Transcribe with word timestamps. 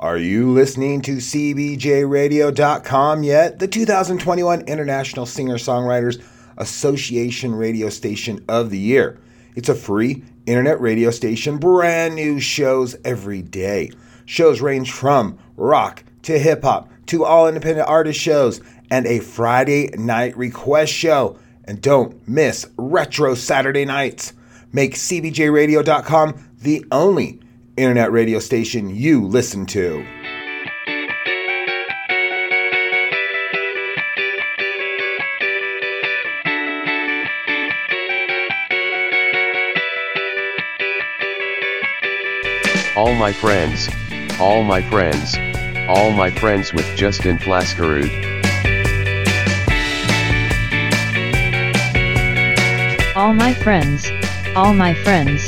Are 0.00 0.16
you 0.16 0.52
listening 0.52 1.02
to 1.02 1.16
CBJRadio.com 1.16 3.24
yet? 3.24 3.58
The 3.58 3.66
2021 3.66 4.60
International 4.68 5.26
Singer 5.26 5.56
Songwriters 5.56 6.24
Association 6.56 7.52
Radio 7.52 7.88
Station 7.88 8.44
of 8.48 8.70
the 8.70 8.78
Year. 8.78 9.18
It's 9.56 9.68
a 9.68 9.74
free 9.74 10.22
internet 10.46 10.80
radio 10.80 11.10
station, 11.10 11.58
brand 11.58 12.14
new 12.14 12.38
shows 12.38 12.94
every 13.04 13.42
day. 13.42 13.90
Shows 14.24 14.60
range 14.60 14.92
from 14.92 15.36
rock 15.56 16.04
to 16.22 16.38
hip 16.38 16.62
hop 16.62 16.88
to 17.06 17.24
all 17.24 17.48
independent 17.48 17.88
artist 17.88 18.20
shows 18.20 18.60
and 18.92 19.04
a 19.04 19.18
Friday 19.18 19.88
night 19.96 20.36
request 20.36 20.92
show. 20.92 21.40
And 21.64 21.82
don't 21.82 22.28
miss 22.28 22.68
Retro 22.76 23.34
Saturday 23.34 23.84
nights. 23.84 24.32
Make 24.72 24.94
CBJRadio.com 24.94 26.50
the 26.62 26.86
only 26.92 27.40
internet 27.78 28.10
radio 28.10 28.40
station 28.40 28.90
you 28.90 29.24
listen 29.24 29.64
to. 29.64 30.04
All 42.96 43.14
my 43.14 43.32
friends, 43.32 43.88
all 44.40 44.64
my 44.64 44.82
friends, 44.82 45.36
all 45.88 46.10
my 46.10 46.32
friends 46.32 46.72
with 46.72 46.84
Justin 46.96 47.38
Flaskerud. 47.38 48.10
All 53.14 53.32
my 53.32 53.54
friends, 53.54 54.10
all 54.56 54.74
my 54.74 54.94
friends, 54.94 55.46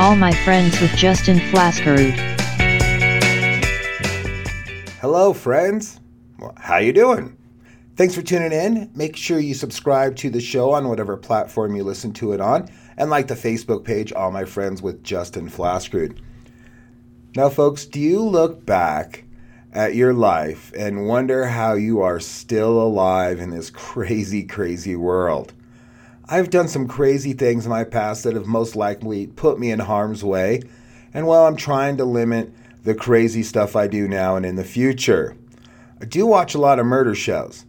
all 0.00 0.16
my 0.16 0.32
friends 0.32 0.80
with 0.80 0.90
Justin 0.96 1.36
Flaskerud. 1.36 2.14
Hello, 4.98 5.34
friends. 5.34 6.00
How 6.56 6.78
you 6.78 6.94
doing? 6.94 7.36
Thanks 7.96 8.14
for 8.14 8.22
tuning 8.22 8.50
in. 8.50 8.90
Make 8.94 9.14
sure 9.14 9.38
you 9.38 9.52
subscribe 9.52 10.16
to 10.16 10.30
the 10.30 10.40
show 10.40 10.70
on 10.70 10.88
whatever 10.88 11.18
platform 11.18 11.76
you 11.76 11.84
listen 11.84 12.14
to 12.14 12.32
it 12.32 12.40
on, 12.40 12.70
and 12.96 13.10
like 13.10 13.28
the 13.28 13.34
Facebook 13.34 13.84
page, 13.84 14.10
All 14.14 14.30
My 14.30 14.46
Friends 14.46 14.80
with 14.80 15.04
Justin 15.04 15.50
Flaskerud. 15.50 16.18
Now, 17.36 17.50
folks, 17.50 17.84
do 17.84 18.00
you 18.00 18.22
look 18.22 18.64
back 18.64 19.24
at 19.70 19.94
your 19.94 20.14
life 20.14 20.72
and 20.74 21.08
wonder 21.08 21.44
how 21.44 21.74
you 21.74 22.00
are 22.00 22.20
still 22.20 22.80
alive 22.80 23.38
in 23.38 23.50
this 23.50 23.68
crazy, 23.74 24.44
crazy 24.44 24.96
world? 24.96 25.52
I've 26.32 26.48
done 26.50 26.68
some 26.68 26.86
crazy 26.86 27.32
things 27.32 27.66
in 27.66 27.70
my 27.70 27.82
past 27.82 28.22
that 28.22 28.34
have 28.34 28.46
most 28.46 28.76
likely 28.76 29.26
put 29.26 29.58
me 29.58 29.72
in 29.72 29.80
harm's 29.80 30.22
way, 30.22 30.62
and 31.12 31.26
while 31.26 31.44
I'm 31.44 31.56
trying 31.56 31.96
to 31.96 32.04
limit 32.04 32.52
the 32.84 32.94
crazy 32.94 33.42
stuff 33.42 33.74
I 33.74 33.88
do 33.88 34.06
now 34.06 34.36
and 34.36 34.46
in 34.46 34.54
the 34.54 34.62
future. 34.62 35.36
I 36.00 36.04
do 36.04 36.26
watch 36.26 36.54
a 36.54 36.60
lot 36.60 36.78
of 36.78 36.86
murder 36.86 37.16
shows, 37.16 37.64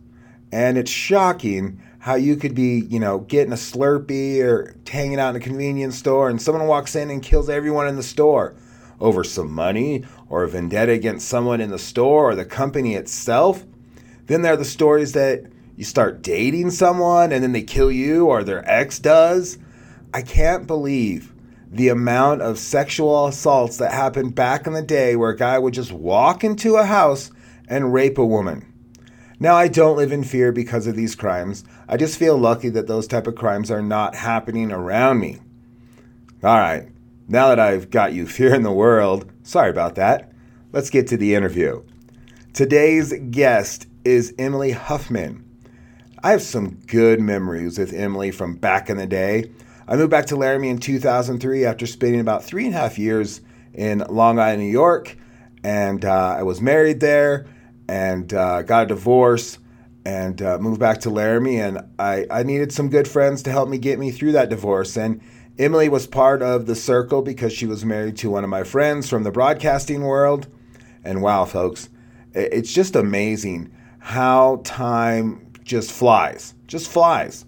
and 0.51 0.77
it's 0.77 0.91
shocking 0.91 1.81
how 1.97 2.13
you 2.13 2.35
could 2.35 2.53
be, 2.53 2.81
you 2.87 2.99
know, 2.99 3.21
getting 3.21 3.51
a 3.51 3.55
Slurpee 3.55 4.43
or 4.43 4.75
hanging 4.87 5.19
out 5.19 5.31
in 5.31 5.41
a 5.41 5.43
convenience 5.43 5.97
store, 5.97 6.29
and 6.29 6.39
someone 6.39 6.67
walks 6.67 6.95
in 6.95 7.09
and 7.09 7.23
kills 7.23 7.49
everyone 7.49 7.87
in 7.87 7.95
the 7.95 8.03
store 8.03 8.53
over 8.99 9.23
some 9.23 9.51
money 9.51 10.05
or 10.29 10.43
a 10.43 10.47
vendetta 10.47 10.91
against 10.91 11.27
someone 11.27 11.61
in 11.61 11.71
the 11.71 11.79
store 11.79 12.29
or 12.29 12.35
the 12.35 12.45
company 12.45 12.93
itself. 12.93 13.65
Then 14.27 14.43
there 14.43 14.53
are 14.53 14.57
the 14.57 14.65
stories 14.65 15.13
that 15.13 15.47
you 15.81 15.85
start 15.85 16.21
dating 16.21 16.69
someone 16.69 17.31
and 17.31 17.41
then 17.41 17.53
they 17.53 17.63
kill 17.63 17.91
you 17.91 18.27
or 18.27 18.43
their 18.43 18.63
ex 18.69 18.99
does. 18.99 19.57
I 20.13 20.21
can't 20.21 20.67
believe 20.67 21.33
the 21.71 21.87
amount 21.87 22.43
of 22.43 22.59
sexual 22.59 23.25
assaults 23.25 23.77
that 23.77 23.91
happened 23.91 24.35
back 24.35 24.67
in 24.67 24.73
the 24.73 24.83
day 24.83 25.15
where 25.15 25.31
a 25.31 25.35
guy 25.35 25.57
would 25.57 25.73
just 25.73 25.91
walk 25.91 26.43
into 26.43 26.75
a 26.75 26.85
house 26.85 27.31
and 27.67 27.95
rape 27.95 28.19
a 28.19 28.25
woman. 28.25 28.71
Now 29.39 29.55
I 29.55 29.69
don't 29.69 29.97
live 29.97 30.11
in 30.11 30.23
fear 30.23 30.51
because 30.51 30.85
of 30.85 30.95
these 30.95 31.15
crimes. 31.15 31.63
I 31.89 31.97
just 31.97 32.19
feel 32.19 32.37
lucky 32.37 32.69
that 32.69 32.85
those 32.85 33.07
type 33.07 33.25
of 33.25 33.33
crimes 33.33 33.71
are 33.71 33.81
not 33.81 34.13
happening 34.13 34.71
around 34.71 35.19
me. 35.19 35.39
All 36.43 36.59
right. 36.59 36.89
Now 37.27 37.47
that 37.47 37.59
I've 37.59 37.89
got 37.89 38.13
you 38.13 38.27
fearing 38.27 38.61
the 38.61 38.71
world, 38.71 39.31
sorry 39.41 39.71
about 39.71 39.95
that. 39.95 40.31
Let's 40.73 40.91
get 40.91 41.07
to 41.07 41.17
the 41.17 41.33
interview. 41.33 41.81
Today's 42.53 43.15
guest 43.31 43.87
is 44.05 44.35
Emily 44.37 44.73
Huffman. 44.73 45.47
I 46.23 46.31
have 46.31 46.43
some 46.43 46.75
good 46.85 47.19
memories 47.19 47.79
with 47.79 47.93
Emily 47.93 48.29
from 48.29 48.55
back 48.55 48.91
in 48.91 48.97
the 48.97 49.07
day. 49.07 49.49
I 49.87 49.95
moved 49.95 50.11
back 50.11 50.27
to 50.27 50.35
Laramie 50.35 50.69
in 50.69 50.77
2003 50.77 51.65
after 51.65 51.87
spending 51.87 52.21
about 52.21 52.43
three 52.43 52.67
and 52.67 52.75
a 52.75 52.77
half 52.77 52.99
years 52.99 53.41
in 53.73 54.03
Long 54.07 54.37
Island, 54.37 54.61
New 54.61 54.69
York, 54.69 55.17
and 55.63 56.05
uh, 56.05 56.35
I 56.37 56.43
was 56.43 56.61
married 56.61 56.99
there 56.99 57.47
and 57.89 58.31
uh, 58.35 58.61
got 58.61 58.83
a 58.83 58.85
divorce 58.87 59.57
and 60.05 60.39
uh, 60.43 60.59
moved 60.59 60.79
back 60.79 60.99
to 61.01 61.09
Laramie. 61.09 61.59
And 61.59 61.79
I, 61.97 62.27
I 62.29 62.43
needed 62.43 62.71
some 62.71 62.89
good 62.89 63.07
friends 63.07 63.41
to 63.43 63.51
help 63.51 63.67
me 63.67 63.79
get 63.79 63.97
me 63.97 64.11
through 64.11 64.33
that 64.33 64.49
divorce. 64.49 64.95
And 64.97 65.21
Emily 65.57 65.89
was 65.89 66.05
part 66.05 66.43
of 66.43 66.67
the 66.67 66.75
circle 66.75 67.23
because 67.23 67.51
she 67.51 67.65
was 67.65 67.83
married 67.83 68.17
to 68.17 68.29
one 68.29 68.43
of 68.43 68.49
my 68.51 68.63
friends 68.63 69.09
from 69.09 69.23
the 69.23 69.31
broadcasting 69.31 70.01
world. 70.03 70.47
And 71.03 71.23
wow, 71.23 71.45
folks, 71.45 71.89
it's 72.33 72.71
just 72.71 72.95
amazing 72.95 73.71
how 73.97 74.61
time 74.63 75.50
just 75.71 75.89
flies, 75.93 76.53
just 76.67 76.91
flies. 76.91 77.45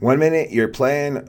One 0.00 0.18
minute 0.18 0.50
you're 0.50 0.66
playing 0.66 1.28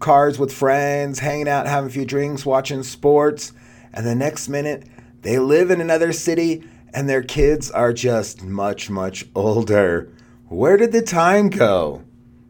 cards 0.00 0.36
with 0.36 0.52
friends, 0.52 1.20
hanging 1.20 1.46
out, 1.46 1.68
having 1.68 1.88
a 1.88 1.92
few 1.92 2.04
drinks, 2.04 2.44
watching 2.44 2.82
sports, 2.82 3.52
and 3.92 4.04
the 4.04 4.16
next 4.16 4.48
minute 4.48 4.88
they 5.22 5.38
live 5.38 5.70
in 5.70 5.80
another 5.80 6.12
city 6.12 6.64
and 6.92 7.08
their 7.08 7.22
kids 7.22 7.70
are 7.70 7.92
just 7.92 8.42
much, 8.42 8.90
much 8.90 9.26
older. 9.36 10.12
Where 10.48 10.76
did 10.76 10.90
the 10.90 11.02
time 11.02 11.50
go? 11.50 12.02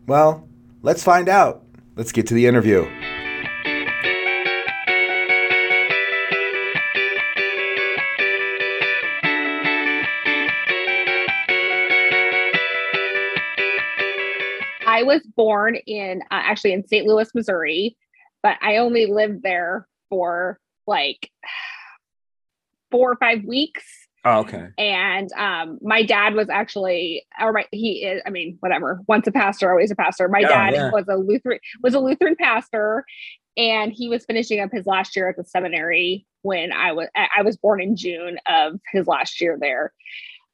Well, 0.06 0.48
let's 0.80 1.04
find 1.04 1.28
out. 1.28 1.62
Let's 1.96 2.12
get 2.12 2.26
to 2.28 2.34
the 2.34 2.46
interview. 2.46 2.88
Was 15.10 15.22
born 15.36 15.76
in 15.76 16.22
uh, 16.30 16.42
actually 16.50 16.72
in 16.72 16.86
St. 16.86 17.06
Louis, 17.06 17.28
Missouri, 17.34 17.96
but 18.42 18.56
I 18.62 18.76
only 18.78 19.06
lived 19.06 19.42
there 19.42 19.86
for 20.08 20.58
like 20.86 21.30
four 22.90 23.10
or 23.12 23.16
five 23.16 23.44
weeks. 23.44 23.84
Oh, 24.24 24.40
okay. 24.40 24.68
And 24.76 25.32
um, 25.32 25.78
my 25.80 26.02
dad 26.02 26.34
was 26.34 26.50
actually, 26.50 27.24
or 27.40 27.52
my, 27.52 27.64
he 27.72 28.04
is, 28.04 28.20
I 28.26 28.30
mean, 28.30 28.58
whatever. 28.60 29.00
Once 29.08 29.26
a 29.26 29.32
pastor, 29.32 29.70
always 29.70 29.90
a 29.90 29.96
pastor. 29.96 30.28
My 30.28 30.42
Oh, 30.44 30.48
dad 30.48 30.74
yeah. 30.74 30.90
was 30.90 31.06
a 31.08 31.16
Lutheran, 31.16 31.58
was 31.82 31.94
a 31.94 32.00
Lutheran 32.00 32.36
pastor, 32.36 33.04
and 33.56 33.92
he 33.92 34.08
was 34.08 34.24
finishing 34.26 34.60
up 34.60 34.70
his 34.72 34.86
last 34.86 35.16
year 35.16 35.28
at 35.30 35.36
the 35.36 35.44
seminary 35.44 36.26
when 36.42 36.70
I 36.72 36.92
was, 36.92 37.08
I 37.16 37.28
I 37.38 37.42
was 37.42 37.56
born 37.56 37.80
in 37.80 37.96
June 37.96 38.38
of 38.46 38.78
his 38.92 39.06
last 39.06 39.40
year 39.40 39.56
there. 39.58 39.92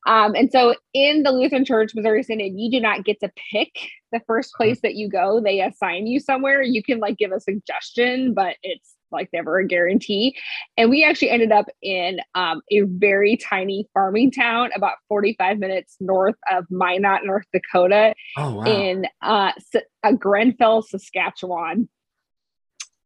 Um, 0.06 0.34
and 0.34 0.50
so 0.52 0.74
in 0.94 1.24
the 1.24 1.32
Lutheran 1.32 1.64
Church, 1.64 1.92
Missouri 1.94 2.22
Synod, 2.22 2.52
you 2.54 2.70
do 2.70 2.80
not 2.80 3.04
get 3.04 3.18
to 3.20 3.30
pick 3.52 3.70
the 4.12 4.20
first 4.26 4.54
place 4.54 4.80
that 4.82 4.94
you 4.94 5.08
go. 5.08 5.40
They 5.40 5.60
assign 5.60 6.06
you 6.06 6.20
somewhere. 6.20 6.62
You 6.62 6.82
can 6.82 6.98
like 7.00 7.18
give 7.18 7.32
a 7.32 7.40
suggestion, 7.40 8.32
but 8.32 8.56
it's 8.62 8.94
like 9.10 9.28
never 9.32 9.58
a 9.58 9.66
guarantee. 9.66 10.36
And 10.76 10.90
we 10.90 11.04
actually 11.04 11.30
ended 11.30 11.50
up 11.52 11.66
in 11.82 12.18
um, 12.34 12.60
a 12.70 12.82
very 12.82 13.36
tiny 13.36 13.88
farming 13.94 14.30
town 14.30 14.70
about 14.74 14.94
45 15.08 15.58
minutes 15.58 15.96
north 16.00 16.36
of 16.50 16.64
Minot, 16.70 17.24
North 17.24 17.46
Dakota, 17.52 18.14
Oh, 18.36 18.54
wow. 18.54 18.64
in 18.64 19.06
uh, 19.22 19.52
S- 19.74 19.82
uh, 20.04 20.12
Grenfell, 20.12 20.82
Saskatchewan. 20.82 21.88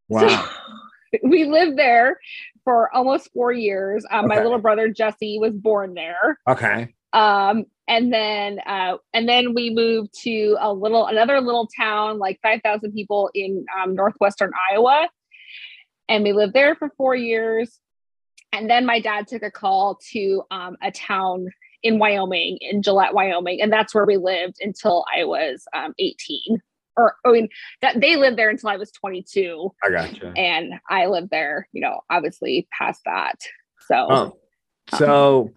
wow. 0.09 0.49
we 1.23 1.45
lived 1.45 1.79
there 1.79 2.19
for 2.65 2.95
almost 2.95 3.33
four 3.33 3.53
years. 3.53 4.05
Um, 4.11 4.29
My 4.29 4.43
little 4.43 4.59
brother 4.59 4.89
Jesse 4.89 5.39
was 5.39 5.55
born 5.55 5.95
there. 5.95 6.39
Okay. 6.49 6.95
um 7.13 7.65
and 7.89 8.13
then 8.13 8.61
uh 8.67 8.97
and 9.13 9.29
then 9.29 9.53
we 9.55 9.71
moved 9.71 10.11
to 10.23 10.57
a 10.61 10.73
little 10.73 11.07
another 11.07 11.41
little 11.41 11.69
town 11.77 12.19
like 12.19 12.39
5000 12.43 12.93
people 12.93 13.31
in 13.35 13.65
um, 13.77 13.95
northwestern 13.95 14.53
iowa. 14.71 15.09
And 16.09 16.23
we 16.25 16.33
lived 16.33 16.53
there 16.55 16.75
for 16.75 16.91
four 16.97 17.15
years. 17.15 17.79
And 18.53 18.69
then 18.69 18.85
my 18.85 19.01
dad 19.01 19.29
took 19.29 19.43
a 19.43 19.51
call 19.51 19.99
to 20.13 20.43
um, 20.51 20.77
a 20.83 20.91
town 20.91 21.49
in 21.83 21.99
wyoming 21.99 22.59
in 22.61 22.83
gillette 22.83 23.15
wyoming. 23.15 23.61
And 23.63 23.73
that's 23.73 23.95
where 23.95 24.05
we 24.07 24.17
lived 24.17 24.57
until 24.61 25.05
i 25.17 25.25
was 25.25 25.65
um, 25.75 25.95
18 25.99 26.61
or 27.01 27.17
i 27.25 27.31
mean 27.33 27.49
that 27.83 28.01
they 28.01 28.17
lived 28.17 28.37
there 28.39 28.51
until 28.51 28.69
i 28.69 28.77
was 28.77 28.91
22 28.93 29.73
I 29.83 29.91
gotcha. 29.91 30.33
and 30.37 30.75
i 30.89 31.07
lived 31.07 31.31
there 31.31 31.69
you 31.73 31.81
know 31.81 32.01
obviously 32.11 32.69
past 32.77 33.01
that 33.07 33.37
so 33.89 34.07
Oh, 34.11 34.37
so 34.97 35.51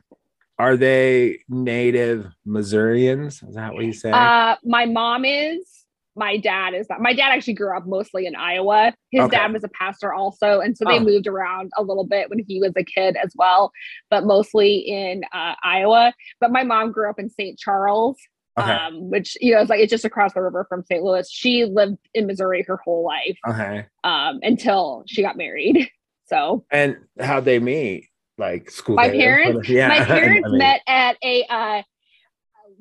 are 0.59 0.77
they 0.77 1.39
native 1.49 2.27
Missourians? 2.45 3.41
Is 3.43 3.55
that 3.55 3.73
what 3.73 3.85
you 3.85 3.93
say? 3.93 4.11
Uh, 4.11 4.55
my 4.63 4.85
mom 4.85 5.25
is, 5.25 5.67
my 6.15 6.37
dad 6.37 6.75
is 6.75 6.87
not. 6.89 7.01
My 7.01 7.13
dad 7.13 7.31
actually 7.31 7.55
grew 7.55 7.75
up 7.75 7.87
mostly 7.87 8.27
in 8.27 8.35
Iowa. 8.35 8.93
His 9.09 9.25
Okay. 9.25 9.37
dad 9.37 9.51
was 9.51 9.63
a 9.63 9.69
pastor 9.69 10.13
also, 10.13 10.59
and 10.59 10.77
so 10.77 10.85
they 10.85 10.99
Oh. 10.99 11.03
moved 11.03 11.25
around 11.27 11.71
a 11.75 11.81
little 11.83 12.05
bit 12.05 12.29
when 12.29 12.39
he 12.47 12.59
was 12.59 12.73
a 12.77 12.83
kid 12.83 13.17
as 13.17 13.33
well, 13.35 13.71
but 14.11 14.25
mostly 14.25 14.77
in 14.77 15.23
uh, 15.33 15.55
Iowa. 15.63 16.13
But 16.39 16.51
my 16.51 16.63
mom 16.63 16.91
grew 16.91 17.09
up 17.09 17.19
in 17.19 17.29
St. 17.29 17.57
Charles, 17.57 18.19
Okay. 18.59 18.71
um, 18.71 19.09
which 19.09 19.35
you 19.41 19.53
know 19.53 19.61
it's 19.61 19.69
like 19.69 19.79
it's 19.79 19.89
just 19.89 20.05
across 20.05 20.33
the 20.33 20.41
river 20.41 20.65
from 20.69 20.83
St. 20.83 21.03
Louis. 21.03 21.27
She 21.31 21.65
lived 21.65 21.97
in 22.13 22.27
Missouri 22.27 22.63
her 22.67 22.77
whole 22.83 23.03
life 23.03 23.37
okay. 23.47 23.87
um, 24.03 24.39
until 24.43 25.03
she 25.07 25.21
got 25.21 25.37
married. 25.37 25.89
So 26.27 26.65
And 26.71 26.95
how'd 27.19 27.43
they 27.45 27.59
meet? 27.59 28.07
Like 28.37 28.71
school. 28.71 28.95
My 28.95 29.09
parents- 29.09 29.67
Yeah. 29.69 29.89
my 29.89 30.05
parents 30.05 30.45
I 30.47 30.49
mean, 30.49 30.57
met 30.57 30.81
at 30.87 31.17
a 31.21 31.43
uh, 31.49 31.81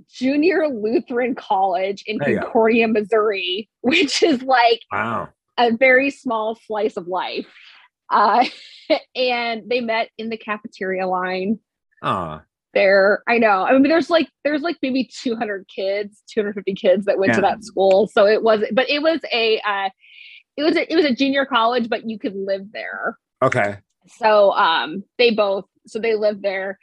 junior 0.09 0.69
Lutheran 0.69 1.35
college 1.35 2.05
in 2.07 2.19
go. 2.19 2.39
Concordia, 2.39 2.87
Missouri, 2.89 3.69
which 3.81 4.23
is 4.23 4.43
like 4.43 4.81
Wow. 4.93 5.31
a 5.59 5.73
very 5.77 6.11
small 6.11 6.55
slice 6.67 6.97
of 6.97 7.09
life. 7.09 7.47
Uh, 8.11 8.45
and 9.17 9.69
they 9.69 9.81
met 9.81 10.09
in 10.19 10.29
the 10.29 10.37
cafeteria 10.37 11.07
line 11.09 11.59
Oh, 12.03 12.41
there. 12.75 13.23
I 13.29 13.39
know. 13.39 13.65
I 13.65 13.73
mean, 13.73 13.83
there's 13.85 14.11
like 14.11 14.29
there's 14.45 14.63
like 14.63 14.77
maybe 14.83 15.05
200 15.23 15.67
kids, 15.69 16.23
250 16.31 16.75
kids 16.75 17.07
that 17.07 17.19
went 17.19 17.35
to 17.35 17.41
that 17.41 17.65
school. 17.65 18.09
So 18.09 18.27
it 18.27 18.43
was, 18.43 18.63
but 18.73 18.89
it 18.89 19.03
was 19.03 19.21
a 19.33 19.61
uh, 19.61 19.91
it 20.57 20.63
was 20.63 20.77
a, 20.77 20.91
it 20.93 20.97
was 20.97 21.05
a 21.05 21.15
junior 21.15 21.47
college, 21.47 21.89
but 21.89 22.09
you 22.09 22.19
could 22.19 22.35
live 22.37 22.73
there. 22.73 23.19
okay. 23.43 23.79
So 24.19 24.53
um, 24.53 25.05
they 25.19 25.31
both 25.31 25.65
so 25.87 25.99
they 25.99 26.15
lived 26.15 26.43
there. 26.43 26.79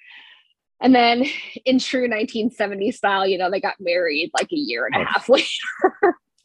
And 0.81 0.95
then 0.95 1.25
in 1.65 1.79
true 1.79 2.03
1970 2.03 2.91
style, 2.91 3.27
you 3.27 3.37
know, 3.37 3.51
they 3.51 3.59
got 3.59 3.75
married 3.79 4.31
like 4.33 4.51
a 4.53 4.55
year 4.55 4.85
and 4.85 4.95
a 5.01 5.05
half 5.05 5.27
later 5.27 5.45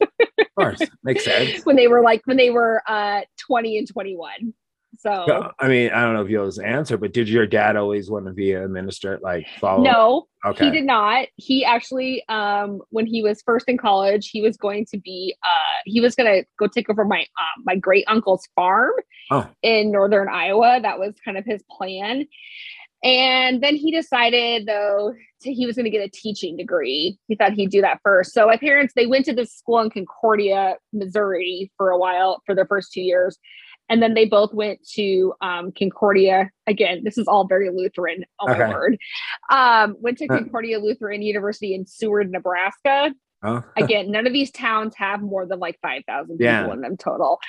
Of 0.01 0.47
course. 0.57 0.81
Makes 1.03 1.23
sense. 1.25 1.65
when 1.65 1.75
they 1.77 1.87
were 1.87 2.01
like 2.01 2.21
when 2.25 2.37
they 2.37 2.49
were 2.49 2.81
uh 2.87 3.21
20 3.47 3.77
and 3.77 3.87
21. 3.87 4.53
So 5.05 5.51
I 5.59 5.67
mean, 5.67 5.91
I 5.91 6.01
don't 6.01 6.15
know 6.15 6.23
if 6.23 6.29
you 6.29 6.37
know 6.37 6.63
answer, 6.63 6.97
but 6.97 7.13
did 7.13 7.29
your 7.29 7.45
dad 7.45 7.75
always 7.75 8.09
want 8.09 8.25
to 8.25 8.33
be 8.33 8.53
a 8.53 8.67
minister? 8.67 9.19
Like 9.21 9.45
follow? 9.59 9.83
no, 9.83 10.27
Okay. 10.45 10.65
he 10.65 10.71
did 10.71 10.83
not. 10.85 11.27
He 11.35 11.63
actually 11.63 12.23
um 12.27 12.81
when 12.89 13.05
he 13.05 13.21
was 13.21 13.41
first 13.43 13.69
in 13.69 13.77
college, 13.77 14.29
he 14.29 14.41
was 14.41 14.57
going 14.57 14.85
to 14.87 14.97
be 14.97 15.35
uh 15.43 15.77
he 15.85 16.01
was 16.01 16.15
going 16.15 16.31
to 16.31 16.47
go 16.57 16.67
take 16.67 16.89
over 16.89 17.05
my 17.05 17.19
um 17.19 17.63
my 17.65 17.75
great 17.75 18.05
uncle's 18.07 18.47
farm 18.55 18.93
Oh. 19.31 19.47
in 19.61 19.91
northern 19.91 20.27
Iowa. 20.29 20.79
That 20.81 20.99
was 20.99 21.13
kind 21.23 21.37
of 21.37 21.45
his 21.45 21.63
plan. 21.69 22.25
And 23.03 23.61
then 23.61 23.75
he 23.75 23.91
decided 23.91 24.65
though 24.65 25.13
to, 25.41 25.53
he 25.53 25.67
was 25.67 25.75
going 25.75 25.83
to 25.85 25.91
get 25.91 26.03
a 26.03 26.09
teaching 26.09 26.57
degree. 26.57 27.19
He 27.27 27.35
thought 27.35 27.51
he'd 27.53 27.69
do 27.69 27.81
that 27.81 27.99
first. 28.03 28.33
So 28.33 28.47
my 28.47 28.57
parents 28.57 28.93
they 28.95 29.05
went 29.05 29.25
to 29.25 29.33
this 29.33 29.53
school 29.53 29.79
in 29.81 29.91
Concordia, 29.91 30.77
Missouri 30.93 31.71
for 31.77 31.91
a 31.91 31.97
while 31.99 32.41
for 32.45 32.55
their 32.55 32.65
first 32.65 32.91
2 32.93 33.01
years. 33.01 33.37
And 33.87 34.01
then 34.01 34.13
they 34.15 34.25
both 34.25 34.53
went 34.53 34.79
to 34.93 35.33
um, 35.41 35.71
Concordia. 35.71 36.49
Again, 36.65 37.03
this 37.03 37.17
is 37.17 37.27
all 37.27 37.45
very 37.45 37.69
Lutheran. 37.69 38.25
Oh 38.39 38.47
my 38.47 38.69
word! 38.69 38.97
Um, 39.51 39.95
went 39.99 40.17
to 40.19 40.27
Concordia 40.27 40.79
Lutheran 40.79 41.21
University 41.21 41.75
in 41.75 41.85
Seward, 41.85 42.31
Nebraska 42.31 43.13
Oh, 43.45 43.63
again 43.77 44.09
none 44.09 44.25
of 44.25 44.33
these 44.33 44.49
towns 44.49 44.95
have 44.95 45.21
more 45.21 45.45
than 45.45 45.59
like 45.59 45.77
5000 45.81 46.29
people 46.37 46.43
Yeah. 46.43 46.71
in 46.71 46.81
them 46.81 46.97
total 46.97 47.39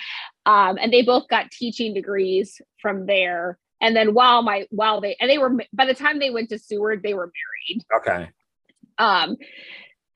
um, 0.44 0.76
and 0.78 0.92
they 0.92 1.02
both 1.02 1.26
got 1.28 1.50
teaching 1.50 1.94
degrees 1.94 2.60
from 2.82 3.06
there 3.06 3.58
and 3.80 3.96
then 3.96 4.12
while 4.12 4.42
my 4.42 4.66
while 4.70 5.00
they 5.00 5.16
and 5.20 5.30
they 5.30 5.38
were 5.38 5.56
by 5.72 5.86
the 5.86 5.94
time 5.94 6.18
they 6.18 6.30
went 6.30 6.50
to 6.50 6.58
seward 6.58 7.02
they 7.02 7.14
were 7.14 7.32
married 7.70 7.84
okay. 7.96 8.30
um 8.98 9.36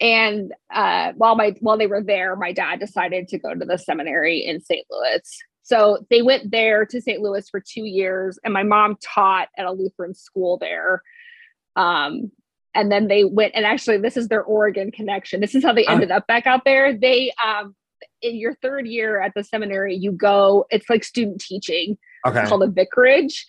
and 0.00 0.52
uh 0.74 1.12
while 1.16 1.34
my 1.34 1.54
while 1.60 1.78
they 1.78 1.86
were 1.86 2.02
there 2.02 2.36
my 2.36 2.52
dad 2.52 2.78
decided 2.78 3.28
to 3.28 3.38
go 3.38 3.54
to 3.54 3.64
the 3.64 3.78
seminary 3.78 4.44
in 4.44 4.60
st 4.60 4.84
louis 4.90 5.38
so 5.62 5.98
they 6.10 6.22
went 6.22 6.50
there 6.50 6.84
to 6.86 7.00
st 7.00 7.20
louis 7.20 7.48
for 7.48 7.60
two 7.60 7.84
years 7.84 8.38
and 8.44 8.52
my 8.54 8.62
mom 8.62 8.96
taught 9.02 9.48
at 9.56 9.66
a 9.66 9.72
lutheran 9.72 10.14
school 10.14 10.56
there 10.58 11.02
um 11.76 12.30
and 12.74 12.90
then 12.90 13.08
they 13.08 13.24
went 13.24 13.52
and 13.54 13.64
actually 13.66 13.98
this 13.98 14.16
is 14.16 14.28
their 14.28 14.42
oregon 14.44 14.90
connection 14.90 15.40
this 15.40 15.54
is 15.54 15.62
how 15.64 15.72
they 15.72 15.86
Ah. 15.86 15.92
ended 15.92 16.10
up 16.10 16.26
back 16.26 16.46
out 16.46 16.64
there 16.64 16.96
they 16.96 17.32
um 17.44 17.74
in 18.22 18.36
your 18.36 18.54
third 18.62 18.86
year 18.86 19.20
at 19.20 19.32
the 19.34 19.44
seminary 19.44 19.94
you 19.96 20.12
go 20.12 20.66
it's 20.70 20.88
like 20.90 21.04
student 21.04 21.40
teaching 21.40 21.96
Okay. 22.26 22.44
called 22.44 22.62
a 22.62 22.66
vicarage. 22.66 23.46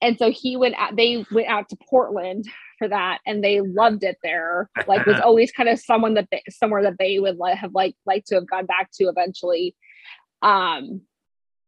And 0.00 0.16
so 0.16 0.30
he 0.30 0.56
went 0.56 0.76
out, 0.78 0.96
they 0.96 1.26
went 1.30 1.48
out 1.48 1.68
to 1.68 1.76
Portland 1.90 2.46
for 2.78 2.88
that 2.88 3.18
and 3.26 3.44
they 3.44 3.60
loved 3.60 4.02
it 4.02 4.16
there. 4.22 4.70
Like 4.86 5.04
was 5.04 5.20
always 5.24 5.52
kind 5.52 5.68
of 5.68 5.78
someone 5.78 6.14
that 6.14 6.26
they, 6.30 6.42
somewhere 6.48 6.82
that 6.84 6.96
they 6.98 7.18
would 7.18 7.36
like, 7.36 7.58
have 7.58 7.74
like 7.74 7.94
liked 8.06 8.28
to 8.28 8.36
have 8.36 8.46
gone 8.48 8.64
back 8.64 8.88
to 8.94 9.08
eventually. 9.08 9.76
Um 10.40 11.02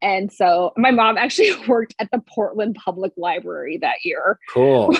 and 0.02 0.32
so 0.32 0.73
my 0.76 0.91
mom 0.91 1.17
actually 1.17 1.52
worked 1.69 1.94
at 1.99 2.08
the 2.12 2.20
Portland 2.20 2.76
Public 2.82 3.12
Library 3.17 3.79
that 3.79 4.05
year. 4.05 4.38
Cool. 4.49 4.97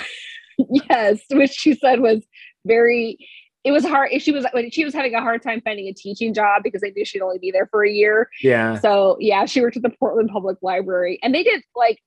yes, 0.91 1.21
which 1.31 1.53
she 1.53 1.75
said 1.75 2.01
was 2.01 2.25
very 2.65 3.19
it 3.63 3.73
was 3.73 3.85
hard. 3.85 4.11
She 4.21 4.33
was 4.33 4.47
when 4.53 4.71
she 4.71 4.85
was 4.85 4.95
having 4.95 5.15
a 5.15 5.21
hard 5.21 5.43
time 5.43 5.61
finding 5.63 5.87
a 5.87 5.93
teaching 5.93 6.33
job 6.33 6.63
because 6.63 6.81
they 6.81 6.93
knew 6.93 7.05
she'd 7.05 7.21
only 7.21 7.39
be 7.39 7.51
there 7.51 7.67
for 7.71 7.85
a 7.85 7.91
year. 7.91 8.31
Yeah. 8.43 8.79
So 8.81 9.19
yeah, 9.21 9.45
she 9.45 9.61
worked 9.61 9.77
at 9.77 9.83
the 9.83 9.91
Portland 9.91 10.31
Public 10.33 10.59
Library, 10.63 11.19
and 11.23 11.35
they 11.35 11.43
did 11.43 11.63
like 11.77 11.99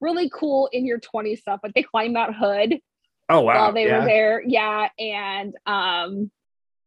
really 0.00 0.30
cool 0.30 0.68
in 0.72 0.86
your 0.86 0.98
20s 0.98 1.38
stuff. 1.38 1.60
Like 1.62 1.74
they 1.74 1.82
climbed 1.82 2.14
Mount 2.14 2.34
Hood 2.34 2.80
Oh 3.28 3.40
wow. 3.42 3.54
while 3.54 3.72
they 3.72 3.86
yeah. 3.86 4.00
were 4.00 4.04
there. 4.04 4.42
Yeah, 4.46 4.88
and 4.98 5.54
um, 5.66 6.30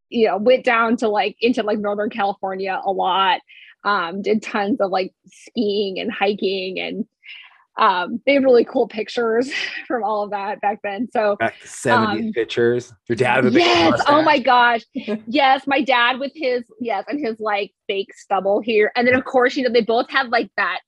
you 0.10 0.28
know, 0.28 0.38
went 0.38 0.64
down 0.64 0.98
to 0.98 1.08
like 1.08 1.36
into 1.40 1.64
like 1.64 1.80
Northern 1.80 2.10
California 2.10 2.82
a 2.84 2.92
lot. 2.92 3.42
Um, 3.86 4.22
did 4.22 4.42
tons 4.42 4.82
of 4.82 4.90
like 4.92 5.14
skiing 5.28 6.00
and 6.00 6.12
hiking, 6.12 6.80
and 6.80 7.06
um, 7.78 8.20
they 8.26 8.34
have 8.34 8.44
really 8.44 8.66
cool 8.66 8.88
pictures 8.88 9.52
from 9.88 10.04
all 10.04 10.24
of 10.24 10.32
that 10.32 10.60
back 10.62 10.80
then. 10.84 11.08
So 11.12 11.36
Back 11.36 11.60
to 11.62 11.68
70s 11.68 12.20
Um, 12.28 12.34
pictures. 12.34 12.94
Your 13.08 13.16
dad 13.18 13.44
with 13.44 13.54
a 13.54 13.58
big 13.58 13.66
yes. 13.66 14.02
Oh 14.08 14.22
my 14.22 14.40
gosh. 14.40 14.82
yes. 14.94 15.68
My 15.68 15.82
dad 15.82 16.18
with 16.20 16.32
his, 16.34 16.64
yes, 16.80 17.04
and 17.10 17.20
his 17.20 17.40
like 17.40 17.74
fake 17.88 18.14
stubble 18.16 18.62
here. 18.62 18.92
And 18.96 19.06
then, 19.08 19.14
of 19.14 19.26
course, 19.26 19.56
you 19.58 19.64
know, 19.64 19.70
they 19.74 19.82
both 19.82 20.10
have 20.10 20.30
like 20.30 20.50
that, 20.58 20.80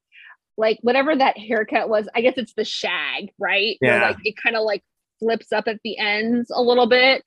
like 0.58 0.80
whatever 0.82 1.14
that 1.16 1.38
haircut 1.38 1.90
was. 1.90 2.08
I 2.16 2.22
guess 2.22 2.36
it's 2.38 2.54
the 2.54 2.64
shag, 2.66 3.32
right? 3.38 3.76
Where, 3.80 4.00
Yeah. 4.00 4.08
like 4.08 4.18
it 4.24 4.36
kind 4.42 4.56
of 4.56 4.64
like 4.64 4.84
flips 5.20 5.52
up 5.52 5.68
at 5.68 5.80
the 5.84 5.98
ends 6.00 6.50
a 6.56 6.62
little 6.62 6.88
bit. 6.88 7.22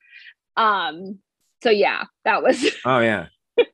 Um, 0.57 1.19
so 1.63 1.69
yeah, 1.69 2.05
that 2.25 2.41
was 2.41 2.65
Oh 2.83 2.99
yeah. 2.99 3.27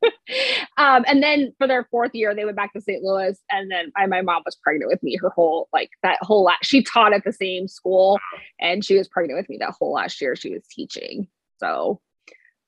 um, 0.77 1.06
and 1.07 1.21
then 1.24 1.53
for 1.57 1.68
their 1.68 1.88
fourth 1.89 2.12
year, 2.13 2.35
they 2.35 2.45
went 2.45 2.57
back 2.57 2.74
to 2.74 2.81
St. 2.81 3.03
Louis, 3.03 3.38
and 3.51 3.71
then 3.71 3.91
I, 3.95 4.06
my 4.07 4.21
mom 4.21 4.44
was 4.45 4.56
pregnant 4.56 4.89
with 4.91 5.01
me 5.03 5.18
her 5.18 5.29
whole 5.29 5.69
like 5.74 5.89
that 6.03 6.18
whole 6.21 6.44
last. 6.44 6.65
She 6.65 6.83
taught 6.83 7.13
at 7.13 7.24
the 7.24 7.33
same 7.33 7.68
school, 7.68 8.19
and 8.59 8.83
she 8.83 8.97
was 8.97 9.07
pregnant 9.07 9.39
with 9.39 9.50
me 9.50 9.57
that 9.59 9.71
whole 9.77 9.94
last 9.94 10.21
year 10.21 10.35
she 10.35 10.51
was 10.51 10.63
teaching. 10.69 11.28
So, 11.59 12.01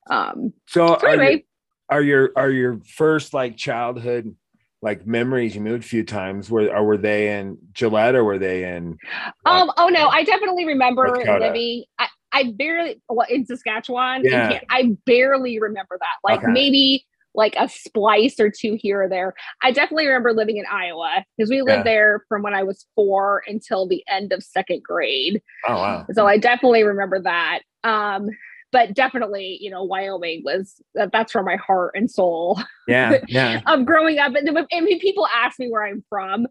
um, 0.09 0.53
So, 0.67 0.97
so 0.99 1.07
are, 1.07 1.15
your, 1.15 1.23
anyway, 1.23 1.45
are 1.89 2.01
your 2.01 2.31
are 2.35 2.49
your 2.49 2.79
first 2.85 3.33
like 3.33 3.57
childhood 3.57 4.35
like 4.81 5.05
memories? 5.05 5.55
You 5.55 5.61
moved 5.61 5.83
a 5.83 5.87
few 5.87 6.03
times. 6.03 6.49
Were 6.49 6.73
or 6.73 6.83
were 6.85 6.97
they 6.97 7.37
in 7.37 7.57
Gillette 7.73 8.15
or 8.15 8.23
were 8.23 8.39
they 8.39 8.63
in? 8.63 8.97
um, 9.45 9.71
oh 9.77 9.89
no, 9.89 10.07
I 10.07 10.23
definitely 10.23 10.65
remember 10.65 11.05
Dakota. 11.07 11.45
living. 11.45 11.83
I, 11.97 12.07
I 12.31 12.43
barely 12.57 13.01
well, 13.09 13.27
in 13.29 13.45
Saskatchewan. 13.45 14.23
Yeah. 14.23 14.59
I 14.69 14.95
barely 15.05 15.59
remember 15.59 15.97
that. 15.99 16.17
Like 16.23 16.39
Okay. 16.39 16.51
maybe 16.51 17.05
like 17.39 17.55
a 17.57 17.69
splice 17.69 18.37
or 18.39 18.51
two 18.51 18.77
here 18.79 19.03
or 19.03 19.09
there. 19.09 19.33
I 19.63 19.71
definitely 19.71 20.07
remember 20.07 20.33
living 20.33 20.57
in 20.57 20.65
Iowa 20.69 21.23
because 21.37 21.49
we 21.49 21.61
lived 21.61 21.79
Yeah. 21.79 21.83
there 21.93 22.25
from 22.27 22.43
when 22.43 22.53
I 22.53 22.63
was 22.63 22.85
four 22.95 23.41
until 23.47 23.87
the 23.87 24.03
end 24.09 24.33
of 24.33 24.43
second 24.43 24.83
grade. 24.83 25.41
Oh 25.67 25.75
wow. 25.75 26.05
So 26.11 26.27
I 26.27 26.37
definitely 26.37 26.83
remember 26.83 27.21
that. 27.21 27.61
Um, 27.85 28.29
but 28.71 28.93
definitely, 28.93 29.57
you 29.61 29.71
know, 29.71 29.83
Wyoming 29.85 30.43
was 30.43 30.75
that, 30.93 31.11
that's 31.11 31.33
where 31.33 31.43
my 31.43 31.55
heart 31.55 31.93
and 31.95 32.11
soul 32.11 32.59
Yeah. 32.87 33.19
Yeah. 33.27 33.61
of 33.65 33.85
growing 33.85 34.19
up. 34.19 34.35
And, 34.35 34.47
and 34.49 34.85
when 34.85 34.99
people 34.99 35.25
ask 35.33 35.57
me 35.59 35.69
where 35.71 35.85
I'm 35.85 36.03
from, 36.09 36.45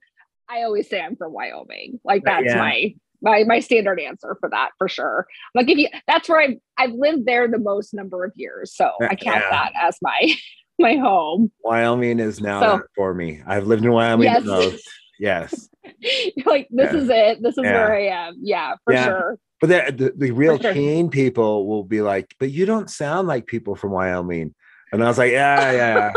I 0.48 0.62
always 0.62 0.88
say 0.88 1.00
I'm 1.00 1.14
from 1.16 1.32
Wyoming. 1.34 2.00
Like 2.04 2.24
that's 2.24 2.46
Yeah. 2.46 2.56
my 2.58 2.94
my 3.20 3.42
my 3.44 3.58
standard 3.60 4.00
answer 4.00 4.36
for 4.40 4.48
that 4.50 4.70
for 4.78 4.88
sure. 4.88 5.26
Like 5.54 5.68
if 5.68 5.76
you 5.76 5.88
that's 6.06 6.28
where 6.28 6.40
I've 6.40 6.56
I've 6.78 6.92
lived 6.92 7.26
there 7.26 7.46
the 7.48 7.58
most 7.58 7.92
number 7.92 8.24
of 8.24 8.32
years. 8.36 8.74
So 8.74 8.90
I 9.02 9.14
count 9.16 9.42
Yeah. 9.44 9.50
that 9.50 9.72
as 9.86 9.98
my 10.00 10.32
my 10.78 10.96
home. 10.96 11.50
Wyoming 11.62 12.18
is 12.20 12.40
now 12.40 12.60
So- 12.60 12.82
for 12.94 13.14
me. 13.14 13.42
I've 13.46 13.66
lived 13.66 13.84
in 13.84 13.92
Wyoming 13.92 14.26
Yes. 14.26 14.80
Yes. 15.20 15.68
Like 16.46 16.68
this 16.70 16.92
Yeah. 16.92 16.98
is 17.00 17.08
it. 17.08 17.42
This 17.42 17.58
is 17.58 17.64
Yeah. 17.64 17.72
where 17.72 17.94
I 17.94 18.06
am. 18.08 18.36
Yeah, 18.40 18.74
for 18.84 18.92
Yeah. 18.92 19.04
sure. 19.06 19.38
But 19.60 19.68
the, 19.70 19.92
the, 19.92 20.12
the 20.26 20.30
real 20.30 20.58
sure. 20.60 20.72
keen 20.72 21.10
people 21.10 21.66
will 21.66 21.82
be 21.82 22.00
like, 22.00 22.32
but 22.38 22.50
you 22.52 22.64
don't 22.66 22.88
sound 22.88 23.26
like 23.26 23.46
people 23.46 23.74
from 23.74 23.90
Wyoming. 23.90 24.54
And 24.92 25.02
I 25.02 25.08
was 25.08 25.18
like, 25.18 25.32
yeah, 25.32 25.72
yeah. 25.72 26.12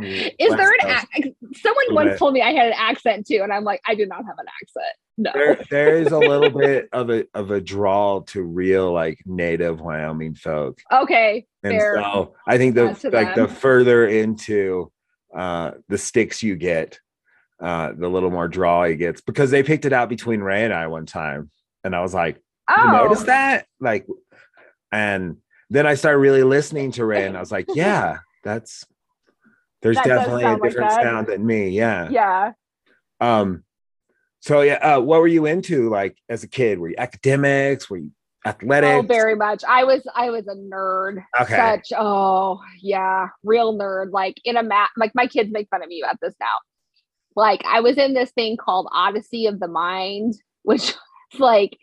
Is 0.38 0.50
West 0.50 0.56
there 0.58 0.70
an 0.90 1.06
ac- 1.16 1.34
someone 1.62 1.86
once 1.94 2.18
told 2.18 2.34
me 2.34 2.42
I 2.42 2.52
had 2.52 2.66
an 2.68 2.74
accent 2.76 3.26
too, 3.26 3.40
and 3.42 3.52
I'm 3.52 3.64
like, 3.64 3.80
I 3.86 3.94
do 3.94 4.04
not 4.06 4.18
have 4.24 4.36
an 4.38 4.46
accent. 4.62 4.96
No. 5.16 5.30
there, 5.32 5.60
there 5.70 5.96
is 5.96 6.12
a 6.12 6.18
little 6.18 6.50
bit 6.50 6.88
of 6.92 7.10
a 7.10 7.26
of 7.34 7.50
a 7.50 7.60
draw 7.60 8.20
to 8.20 8.42
real 8.42 8.92
like 8.92 9.20
native 9.24 9.80
Wyoming 9.80 10.34
folk. 10.34 10.80
Okay, 10.92 11.46
And 11.62 11.72
fair. 11.74 11.96
so 11.96 12.34
I 12.46 12.58
think 12.58 12.74
the 12.74 13.10
like 13.12 13.34
the 13.34 13.48
further 13.48 14.06
into 14.06 14.90
uh 15.34 15.72
the 15.88 15.98
sticks 15.98 16.42
you 16.42 16.56
get, 16.56 16.98
uh 17.60 17.92
the 17.96 18.08
little 18.08 18.30
more 18.30 18.48
draw 18.48 18.84
he 18.84 18.96
gets 18.96 19.20
because 19.20 19.50
they 19.50 19.62
picked 19.62 19.84
it 19.84 19.92
out 19.92 20.08
between 20.08 20.40
Ray 20.40 20.64
and 20.64 20.74
I 20.74 20.88
one 20.88 21.06
time. 21.06 21.50
And 21.84 21.94
I 21.94 22.00
was 22.00 22.14
like, 22.14 22.36
you 22.68 22.76
oh, 22.76 22.90
notice 22.90 23.24
that? 23.24 23.66
Like 23.80 24.06
and 24.90 25.36
then 25.70 25.86
I 25.86 25.94
started 25.94 26.18
really 26.18 26.42
listening 26.42 26.92
to 26.92 27.04
Ray 27.04 27.26
and 27.26 27.36
I 27.36 27.40
was 27.40 27.52
like, 27.52 27.66
yeah, 27.74 28.18
that's 28.42 28.84
there's 29.82 29.96
That 29.96 30.06
definitely 30.06 30.42
a 30.42 30.46
sound 30.46 30.60
like 30.60 30.70
different 30.70 30.92
sound 30.92 31.26
than 31.28 31.46
me. 31.46 31.68
Yeah. 31.68 32.08
Yeah. 32.10 32.52
Um 33.20 33.64
so 34.44 34.60
yeah, 34.60 34.74
uh 34.74 35.00
what 35.00 35.20
were 35.20 35.26
you 35.26 35.46
into 35.46 35.88
like 35.88 36.18
as 36.28 36.44
a 36.44 36.48
kid? 36.48 36.78
Were 36.78 36.90
you 36.90 36.96
academics? 36.98 37.88
Were 37.88 37.96
you 37.96 38.10
athletic? 38.44 38.90
Oh, 38.90 39.00
very 39.00 39.34
much. 39.34 39.64
I 39.66 39.84
was 39.84 40.06
I 40.14 40.28
was 40.28 40.46
a 40.46 40.54
nerd. 40.54 41.24
Okay. 41.40 41.56
Such 41.56 41.92
oh 41.98 42.60
yeah, 42.82 43.28
real 43.42 43.78
nerd. 43.78 44.12
Like 44.12 44.36
in 44.44 44.58
a 44.58 44.62
math 44.62 44.90
like 44.98 45.12
my 45.14 45.28
kids 45.28 45.50
make 45.50 45.68
fun 45.70 45.82
of 45.82 45.88
me 45.88 46.02
about 46.02 46.18
this 46.20 46.34
now. 46.38 46.58
Like 47.34 47.62
I 47.64 47.80
was 47.80 47.96
in 47.96 48.12
this 48.12 48.32
thing 48.32 48.58
called 48.58 48.86
Odyssey 48.92 49.46
of 49.46 49.60
the 49.60 49.66
Mind, 49.66 50.34
which 50.62 50.92
was 51.32 51.40
like 51.40 51.78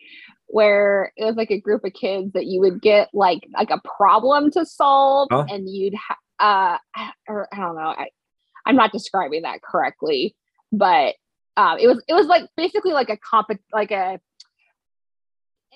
where 0.46 1.12
it 1.16 1.24
was 1.24 1.34
like 1.34 1.50
a 1.50 1.60
group 1.60 1.82
of 1.84 1.94
kids 1.94 2.32
that 2.34 2.46
you 2.46 2.60
would 2.60 2.80
get 2.80 3.08
like 3.12 3.44
like 3.52 3.70
a 3.70 3.80
problem 3.96 4.52
to 4.52 4.64
solve 4.64 5.30
Huh? 5.32 5.46
and 5.48 5.68
you'd 5.68 5.94
ha- 5.94 6.78
uh 6.94 7.02
or 7.26 7.48
I 7.52 7.56
don't 7.56 7.74
know. 7.74 7.82
I, 7.82 8.10
I'm 8.64 8.76
not 8.76 8.92
describing 8.92 9.42
that 9.42 9.62
correctly, 9.62 10.36
but 10.70 11.16
um 11.56 11.78
it 11.78 11.86
was 11.86 12.02
it 12.08 12.14
was 12.14 12.26
like 12.26 12.48
basically 12.56 12.92
like 12.92 13.10
a 13.10 13.16
comp 13.16 13.48
like 13.72 13.90
a 13.90 14.18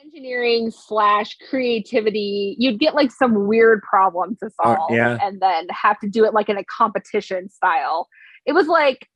engineering 0.03 0.71
slash 0.71 1.37
creativity 1.49 2.55
you'd 2.59 2.79
get 2.79 2.95
like 2.95 3.11
some 3.11 3.47
weird 3.47 3.83
problem 3.83 4.37
to 4.37 4.49
solve 4.63 4.91
yeah. 4.91 5.19
and 5.23 5.41
then 5.41 5.67
have 5.71 5.99
to 5.99 6.09
do 6.09 6.25
it 6.25 6.35
like 6.35 6.49
in 6.49 6.57
a 6.57 6.65
competition 6.65 7.49
style 7.49 8.09
it 8.45 8.53
was 8.53 8.67
like 8.67 9.09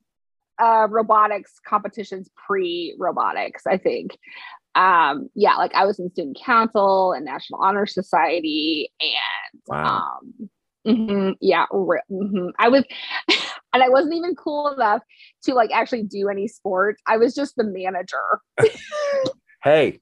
uh 0.60 0.86
robotics 0.90 1.60
competitions 1.66 2.28
pre 2.34 2.94
robotics 2.98 3.66
i 3.66 3.76
think 3.76 4.16
um 4.74 5.28
yeah 5.34 5.56
like 5.56 5.74
i 5.74 5.84
was 5.84 5.98
in 5.98 6.10
student 6.10 6.38
council 6.42 7.12
and 7.12 7.24
national 7.24 7.60
honor 7.60 7.86
society 7.86 8.90
and 9.00 9.62
Wow. 9.66 10.18
um 10.22 10.50
mhm, 10.86 11.36
yeah 11.40 11.66
mhm. 11.72 12.52
i 12.58 12.68
was 12.68 12.84
and 13.72 13.82
i 13.82 13.88
wasn't 13.88 14.14
even 14.14 14.34
cool 14.34 14.68
enough 14.68 15.02
to 15.42 15.54
like 15.54 15.70
actually 15.72 16.02
do 16.02 16.28
any 16.28 16.48
sports 16.48 17.00
i 17.06 17.16
was 17.16 17.34
just 17.34 17.54
the 17.56 17.64
manager 17.64 18.16
Hey, 19.62 20.00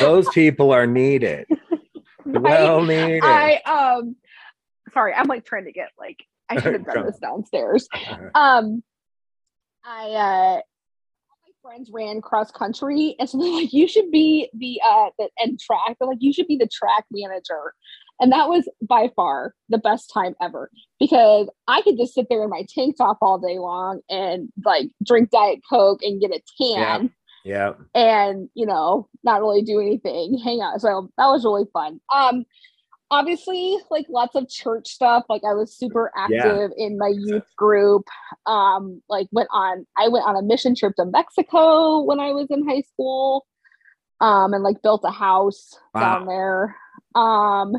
those 0.00 0.28
people 0.30 0.72
are 0.72 0.86
needed. 0.86 1.46
Well 2.28 2.84
needed. 2.84 3.22
I 3.22 3.60
um 3.66 4.16
sorry, 4.92 5.14
I'm 5.14 5.28
like 5.28 5.44
trying 5.44 5.66
to 5.66 5.72
get 5.72 5.90
like 5.96 6.24
I 6.48 6.60
should 6.60 6.72
have 6.72 6.84
done 6.84 7.06
this 7.06 7.18
downstairs. 7.18 7.88
Um 8.34 8.82
I 9.84 10.08
uh 10.10 10.54
my 10.56 11.52
friends 11.62 11.88
ran 11.94 12.20
cross 12.20 12.50
country 12.50 13.14
and 13.20 13.30
so 13.30 13.38
they're 13.38 13.52
like, 13.52 13.72
you 13.72 13.86
should 13.86 14.10
be 14.10 14.50
the 14.54 14.80
uh 14.84 15.10
the 15.20 15.28
and 15.38 15.56
track. 15.60 15.98
They're 16.00 16.08
like, 16.08 16.18
you 16.20 16.32
should 16.32 16.48
be 16.48 16.56
the 16.56 16.66
track 16.66 17.04
manager. 17.12 17.74
And 18.20 18.32
that 18.32 18.48
was 18.48 18.68
by 18.80 19.10
far 19.14 19.54
the 19.68 19.78
best 19.78 20.10
time 20.12 20.34
ever 20.40 20.70
because 20.98 21.48
I 21.68 21.82
could 21.82 21.98
just 21.98 22.14
sit 22.14 22.26
there 22.30 22.42
in 22.42 22.50
my 22.50 22.64
tank 22.68 22.96
top 22.96 23.18
all 23.20 23.38
day 23.38 23.58
long 23.58 24.00
and 24.08 24.48
like 24.64 24.88
drink 25.04 25.30
Diet 25.30 25.60
Coke 25.68 26.00
and 26.02 26.20
get 26.20 26.30
a 26.30 26.40
tan 26.58 27.10
yeah. 27.44 27.74
and 27.94 28.48
you 28.54 28.66
know 28.66 29.08
not 29.22 29.40
really 29.40 29.62
do 29.62 29.80
anything 29.80 30.38
hang 30.42 30.60
out. 30.60 30.80
So 30.80 31.10
that 31.18 31.26
was 31.26 31.44
really 31.44 31.66
fun. 31.72 32.00
Um 32.14 32.44
obviously 33.10 33.76
like 33.88 34.06
lots 34.08 34.34
of 34.34 34.48
church 34.48 34.88
stuff. 34.88 35.24
Like 35.28 35.42
i 35.44 35.52
was 35.54 35.76
super 35.76 36.10
Yeah. 36.28 36.38
active 36.38 36.70
in 36.76 36.98
my 36.98 37.12
youth 37.14 37.46
group. 37.56 38.06
Um 38.46 39.02
like 39.08 39.28
went 39.30 39.48
on 39.52 39.86
i 39.96 40.08
went 40.08 40.26
on 40.26 40.36
a 40.36 40.42
mission 40.42 40.74
trip 40.74 40.94
to 40.96 41.04
mexico 41.04 42.02
when 42.02 42.18
i 42.18 42.32
was 42.32 42.48
in 42.50 42.66
high 42.68 42.82
school 42.82 43.46
um 44.20 44.54
and 44.54 44.64
like 44.64 44.82
built 44.82 45.02
a 45.04 45.10
house 45.10 45.78
down 45.94 46.26
there. 46.26 46.76
Um 47.14 47.74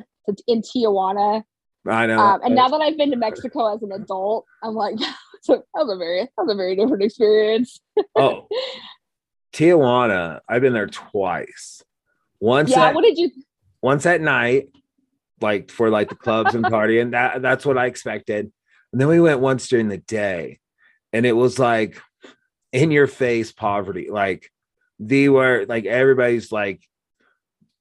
in 0.47 0.61
tijuana 0.61 1.43
I 1.87 2.05
know. 2.05 2.19
um, 2.19 2.41
and 2.43 2.55
now 2.55 2.67
that 2.67 2.81
I've 2.81 2.97
been 2.97 3.11
to 3.11 3.17
Mexico 3.17 3.73
as 3.73 3.81
an 3.81 3.91
adult, 3.91 4.45
I'm 4.61 4.75
like, 4.75 4.95
so 5.41 5.55
that 5.55 5.85
was 5.85 5.93
a 5.93 5.97
very, 5.97 6.21
that 6.21 6.31
was 6.37 6.51
a 6.51 6.55
very 6.55 6.75
different 6.75 7.03
experience. 7.03 7.79
oh, 8.15 8.47
Tijuana. 9.53 10.41
I've 10.47 10.61
been 10.61 10.73
there 10.73 10.87
twice. 10.87 11.81
Once 12.39 12.71
yeah. 12.71 12.87
at 12.87 12.95
What 12.95 13.03
did 13.03 13.17
you? 13.17 13.31
once 13.81 14.05
at 14.05 14.21
night, 14.21 14.69
like 15.41 15.71
for 15.71 15.89
like 15.89 16.09
the 16.09 16.15
clubs 16.15 16.55
and 16.55 16.65
party, 16.65 16.99
and 16.99 17.13
that 17.13 17.41
that's 17.41 17.65
what 17.65 17.77
I 17.77 17.85
expected. 17.85 18.51
And 18.91 19.01
then 19.01 19.07
we 19.07 19.19
went 19.19 19.39
once 19.39 19.67
during 19.67 19.87
the 19.87 19.97
day, 19.97 20.59
and 21.13 21.25
it 21.25 21.33
was 21.33 21.57
like 21.57 21.99
in 22.71 22.91
your 22.91 23.07
face 23.07 23.51
poverty. 23.51 24.09
Like 24.11 24.51
the 24.99 25.29
were 25.29 25.65
like 25.67 25.85
everybody's 25.85 26.51
like 26.51 26.83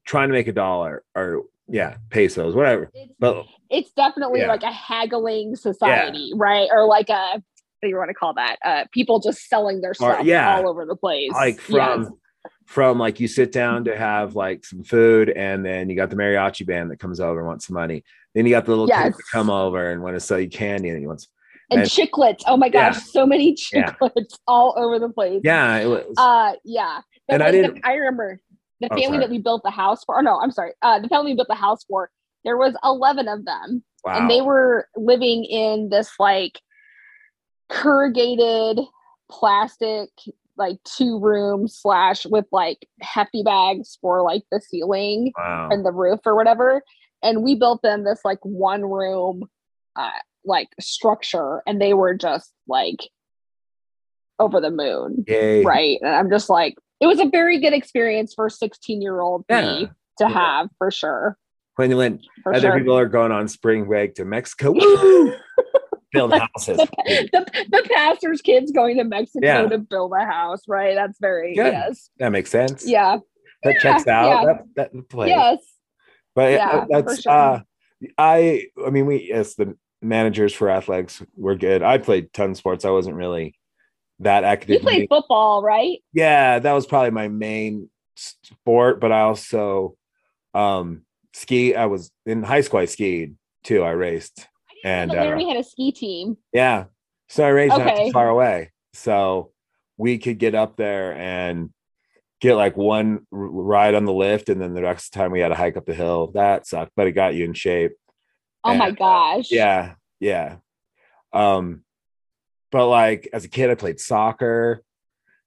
trying 0.07 0.29
to 0.29 0.35
make 0.35 0.49
a 0.49 0.53
dollar 0.53 1.03
or 1.15 1.43
yeah, 1.69 1.97
pesos, 2.11 2.55
whatever. 2.55 2.91
It's, 2.95 3.13
But 3.19 3.45
it's 3.71 3.91
definitely 3.93 4.41
Yeah. 4.41 4.49
like 4.49 4.63
a 4.63 4.71
haggling 4.73 5.57
society, 5.57 6.33
right? 6.35 6.69
Or 6.73 6.87
like 6.87 7.09
a 7.09 7.43
what 7.81 7.89
do 7.89 7.89
you 7.91 7.97
want 7.99 8.09
to 8.09 8.15
call 8.15 8.33
that? 8.35 8.57
Uh, 8.65 8.85
people 8.93 9.21
just 9.21 9.49
selling 9.49 9.81
their 9.83 9.91
Or- 9.91 9.95
stuff 9.95 10.25
yeah. 10.25 10.57
all 10.57 10.69
over 10.69 10.87
the 10.87 10.97
place. 10.97 11.31
like 11.33 11.57
Yes. 11.69 11.97
from 12.07 12.19
from 12.65 12.99
like 12.99 13.21
you 13.21 13.29
sit 13.29 13.53
down 13.53 13.85
to 13.85 13.97
have 13.97 14.35
like 14.35 14.65
some 14.65 14.83
food 14.83 15.31
and 15.31 15.65
then 15.65 15.89
you 15.91 15.95
got 15.97 16.11
the 16.11 16.17
mariachi 16.17 16.67
band 16.67 16.91
that 16.91 16.99
comes 16.99 17.21
over 17.21 17.39
and 17.39 17.47
wants 17.47 17.67
some 17.67 17.75
money 17.75 18.03
then 18.35 18.45
you 18.45 18.51
got 18.51 18.65
the 18.65 18.71
little 18.71 18.87
kids 18.89 19.17
that 19.17 19.23
come 19.33 19.51
over 19.51 19.91
and 19.93 20.03
want 20.03 20.15
to 20.17 20.21
sell 20.21 20.39
you 20.39 20.49
candy 20.49 20.89
and 20.89 20.99
he 20.99 21.07
wants 21.07 21.29
and 21.71 21.81
and- 21.81 21.89
chiclets. 21.91 22.43
Oh 22.47 22.57
my 22.57 22.69
gosh, 22.69 22.95
Yeah. 22.95 23.01
so 23.01 23.27
many 23.27 23.57
Yeah. 23.73 23.91
chiclets 23.93 24.39
all 24.49 24.75
over 24.77 24.99
the 24.99 25.09
place. 25.11 25.41
yeah 25.45 25.77
it 25.79 25.87
was 25.87 26.15
Uh, 26.19 26.55
yeah. 26.65 27.01
The- 27.29 27.35
And 27.35 27.43
I 27.43 27.51
didn't- 27.51 27.81
I 27.85 27.95
remember 27.95 28.41
the 28.81 28.89
Oh, 28.91 28.95
family 28.97 29.05
sorry. 29.07 29.19
that 29.21 29.31
we 29.31 29.39
built 29.39 29.63
the 29.65 29.71
house 29.71 30.05
for. 30.05 30.19
Oh 30.19 30.21
no, 30.23 30.39
I'm 30.41 30.51
sorry. 30.53 30.73
Uh, 30.83 30.99
the 31.01 31.09
family 31.09 31.33
we 31.33 31.37
built 31.37 31.49
the 31.49 31.55
house 31.55 31.85
for. 31.85 32.11
There 32.45 32.57
was 32.57 32.75
11 32.85 33.27
of 33.29 33.45
them. 33.45 33.83
wow 34.05 34.15
and 34.17 34.31
they 34.31 34.41
were 34.41 34.87
living 34.97 35.45
in 35.45 35.89
this 35.91 36.13
like 36.19 36.61
corrugated 37.69 38.81
plastic 39.31 40.09
like 40.57 40.77
two 40.85 41.19
room 41.19 41.67
slash 41.69 42.25
with 42.27 42.47
like 42.53 42.87
hefty 43.01 43.43
bags 43.43 43.99
for 44.01 44.23
like 44.23 44.43
the 44.51 44.61
ceiling 44.61 45.33
wow 45.37 45.69
and 45.71 45.85
the 45.85 45.91
roof 45.93 46.21
or 46.25 46.35
whatever 46.37 46.83
and 47.23 47.43
we 47.43 47.55
built 47.57 47.83
them 47.83 48.05
this 48.05 48.21
like 48.25 48.39
one 48.43 48.83
room 48.83 49.45
uh 49.97 50.11
like 50.45 50.69
structure 50.81 51.63
and 51.67 51.81
they 51.83 51.93
were 51.93 52.15
just 52.15 52.53
like 52.69 53.01
over 54.39 54.61
the 54.61 54.71
moon 54.71 55.25
Yay. 55.27 55.65
right 55.65 55.99
and 56.03 56.15
i'm 56.15 56.31
just 56.31 56.49
like 56.49 56.77
it 57.01 57.07
was 57.07 57.21
a 57.21 57.27
very 57.27 57.61
good 57.61 57.73
experience 57.73 58.33
for 58.35 58.47
a 58.47 58.51
16 58.51 59.03
year 59.03 59.21
old 59.21 59.45
Yeah. 59.49 59.61
me 59.61 59.87
to 60.19 60.25
Yeah. 60.25 60.29
have 60.29 60.69
for 60.79 60.91
sure 60.91 61.37
when 61.77 61.91
you 61.91 61.97
went 61.97 62.27
for 62.43 62.55
other 62.55 62.69
sure 62.71 62.79
people 62.79 62.97
are 62.99 63.07
going 63.07 63.33
on 63.33 63.49
spring 63.49 63.85
break 63.85 64.15
to 64.15 64.25
mexico 64.25 64.73
build 66.13 66.33
houses 66.33 66.77
the, 66.79 67.29
the, 67.33 67.67
the 67.71 67.89
pastor's 67.93 68.41
kids 68.41 68.71
going 68.73 68.97
to 68.97 69.05
Mexico 69.05 69.41
Yeah. 69.47 69.63
to 69.69 69.79
build 69.79 70.13
a 70.19 70.25
house, 70.25 70.63
right? 70.69 70.95
That's 70.95 71.19
very 71.21 71.55
Good. 71.55 71.73
yes. 71.73 72.09
that 72.19 72.31
makes 72.31 72.51
sense 72.51 72.87
Yeah. 72.87 73.19
that 73.65 73.81
checks 73.81 74.07
out 74.07 74.47
that, 74.77 74.93
that 74.95 75.09
place 75.09 75.29
Yes. 75.31 75.59
but 76.35 76.53
Yeah, 76.53 76.85
yeah, 76.89 77.03
that's 77.03 77.23
sure. 77.23 77.33
uh 77.33 77.61
i 78.17 78.67
i 78.87 78.91
mean 78.91 79.07
we 79.07 79.33
as 79.33 79.55
the 79.57 79.77
managers 80.01 80.53
for 80.55 80.71
athletics 80.71 81.23
were 81.37 81.57
good 81.57 81.83
i 81.83 81.99
played 81.99 82.33
ton 82.33 82.51
of 82.53 82.57
sports 82.57 82.85
i 82.85 82.91
wasn't 82.91 83.17
really 83.17 83.59
that 84.21 84.43
You 84.43 84.49
academic 84.49 84.83
played 84.83 85.09
football, 85.09 85.63
right? 85.63 85.99
yeah 86.13 86.59
that 86.59 86.73
was 86.73 86.87
probably 86.87 87.11
my 87.11 87.29
main 87.29 87.91
sport 88.17 89.01
but 89.01 89.13
i 89.13 89.21
also 89.21 89.95
um 90.55 91.03
ski 91.35 91.75
i 91.75 91.85
was 91.87 92.11
in 92.25 92.43
high 92.43 92.63
school 92.63 92.81
i 92.81 92.87
skied 92.87 93.37
too 93.63 93.83
i 93.83 93.91
raced 93.91 94.49
And 94.85 95.11
and 95.13 95.21
Larry 95.21 95.45
uh, 95.45 95.49
had 95.49 95.57
a 95.59 95.63
ski 95.65 95.93
team. 95.93 96.37
yeah 96.53 96.85
so 97.29 97.45
i 97.45 97.49
raced 97.49 97.77
not 97.77 97.97
too 97.97 98.11
far 98.13 98.29
away 98.31 98.71
so 98.95 99.53
we 99.99 100.17
could 100.19 100.39
get 100.39 100.55
up 100.55 100.77
there 100.77 101.15
and 101.15 101.71
get 102.41 102.55
like 102.55 102.77
one 102.77 103.27
ride 103.31 103.95
on 103.95 104.05
the 104.07 104.13
lift 104.13 104.49
and 104.49 104.61
then 104.61 104.73
the 104.75 104.81
next 104.81 105.11
time 105.11 105.33
we 105.33 105.41
had 105.41 105.49
to 105.49 105.55
hike 105.55 105.77
up 105.77 105.85
the 105.87 105.95
hill 105.95 106.31
that 106.35 106.67
sucked 106.67 106.93
but 106.97 107.07
it 107.07 107.13
got 107.13 107.35
you 107.35 107.45
in 107.45 107.53
shape 107.53 107.93
Oh 108.65 108.75
my 108.75 108.87
And, 108.89 109.01
uh, 109.01 109.05
gosh. 109.05 109.51
yeah 109.51 109.95
yeah 110.21 110.57
um 111.33 111.83
but 112.77 112.89
like 112.89 113.29
as 113.33 113.45
a 113.45 113.49
kid 113.49 113.71
i 113.71 113.75
played 113.75 113.99
soccer 113.99 114.83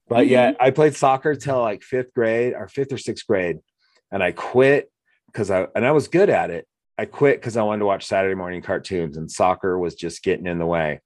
but 0.08 0.26
yeah 0.28 0.52
Mm-hmm. 0.52 0.64
i 0.64 0.72
played 0.72 0.96
soccer 0.96 1.36
till 1.36 1.62
like 1.62 1.84
fifth 1.84 2.12
grade 2.16 2.54
or 2.54 2.68
fifth 2.68 2.92
or 2.92 2.98
sixth 2.98 3.28
grade 3.28 3.58
and 4.12 4.24
i 4.24 4.32
quit 4.32 4.92
because 5.28 5.52
i 5.52 5.68
and 5.76 5.86
i 5.86 5.92
was 5.92 6.08
good 6.08 6.30
at 6.32 6.50
it 6.50 6.68
i 6.98 7.06
quit 7.06 7.40
because 7.40 7.56
i 7.56 7.62
wanted 7.62 7.80
to 7.80 7.86
watch 7.86 8.06
saturday 8.08 8.34
morning 8.36 8.62
cartoons 8.64 9.16
and 9.18 9.30
soccer 9.30 9.78
was 9.78 9.94
just 9.94 10.24
getting 10.24 10.48
in 10.48 10.58
the 10.58 10.66
way 10.66 11.02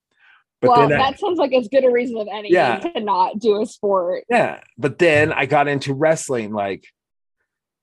But 0.61 0.69
well, 0.69 0.87
then 0.87 0.93
I- 1.01 1.11
that 1.11 1.19
sounds 1.19 1.37
like 1.39 1.51
as 1.53 1.67
good 1.67 1.83
a 1.83 1.91
reason 1.91 2.17
as 2.19 2.27
any 2.31 2.49
Yeah. 2.49 2.79
to 2.79 2.99
not 3.01 3.37
do 3.39 3.61
a 3.61 3.65
sport. 3.65 4.23
Yeah, 4.29 4.61
but 4.77 4.97
then 4.97 5.33
I 5.33 5.45
got 5.45 5.67
into 5.67 5.93
wrestling, 5.93 6.53
like, 6.53 6.85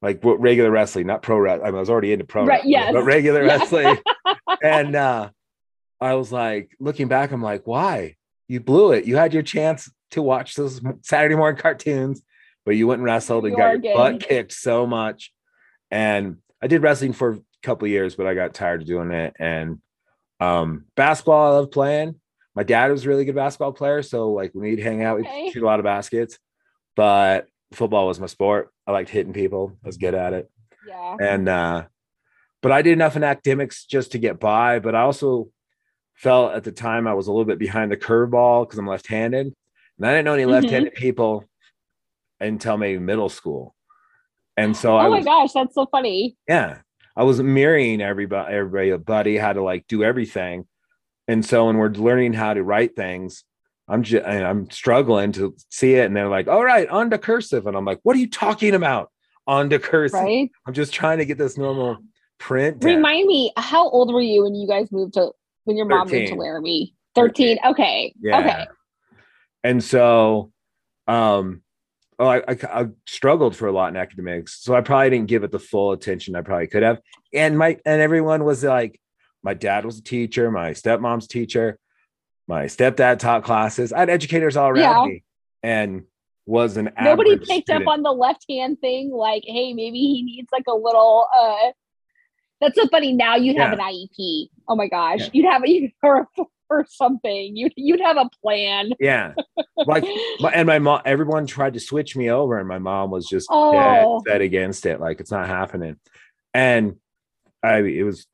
like 0.00 0.25
what 0.25 0.40
regular 0.40 0.70
wrestling, 0.70 1.06
not 1.06 1.20
pro 1.20 1.37
wrestling. 1.38 1.66
I, 1.66 1.70
mean, 1.73 1.76
I 1.76 1.80
was 1.80 1.90
already 1.90 2.14
into 2.14 2.25
pro 2.25 2.42
Right, 2.47 2.64
wrestling, 2.64 2.73
yes. 2.73 2.92
but 2.94 3.04
regular 3.04 3.42
Yeah. 3.44 3.49
wrestling. 3.59 3.99
and 4.62 4.97
uh, 4.97 5.28
I 6.00 6.14
was 6.14 6.32
like, 6.32 6.70
looking 6.80 7.09
back, 7.09 7.32
I'm 7.32 7.42
like, 7.42 7.66
why? 7.66 8.16
You 8.50 8.59
blew 8.61 8.90
it. 8.92 9.04
You 9.04 9.16
had 9.16 9.33
your 9.33 9.45
chance 9.45 9.88
to 10.11 10.23
watch 10.23 10.57
those 10.57 10.80
Saturday 11.02 11.37
morning 11.37 11.61
cartoons, 11.61 12.21
but 12.66 12.73
you 12.75 12.88
went 12.88 12.99
and 12.99 13.04
wrestled 13.04 13.45
and 13.45 13.52
You 13.52 13.57
got 13.57 13.71
your 13.71 13.78
good. 13.78 13.95
butt 13.95 14.21
kicked 14.21 14.52
so 14.52 14.87
much. 14.88 15.33
And 15.90 16.38
I 16.61 16.66
did 16.66 16.83
wrestling 16.83 17.12
for 17.12 17.30
a 17.35 17.38
couple 17.62 17.87
of 17.87 17.92
years, 17.92 18.16
but 18.16 18.26
I 18.26 18.35
got 18.35 18.52
tired 18.52 18.83
of 18.83 18.88
doing 18.88 19.12
it. 19.12 19.35
And 19.38 19.78
um, 20.40 20.87
basketball, 20.97 21.47
I 21.52 21.57
love 21.59 21.71
playing. 21.71 22.16
My 22.57 22.64
dad 22.64 22.90
was 22.90 23.07
a 23.07 23.09
really 23.09 23.25
good 23.25 23.37
basketball 23.37 23.73
player, 23.73 24.02
so 24.02 24.33
like 24.33 24.52
when 24.52 24.69
we'd 24.69 24.80
hang 24.80 25.04
out, 25.04 25.19
we'd 25.19 25.26
Okay. 25.26 25.50
shoot 25.52 25.62
a 25.62 25.66
lot 25.66 25.78
of 25.78 25.85
baskets. 25.85 26.37
But 26.97 27.47
football 27.73 28.09
was 28.09 28.19
my 28.19 28.26
sport. 28.26 28.71
I 28.85 28.90
liked 28.90 29.11
hitting 29.11 29.33
people. 29.33 29.76
I 29.85 29.87
was 29.87 29.97
good 29.97 30.14
at 30.14 30.33
it. 30.33 30.50
Yeah. 30.88 31.16
And 31.21 31.49
uh, 31.49 31.85
but 32.62 32.73
I 32.73 32.83
did 32.83 32.95
enough 32.95 33.14
in 33.14 33.23
academics 33.23 33.85
just 33.87 34.11
to 34.12 34.19
get 34.19 34.40
by. 34.40 34.80
But 34.80 34.97
I 34.97 35.02
also 35.02 35.50
felt 36.20 36.52
at 36.52 36.64
the 36.64 36.72
time 36.72 37.06
I 37.06 37.14
was 37.14 37.28
a 37.28 37.32
little 37.32 37.46
bit 37.46 37.58
behind 37.58 37.90
the 37.90 37.96
curveball 37.96 38.64
because 38.66 38.78
I'm 38.78 38.86
left-handed, 38.86 39.46
and 39.96 40.06
I 40.06 40.10
didn't 40.10 40.26
know 40.26 40.34
any 40.34 40.44
Mhm. 40.44 40.50
left-handed 40.50 40.94
people 40.94 41.44
until 42.40 42.76
maybe 42.76 42.98
middle 42.98 43.30
school. 43.30 43.74
And 44.56 44.76
so 44.76 44.96
I 44.96 45.06
oh 45.06 45.10
my 45.10 45.22
gosh, 45.22 45.52
that's 45.54 45.74
so 45.74 45.86
funny. 45.86 46.36
yeah 46.48 46.78
i 47.16 47.24
was 47.24 47.42
mirroring 47.42 48.00
everybody 48.00 48.54
everybody 48.54 48.90
a 48.90 48.98
buddy, 48.98 49.36
how 49.36 49.52
to 49.52 49.62
like 49.62 49.84
do 49.88 50.04
everything 50.04 50.66
and 51.26 51.44
so 51.44 51.66
when 51.66 51.76
we're 51.76 51.88
learning 51.88 52.32
how 52.34 52.54
to 52.54 52.62
write 52.62 52.94
things 52.94 53.44
i'm 53.88 54.02
just 54.04 54.24
i'm 54.24 54.70
struggling 54.70 55.32
to 55.32 55.54
see 55.70 55.94
it 55.94 56.04
and 56.06 56.14
they're 56.16 56.28
like 56.28 56.46
all 56.46 56.64
right 56.64 56.88
on 56.88 57.10
to 57.10 57.18
cursive 57.18 57.66
and 57.66 57.76
i'm 57.76 57.84
like 57.84 57.98
what 58.04 58.14
are 58.14 58.20
you 58.20 58.28
talking 58.30 58.74
about 58.74 59.10
on 59.46 59.68
to 59.70 59.78
cursive 59.78 60.20
Right. 60.20 60.50
i'm 60.66 60.72
just 60.74 60.92
trying 60.94 61.18
to 61.18 61.24
get 61.24 61.36
this 61.38 61.58
normal 61.58 61.98
print 62.38 62.78
down. 62.80 62.94
Remind 62.96 63.26
me, 63.26 63.52
how 63.56 63.88
old 63.90 64.12
were 64.14 64.20
you 64.22 64.44
when 64.44 64.54
you 64.54 64.66
guys 64.68 64.90
moved 64.92 65.14
to 65.14 65.32
when 65.70 65.76
your 65.76 65.86
mom 65.86 66.00
moved 66.08 66.10
to 66.10 66.18
13. 66.20 66.38
Laramie? 66.38 66.94
13. 67.14 67.58
Okay. 67.70 68.12
yeah 68.20 68.38
Okay. 68.40 68.66
and 69.64 69.82
so 69.82 70.50
um 71.06 71.62
oh, 72.18 72.26
I, 72.26 72.38
I 72.48 72.56
I 72.82 72.86
struggled 73.06 73.54
for 73.56 73.66
a 73.68 73.72
lot 73.72 73.88
in 73.88 73.96
academics 73.96 74.62
so 74.62 74.74
i 74.74 74.80
probably 74.80 75.10
didn't 75.10 75.28
give 75.28 75.44
it 75.44 75.50
the 75.52 75.58
full 75.58 75.92
attention 75.92 76.34
i 76.36 76.40
probably 76.42 76.66
could 76.66 76.82
have 76.82 76.98
and 77.32 77.56
my 77.58 77.78
and 77.84 78.00
everyone 78.00 78.44
was 78.44 78.62
like 78.64 79.00
my 79.42 79.54
dad 79.54 79.84
was 79.84 79.98
a 79.98 80.02
teacher 80.02 80.50
my 80.50 80.70
stepmom's 80.70 81.26
teacher 81.26 81.78
my 82.46 82.66
stepdad 82.66 83.18
taught 83.18 83.42
classes 83.44 83.92
i 83.92 83.98
had 84.00 84.10
educators 84.10 84.56
all 84.56 84.68
around 84.68 85.06
Yeah. 85.06 85.12
me 85.12 85.24
and 85.62 86.04
was 86.46 86.76
an 86.76 86.90
Nobody 87.00 87.36
picked 87.36 87.68
student. 87.68 87.86
up 87.86 87.92
on 87.92 88.02
the 88.02 88.10
left 88.10 88.44
hand 88.48 88.80
thing, 88.80 89.12
like, 89.12 89.44
hey, 89.46 89.72
maybe 89.72 89.98
he 90.00 90.22
needs 90.22 90.48
like 90.50 90.64
a 90.66 90.74
little 90.74 91.28
uh 91.32 91.70
that's 92.61 92.75
so 92.81 92.87
funny. 92.88 93.12
Now 93.12 93.37
you'd 93.37 93.57
have 93.59 93.73
Yeah. 93.79 93.87
an 93.87 93.95
IEP. 93.95 94.49
Oh 94.69 94.76
my 94.76 94.88
gosh. 94.88 95.21
Yeah. 95.21 95.29
You'd 95.33 95.47
have 95.47 95.62
a 95.67 95.95
or, 96.02 96.29
or 96.69 96.87
something. 96.88 97.57
You'd 97.57 97.73
you'd 97.76 98.00
have 98.00 98.17
a 98.17 98.29
plan. 98.43 98.93
yeah 99.00 99.33
like 99.76 100.05
my, 100.40 100.50
and 100.52 100.67
my 100.67 100.79
mom 100.79 101.00
everyone 101.05 101.47
tried 101.47 101.75
to 101.75 101.81
switch 101.81 102.14
me 102.17 102.31
over 102.31 102.59
and 102.59 102.69
my 102.69 102.79
mom 102.79 103.11
was 103.11 103.26
just 103.26 103.49
Oh. 103.50 104.21
dead 104.25 104.33
set 104.33 104.40
against 104.43 104.87
it 104.87 105.00
like 105.00 105.21
it's 105.21 105.31
not 105.31 105.47
happening 105.49 105.97
and 106.55 106.97
i 107.62 107.79
it 107.79 108.02
was 108.05 108.26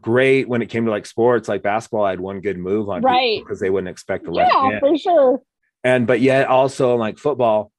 great 0.00 0.48
when 0.48 0.62
it 0.62 0.66
came 0.66 0.84
to 0.86 0.90
like 0.90 1.04
sports 1.04 1.48
like 1.48 1.62
basketball 1.62 2.04
i 2.04 2.10
had 2.10 2.20
one 2.20 2.40
good 2.40 2.56
move 2.58 2.88
on 2.88 3.02
Right. 3.02 3.40
because 3.44 3.60
they 3.60 3.68
wouldn't 3.70 3.90
expect 3.90 4.24
the 4.24 4.30
left 4.30 4.50
yeah, 4.54 4.62
hand. 4.70 4.80
for 4.80 4.96
sure. 4.96 5.42
and 5.84 6.06
but 6.06 6.20
yet 6.20 6.46
also 6.48 6.96
like 6.96 7.18
football 7.18 7.70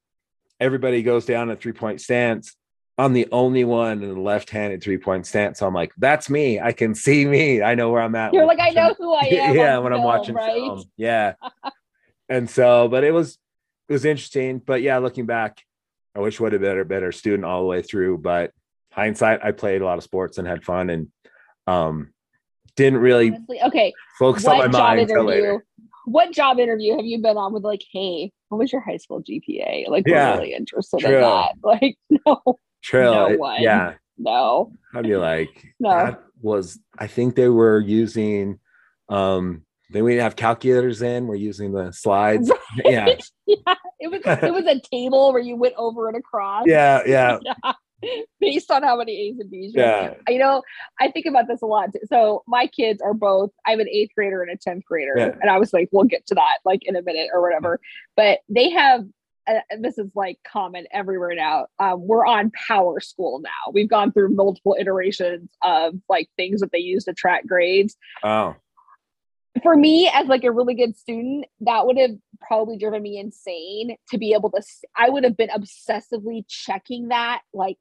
everybody 0.60 1.01
goes 1.03 1.25
down 1.25 1.50
a 1.50 1.55
three 1.55 1.72
point 1.72 2.01
stance 2.01 2.55
i'm 2.97 3.13
the 3.13 3.27
only 3.31 3.63
one 3.63 4.03
in 4.03 4.13
the 4.13 4.19
left-handed 4.19 4.81
three 4.83 4.97
point 4.97 5.25
stance 5.25 5.59
so 5.59 5.67
i'm 5.67 5.73
like 5.73 5.91
that's 5.97 6.29
me 6.29 6.59
i 6.59 6.71
can 6.71 6.93
see 6.93 7.25
me 7.25 7.62
i 7.62 7.73
know 7.75 7.89
where 7.89 8.01
i'm 8.01 8.15
at 8.15 8.33
You're 8.33 8.45
like, 8.45 8.59
I 8.59 8.69
know 8.69 8.93
who 8.97 9.13
I 9.13 9.25
am. 9.25 9.55
yeah 9.55 9.77
when 9.79 9.93
i'm 9.93 10.03
watching 10.03 10.35
right? 10.35 10.53
film 10.53 10.83
yeah 10.97 11.33
and 12.29 12.50
so 12.50 12.88
but 12.88 13.03
it 13.03 13.12
was 13.12 13.38
it 13.89 13.93
was 13.93 14.05
interesting 14.05 14.59
but 14.59 14.81
yeah 14.81 14.97
looking 15.00 15.25
back 15.25 15.62
i 16.15 16.19
wish 16.19 16.39
I 16.39 16.43
would 16.43 16.53
have 16.53 16.62
been 16.62 16.77
a 16.79 16.85
better 16.85 17.12
student 17.12 17.45
all 17.45 17.62
the 17.62 17.67
way 17.67 17.81
through 17.81 18.19
but 18.19 18.51
hindsight 18.91 19.43
i 19.43 19.51
played 19.51 19.81
a 19.81 19.85
lot 19.85 19.97
of 19.97 20.03
sports 20.03 20.38
and 20.38 20.47
had 20.47 20.63
fun 20.63 20.89
and 20.89 21.07
um 21.67 22.12
didn't 22.75 22.99
really 22.99 23.29
Honestly, 23.29 23.60
okay. 23.65 23.93
focus 24.19 24.45
on 24.47 24.58
my 24.58 24.63
What 24.65 24.71
job 24.71 24.82
mind 24.82 24.99
until 25.01 25.23
later 25.25 25.65
What 26.06 26.32
job 26.34 26.60
interview 26.60 26.95
have 26.95 27.06
you 27.06 27.19
been 27.21 27.38
on 27.38 27.53
with 27.53 27.63
like, 27.63 27.82
hey, 27.91 28.32
what 28.49 28.58
was 28.58 28.71
your 28.73 28.82
high 28.82 28.97
school 28.97 29.21
GPA? 29.23 29.88
Like, 29.89 30.03
Yeah, 30.08 30.34
we're 30.34 30.39
really 30.41 30.53
interested 30.53 30.99
true. 30.99 31.15
in 31.15 31.21
that. 31.21 31.51
Like, 31.63 31.97
no, 32.10 32.60
Trill, 32.84 33.30
No 33.30 33.36
one. 33.38 33.62
yeah 33.62 33.93
no, 34.17 34.72
i'd 34.93 35.04
be 35.04 35.15
like 35.17 35.50
no. 35.80 35.89
that 35.89 36.24
was 36.41 36.80
i 37.00 37.08
think 37.08 37.36
they 37.36 37.50
were 37.50 37.80
using 37.80 38.60
um 39.10 39.63
then 39.89 40.04
we 40.04 40.12
didn't 40.12 40.24
have 40.24 40.36
calculators 40.36 41.02
in 41.02 41.26
we're 41.26 41.34
using 41.36 41.72
the 41.72 41.91
slides 41.91 42.52
yeah 42.86 43.08
yeah, 43.48 43.76
it 44.00 44.12
was 44.12 44.22
it 44.26 44.54
was 44.54 44.65
a 44.65 44.80
table 44.91 45.34
where 45.34 45.41
you 45.41 45.56
went 45.56 45.74
over 45.78 46.08
and 46.08 46.15
across. 46.17 46.65
yeah 46.67 47.02
yeah 47.08 47.38
based 48.41 48.69
on 48.69 48.84
how 48.84 48.98
many 48.98 49.13
A's 49.30 49.39
and 49.39 49.50
B's. 49.50 49.74
yeah 49.74 50.13
You 50.28 50.38
know, 50.38 50.62
I 51.00 51.10
think 51.10 51.26
about 51.26 51.48
this 51.48 51.62
a 51.62 51.65
lot. 51.65 51.89
So 52.08 52.43
my 52.48 52.67
kids 52.67 53.02
are 53.02 53.13
both. 53.13 53.50
I 53.65 53.72
have 53.72 53.80
an 53.80 53.88
eighth 53.88 54.12
grader 54.13 54.41
and 54.43 54.52
a 54.52 54.58
tenth 54.58 54.84
grader, 54.84 55.13
Yeah. 55.15 55.36
and 55.41 55.50
I 55.50 55.58
was 55.58 55.72
like, 55.72 55.88
we'll 55.93 56.04
get 56.04 56.28
to 56.28 56.36
that 56.36 56.58
like 56.65 56.82
in 56.84 56.98
a 56.98 57.02
minute 57.02 57.30
or 57.34 57.41
whatever. 57.41 57.80
But 58.17 58.39
they 58.50 58.69
have. 58.72 59.06
Uh, 59.45 59.60
this 59.79 59.97
is 59.97 60.10
like 60.15 60.39
common 60.45 60.86
everywhere 60.91 61.36
now. 61.36 61.67
Um, 61.79 62.08
we're 62.08 62.25
on 62.25 62.51
Power 62.67 62.99
School 62.99 63.39
now. 63.39 63.71
We've 63.73 63.89
gone 63.89 64.12
through 64.12 64.29
multiple 64.29 64.75
iterations 64.79 65.49
of 65.62 65.95
like 66.08 66.29
things 66.38 66.62
that 66.62 66.71
they 66.71 66.79
use 66.79 67.06
to 67.06 67.13
track 67.13 67.45
grades. 67.45 67.95
oh 68.23 68.56
for 69.62 69.75
me 69.75 70.10
as 70.12 70.27
like 70.27 70.43
a 70.43 70.51
really 70.51 70.73
good 70.73 70.97
student 70.97 71.45
that 71.62 71.86
would 71.86 71.97
have 71.97 72.15
probably 72.41 72.77
driven 72.77 73.01
me 73.01 73.19
insane 73.19 73.95
to 74.10 74.17
be 74.17 74.34
able 74.34 74.49
to 74.49 74.62
I 74.95 75.10
would 75.10 75.23
have 75.23 75.38
been 75.38 75.49
obsessively 75.49 76.43
checking 76.47 77.10
that 77.10 77.41
like 77.53 77.77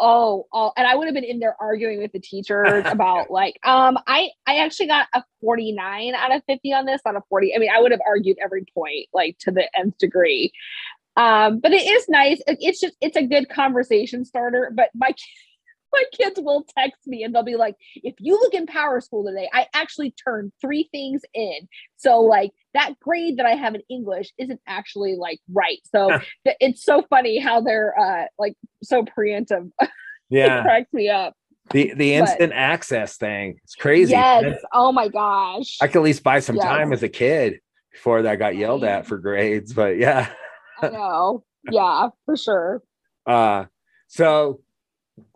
oh, 0.00 0.46
oh 0.52 0.72
and 0.76 0.86
i 0.86 0.94
would 0.94 1.06
have 1.06 1.14
been 1.14 1.24
in 1.24 1.38
there 1.38 1.56
arguing 1.60 2.00
with 2.00 2.12
the 2.12 2.18
teachers 2.18 2.84
about 2.90 3.30
like 3.30 3.58
um 3.64 3.98
i 4.06 4.30
i 4.46 4.56
actually 4.58 4.86
got 4.86 5.06
a 5.14 5.22
49 5.40 6.14
out 6.14 6.34
of 6.34 6.42
50 6.48 6.72
on 6.72 6.86
this 6.86 7.00
not 7.04 7.16
a 7.16 7.22
40 7.28 7.54
i 7.54 7.58
mean 7.58 7.70
i 7.74 7.80
would 7.80 7.92
have 7.92 8.00
argued 8.06 8.38
every 8.42 8.64
point 8.74 9.06
like 9.12 9.38
to 9.38 9.50
the 9.50 9.68
nth 9.78 9.96
degree. 9.98 10.52
Um 11.16 11.58
but 11.60 11.72
it 11.72 11.82
is 11.82 12.08
nice 12.08 12.40
it's 12.46 12.80
just 12.80 12.94
it's 13.00 13.16
a 13.16 13.26
good 13.26 13.48
conversation 13.48 14.24
starter 14.24 14.72
but 14.74 14.90
my 14.94 15.12
my 15.92 16.04
kids 16.12 16.38
will 16.40 16.64
text 16.78 17.06
me 17.06 17.22
and 17.24 17.34
they'll 17.34 17.42
be 17.42 17.56
like, 17.56 17.76
if 17.96 18.14
you 18.18 18.34
look 18.34 18.54
in 18.54 18.66
Power 18.66 19.00
School 19.00 19.24
today, 19.24 19.48
I 19.52 19.66
actually 19.74 20.12
turned 20.12 20.52
three 20.60 20.88
things 20.92 21.22
in. 21.34 21.68
So, 21.96 22.20
like, 22.20 22.50
that 22.74 22.98
grade 23.00 23.36
that 23.38 23.46
I 23.46 23.54
have 23.56 23.74
in 23.74 23.82
English 23.90 24.32
isn't 24.38 24.60
actually 24.66 25.16
like 25.16 25.38
right. 25.52 25.78
So, 25.94 26.08
th- 26.44 26.56
it's 26.60 26.84
so 26.84 27.02
funny 27.10 27.38
how 27.38 27.60
they're 27.60 27.98
uh 27.98 28.24
like 28.38 28.54
so 28.82 29.04
preemptive. 29.04 29.70
it 29.80 29.90
yeah 30.28 30.62
cracks 30.62 30.92
me 30.92 31.08
up. 31.08 31.34
the 31.72 31.92
the 31.96 32.18
But- 32.18 32.28
instant 32.28 32.52
access 32.54 33.16
thing 33.16 33.58
it's 33.64 33.74
crazy 33.74 34.12
Yes. 34.12 34.60
Oh 34.72 34.92
my 34.92 35.08
gosh. 35.08 35.76
i 35.82 35.88
could 35.88 35.96
at 35.96 36.02
least 36.04 36.22
buy 36.22 36.38
some 36.40 36.54
Yes. 36.56 36.64
time 36.64 36.92
as 36.92 37.02
a 37.02 37.08
kid 37.08 37.58
before 37.90 38.22
that 38.22 38.36
got 38.38 38.54
yelled 38.56 38.84
at 38.84 39.06
for 39.06 39.18
grades 39.18 39.72
but 39.72 39.96
yeah 39.98 40.30
I 40.80 40.88
know. 40.88 41.42
Yeah, 41.70 42.08
for 42.26 42.36
sure. 42.36 42.82
uh 43.26 43.64
so 44.06 44.60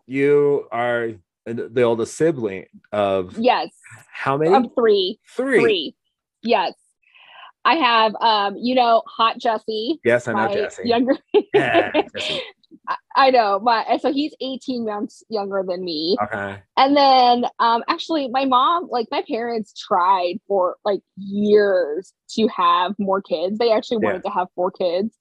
you 0.07 0.67
are 0.71 1.11
the 1.45 1.81
oldest 1.83 2.15
sibling 2.15 2.65
of 2.91 3.37
Yes. 3.37 3.69
how 4.11 4.37
many 4.37 4.53
Of 4.55 4.67
three. 4.77 5.19
three 5.35 5.59
Three. 5.59 5.95
Yes. 6.43 6.73
I 7.63 7.75
have 7.75 8.15
um, 8.21 8.55
you 8.57 8.75
know, 8.75 9.01
hot 9.07 9.39
Jesse. 9.39 9.99
yes 10.03 10.27
i 10.27 10.33
know 10.33 10.53
jesse 10.53 10.87
Younger 10.87 11.17
yeah 11.53 11.91
Jesse. 12.15 12.41
I- 13.17 13.31
know, 13.31 13.59
my 13.59 13.97
so 14.01 14.11
he's 14.13 14.35
18 14.41 14.85
months 14.85 15.23
younger 15.29 15.63
than 15.67 15.83
me. 15.83 16.15
okay 16.21 16.61
And 16.77 16.95
then 16.95 17.45
um 17.59 17.83
actually 17.87 18.27
my 18.27 18.45
mom, 18.45 18.87
like 18.91 19.07
my 19.09 19.23
parents 19.27 19.73
tried 19.73 20.35
for 20.47 20.75
like 20.85 20.99
years 21.17 22.13
to 22.35 22.47
have 22.49 22.93
more 22.99 23.21
kids. 23.21 23.57
They 23.57 23.71
actually 23.71 23.99
Yeah. 24.01 24.07
wanted 24.09 24.23
to 24.25 24.29
have 24.31 24.47
four 24.55 24.69
kids. 24.71 25.17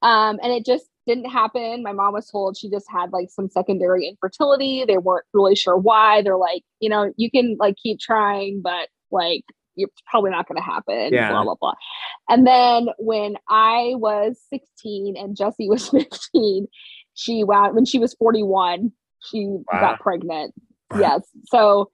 Um 0.00 0.38
and 0.42 0.52
it 0.52 0.64
just 0.64 0.86
didn't 1.06 1.26
happen. 1.30 1.82
My 1.82 1.92
mom 1.92 2.12
was 2.14 2.28
told 2.30 2.56
she 2.56 2.70
just 2.70 2.86
had 2.90 3.12
like 3.12 3.28
some 3.30 3.48
secondary 3.48 4.06
infertility. 4.08 4.84
They 4.86 4.98
weren't 4.98 5.24
really 5.34 5.56
sure 5.56 5.76
why. 5.76 6.22
They're 6.22 6.36
like, 6.36 6.62
you 6.80 6.88
know, 6.88 7.12
you 7.16 7.30
can 7.30 7.56
like 7.58 7.76
keep 7.82 7.98
trying, 7.98 8.60
but 8.62 8.88
like 9.10 9.42
you're 9.74 9.88
probably 10.10 10.30
not 10.30 10.46
going 10.46 10.56
to 10.56 10.62
happen. 10.62 11.12
Yeah. 11.12 11.30
Blah 11.30 11.44
blah 11.44 11.54
blah. 11.60 11.74
And 12.28 12.46
then 12.46 12.88
when 12.98 13.36
I 13.48 13.92
was 13.96 14.38
16 14.50 15.16
and 15.16 15.36
Jesse 15.36 15.68
was 15.68 15.88
15, 15.90 16.66
she 17.14 17.44
wound 17.44 17.74
when 17.74 17.84
she 17.84 17.98
was 17.98 18.14
41, 18.14 18.92
she 19.30 19.46
Wow. 19.46 19.64
got 19.72 20.00
pregnant. 20.00 20.54
Wow. 20.90 21.00
Yes. 21.00 21.22
So 21.46 21.90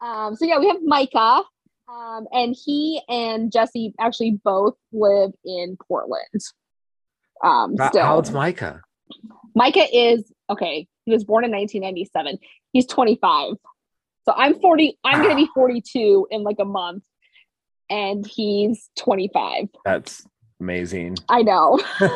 um 0.00 0.36
so 0.36 0.44
yeah, 0.44 0.58
we 0.58 0.68
have 0.68 0.82
Micah. 0.84 1.42
Um, 1.90 2.26
and 2.32 2.54
he 2.66 3.00
and 3.08 3.50
Jesse 3.50 3.94
actually 3.98 4.38
both 4.44 4.74
live 4.92 5.30
in 5.42 5.78
Portland. 5.88 6.42
Um, 7.42 7.76
How- 7.78 7.88
still. 7.90 8.04
How 8.04 8.16
old's 8.16 8.30
Micah? 8.30 8.82
Micah 9.54 9.86
is 9.92 10.30
okay. 10.50 10.86
He 11.04 11.12
was 11.12 11.24
born 11.24 11.44
in 11.44 11.50
1997. 11.50 12.38
He's 12.72 12.86
25. 12.86 13.54
So 14.24 14.32
I'm 14.36 14.60
40. 14.60 14.98
I'm 15.04 15.22
going 15.22 15.30
to 15.30 15.36
be 15.36 15.48
42 15.54 16.28
in 16.30 16.42
like 16.42 16.58
a 16.60 16.64
month, 16.64 17.04
and 17.88 18.26
he's 18.26 18.90
25. 18.98 19.68
That's 19.84 20.26
amazing. 20.60 21.16
I 21.28 21.42
know. 21.42 21.80
I 22.00 22.08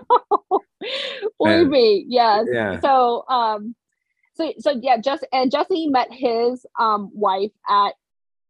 know. 0.00 0.60
Believe 1.38 1.68
me, 1.68 2.04
yes. 2.08 2.46
Yeah. 2.52 2.80
So, 2.80 3.24
um, 3.28 3.74
so 4.34 4.52
so 4.58 4.78
yeah, 4.82 4.96
Jesse 4.98 5.26
and 5.32 5.50
Jesse 5.50 5.88
met 5.88 6.08
his 6.12 6.66
um 6.78 7.10
wife 7.14 7.52
at 7.68 7.94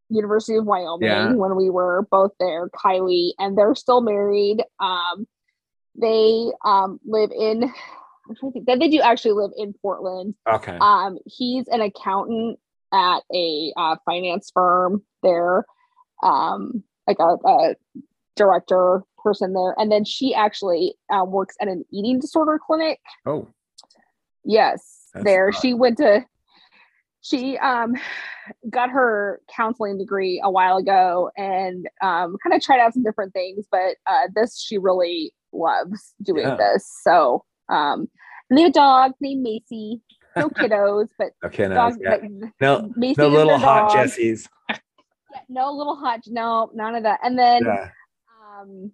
University 0.09 0.57
of 0.57 0.65
Wyoming 0.65 1.07
Yeah. 1.07 1.31
when 1.33 1.55
we 1.55 1.69
were 1.69 2.07
both 2.11 2.31
there, 2.39 2.69
Kylie, 2.69 3.31
and 3.39 3.57
they're 3.57 3.75
still 3.75 4.01
married. 4.01 4.63
Um, 4.79 5.27
they 5.99 6.51
um 6.63 6.99
live 7.05 7.31
in. 7.31 7.63
I'm 7.63 8.35
trying 8.35 8.51
to 8.53 8.63
think. 8.63 8.79
They 8.79 8.87
do 8.89 9.01
actually 9.01 9.33
live 9.33 9.51
in 9.55 9.73
Portland. 9.81 10.33
Okay. 10.51 10.77
Um, 10.81 11.17
he's 11.25 11.67
an 11.67 11.81
accountant 11.81 12.59
at 12.91 13.19
a 13.33 13.73
uh, 13.77 13.95
finance 14.05 14.51
firm 14.53 15.03
there, 15.21 15.65
um, 16.23 16.83
like 17.07 17.17
a, 17.19 17.35
a 17.47 17.75
director 18.35 19.03
person 19.23 19.53
there, 19.53 19.75
and 19.77 19.91
then 19.91 20.05
she 20.05 20.33
actually 20.33 20.95
uh, 21.11 21.23
works 21.23 21.55
at 21.61 21.67
an 21.67 21.83
eating 21.91 22.19
disorder 22.19 22.59
clinic. 22.65 22.99
oh, 23.25 23.47
Yes, 24.43 25.09
That's 25.13 25.23
there. 25.23 25.47
odd. 25.49 25.55
She 25.61 25.73
went 25.73 25.97
to. 25.97 26.25
She 27.21 27.57
um 27.57 27.95
got 28.69 28.91
her 28.91 29.41
counseling 29.55 29.97
degree 29.97 30.39
a 30.43 30.51
while 30.51 30.77
ago 30.77 31.31
and 31.35 31.87
um 32.01 32.37
kind 32.43 32.53
of 32.53 32.61
tried 32.61 32.79
out 32.79 32.93
some 32.93 33.03
different 33.03 33.33
things, 33.33 33.65
but 33.71 33.95
uh 34.05 34.27
this 34.35 34.59
she 34.61 34.77
really 34.77 35.33
loves 35.55 36.13
doing 36.21 36.43
Yeah. 36.47 36.55
this. 36.55 36.89
So 37.03 37.43
um 37.69 38.07
and 38.49 38.57
they 38.57 38.63
have 38.63 38.69
a 38.71 38.73
dog 38.73 39.11
named 39.21 39.41
Macy. 39.41 40.01
No 40.35 40.49
kiddos, 40.59 41.07
but 41.17 41.29
okay. 41.45 41.67
No, 41.67 41.95
yeah. 41.99 42.17
no, 42.61 42.91
Macy 42.95 43.15
no 43.21 43.27
little 43.29 43.57
hot. 43.57 43.91
Jessies. 43.91 44.47
Yeah, 44.69 44.77
no 45.49 45.71
little 45.71 45.95
hot. 45.95 46.21
No, 46.27 46.69
none 46.73 46.95
of 46.95 47.03
that. 47.03 47.19
And 47.23 47.37
then 47.39 47.65
um 47.67 48.91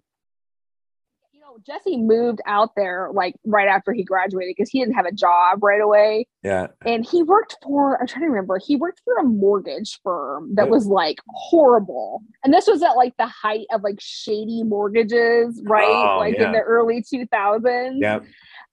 jesse 1.66 1.96
moved 1.96 2.40
out 2.46 2.70
there 2.76 3.08
like 3.12 3.34
right 3.44 3.68
after 3.68 3.92
he 3.92 4.02
graduated 4.04 4.54
because 4.56 4.70
he 4.70 4.80
didn't 4.80 4.94
have 4.94 5.06
a 5.06 5.12
job 5.12 5.62
right 5.62 5.80
away. 5.80 6.26
Yeah. 6.42 6.68
and 6.84 7.04
he 7.04 7.22
worked 7.22 7.56
for 7.62 8.00
i'm 8.00 8.06
trying 8.06 8.22
to 8.22 8.28
remember 8.28 8.58
he 8.58 8.76
worked 8.76 9.00
for 9.04 9.16
a 9.18 9.22
mortgage 9.24 10.00
firm 10.02 10.54
that 10.54 10.68
was 10.68 10.86
like 10.86 11.18
horrible. 11.28 12.22
And 12.44 12.52
this 12.52 12.66
was 12.66 12.82
at 12.82 12.92
like 12.92 13.16
the 13.18 13.26
height 13.26 13.66
of 13.72 13.82
like 13.82 13.98
shady 14.00 14.62
mortgages 14.64 15.60
right? 15.64 15.84
Oh, 15.86 16.18
like 16.18 16.36
yeah. 16.36 16.46
in 16.46 16.52
the 16.52 16.60
early 16.60 17.02
2000s 17.02 17.96
Yeah. 18.00 18.16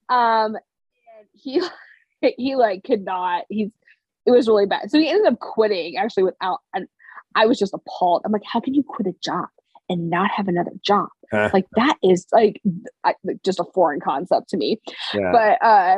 um 0.09 0.55
and 0.55 1.27
he 1.33 1.61
he 2.37 2.55
like 2.55 2.83
could 2.83 3.03
not 3.05 3.45
he's 3.49 3.69
it 4.25 4.31
was 4.31 4.47
really 4.47 4.65
bad. 4.65 4.91
So 4.91 4.99
he 4.99 5.09
ended 5.09 5.31
up 5.33 5.39
quitting 5.39 5.97
actually 5.97 6.23
without 6.23 6.59
and 6.73 6.87
i 7.35 7.45
was 7.45 7.57
just 7.59 7.73
appalled. 7.73 8.21
I'm 8.25 8.31
like 8.31 8.43
how 8.45 8.59
can 8.59 8.73
you 8.73 8.83
quit 8.83 9.07
a 9.07 9.15
job 9.23 9.47
and 9.89 10.09
not 10.09 10.31
have 10.31 10.47
another 10.47 10.71
job 10.83 11.09
Huh. 11.31 11.49
like 11.53 11.65
that 11.75 11.97
is 12.03 12.25
like 12.31 12.61
I, 13.03 13.13
just 13.45 13.59
a 13.59 13.65
foreign 13.73 13.99
concept 13.99 14.49
to 14.49 14.57
me 14.57 14.79
Yeah. 15.13 15.31
but 15.31 15.65
uh 15.65 15.95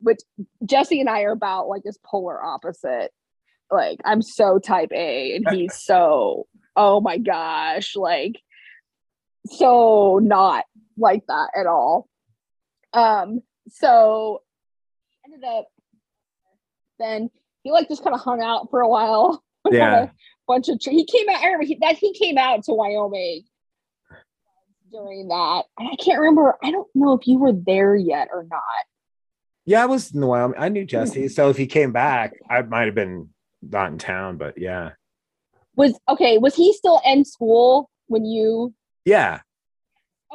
which 0.00 0.18
jesse 0.64 1.00
and 1.00 1.08
i 1.08 1.22
are 1.22 1.32
about 1.32 1.68
like 1.68 1.82
this 1.82 1.98
polar 2.04 2.42
opposite 2.42 3.10
like 3.70 3.98
i'm 4.04 4.22
so 4.22 4.58
type 4.58 4.90
a 4.92 5.36
and 5.36 5.46
he's 5.52 5.74
so 5.74 6.46
oh 6.76 7.00
my 7.00 7.18
gosh 7.18 7.96
like 7.96 8.36
so 9.46 10.20
not 10.22 10.64
like 10.96 11.24
that 11.28 11.48
at 11.56 11.66
all 11.66 12.08
um 12.92 13.40
so 13.68 14.42
ended 15.24 15.44
up 15.44 15.66
then 16.98 17.30
he 17.62 17.70
like 17.70 17.88
just 17.88 18.02
kind 18.02 18.14
of 18.14 18.20
hung 18.20 18.42
out 18.42 18.68
for 18.70 18.80
a 18.80 18.88
while 18.88 19.42
Yeah. 19.70 20.04
a 20.04 20.10
bunch 20.46 20.68
of 20.68 20.78
he 20.82 21.04
came 21.04 21.28
out 21.28 21.42
i 21.42 21.46
remember 21.46 21.66
he, 21.66 21.78
that 21.80 21.96
he 21.96 22.12
came 22.14 22.38
out 22.38 22.64
to 22.64 22.72
wyoming 22.72 23.44
during 24.90 25.28
that 25.28 25.62
and 25.78 25.88
i 25.88 25.96
can't 25.96 26.18
remember 26.18 26.56
i 26.62 26.70
don't 26.70 26.88
know 26.94 27.12
if 27.12 27.26
you 27.26 27.38
were 27.38 27.52
there 27.52 27.94
yet 27.96 28.28
or 28.32 28.44
not 28.50 28.60
Yeah, 29.66 29.82
I 29.82 29.86
was 29.86 30.12
in 30.14 30.20
the 30.20 30.26
Wyoming. 30.26 30.56
I 30.58 30.70
knew 30.70 30.82
hmm. 30.82 30.86
Jesse. 30.86 31.28
So 31.28 31.50
if 31.50 31.58
he 31.58 31.66
came 31.66 31.92
back, 31.92 32.32
I 32.48 32.62
might 32.62 32.86
have 32.86 32.94
been 32.94 33.28
not 33.60 33.92
in 33.92 33.98
town, 33.98 34.38
but 34.38 34.56
yeah. 34.56 34.92
was 35.76 35.92
okay 36.08 36.38
was 36.38 36.54
he 36.54 36.72
still 36.72 37.00
in 37.04 37.24
school 37.24 37.90
when 38.06 38.24
you 38.24 38.72
Yeah. 39.04 39.40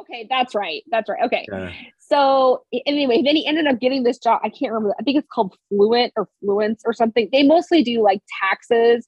okay 0.00 0.26
that's 0.30 0.54
right 0.54 0.82
that's 0.90 1.08
right 1.08 1.22
okay 1.24 1.44
Yeah. 1.50 1.72
so 1.98 2.64
anyway 2.86 3.22
then 3.22 3.34
he 3.36 3.44
ended 3.46 3.66
up 3.66 3.78
getting 3.80 4.02
this 4.04 4.18
job 4.18 4.40
i 4.44 4.48
can't 4.48 4.72
remember 4.72 4.94
i 5.00 5.02
think 5.02 5.18
it's 5.18 5.28
called 5.32 5.54
fluent 5.68 6.12
or 6.16 6.28
fluence 6.42 6.80
or 6.86 6.92
something 6.92 7.28
they 7.32 7.42
mostly 7.42 7.82
do 7.82 8.02
like 8.02 8.20
taxes 8.40 9.06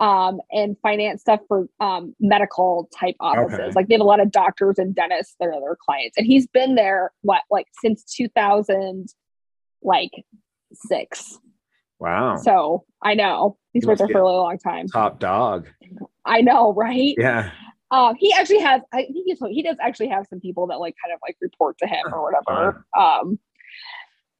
um 0.00 0.40
and 0.50 0.76
finance 0.82 1.20
stuff 1.20 1.40
for 1.46 1.68
um 1.80 2.14
medical 2.18 2.88
type 2.98 3.14
offices 3.20 3.58
Okay. 3.60 3.70
like 3.74 3.86
they 3.88 3.94
have 3.94 4.00
a 4.00 4.04
lot 4.04 4.20
of 4.20 4.30
doctors 4.32 4.78
and 4.78 4.94
dentists 4.94 5.36
that 5.38 5.46
are 5.46 5.60
their 5.60 5.76
clients 5.76 6.16
and 6.16 6.26
he's 6.26 6.46
been 6.48 6.74
there 6.74 7.12
what 7.22 7.42
like 7.50 7.66
since 7.80 8.02
2000 8.04 9.06
like 9.82 10.10
six 10.72 11.38
Wow. 12.00 12.36
so 12.36 12.84
i 13.02 13.14
know 13.14 13.56
he's 13.72 13.84
He 13.84 13.86
worked 13.86 13.98
there 14.00 14.08
for 14.08 14.18
a- 14.18 14.20
a 14.20 14.24
really 14.24 14.36
long 14.36 14.58
time 14.58 14.88
Top 14.88 15.20
dog. 15.20 15.68
i 16.24 16.40
know 16.40 16.72
right 16.74 17.14
Yeah. 17.16 17.50
um, 17.90 18.16
he 18.18 18.32
actually 18.32 18.58
has. 18.60 18.82
I 18.92 19.02
think 19.04 19.24
he's, 19.26 19.38
he 19.50 19.62
does 19.62 19.76
actually 19.80 20.08
have 20.08 20.26
some 20.28 20.40
people 20.40 20.66
that 20.68 20.80
like 20.80 20.96
kind 21.04 21.14
of 21.14 21.20
like 21.22 21.36
report 21.40 21.78
to 21.78 21.86
him 21.86 22.02
or 22.12 22.22
whatever. 22.24 22.84
Um, 22.98 23.38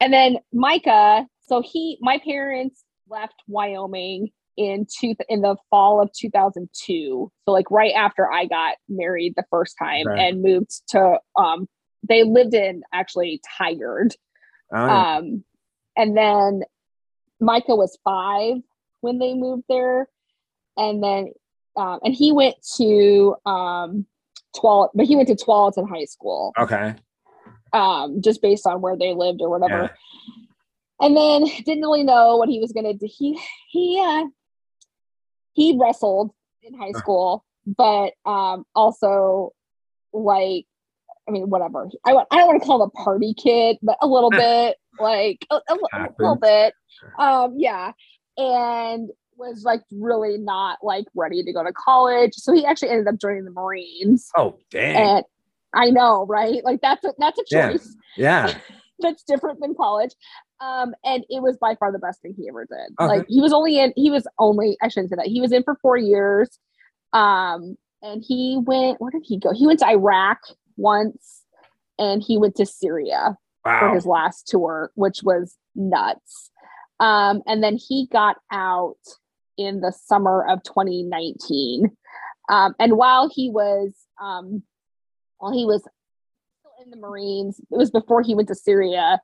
and 0.01 0.12
then 0.12 0.38
Micah. 0.53 1.27
So 1.47 1.62
he, 1.62 1.99
my 2.01 2.19
parents 2.25 2.83
left 3.09 3.35
Wyoming 3.47 4.31
in 4.57 4.87
two 4.87 5.14
in 5.29 5.40
the 5.40 5.57
fall 5.71 6.01
of 6.01 6.12
2002. 6.12 7.33
So 7.45 7.53
like 7.53 7.71
right 7.71 7.93
after 7.93 8.31
I 8.31 8.47
got 8.47 8.77
married 8.88 9.35
the 9.37 9.45
first 9.51 9.77
time 9.79 10.07
Okay. 10.09 10.29
and 10.29 10.43
moved 10.43 10.83
to. 10.88 11.19
Um, 11.37 11.69
they 12.07 12.23
lived 12.23 12.55
in 12.55 12.83
actually 12.93 13.40
Tigard. 13.59 14.14
Oh, 14.73 14.87
yeah. 14.87 15.17
Um, 15.17 15.45
and 15.97 16.17
then 16.17 16.62
Micah 17.40 17.77
was 17.77 17.99
five 18.05 18.57
when 19.01 19.19
they 19.19 19.35
moved 19.35 19.64
there, 19.69 20.09
and 20.77 21.03
then 21.03 21.33
um, 21.77 22.01
and 22.03 22.14
he 22.14 22.33
went 22.33 22.57
to 22.77 23.37
um, 23.47 24.07
Tualatin, 24.57 24.90
but 24.95 25.07
he 25.07 25.17
went 25.17 25.29
to 25.29 25.35
Tualatin 25.35 25.88
High 25.88 26.05
School, 26.05 26.53
okay. 26.59 26.95
um, 27.73 28.21
just 28.23 28.40
based 28.43 28.67
on 28.67 28.81
where 28.81 28.97
they 28.97 29.12
lived 29.12 29.40
or 29.43 29.51
whatever. 29.51 29.83
Yeah. 29.83 29.88
And 31.01 31.17
then 31.17 31.45
didn't 31.64 31.83
really 31.83 32.05
know 32.05 32.37
what 32.37 32.49
he 32.49 32.61
was 32.61 32.73
gonna 32.73 32.95
do. 32.95 33.09
He 33.11 33.38
he 33.69 34.01
uh, 34.01 34.25
he 35.55 35.79
wrestled 35.81 36.33
in 36.62 36.75
high 36.75 36.93
school, 36.93 37.45
but 37.67 38.12
um, 38.27 38.64
also 38.75 39.53
like 40.12 40.67
I 41.27 41.31
mean, 41.31 41.49
whatever. 41.49 41.88
I, 42.05 42.12
I 42.12 42.37
don't 42.37 42.47
want 42.47 42.61
to 42.61 42.67
call 42.67 42.83
him 42.83 42.90
a 42.95 43.03
party 43.03 43.35
kid, 43.35 43.79
but 43.83 43.97
a 44.03 44.07
little 44.07 44.31
bit, 44.31 44.77
like 44.99 45.47
a, 45.51 45.55
a, 45.57 45.75
a 45.95 46.09
little 46.19 46.37
bit. 46.37 46.75
Um, 47.19 47.55
yeah. 47.57 47.93
And 48.37 49.09
was 49.37 49.64
like 49.64 49.83
really 49.90 50.38
not 50.38 50.79
like 50.83 51.07
ready 51.14 51.43
to 51.43 51.53
go 51.53 51.64
to 51.64 51.73
college. 51.73 52.35
So 52.35 52.53
he 52.53 52.64
actually 52.67 52.90
ended 52.90 53.09
up 53.09 53.19
joining 53.19 53.45
the 53.45 53.51
Marines. 53.51 54.31
Oh, 54.37 54.59
dang. 54.71 54.97
And 54.97 55.25
I 55.75 55.90
know, 55.90 56.27
right? 56.27 56.62
Like 56.64 56.81
that's 56.81 57.05
a 57.05 57.12
that's 57.19 57.38
a 57.38 57.45
Yeah. 57.51 57.71
choice 57.73 57.97
yeah. 58.17 58.59
that's 59.01 59.25
different 59.25 59.61
than 59.61 59.75
college. 59.75 60.12
Um, 60.64 60.94
and 61.05 61.24
it 61.29 61.42
was 61.42 61.57
by 61.59 61.74
far 61.74 61.92
the 61.92 61.98
best 61.98 62.22
thing 62.22 62.35
he 62.37 62.48
ever 62.48 62.64
did. 62.64 62.94
Okay. 62.98 63.07
Like 63.07 63.27
he 63.29 63.40
was 63.40 63.53
only 63.53 63.79
in, 63.79 63.92
he 63.96 64.11
was 64.11 64.27
only, 64.38 64.79
I 64.81 64.88
shouldn't 64.88 65.11
say 65.11 65.16
that. 65.16 65.27
He 65.27 65.40
was 65.40 65.53
in 65.53 65.62
for 65.62 65.77
four 65.83 65.96
years. 65.96 66.48
Um, 67.12 67.77
and 68.03 68.24
he 68.27 68.59
went, 68.62 69.00
where 69.00 69.11
did 69.11 69.24
he 69.24 69.38
go? 69.38 69.53
He 69.53 69.66
went 69.66 69.81
to 69.81 69.88
Iraq 69.88 70.38
once 70.77 71.42
and 71.98 72.22
he 72.22 72.38
went 72.38 72.57
to 72.57 72.66
Syria 72.66 73.37
for 73.62 73.94
his 73.94 74.07
last 74.07 74.48
tour, 74.48 74.90
which 74.94 75.22
was 75.22 75.57
nuts. 75.74 76.50
Um, 77.00 77.42
and 77.46 77.62
then 77.62 77.77
he 77.77 78.09
got 78.11 78.37
out 78.53 78.96
in 79.57 79.81
the 79.81 79.92
summer 79.92 80.46
of 80.48 80.62
2019. 80.62 81.90
Um, 82.48 82.74
and 82.79 82.96
while 82.96 83.31
he 83.33 83.50
was 83.50 83.94
um, 84.22 84.62
while 85.38 85.53
he 85.53 85.64
was 85.64 85.87
in 86.85 86.90
the 86.90 86.96
Marines, 86.96 87.59
it 87.59 87.77
was 87.77 87.90
before 87.90 88.22
he 88.22 88.35
went 88.35 88.48
to 88.48 88.55
Syria. 88.55 89.20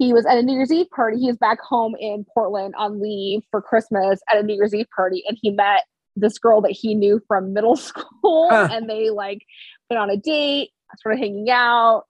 He 0.00 0.12
was 0.14 0.24
at 0.24 0.38
a 0.38 0.42
New 0.42 0.54
Year's 0.54 0.72
Eve 0.72 0.88
party. 0.90 1.18
He 1.18 1.26
was 1.26 1.36
back 1.36 1.60
home 1.60 1.94
in 2.00 2.24
Portland 2.32 2.74
on 2.76 3.00
leave 3.02 3.42
for 3.50 3.60
Christmas 3.60 4.18
at 4.32 4.38
a 4.38 4.42
New 4.42 4.54
Year's 4.54 4.74
Eve 4.74 4.86
party, 4.96 5.22
and 5.28 5.36
he 5.40 5.50
met 5.50 5.82
this 6.16 6.38
girl 6.38 6.62
that 6.62 6.72
he 6.72 6.94
knew 6.94 7.20
from 7.28 7.52
middle 7.52 7.76
school, 7.88 8.48
and 8.50 8.88
they 8.88 9.10
like 9.10 9.42
went 9.90 10.00
on 10.00 10.08
a 10.10 10.16
date, 10.16 10.70
started 10.98 11.18
hanging 11.20 11.50
out 11.50 12.04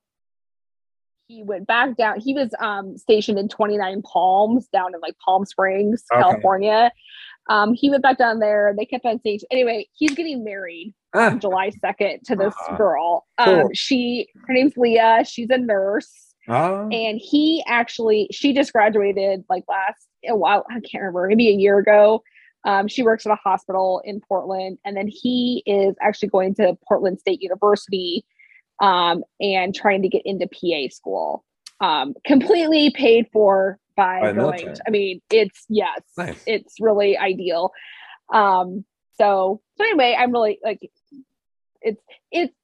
he 1.29 1.45
went 1.45 1.65
back 1.65 1.97
down. 1.97 2.19
He 2.19 2.35
was 2.35 2.51
um, 2.59 2.99
stationed 2.99 3.39
in 3.39 3.49
29 3.49 4.03
Palms 4.03 4.67
down 4.73 4.95
in 4.97 5.01
like 5.01 5.15
Palm 5.25 5.45
Springs, 5.47 6.03
Okay. 6.13 6.21
California. 6.21 6.91
Um, 7.49 7.73
he 7.73 7.89
went 7.89 8.03
back 8.03 8.19
down 8.19 8.41
there. 8.41 8.75
They 8.77 8.85
kept 8.85 9.05
on 9.07 9.21
saying, 9.23 9.39
anyway, 9.49 9.87
he's 9.93 10.11
getting 10.17 10.43
married 10.43 10.93
Ah, 11.15 11.31
on 11.31 11.39
July 11.39 11.71
2nd 11.71 12.23
to 12.25 12.35
this 12.35 12.53
Ah, 12.69 12.77
girl. 12.77 13.27
Um, 13.39 13.47
cool. 13.47 13.71
she, 13.75 14.27
her 14.45 14.53
name's 14.53 14.77
Leah. 14.77 15.25
She's 15.25 15.51
a 15.51 15.59
nurse. 15.59 16.30
Oh, 16.49 16.89
And 16.91 17.19
he 17.23 17.63
actually, 17.67 18.29
she 18.33 18.53
just 18.53 18.73
graduated 18.73 19.45
like 19.49 19.65
last, 19.69 20.07
a 20.29 20.37
while, 20.37 20.65
I 20.71 20.75
can't 20.81 21.03
remember, 21.03 21.27
maybe 21.29 21.49
a 21.49 21.53
year 21.53 21.79
ago. 21.79 22.23
Um, 22.65 22.89
she 22.89 23.03
works 23.03 23.25
at 23.25 23.33
a 23.33 23.37
hospital 23.37 24.03
in 24.05 24.21
Portland. 24.21 24.79
And 24.85 24.97
then 24.97 25.09
he 25.09 25.63
is 25.67 25.95
actually 26.01 26.29
going 26.29 26.55
to 26.57 26.77
Portland 26.87 27.19
State 27.21 27.41
University 27.41 28.25
um, 28.81 29.25
and 29.41 29.75
trying 29.75 30.03
to 30.03 30.09
get 30.09 30.23
into 30.25 30.47
PA 30.47 30.95
school. 30.95 31.45
Um, 31.81 32.15
completely 32.27 32.91
paid 32.91 33.29
for 33.33 33.79
by, 33.97 34.21
By 34.21 34.33
going. 34.33 34.37
military. 34.37 34.75
I 34.87 34.91
mean, 34.91 35.23
it's 35.31 35.65
yes, 35.69 36.01
Nice. 36.17 36.43
it's 36.47 36.75
really 36.81 37.17
ideal. 37.17 37.73
Um, 38.33 38.85
so 39.19 39.61
so 39.77 39.85
anyway, 39.85 40.17
I'm 40.19 40.33
really 40.33 40.59
like 40.63 40.81
it's 41.83 42.03
it's 42.31 42.55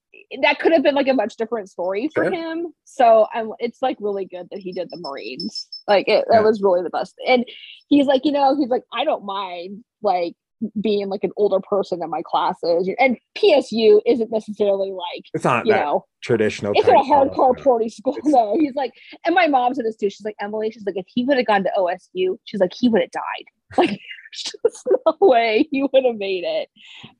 that 0.42 0.58
could 0.58 0.72
have 0.72 0.82
been 0.82 0.94
like 0.94 1.08
a 1.08 1.14
much 1.14 1.36
different 1.36 1.68
story 1.70 2.08
for 2.14 2.24
Sure. 2.24 2.32
him. 2.32 2.72
So 2.84 3.26
I'm 3.32 3.50
it's 3.58 3.80
like 3.82 3.96
really 4.00 4.24
good 4.24 4.48
that 4.50 4.60
he 4.60 4.72
did 4.72 4.88
the 4.90 4.98
Marines. 5.00 5.68
Like 5.86 6.08
it, 6.08 6.24
that 6.30 6.38
Yeah. 6.38 6.42
was 6.42 6.62
really 6.62 6.82
the 6.82 6.90
best. 6.90 7.14
And 7.26 7.44
he's 7.88 8.06
like, 8.06 8.24
you 8.24 8.32
know, 8.32 8.56
he's 8.58 8.68
like, 8.68 8.82
I 8.92 9.04
don't 9.04 9.24
mind 9.24 9.84
like 10.02 10.34
being 10.80 11.08
like 11.10 11.22
an 11.22 11.32
older 11.36 11.60
person 11.60 12.02
in 12.02 12.08
my 12.10 12.22
classes. 12.24 12.88
And 12.98 13.18
PSU 13.36 14.00
isn't 14.06 14.30
necessarily 14.30 14.90
like, 14.90 15.24
it's 15.34 15.44
not 15.44 15.66
you 15.66 15.72
that 15.74 15.84
know, 15.84 16.06
traditional. 16.22 16.72
it's 16.74 16.86
not 16.88 17.04
a 17.04 17.08
hardcore 17.08 17.62
party 17.62 17.88
school. 17.90 18.16
No, 18.24 18.56
he's 18.58 18.74
like, 18.74 18.92
and 19.26 19.34
my 19.34 19.46
mom 19.48 19.74
said 19.74 19.84
this 19.84 19.96
too. 19.96 20.08
She's 20.08 20.24
like, 20.24 20.36
Emily, 20.40 20.70
she's 20.70 20.86
like, 20.86 20.96
if 20.96 21.04
he 21.14 21.24
would 21.24 21.36
have 21.36 21.46
gone 21.46 21.62
to 21.64 21.70
OSU, 21.76 22.38
she's 22.46 22.60
like, 22.60 22.72
he 22.74 22.88
would 22.88 23.02
have 23.02 23.10
died. 23.10 23.22
Like, 23.76 23.90
there's 23.90 24.42
just 24.62 24.88
no 25.06 25.16
way 25.20 25.68
he 25.70 25.82
would 25.82 26.04
have 26.04 26.16
made 26.16 26.44
it. 26.44 26.68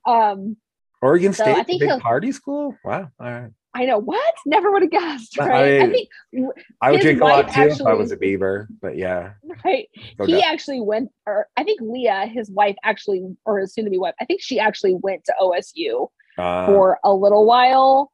Um, 0.09 0.57
Oregon 1.03 1.33
So 1.33 1.45
State, 1.45 1.57
I 1.57 1.63
think 1.63 1.81
big 1.81 2.01
party 2.01 2.33
school. 2.33 2.77
Wow. 2.85 3.11
All 3.21 3.27
right. 3.31 3.51
I 3.75 3.85
know 3.85 3.99
what? 3.99 4.35
Never 4.47 4.73
would 4.73 4.81
have 4.83 4.91
guessed, 4.91 5.39
I 5.39 5.49
right? 5.49 5.83
I, 5.83 5.87
mean, 5.87 6.07
think 6.33 6.49
I 6.81 6.93
would 6.93 7.01
drink 7.03 7.21
a 7.21 7.25
lot 7.25 7.53
too 7.53 7.61
if 7.61 7.83
I 7.83 7.93
was 7.93 8.11
a 8.11 8.17
beaver, 8.17 8.69
but 8.81 8.97
yeah. 8.97 9.33
right. 9.67 9.87
he 10.25 10.43
actually 10.43 10.81
went, 10.81 11.11
or 11.27 11.47
I 11.59 11.63
think 11.63 11.83
Leah, 11.83 12.27
his 12.27 12.51
wife, 12.51 12.77
actually, 12.83 13.37
or 13.45 13.59
his 13.59 13.75
soon-to-be 13.75 13.99
wife, 13.99 14.15
I 14.19 14.25
think 14.25 14.41
she 14.41 14.59
actually 14.59 14.95
went 14.95 15.25
to 15.25 15.35
OSU 15.39 16.09
Uh, 16.39 16.67
for 16.67 16.99
a 17.05 17.13
little 17.13 17.45
while, 17.45 18.11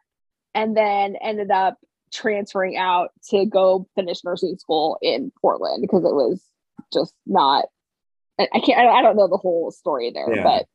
and 0.52 0.76
then 0.76 1.14
ended 1.22 1.52
up 1.52 1.78
transferring 2.12 2.76
out 2.76 3.10
to 3.30 3.46
go 3.46 3.86
finish 3.94 4.24
nursing 4.24 4.58
school 4.58 4.98
in 5.00 5.30
Portland 5.40 5.80
because 5.80 6.04
it 6.04 6.12
was 6.12 6.42
just 6.92 7.14
not. 7.24 7.66
I 8.38 8.48
I 8.52 8.58
can't. 8.60 8.80
I 8.80 9.00
don't 9.00 9.16
know 9.16 9.28
the 9.28 9.36
whole 9.36 9.70
story 9.70 10.10
there, 10.10 10.34
Yeah. 10.34 10.42
but. 10.42 10.66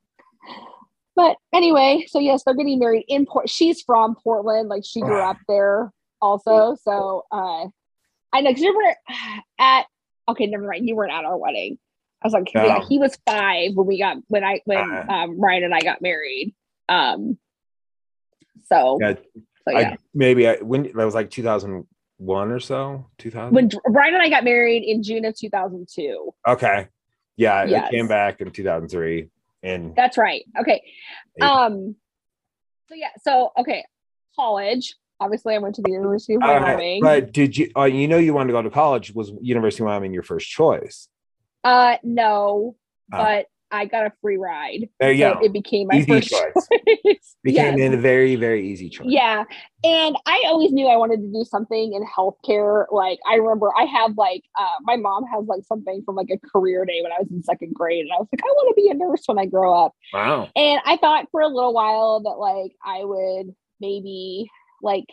But 1.18 1.36
anyway, 1.52 2.06
so 2.08 2.20
yes, 2.20 2.44
they're 2.46 2.54
getting 2.54 2.78
married 2.78 3.06
in 3.08 3.26
Port. 3.26 3.50
She's 3.50 3.82
from 3.82 4.16
Portland, 4.16 4.70
like 4.70 4.84
she 4.86 5.02
grew 5.02 5.20
up 5.20 5.38
there 5.48 5.92
also. 6.22 6.78
So 6.82 7.26
uh 7.32 7.66
I 8.32 8.42
know 8.42 8.52
because 8.52 8.62
you 8.62 8.76
were 8.76 8.96
at 9.60 9.88
okay, 10.30 10.46
never 10.46 10.68
mind. 10.68 10.88
You 10.88 10.96
weren't 10.96 11.12
at 11.12 11.26
our 11.26 11.36
wedding. 11.38 11.80
I 12.24 12.28
was 12.28 12.34
like, 12.34 12.54
yeah, 12.54 12.82
he 12.88 13.00
was 13.00 13.18
five 13.28 13.72
when 13.74 13.88
we 13.88 13.98
got 13.98 14.18
when 14.28 14.44
I 14.44 14.62
when 14.66 14.78
Uh-uh. 14.78 15.12
um 15.12 15.42
Ryan 15.42 15.64
and 15.66 15.74
I 15.76 15.82
got 15.82 16.02
married. 16.04 16.54
Um 16.88 17.40
so, 18.66 19.00
yeah, 19.02 19.14
so 19.68 19.72
yeah. 19.80 19.90
I, 19.92 19.98
maybe 20.14 20.48
I, 20.48 20.56
when 20.58 20.84
that 20.84 20.96
was 20.96 21.16
like 21.16 21.32
2001 21.32 22.52
or 22.52 22.60
so. 22.60 23.06
2000. 23.18 23.56
when 23.56 23.70
Ryan 23.88 24.14
and 24.16 24.24
I 24.24 24.30
got 24.30 24.44
married 24.44 24.84
in 24.84 25.02
June 25.02 25.26
of 25.26 25.36
2002. 25.36 26.32
okay. 26.48 26.90
Yeah, 27.38 27.64
Yes. 27.66 27.88
it 27.88 27.96
came 27.96 28.08
back 28.08 28.42
in 28.42 28.52
2003. 28.52 29.30
And 29.64 29.96
That's 29.96 30.18
right. 30.18 30.44
Okay. 30.60 30.82
Um 31.42 31.96
so 32.90 32.96
yeah, 32.96 33.10
so 33.22 33.52
okay, 33.60 33.84
college. 34.36 34.96
Obviously 35.20 35.56
I 35.56 35.58
went 35.58 35.76
to 35.76 35.82
the 35.82 35.92
University 35.92 36.36
of 36.36 36.44
All 36.44 36.50
right, 36.50 36.76
Wyoming. 36.76 37.02
but 37.02 37.32
did 37.34 37.58
you? 37.58 37.72
Uh, 37.76 37.86
you 37.86 38.08
know, 38.08 38.18
you 38.18 38.34
wanted 38.34 38.48
to 38.48 38.54
go 38.54 38.62
to 38.62 38.70
college. 38.70 39.14
Was 39.14 39.32
University 39.42 39.84
of 39.84 39.88
Wyoming 39.88 40.14
your 40.14 40.24
first 40.24 40.48
choice? 40.48 41.08
Uh 41.64 41.98
no, 42.04 42.76
Oh. 43.12 43.18
but 43.18 43.46
I 43.70 43.86
got 43.86 44.06
a 44.06 44.14
free 44.22 44.38
ride. 44.38 44.88
There 45.00 45.12
you 45.12 45.24
so 45.26 45.34
go. 45.36 45.40
it 45.46 45.52
became 45.54 45.88
my 45.88 45.98
Easy 45.98 46.12
first 46.12 46.30
choice. 46.30 46.68
choice. 47.06 47.36
Became 47.44 47.78
Yes. 47.78 47.94
a 47.94 47.98
very, 47.98 48.36
very 48.36 48.68
easy 48.70 48.90
choice. 48.90 49.08
Yeah. 49.10 49.44
And 49.84 50.16
I 50.26 50.44
always 50.48 50.72
knew 50.72 50.88
I 50.88 50.96
wanted 50.96 51.22
to 51.22 51.28
do 51.28 51.44
something 51.44 51.94
in 51.94 52.04
healthcare. 52.06 52.86
Like 52.92 53.20
I 53.30 53.36
remember 53.36 53.70
I 53.78 53.84
have 53.84 54.18
like 54.18 54.44
uh 54.58 54.68
my 54.82 54.96
mom 54.96 55.26
has 55.34 55.46
like 55.48 55.64
something 55.66 56.02
from 56.06 56.16
like 56.16 56.30
a 56.32 56.38
career 56.50 56.86
day 56.86 57.02
when 57.04 57.12
I 57.12 57.18
was 57.20 57.30
in 57.30 57.44
second 57.44 57.74
grade. 57.74 58.02
And 58.06 58.12
I 58.14 58.20
was 58.20 58.28
like, 58.32 58.42
I 58.42 58.48
want 58.48 58.76
to 58.76 58.82
be 58.82 58.90
a 58.90 58.94
nurse 58.94 59.24
when 59.26 59.38
I 59.38 59.46
grow 59.46 59.74
up. 59.74 59.94
Wow. 60.14 60.50
And 60.56 60.80
I 60.86 60.98
thought 60.98 61.28
for 61.32 61.42
a 61.42 61.48
little 61.48 61.74
while 61.74 62.22
that 62.22 62.38
like 62.40 62.72
I 62.86 63.04
would 63.04 63.54
maybe 63.82 64.50
like 64.82 65.06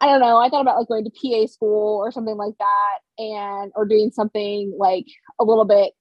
I 0.00 0.06
don't 0.06 0.20
know. 0.20 0.38
I 0.38 0.48
thought 0.48 0.62
about 0.62 0.78
like 0.78 0.88
going 0.88 1.04
to 1.04 1.10
PA 1.10 1.46
school 1.46 1.98
or 1.98 2.10
something 2.10 2.36
like 2.36 2.54
that 2.58 3.22
and 3.22 3.70
or 3.76 3.84
doing 3.86 4.10
something 4.10 4.74
like 4.76 5.06
a 5.38 5.44
little 5.44 5.64
bit, 5.64 5.92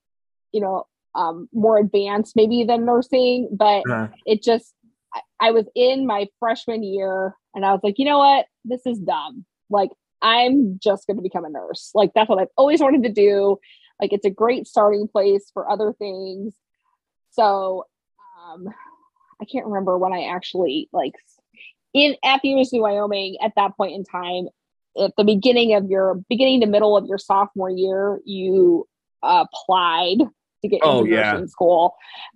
you 0.52 0.60
know, 0.62 0.88
um 1.16 1.50
more 1.54 1.78
advanced 1.78 2.36
maybe 2.36 2.64
than 2.64 2.86
nursing, 2.86 3.50
but 3.52 3.84
Uh, 3.90 4.08
it 4.26 4.42
just 4.42 4.74
I, 5.14 5.48
I 5.48 5.52
was 5.52 5.66
in 5.76 6.06
my 6.08 6.28
freshman 6.40 6.84
year 6.84 7.36
and 7.54 7.66
I 7.66 7.74
was 7.74 7.82
like, 7.84 8.00
you 8.00 8.06
know 8.06 8.20
what? 8.20 8.46
This 8.64 8.86
is 8.86 8.98
dumb. 9.00 9.46
Like 9.70 9.92
I'm 10.22 10.80
just 10.82 11.08
going 11.08 11.18
to 11.18 11.24
become 11.24 11.46
a 11.46 11.50
nurse. 11.50 11.92
Like 11.94 12.14
that's 12.14 12.30
what 12.30 12.40
I've 12.40 12.56
always 12.56 12.80
wanted 12.80 13.04
to 13.04 13.12
do. 13.12 13.58
Like 14.00 14.14
it's 14.14 14.26
a 14.26 14.30
great 14.30 14.68
starting 14.68 15.08
place 15.08 15.50
for 15.54 15.70
other 15.70 15.94
things. 15.94 16.54
So 17.32 17.86
um 18.42 18.70
I 19.42 19.46
can't 19.46 19.66
remember 19.66 19.98
when 19.98 20.14
I 20.14 20.26
actually 20.26 20.90
like 20.94 21.14
in 21.94 22.16
at 22.24 22.42
the 22.42 22.50
University 22.50 22.78
of 22.78 22.84
Wyoming 22.84 23.38
at 23.42 23.54
that 23.56 23.76
point 23.76 23.96
in 23.96 24.04
time 24.06 24.48
at 24.98 25.14
the 25.18 25.24
beginning 25.24 25.74
of 25.74 25.90
your 25.90 26.16
beginning 26.30 26.62
to 26.62 26.68
middle 26.68 26.96
of 26.96 27.06
your 27.06 27.18
sophomore 27.18 27.70
year 27.70 28.20
you 28.26 28.88
uh, 29.24 29.46
applied 29.46 30.18
to 30.62 30.68
get 30.68 30.82
Oh, 30.84 31.00
into 31.00 31.12
yeah. 31.12 31.32
nursing 31.34 31.48
school 31.48 31.96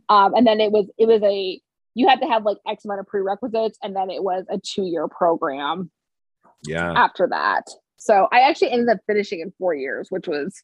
um, 0.09 0.33
and 0.35 0.45
then 0.45 0.59
it 0.59 0.71
was 0.71 0.89
it 0.97 1.07
was 1.07 1.21
a 1.23 1.59
you 1.93 2.07
had 2.07 2.19
to 2.21 2.27
have 2.27 2.43
like 2.43 2.57
x 2.67 2.83
amount 2.85 2.99
of 2.99 3.07
prerequisites 3.07 3.77
and 3.83 3.95
then 3.95 4.09
it 4.09 4.23
was 4.23 4.45
a 4.49 4.57
two 4.59 4.83
year 4.85 5.07
program 5.07 5.89
yeah. 6.67 6.91
after 6.93 7.27
that 7.29 7.63
so 7.97 8.27
i 8.31 8.41
actually 8.41 8.71
ended 8.71 8.89
up 8.89 8.97
finishing 9.07 9.39
in 9.39 9.53
four 9.57 9.73
years 9.73 10.07
which 10.09 10.27
was 10.27 10.61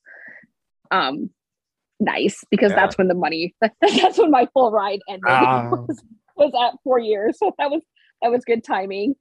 um 0.91 1.29
nice 1.99 2.43
because 2.49 2.71
Yeah. 2.71 2.75
that's 2.77 2.97
when 2.97 3.07
the 3.07 3.13
money 3.13 3.55
that's 3.61 4.17
when 4.17 4.31
my 4.31 4.47
full 4.53 4.71
ride 4.71 4.99
ended 5.07 5.23
Ah. 5.27 5.69
was, 5.71 6.03
was 6.35 6.51
at 6.59 6.77
four 6.83 6.99
years 6.99 7.37
so 7.39 7.53
that 7.59 7.69
was 7.69 7.83
that 8.21 8.31
was 8.31 8.43
good 8.43 8.63
timing 8.63 9.15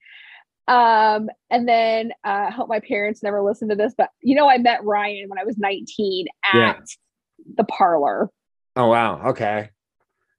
um 0.69 1.29
and 1.51 1.69
then 1.69 2.13
uh, 2.25 2.47
i 2.49 2.51
hope 2.51 2.69
my 2.69 2.81
parents 2.81 3.23
never 3.23 3.43
listen 3.43 3.69
to 3.69 3.75
this 3.77 3.93
but 3.97 4.09
you 4.23 4.35
know 4.35 4.49
i 4.49 4.57
met 4.59 4.83
ryan 4.85 5.29
when 5.29 5.39
i 5.39 5.45
was 5.45 5.59
19 5.59 6.27
at 6.45 6.55
Yeah. 6.59 6.75
The 7.57 7.65
parlor 7.65 8.31
Oh 8.77 8.87
wow. 8.89 9.29
Okay. 9.31 9.71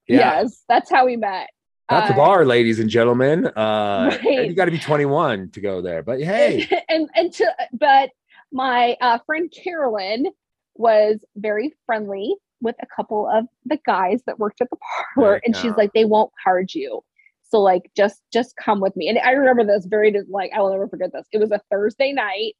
Yeah. 0.07 0.41
yes 0.41 0.63
that's 0.69 0.89
how 0.89 1.05
we 1.05 1.15
met 1.17 1.49
That's 1.89 2.09
a 2.09 2.13
Uh, 2.13 2.15
bar, 2.15 2.45
ladies 2.45 2.79
and 2.79 2.89
gentlemen. 2.89 3.47
Uh, 3.47 4.17
Right. 4.23 4.47
you 4.47 4.53
got 4.53 4.65
to 4.65 4.71
be 4.71 4.79
21 4.79 5.49
to 5.51 5.61
go 5.61 5.81
there. 5.81 6.01
But 6.03 6.21
hey, 6.21 6.67
and 6.89 7.09
and 7.15 7.33
to 7.33 7.45
but 7.73 8.09
my 8.51 8.95
uh, 9.01 9.19
friend 9.25 9.51
Carolyn 9.51 10.27
was 10.75 11.23
very 11.35 11.73
friendly 11.85 12.33
with 12.61 12.75
a 12.81 12.85
couple 12.95 13.27
of 13.27 13.45
the 13.65 13.77
guys 13.85 14.21
that 14.27 14.39
worked 14.39 14.61
at 14.61 14.69
the 14.69 14.77
parlor, 15.15 15.41
and 15.45 15.55
she's 15.55 15.73
like, 15.75 15.91
they 15.93 16.05
won't 16.05 16.31
card 16.43 16.73
you. 16.73 17.01
So 17.49 17.59
like 17.59 17.91
just 17.97 18.21
just 18.31 18.55
come 18.55 18.79
with 18.79 18.95
me. 18.95 19.09
And 19.09 19.19
I 19.19 19.31
remember 19.31 19.65
this 19.65 19.85
very 19.85 20.15
like 20.29 20.51
I 20.55 20.61
will 20.61 20.71
never 20.71 20.87
forget 20.87 21.11
this. 21.11 21.27
It 21.33 21.39
was 21.39 21.51
a 21.51 21.59
Thursday 21.69 22.13
night. 22.13 22.53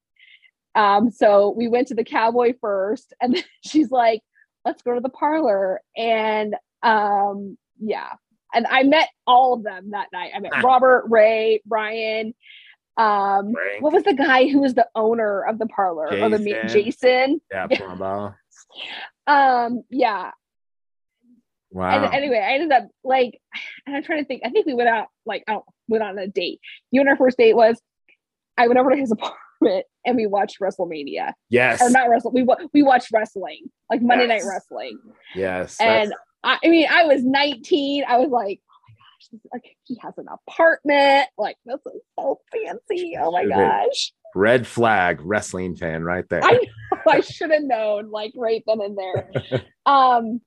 Um, 0.76 1.10
so 1.12 1.54
we 1.58 1.68
went 1.70 1.88
to 1.90 1.96
the 1.96 2.04
cowboy 2.04 2.54
first, 2.60 3.14
and 3.22 3.42
she's 3.66 3.92
like, 3.92 4.22
let's 4.65 4.82
go 4.82 4.93
to 4.95 5.02
the 5.02 5.10
parlor. 5.10 5.82
And 5.95 6.56
um, 6.84 7.58
yeah. 7.80 8.13
And 8.54 8.67
I 8.67 8.84
met 8.84 9.08
all 9.26 9.54
of 9.54 9.63
them 9.63 9.91
that 9.91 10.08
night. 10.12 10.32
I 10.36 10.39
met 10.39 10.52
Ah. 10.54 10.62
Robert, 10.62 11.06
Ray, 11.10 11.62
Brian, 11.65 12.34
um, 12.97 13.54
Frank. 13.54 13.82
what 13.82 13.93
was 13.93 14.04
the 14.04 14.13
guy 14.13 14.47
who 14.50 14.60
was 14.60 14.74
the 14.74 14.88
owner 14.93 15.43
of 15.45 15.58
the 15.58 15.67
parlor 15.67 16.08
or 16.08 16.30
the 16.30 16.38
ma- 16.39 16.67
Jason. 16.67 16.69
Jason? 16.69 17.41
yeah. 17.52 17.67
Plumbo. 17.67 18.36
Um, 19.28 19.84
yeah. 19.89 20.32
Wow. 21.71 22.04
And 22.04 22.13
anyway, 22.13 22.39
I 22.39 22.54
ended 22.56 22.71
up 22.74 22.89
like, 23.04 23.39
and 23.88 23.95
I'm 23.95 24.04
trying 24.04 24.19
to 24.19 24.26
think. 24.28 24.41
I 24.43 24.50
think 24.50 24.65
we 24.65 24.74
went 24.74 24.89
out 24.89 25.08
like, 25.26 25.43
I 25.47 25.54
don't 25.54 25.65
went 25.88 26.04
on 26.04 26.17
a 26.19 26.28
date. 26.28 26.60
You 26.91 27.00
and 27.00 27.10
our 27.10 27.15
first 27.15 27.38
date 27.38 27.56
was, 27.56 27.82
I 28.58 28.67
went 28.67 28.80
over 28.80 28.89
to 28.91 28.97
his 28.97 29.12
apartment 29.12 29.39
and 30.06 30.15
we 30.15 30.26
watched 30.28 30.60
WrestleMania, 30.60 31.34
yes. 31.50 31.82
or 31.82 31.89
not 31.89 32.10
wrestle. 32.10 32.32
We 32.32 32.45
we 32.74 32.84
watched 32.84 33.10
wrestling, 33.13 33.69
like 33.89 34.02
Monday 34.02 34.28
Yes. 34.28 34.43
Night 34.43 34.50
Wrestling. 34.52 35.00
Yes. 35.36 35.78
And 35.80 36.13
I, 36.43 36.58
I 36.63 36.67
mean, 36.67 36.88
I 36.89 37.06
was 37.06 37.24
19. 37.24 38.04
I 38.08 38.17
was 38.17 38.30
like, 38.30 38.62
oh 38.69 38.80
my 38.88 38.93
gosh, 38.95 39.41
like 39.54 39.78
he 39.84 39.97
has 40.02 40.13
an 40.17 40.26
apartment. 40.47 41.28
Like 41.38 41.58
this 41.65 41.80
is 41.86 42.02
so 42.17 42.39
fancy. 42.52 43.15
Oh 43.19 43.32
my 43.32 43.45
gosh. 43.45 44.12
red 44.36 44.65
flag 44.65 45.19
wrestling 45.21 45.76
fan 45.76 46.04
right 46.04 46.28
there. 46.30 46.43
I 46.43 46.60
I 47.08 47.21
should 47.21 47.52
have 47.52 47.63
known 47.63 48.10
like 48.12 48.34
right 48.36 48.63
then 48.65 48.82
and 48.82 48.97
there. 48.97 49.32
Um 49.86 50.41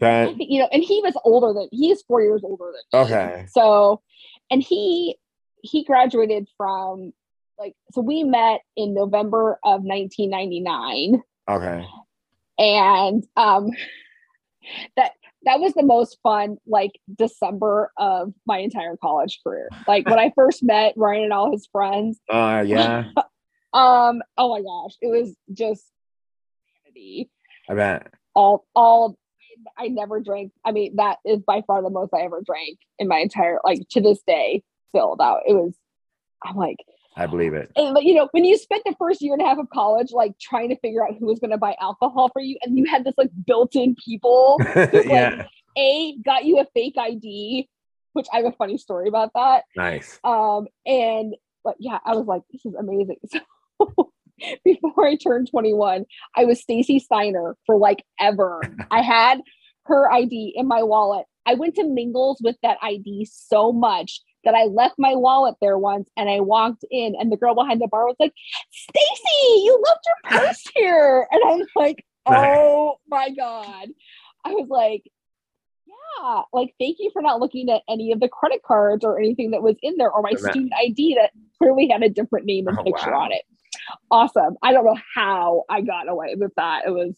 That- 0.00 0.36
think, 0.36 0.50
you 0.50 0.60
know, 0.60 0.68
and 0.72 0.82
he 0.82 1.00
was 1.02 1.14
older 1.24 1.52
than 1.52 1.68
he's 1.70 2.02
four 2.02 2.22
years 2.22 2.42
older 2.44 2.72
than 2.92 3.00
me. 3.00 3.06
Okay. 3.06 3.46
So, 3.50 4.02
and 4.50 4.62
he 4.62 5.16
he 5.62 5.84
graduated 5.84 6.48
from 6.56 7.12
like 7.58 7.74
so 7.92 8.00
we 8.00 8.24
met 8.24 8.60
in 8.76 8.94
November 8.94 9.58
of 9.64 9.82
1999, 9.82 11.22
Okay. 11.48 11.84
and 12.58 13.24
um, 13.36 13.70
that 14.96 15.12
that 15.44 15.58
was 15.60 15.74
the 15.74 15.82
most 15.82 16.18
fun 16.22 16.56
like 16.66 16.92
December 17.14 17.90
of 17.96 18.32
my 18.46 18.58
entire 18.58 18.96
college 18.96 19.40
career. 19.44 19.68
Like 19.88 20.08
when 20.08 20.18
I 20.18 20.32
first 20.36 20.62
met 20.62 20.94
Ryan 20.96 21.24
and 21.24 21.32
all 21.32 21.50
his 21.52 21.66
friends, 21.72 22.20
Uh 22.28 22.62
yeah. 22.66 23.06
um, 23.72 24.22
oh 24.38 24.50
my 24.50 24.60
gosh, 24.62 24.96
it 25.00 25.08
was 25.08 25.34
just 25.52 25.84
insanity. 26.84 27.30
I 27.68 27.74
bet. 27.74 28.06
all 28.34 28.66
all 28.74 29.16
I 29.78 29.88
never 29.88 30.20
drank. 30.20 30.52
I 30.64 30.72
mean, 30.72 30.96
that 30.96 31.18
is 31.24 31.40
by 31.46 31.62
far 31.66 31.82
the 31.82 31.90
most 31.90 32.12
I 32.14 32.22
ever 32.22 32.40
drank 32.44 32.78
in 32.98 33.06
my 33.08 33.18
entire 33.18 33.58
like 33.64 33.80
to 33.90 34.00
this 34.00 34.20
day. 34.26 34.62
Still, 34.90 35.16
that 35.16 35.38
it 35.46 35.54
was. 35.54 35.74
I'm 36.44 36.56
like, 36.56 36.78
I 37.16 37.26
believe 37.26 37.54
it. 37.54 37.70
and, 37.76 37.96
you 38.00 38.14
know, 38.14 38.28
when 38.32 38.44
you 38.44 38.56
spent 38.56 38.84
the 38.84 38.94
first 38.98 39.20
year 39.20 39.34
and 39.34 39.42
a 39.42 39.44
half 39.44 39.58
of 39.58 39.68
college, 39.70 40.12
like 40.12 40.32
trying 40.40 40.70
to 40.70 40.76
figure 40.78 41.06
out 41.06 41.14
who 41.18 41.26
was 41.26 41.38
going 41.38 41.50
to 41.50 41.58
buy 41.58 41.76
alcohol 41.80 42.30
for 42.32 42.40
you, 42.40 42.56
and 42.62 42.76
you 42.76 42.84
had 42.86 43.04
this 43.04 43.14
like 43.18 43.30
built-in 43.46 43.94
people 44.02 44.58
who 44.74 44.80
yeah. 45.04 45.30
like 45.30 45.46
a 45.76 46.16
got 46.24 46.44
you 46.44 46.60
a 46.60 46.66
fake 46.74 46.96
ID, 46.98 47.68
which 48.12 48.26
I 48.32 48.38
have 48.38 48.46
a 48.46 48.52
funny 48.52 48.78
story 48.78 49.08
about 49.08 49.32
that. 49.34 49.64
Nice. 49.76 50.18
Um, 50.24 50.66
and 50.86 51.34
but 51.64 51.76
yeah, 51.78 51.98
I 52.04 52.14
was 52.14 52.26
like, 52.26 52.42
this 52.50 52.64
is 52.64 52.74
amazing. 52.74 53.16
So 53.78 54.12
before 54.64 55.06
I 55.06 55.16
turned 55.16 55.48
21, 55.50 56.04
I 56.36 56.44
was 56.44 56.60
Stacy 56.60 56.98
Steiner 56.98 57.56
for 57.66 57.76
like 57.76 58.04
ever. 58.20 58.60
I 58.90 59.02
had 59.02 59.40
her 59.84 60.10
ID 60.10 60.54
in 60.56 60.66
my 60.66 60.82
wallet. 60.82 61.26
I 61.46 61.54
went 61.54 61.76
to 61.76 61.84
Mingles 61.84 62.40
with 62.42 62.56
that 62.62 62.78
ID 62.82 63.28
so 63.30 63.72
much 63.72 64.20
that 64.44 64.54
I 64.54 64.64
left 64.64 64.94
my 64.98 65.14
wallet 65.14 65.56
there 65.60 65.78
once 65.78 66.08
and 66.16 66.28
I 66.28 66.40
walked 66.40 66.84
in 66.90 67.14
and 67.18 67.30
the 67.30 67.36
girl 67.36 67.54
behind 67.54 67.80
the 67.80 67.88
bar 67.88 68.06
was 68.06 68.16
like, 68.18 68.32
Stacy, 68.70 69.62
you 69.64 69.82
left 69.84 70.00
your 70.06 70.40
purse 70.40 70.64
here. 70.74 71.26
And 71.30 71.40
I'm 71.46 71.66
like, 71.76 72.04
oh 72.26 72.98
my 73.08 73.30
God. 73.30 73.88
I 74.44 74.50
was 74.50 74.68
like, 74.68 75.02
yeah, 75.86 76.42
like 76.52 76.74
thank 76.80 76.96
you 77.00 77.10
for 77.12 77.22
not 77.22 77.40
looking 77.40 77.68
at 77.70 77.82
any 77.88 78.12
of 78.12 78.20
the 78.20 78.28
credit 78.28 78.62
cards 78.62 79.04
or 79.04 79.18
anything 79.18 79.52
that 79.52 79.62
was 79.62 79.76
in 79.82 79.96
there 79.96 80.10
or 80.10 80.22
my 80.22 80.32
student 80.50 80.72
ID 80.80 81.16
that 81.20 81.30
clearly 81.58 81.88
had 81.88 82.02
a 82.02 82.08
different 82.08 82.46
name 82.46 82.66
and 82.68 82.78
Oh, 82.78 82.84
picture 82.84 83.12
wow. 83.12 83.22
on 83.22 83.32
it. 83.32 83.42
Awesome. 84.10 84.56
I 84.62 84.72
don't 84.72 84.84
know 84.84 84.98
how 85.14 85.64
I 85.68 85.80
got 85.80 86.08
away 86.08 86.34
with 86.36 86.52
that. 86.56 86.82
It 86.86 86.90
was 86.90 87.16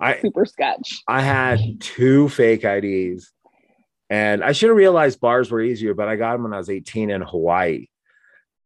I 0.00 0.18
super 0.20 0.44
sketch. 0.44 1.02
I 1.06 1.20
had 1.20 1.60
two 1.80 2.28
fake 2.28 2.64
IDs, 2.64 3.30
and 4.10 4.42
I 4.44 4.52
should 4.52 4.68
have 4.68 4.76
realized 4.76 5.20
bars 5.20 5.50
were 5.50 5.60
easier, 5.60 5.94
but 5.94 6.08
I 6.08 6.16
got 6.16 6.32
them 6.32 6.42
when 6.44 6.52
I 6.52 6.58
was 6.58 6.70
18 6.70 7.10
in 7.10 7.22
Hawaii, 7.22 7.86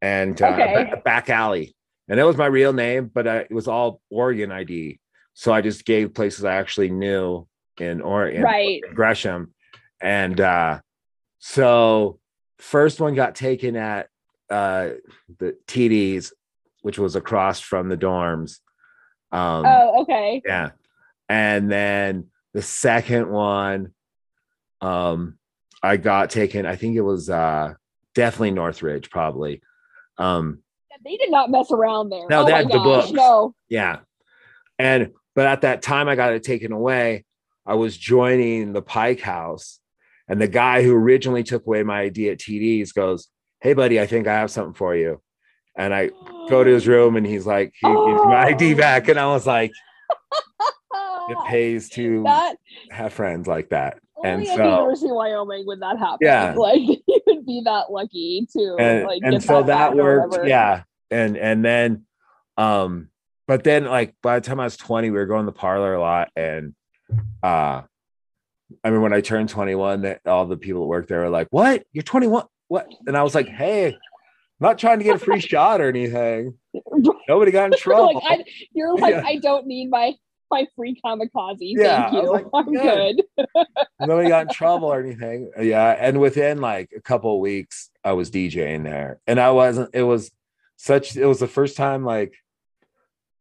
and 0.01 0.39
uh, 0.41 0.45
Okay. 0.47 0.73
ba- 0.91 1.01
back 1.03 1.29
alley, 1.29 1.75
and 2.07 2.19
that 2.19 2.25
was 2.25 2.37
my 2.37 2.45
real 2.47 2.73
name, 2.73 3.09
but 3.13 3.27
I, 3.27 3.37
it 3.39 3.51
was 3.51 3.67
all 3.67 4.01
Oregon 4.09 4.51
ID. 4.51 4.99
So 5.33 5.53
I 5.53 5.61
just 5.61 5.85
gave 5.85 6.13
places 6.13 6.43
I 6.43 6.55
actually 6.55 6.89
knew 6.89 7.47
in 7.77 8.01
Oregon, 8.01 8.41
Right. 8.43 8.81
Gresham, 8.93 9.53
and 10.01 10.39
uh, 10.41 10.79
so 11.39 12.19
first 12.57 12.99
one 12.99 13.15
got 13.15 13.35
taken 13.35 13.75
at 13.75 14.09
uh, 14.49 14.89
the 15.37 15.55
TDs, 15.67 16.31
which 16.81 16.99
was 16.99 17.15
across 17.15 17.59
from 17.59 17.87
the 17.89 17.97
dorms. 17.97 18.59
Um, 19.31 19.65
Oh, 19.65 20.01
okay. 20.01 20.41
yeah. 20.45 20.71
And 21.29 21.71
then 21.71 22.27
the 22.53 22.61
second 22.61 23.29
one, 23.29 23.93
um, 24.81 25.37
I 25.81 25.97
got 25.97 26.29
taken, 26.29 26.65
I 26.65 26.75
think 26.75 26.95
it 26.95 27.01
was 27.01 27.29
uh 27.29 27.73
definitely 28.15 28.51
Northridge, 28.51 29.09
probably. 29.09 29.61
Um, 30.17 30.59
They 31.03 31.15
did 31.17 31.31
not 31.31 31.49
mess 31.49 31.71
around 31.71 32.09
there. 32.09 32.27
No, 32.29 32.41
oh 32.41 32.45
had 32.45 32.69
the 32.69 32.79
books. 32.79 33.11
No. 33.11 33.53
yeah. 33.69 33.99
And 34.77 35.11
but 35.35 35.45
at 35.47 35.61
that 35.61 35.81
time 35.81 36.09
I 36.09 36.15
got 36.15 36.33
it 36.33 36.43
taken 36.43 36.71
away, 36.71 37.25
I 37.65 37.75
was 37.75 37.95
joining 37.97 38.73
the 38.73 38.81
Pike 38.81 39.21
House, 39.21 39.79
and 40.27 40.41
the 40.41 40.47
guy 40.47 40.83
who 40.83 40.93
originally 40.93 41.43
took 41.43 41.65
away 41.65 41.83
my 41.83 42.01
ID 42.01 42.29
at 42.29 42.39
TD's 42.39 42.91
goes, 42.91 43.27
Hey 43.61 43.73
buddy, 43.73 43.99
I 43.99 44.07
think 44.07 44.27
I 44.27 44.33
have 44.39 44.51
something 44.51 44.73
for 44.73 44.95
you. 44.95 45.21
And 45.77 45.93
I 45.93 46.09
go 46.49 46.63
to 46.63 46.69
his 46.71 46.87
room 46.87 47.15
and 47.15 47.25
he's 47.25 47.45
like, 47.45 47.73
he 47.79 47.87
gives 47.87 48.23
my 48.25 48.47
ID 48.47 48.73
Oh. 48.73 48.77
back. 48.77 49.07
And 49.07 49.17
I 49.19 49.27
was 49.27 49.47
like, 49.47 49.71
it 51.29 51.37
pays 51.47 51.89
to 51.91 52.23
that 52.23 52.57
have 52.91 53.13
friends 53.13 53.47
like 53.47 53.69
that. 53.69 53.99
And 54.23 54.35
only 54.35 54.49
at 54.49 54.57
the 54.57 54.63
so 54.63 54.75
University 54.77 55.09
of 55.09 55.15
Wyoming 55.15 55.65
would 55.67 55.81
that 55.81 55.97
happen. 55.97 56.17
Yeah. 56.21 56.53
Like 56.57 56.79
you 56.79 57.21
would 57.27 57.45
be 57.45 57.61
that 57.65 57.91
lucky 57.91 58.47
to 58.53 58.75
and, 58.79 59.05
like 59.05 59.21
and 59.23 59.43
so 59.43 59.63
that 59.63 59.93
or 59.93 60.29
worked 60.29 60.47
yeah. 60.47 60.83
And 61.11 61.37
and 61.37 61.63
then 61.63 62.05
um 62.57 63.09
but 63.47 63.63
then 63.63 63.85
like 63.85 64.13
by 64.21 64.39
the 64.39 64.45
time 64.45 64.59
i 64.59 64.65
was 64.65 64.77
20 64.77 65.09
we 65.09 65.17
were 65.17 65.25
going 65.25 65.45
to 65.45 65.51
the 65.51 65.57
parlor 65.57 65.93
a 65.93 65.99
lot 65.99 66.29
and 66.35 66.75
uh 67.41 67.81
i 68.83 68.89
mean 68.89 69.01
when 69.01 69.13
i 69.13 69.21
turned 69.21 69.49
21 69.49 70.01
that 70.01 70.21
all 70.25 70.45
the 70.45 70.57
people 70.57 70.81
that 70.81 70.87
worked 70.87 71.09
there 71.09 71.21
were 71.21 71.29
like 71.29 71.47
what? 71.49 71.83
You're 71.93 72.03
21 72.03 72.45
what? 72.67 72.91
And 73.07 73.17
i 73.17 73.23
was 73.23 73.33
like 73.33 73.47
hey 73.47 73.97
I'm 74.61 74.67
not 74.67 74.77
trying 74.77 74.99
to 74.99 75.05
get 75.05 75.15
a 75.15 75.19
free 75.19 75.39
shot 75.39 75.79
or 75.79 75.87
anything. 75.87 76.57
Nobody 77.29 77.51
got 77.51 77.71
in 77.71 77.71
trouble. 77.79 78.15
Like 78.15 78.39
I, 78.39 78.43
you're 78.73 78.93
like, 78.97 79.15
Yeah. 79.15 79.23
I 79.25 79.37
don't 79.37 79.67
need 79.67 79.89
my 79.89 80.15
my 80.51 80.67
free 80.75 80.99
kamikaze. 81.03 81.57
Yeah, 81.59 82.09
Thank 82.09 82.23
you. 82.23 82.31
like, 82.31 82.45
I'm 82.53 82.71
good. 82.73 83.21
good. 83.37 83.65
nobody 84.01 84.29
got 84.29 84.47
in 84.47 84.53
trouble 84.53 84.87
or 84.87 84.99
anything. 84.99 85.51
Yeah. 85.59 85.95
And 85.97 86.19
within 86.19 86.61
like 86.61 86.91
a 86.95 87.01
couple 87.01 87.33
of 87.35 87.39
weeks, 87.39 87.89
I 88.03 88.13
was 88.13 88.31
DJing 88.31 88.83
there. 88.83 89.19
And 89.27 89.39
I 89.39 89.51
wasn't, 89.51 89.89
it 89.93 90.03
was 90.03 90.31
such, 90.77 91.15
it 91.15 91.25
was 91.25 91.39
the 91.39 91.47
first 91.47 91.77
time 91.77 92.03
like 92.03 92.35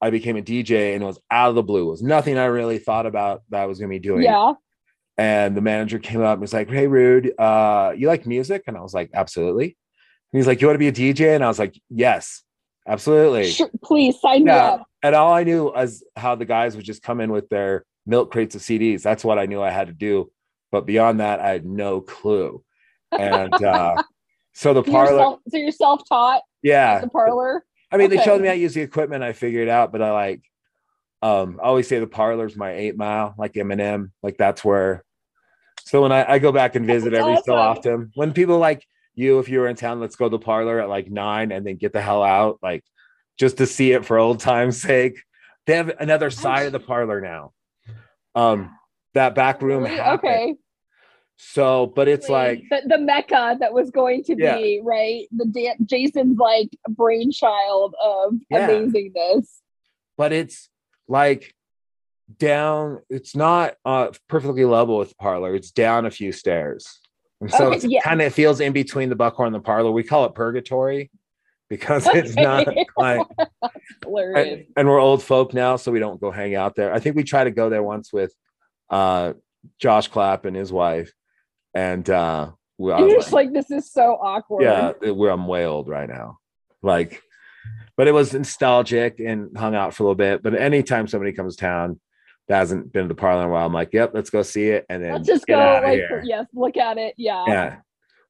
I 0.01 0.11
became 0.11 0.37
a 0.37 0.43
DJ 0.43 0.95
and 0.95 1.03
it 1.03 1.07
was 1.07 1.19
out 1.31 1.51
of 1.51 1.55
the 1.55 1.63
blue. 1.63 1.89
It 1.89 1.91
was 1.91 2.03
nothing 2.03 2.39
I 2.39 2.47
really 2.47 2.79
thought 2.79 3.07
about 3.07 3.43
that 3.51 3.63
I 3.63 3.67
was 3.67 3.79
going 3.79 3.91
to 3.91 3.95
be 3.95 3.99
doing. 4.01 4.23
Yeah. 4.23 4.53
And 5.17 5.57
the 5.57 5.61
manager 5.61 5.99
came 5.99 6.23
up 6.23 6.35
and 6.35 6.41
was 6.41 6.53
like, 6.53 6.71
Hey, 6.71 6.87
Rude, 6.87 7.33
uh, 7.39 7.93
you 7.97 8.07
like 8.07 8.27
music? 8.27 8.65
And 8.67 8.77
I 8.77 8.81
was 8.81 8.95
like, 8.95 9.11
Absolutely. 9.13 9.77
And 10.33 10.39
he's 10.39 10.47
like, 10.47 10.61
You 10.61 10.69
want 10.69 10.77
to 10.77 10.79
be 10.79 10.89
a 10.89 11.15
DJ? 11.15 11.35
And 11.35 11.45
I 11.45 11.49
was 11.49 11.59
like, 11.59 11.75
Yes, 11.91 12.45
absolutely. 12.89 13.51
Sure, 13.51 13.71
please 13.83 14.21
sign 14.21 14.45
me 14.45 14.51
up. 14.51 14.87
And 15.03 15.15
all 15.15 15.33
I 15.33 15.45
knew 15.45 15.65
was 15.65 16.03
how 16.17 16.35
the 16.35 16.45
guys 16.45 16.75
would 16.75 16.85
just 16.85 17.03
come 17.03 17.21
in 17.21 17.31
with 17.31 17.49
their 17.49 17.85
milk 18.07 18.33
crates 18.33 18.55
of 18.55 18.63
CDs. 18.63 19.03
That's 19.03 19.25
what 19.25 19.39
I 19.39 19.47
knew 19.47 19.63
I 19.63 19.71
had 19.71 19.87
to 19.89 19.93
do. 19.93 20.31
But 20.73 20.87
beyond 20.87 21.21
that, 21.21 21.41
I 21.41 21.51
had 21.51 21.65
no 21.65 22.01
clue. 22.01 22.63
And 23.13 23.55
uh, 23.55 24.03
so 24.53 24.75
the 24.75 24.83
You're 24.83 24.93
parlor, 24.93 25.19
self, 25.19 25.41
so 25.49 25.57
you're 25.57 25.73
self-taught 25.73 26.43
yeah. 26.63 27.01
the 27.01 27.09
parlor. 27.09 27.65
I 27.91 27.97
mean, 27.97 28.11
they 28.11 28.23
showed 28.23 28.41
me 28.41 28.49
how 28.49 28.55
to 28.55 28.61
use 28.61 28.75
the 28.75 28.83
equipment. 28.83 29.23
I 29.23 29.33
figured 29.33 29.69
it 29.69 29.71
out, 29.71 29.93
but 29.93 30.03
I 30.03 30.13
like, 30.13 30.43
um, 31.23 31.59
I 31.63 31.67
always 31.67 31.89
say 31.89 31.99
the 31.99 32.07
parlor's 32.07 32.55
my 32.55 32.73
eight 32.73 32.97
mile, 32.97 33.35
like 33.39 33.55
Eminem. 33.55 34.11
Like 34.23 34.37
that's 34.37 34.65
where. 34.65 35.05
So 35.85 36.03
when 36.03 36.13
I, 36.13 36.33
I 36.33 36.39
go 36.39 36.53
back 36.53 36.75
and 36.75 36.87
visit 36.87 37.13
That's 37.13 37.23
every 37.25 37.41
so 37.47 37.55
often, 37.55 38.11
when 38.15 38.33
people 38.35 38.59
like 38.59 38.87
you, 39.19 39.39
if 39.41 39.49
you 39.49 39.61
were 39.61 39.69
in 39.69 39.77
town, 39.77 40.01
let's 40.01 40.17
go 40.17 40.27
to 40.27 40.31
the 40.31 40.39
parlor 40.39 40.81
at 40.81 40.89
like 40.89 41.11
nine 41.11 41.53
and 41.53 41.67
then 41.67 41.77
get 41.77 41.93
the 41.93 42.01
hell 42.01 42.23
out, 42.23 42.59
like 42.63 42.85
just 43.39 43.59
to 43.59 43.67
see 43.67 43.93
it 43.93 44.05
for 44.05 44.19
old 44.19 44.41
time's 44.41 44.81
sake. 44.81 45.23
They 45.67 45.75
have 45.77 45.91
another 46.01 46.31
side 46.31 46.67
of 46.67 46.73
the 46.73 46.81
parlor 46.81 47.21
now. 47.21 47.53
Um, 48.35 48.75
that 49.15 49.35
back 49.35 49.61
room. 49.63 49.85
Really? 49.85 50.01
Okay. 50.01 50.55
So, 51.37 51.87
but 51.87 52.09
it's 52.09 52.29
like, 52.29 52.65
the, 52.71 52.83
the 52.87 52.99
mecca 52.99 53.57
that 53.61 53.73
was 53.73 53.91
going 53.91 54.25
to 54.25 54.35
Yeah. 54.37 54.57
be 54.57 54.81
right. 54.83 55.27
The 55.31 55.45
da- 55.47 55.77
Jason's 55.85 56.39
like 56.39 56.71
brainchild 56.89 57.95
of 58.03 58.35
Yeah. 58.51 58.69
amazingness. 58.69 59.47
but 60.17 60.33
it's 60.33 60.69
like 61.07 61.55
down 62.39 63.01
it's 63.09 63.35
not 63.35 63.75
uh 63.87 64.11
perfectly 64.29 64.65
level 64.67 64.99
with 64.99 65.09
the 65.09 65.15
parlor 65.15 65.55
it's 65.55 65.71
down 65.71 66.05
a 66.05 66.11
few 66.11 66.31
stairs 66.31 67.01
and 67.41 67.51
so 67.51 67.73
Okay, 67.73 67.87
yeah. 67.89 68.01
kind 68.03 68.21
of 68.23 68.35
feels 68.35 68.61
in 68.61 68.73
between 68.73 69.09
the 69.09 69.17
buckhorn 69.17 69.49
and 69.49 69.55
the 69.55 69.61
parlor. 69.61 69.91
We 69.91 70.03
call 70.03 70.25
it 70.25 70.35
purgatory 70.35 71.11
because 71.69 72.07
it's 72.07 72.35
not 72.35 72.67
like 72.97 73.27
and, 74.77 74.89
we're 74.89 74.99
old 74.99 75.23
folk 75.23 75.53
now 75.55 75.77
so 75.77 75.93
we 75.93 75.99
don't 75.99 76.21
go 76.21 76.31
hang 76.31 76.55
out 76.55 76.75
there. 76.75 76.93
I 76.93 76.99
think 76.99 77.15
we 77.17 77.25
tried 77.25 77.45
to 77.45 77.51
go 77.51 77.69
there 77.71 77.83
once 77.83 78.13
with 78.13 78.33
uh 78.91 79.35
josh 79.79 80.09
clapp 80.09 80.45
and 80.47 80.57
his 80.57 80.73
wife 80.73 81.13
and 81.75 82.09
uh 82.09 82.51
we, 82.79 82.93
I 82.93 82.97
And 82.97 83.05
was 83.05 83.13
you're 83.13 83.21
just 83.21 83.33
like, 83.33 83.53
this 83.53 83.71
is 83.71 83.91
so 83.93 84.15
awkward. 84.23 84.63
yeah 84.63 84.93
we're 85.11 85.31
i'm 85.31 85.47
way 85.47 85.67
old 85.67 85.89
right 85.89 86.09
now. 86.09 86.39
Like 86.83 87.23
but 87.97 88.07
it 88.09 88.13
was 88.13 88.33
nostalgic 88.33 89.21
and 89.21 89.57
hung 89.59 89.75
out 89.75 89.93
for 89.93 90.05
a 90.05 90.07
little 90.07 90.15
bit. 90.15 90.43
But 90.43 90.55
anytime 90.55 91.07
somebody 91.09 91.33
comes 91.33 91.57
to 91.57 91.61
town 91.61 92.01
that 92.49 92.57
hasn't 92.59 92.93
been 92.93 93.05
to 93.05 93.09
the 93.09 93.15
parlor 93.15 93.43
in 93.43 93.49
a 93.49 93.53
while 93.53 93.67
i'm 93.67 93.73
like 93.73 93.93
yep 93.93 94.11
let's 94.15 94.31
go 94.31 94.43
see 94.43 94.69
it 94.69 94.85
and 94.89 95.03
then 95.03 95.13
Let's 95.13 95.27
just 95.27 95.47
go 95.47 95.57
like 95.85 96.01
yes, 96.25 96.47
look 96.55 96.77
at 96.77 96.99
it. 96.99 97.15
Yeah. 97.17 97.45
yeah 97.47 97.77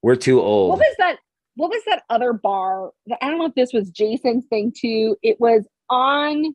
we're 0.02 0.16
too 0.16 0.40
old. 0.40 0.70
What 0.70 0.78
was 0.78 0.94
that? 0.98 1.16
What 1.56 1.70
was 1.70 1.82
that 1.86 2.04
other 2.08 2.32
bar? 2.32 2.90
I 3.20 3.28
don't 3.28 3.38
know 3.40 3.46
if 3.46 3.54
this 3.54 3.72
was 3.72 3.90
Jason's 3.90 4.44
thing 4.46 4.72
too. 4.76 5.16
It 5.22 5.40
was 5.40 5.66
on 5.90 6.54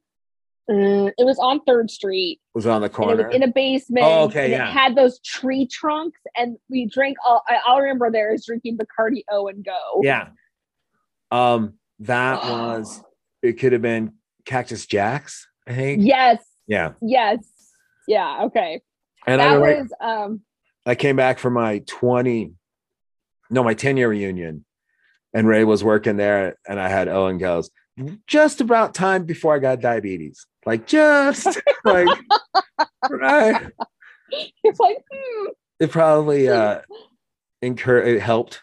Uh, 0.70 1.12
it 1.18 1.26
was 1.26 1.38
on 1.40 1.60
Third 1.68 1.92
Street. 1.92 2.40
It 2.42 2.56
was 2.58 2.66
on 2.66 2.82
the 2.82 2.90
corner? 2.90 3.30
in 3.30 3.44
a 3.44 3.50
basement. 3.50 4.06
Oh, 4.06 4.24
okay, 4.26 4.50
yeah. 4.50 4.70
It 4.70 4.72
had 4.72 4.96
those 4.96 5.20
tree 5.20 5.68
trunks, 5.68 6.22
and 6.38 6.56
we 6.70 6.86
drank. 6.86 7.18
All 7.26 7.44
I, 7.50 7.60
all 7.68 7.82
remember 7.82 8.10
there 8.12 8.34
is 8.34 8.46
drinking 8.46 8.78
Bacardi 8.78 9.24
O 9.30 9.48
and 9.48 9.64
Go. 9.66 10.00
yeah. 10.04 10.30
Um, 11.32 11.74
that 12.00 12.44
was 12.50 13.02
it 13.42 13.54
could 13.60 13.74
have 13.74 13.82
been 13.82 14.14
Cactus 14.46 14.86
Jacks, 14.86 15.50
I 15.68 15.74
think. 15.76 16.04
Yes. 16.06 16.42
Yeah. 16.66 16.94
Yes. 17.02 17.40
Yeah. 18.08 18.44
Okay. 18.46 18.82
And 19.28 19.42
I 19.42 19.46
that 19.50 19.54
remember 19.56 19.82
was 19.84 19.94
um. 20.02 20.42
I 20.86 20.96
came 20.96 21.16
back 21.16 21.40
for 21.40 21.50
my 21.50 21.80
20, 21.88 22.52
no, 23.50 23.64
my 23.64 23.74
10 23.74 23.96
year 23.96 24.10
reunion, 24.10 24.66
and 25.34 25.48
Ray 25.48 25.64
was 25.64 25.82
working 25.84 26.18
there, 26.18 26.58
and 26.68 26.78
I 26.80 26.90
had 26.90 27.08
Owen 27.08 27.38
goes 27.38 27.70
just 28.28 28.60
about 28.60 28.94
time 28.96 29.24
before 29.24 29.56
I 29.56 29.60
got 29.60 29.80
diabetes. 29.80 30.46
Like 30.66 30.86
just 30.88 31.46
like 31.86 32.08
right. 33.10 33.70
It's 34.64 34.80
like 34.80 34.98
hmm, 35.14 35.46
It 35.80 35.92
probably 35.92 36.50
uh 36.50 36.82
incur 37.62 38.00
it 38.00 38.22
helped 38.22 38.62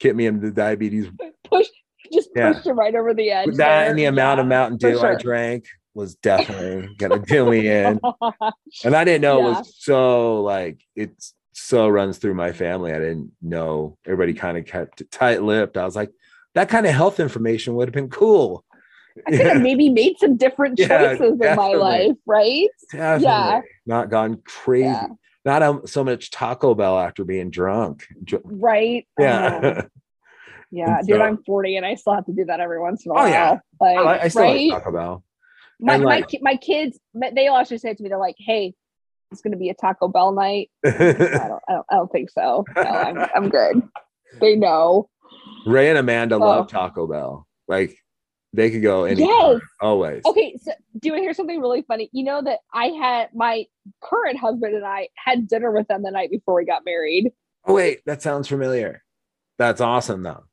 get 0.00 0.14
me 0.16 0.26
into 0.26 0.50
diabetes. 0.50 1.06
push, 1.44 1.68
just 2.12 2.28
Yeah. 2.34 2.52
pushed 2.52 2.66
it 2.66 2.72
right 2.74 2.94
over 2.94 3.14
the 3.14 3.30
edge. 3.30 3.54
That 3.56 3.88
and 3.88 3.98
the 3.98 4.02
there. 4.02 4.10
amount 4.12 4.40
of 4.40 4.46
Mountain 4.46 4.78
Dew 4.78 5.00
I 5.00 5.14
drank 5.14 5.66
was 5.96 6.14
definitely 6.16 6.94
gonna 6.96 7.18
do 7.18 7.50
me 7.50 7.68
in. 7.68 7.98
And 8.84 8.94
I 8.94 9.04
didn't 9.04 9.22
know 9.22 9.38
it 9.40 9.50
was 9.50 9.74
so 9.78 10.42
like 10.42 10.80
it's 10.94 11.34
so 11.52 11.88
runs 11.88 12.18
through 12.18 12.34
my 12.34 12.52
family. 12.52 12.92
I 12.92 12.98
didn't 12.98 13.32
know 13.40 13.96
everybody 14.04 14.34
kind 14.34 14.58
of 14.58 14.66
kept 14.66 15.00
it 15.00 15.10
tight 15.10 15.42
lipped. 15.42 15.76
I 15.76 15.84
was 15.84 15.96
like, 15.96 16.10
that 16.54 16.68
kind 16.68 16.86
of 16.86 16.92
health 16.92 17.18
information 17.18 17.74
would 17.74 17.88
have 17.88 17.94
been 17.94 18.10
cool. 18.10 18.64
I 19.26 19.30
could 19.30 19.46
have 19.46 19.62
maybe 19.62 19.88
made 19.88 20.18
some 20.18 20.36
different 20.36 20.78
Yeah, 20.78 21.16
choices 21.16 21.40
in 21.40 21.56
my 21.56 21.72
life, 21.72 22.16
right? 22.26 22.68
Definitely. 22.92 23.24
Yeah. 23.24 23.60
Not 23.86 24.10
gone 24.10 24.42
crazy. 24.44 24.84
Yeah. 24.84 25.08
Not 25.46 25.62
um, 25.62 25.86
so 25.86 26.04
much 26.04 26.30
Taco 26.30 26.74
Bell 26.74 26.98
after 26.98 27.24
being 27.24 27.50
drunk. 27.50 28.06
Right. 28.44 29.06
Yeah. 29.18 29.82
yeah, 30.70 31.00
dude, 31.06 31.20
I'm 31.20 31.42
40 31.44 31.76
and 31.76 31.86
I 31.86 31.94
still 31.94 32.14
have 32.14 32.26
to 32.26 32.32
do 32.32 32.44
that 32.46 32.60
every 32.60 32.80
once 32.80 33.06
in 33.06 33.12
a 33.12 33.14
while. 33.14 33.24
Oh, 33.24 33.28
yeah. 33.28 33.58
Like, 33.80 33.98
I, 33.98 34.18
I 34.24 34.28
still 34.28 34.42
right? 34.42 34.70
like 34.70 34.82
Taco 34.82 34.92
Bell. 34.92 35.24
My, 35.80 35.94
and, 35.94 36.04
my, 36.04 36.16
like- 36.20 36.38
my 36.42 36.56
kids, 36.56 36.98
they'll 37.14 37.54
actually 37.56 37.78
say 37.78 37.94
to 37.94 38.02
me, 38.02 38.08
they're 38.08 38.18
like, 38.18 38.36
hey, 38.38 38.74
it's 39.32 39.40
going 39.42 39.52
to 39.52 39.58
be 39.58 39.70
a 39.70 39.74
Taco 39.74 40.08
Bell 40.08 40.32
night. 40.32 40.70
I 40.86 40.90
don't, 40.90 41.02
I 41.12 41.48
don't, 41.72 41.86
I 41.90 41.94
don't 41.96 42.12
think 42.12 42.30
so. 42.30 42.64
No, 42.76 42.82
I'm, 42.82 43.18
I'm 43.34 43.48
good. 43.48 43.82
They 44.40 44.54
know. 44.56 45.08
Ray 45.66 45.88
and 45.88 45.98
Amanda 45.98 46.36
Oh. 46.36 46.38
love 46.38 46.68
Taco 46.68 47.06
Bell. 47.06 47.46
Like 47.66 47.96
they 48.52 48.70
could 48.70 48.82
go 48.82 49.04
anytime, 49.04 49.26
Yes. 49.28 49.60
always. 49.80 50.22
Okay, 50.24 50.56
so 50.62 50.70
do 50.98 51.08
you 51.08 51.12
want 51.12 51.20
to 51.20 51.24
hear 51.24 51.34
something 51.34 51.60
really 51.60 51.82
funny? 51.82 52.08
You 52.12 52.22
know 52.24 52.40
that 52.42 52.60
I 52.72 52.86
had 52.86 53.30
my 53.34 53.66
current 54.02 54.38
husband 54.38 54.74
and 54.76 54.84
I 54.84 55.08
had 55.16 55.48
dinner 55.48 55.72
with 55.72 55.88
them 55.88 56.02
the 56.04 56.10
night 56.12 56.30
before 56.30 56.54
we 56.54 56.64
got 56.64 56.84
married. 56.84 57.32
Oh 57.66 57.74
wait, 57.74 58.02
that 58.06 58.22
sounds 58.22 58.46
familiar. 58.46 59.02
That's 59.58 59.80
awesome 59.80 60.22
though. 60.22 60.44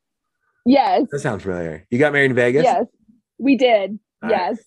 Yes, 0.66 1.04
That 1.12 1.20
sounds 1.20 1.44
familiar. 1.44 1.86
You 1.92 2.00
got 2.00 2.12
married 2.14 2.32
in 2.32 2.36
Vegas? 2.36 2.64
yes, 2.64 2.86
we 3.38 3.56
did. 3.58 4.00
Yes, 4.28 4.60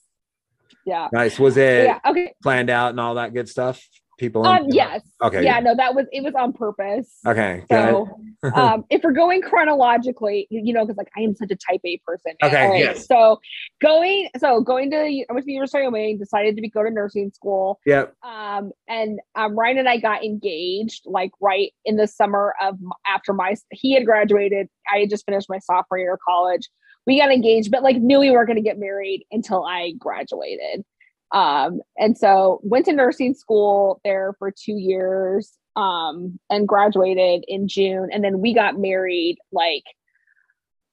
yeah, 0.85 1.09
Nice. 1.12 1.39
Was 1.39 1.57
it 1.57 1.85
yeah. 1.87 1.99
Okay, 2.09 2.35
planned 2.43 2.71
out 2.71 2.91
and 2.91 3.01
all 3.01 3.14
that 3.14 3.35
good 3.35 3.49
stuff? 3.49 3.83
People. 4.19 4.47
um, 4.47 4.64
yes, 4.71 5.03
Okay. 5.23 5.45
yeah. 5.45 5.61
No, 5.61 5.75
that 5.77 5.95
was 5.95 6.07
it 6.11 6.23
was 6.25 6.33
on 6.35 6.55
purpose. 6.55 7.19
Okay. 7.27 7.64
So, 7.71 8.09
um, 8.55 8.85
if 8.89 9.03
we're 9.05 9.12
going 9.12 9.43
chronologically, 9.43 10.47
you 10.49 10.73
know, 10.73 10.87
because 10.87 10.97
like 10.97 11.11
I 11.17 11.21
am 11.21 11.35
such 11.35 11.51
a 11.51 11.57
type 11.57 11.83
A 11.85 11.99
person. 12.07 12.33
man. 12.41 12.51
Okay, 12.51 12.67
right, 12.67 12.79
yes. 12.79 13.07
So 13.07 13.39
going, 13.83 14.31
so 14.39 14.62
going 14.62 14.91
to 14.93 14.97
I 14.97 15.33
went 15.33 15.43
to 15.43 15.47
the 15.47 15.53
University 15.53 15.81
of 15.81 15.93
Wyoming, 15.93 16.17
decided 16.19 16.57
to 16.57 16.62
be 16.62 16.71
go 16.71 16.83
to 16.83 16.91
nursing 16.91 17.31
school. 17.31 17.79
yep. 17.85 18.14
Um, 18.23 18.73
and 18.89 19.21
um, 19.35 19.55
Ryan 19.55 19.79
and 19.79 19.89
I 19.89 19.99
got 19.99 20.25
engaged 20.25 21.03
like 21.05 21.33
right 21.43 21.73
in 21.85 21.97
the 21.97 22.07
summer 22.07 22.55
of 22.62 22.79
after 23.07 23.35
my 23.35 23.55
he 23.71 23.93
had 23.93 24.07
graduated. 24.07 24.69
I 24.91 25.01
had 25.01 25.11
just 25.11 25.27
finished 25.27 25.49
my 25.51 25.59
sophomore 25.59 25.99
year 25.99 26.14
of 26.14 26.21
college. 26.27 26.71
We 27.07 27.21
got 27.21 27.33
engaged, 27.33 27.71
but 27.71 27.83
like 27.83 27.97
knew 27.97 28.19
we 28.19 28.31
weren't 28.31 28.49
going 28.49 28.57
to 28.57 28.63
get 28.63 28.79
married 28.79 29.27
until 29.31 29.65
I 29.65 29.93
graduated. 29.99 30.85
Um, 31.33 31.81
and 31.99 32.17
so 32.17 32.61
went 32.63 32.87
to 32.87 32.93
nursing 32.93 33.35
school 33.35 34.01
there 34.05 34.35
for 34.39 34.51
two 34.51 34.77
years 34.77 35.53
um, 35.77 36.39
and 36.51 36.67
graduated 36.67 37.45
in 37.47 37.69
June. 37.69 38.09
And 38.13 38.25
then 38.25 38.41
we 38.41 38.55
got 38.55 38.79
married 38.79 39.39
like 39.53 39.85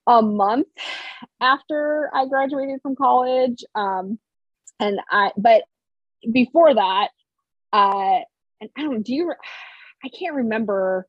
a 0.05 0.21
month 0.21 0.67
after 1.39 2.11
I 2.13 2.27
graduated 2.27 2.81
from 2.81 2.95
college. 2.95 3.63
Um, 3.73 4.19
and 4.79 4.99
I, 5.09 5.31
but 5.37 5.63
before 6.31 6.73
that, 6.73 7.09
uh, 7.71 8.19
and 8.59 8.69
I 8.77 8.81
don't, 8.81 9.03
do 9.03 9.13
you, 9.13 9.33
I 10.03 10.09
can't 10.09 10.35
remember, 10.35 11.07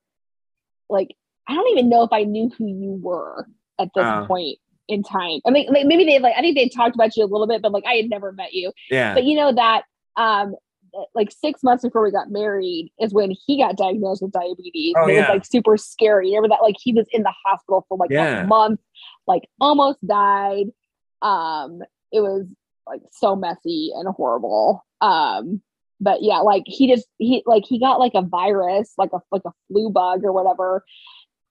like, 0.89 1.15
I 1.47 1.55
don't 1.55 1.69
even 1.71 1.89
know 1.89 2.05
if 2.05 2.13
I 2.13 2.25
knew 2.25 2.51
who 2.57 2.67
you 2.67 2.99
were 3.03 3.47
at 3.79 3.89
this 3.95 4.05
Oh. 4.07 4.25
point 4.27 4.59
in 4.89 5.03
time. 5.03 5.41
I 5.47 5.51
mean, 5.51 5.73
like, 5.73 5.87
maybe 5.87 6.05
they 6.05 6.19
like, 6.19 6.35
I 6.37 6.41
think 6.41 6.57
they 6.57 6.69
talked 6.69 6.95
about 6.95 7.17
you 7.17 7.25
a 7.25 7.27
little 7.27 7.47
bit, 7.47 7.63
but 7.63 7.73
like, 7.73 7.85
I 7.87 7.95
had 7.95 8.11
never 8.11 8.33
met 8.33 8.53
you 8.53 8.73
Yeah. 8.91 9.15
but 9.15 9.25
you 9.25 9.37
know 9.37 9.53
that 9.55 9.83
um 10.17 10.55
like 11.15 11.33
six 11.33 11.63
months 11.65 11.83
before 11.83 12.05
we 12.05 12.13
got 12.13 12.31
married 12.31 12.93
is 13.01 13.13
when 13.13 13.33
he 13.47 13.59
got 13.59 13.77
diagnosed 13.77 14.23
with 14.23 14.31
diabetes. 14.31 14.95
Oh, 14.97 15.09
it 15.09 15.15
yeah. 15.15 15.21
was 15.23 15.29
like 15.29 15.45
super 15.45 15.77
scary. 15.77 16.29
Remember 16.29 16.49
that 16.51 16.63
like 16.63 16.77
he 16.81 16.93
was 16.93 17.07
in 17.11 17.25
the 17.25 17.33
hospital 17.45 17.85
for 17.89 17.99
like 17.99 18.11
Yeah. 18.11 18.43
a 18.43 18.47
month, 18.47 18.79
like 19.27 19.43
almost 19.61 20.07
died. 20.07 20.67
Um, 21.21 21.81
it 22.13 22.21
was 22.21 22.47
like 22.87 23.01
so 23.11 23.35
messy 23.35 23.91
and 23.93 24.07
horrible. 24.15 24.85
Um, 25.01 25.63
but 26.01 26.23
yeah, 26.23 26.39
like 26.39 26.63
he 26.67 26.87
just 26.87 27.09
he 27.19 27.43
like 27.45 27.65
he 27.67 27.81
got 27.81 27.99
like 27.99 28.13
a 28.15 28.23
virus, 28.23 28.93
like 28.97 29.11
a 29.13 29.19
like 29.33 29.43
a 29.47 29.51
flu 29.67 29.91
bug 29.91 30.23
or 30.25 30.33
whatever, 30.33 30.85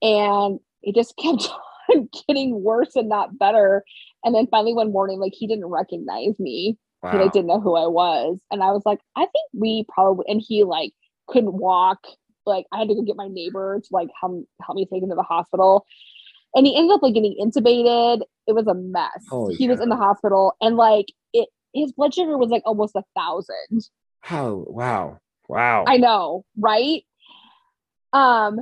and 0.01 0.59
it 0.81 0.95
just 0.95 1.17
kept 1.17 1.49
getting 2.27 2.63
worse 2.63 2.95
and 2.95 3.09
not 3.09 3.37
better. 3.37 3.83
And 4.23 4.33
then 4.33 4.47
finally 4.47 4.73
one 4.73 4.91
morning, 4.91 5.19
like 5.19 5.33
he 5.35 5.47
didn't 5.47 5.65
recognize 5.65 6.39
me 6.39 6.77
he 7.11 7.17
wow. 7.17 7.23
like 7.23 7.33
didn't 7.33 7.47
know 7.47 7.59
who 7.59 7.75
I 7.75 7.87
was. 7.87 8.39
And 8.49 8.63
I 8.63 8.71
was 8.71 8.83
like, 8.85 8.99
I 9.15 9.21
think 9.21 9.49
we 9.53 9.85
probably 9.89 10.25
and 10.27 10.41
he 10.45 10.63
like 10.63 10.93
couldn't 11.27 11.53
walk. 11.53 11.99
Like 12.45 12.65
I 12.71 12.79
had 12.79 12.87
to 12.87 12.95
go 12.95 13.01
get 13.01 13.17
my 13.17 13.27
neighbor 13.27 13.79
to 13.79 13.87
like 13.91 14.09
help, 14.19 14.45
help 14.61 14.75
me 14.75 14.85
take 14.85 15.03
him 15.03 15.09
to 15.09 15.15
the 15.15 15.23
hospital. 15.23 15.85
And 16.55 16.65
he 16.65 16.77
ended 16.77 16.95
up 16.95 17.01
like 17.01 17.13
getting 17.13 17.35
intubated. 17.41 18.21
It 18.47 18.53
was 18.53 18.67
a 18.67 18.73
mess. 18.73 19.25
Holy 19.29 19.55
he 19.55 19.67
was 19.67 19.81
in 19.81 19.89
the 19.89 19.95
hospital 19.95 20.55
and 20.61 20.77
like 20.77 21.07
it 21.33 21.49
his 21.73 21.91
blood 21.91 22.13
sugar 22.13 22.37
was 22.37 22.49
like 22.49 22.63
almost 22.65 22.95
a 22.95 23.03
thousand. 23.15 23.89
How? 24.21 24.63
Wow. 24.67 25.19
Wow. 25.49 25.83
I 25.85 25.97
know, 25.97 26.45
right? 26.57 27.03
Um, 28.13 28.59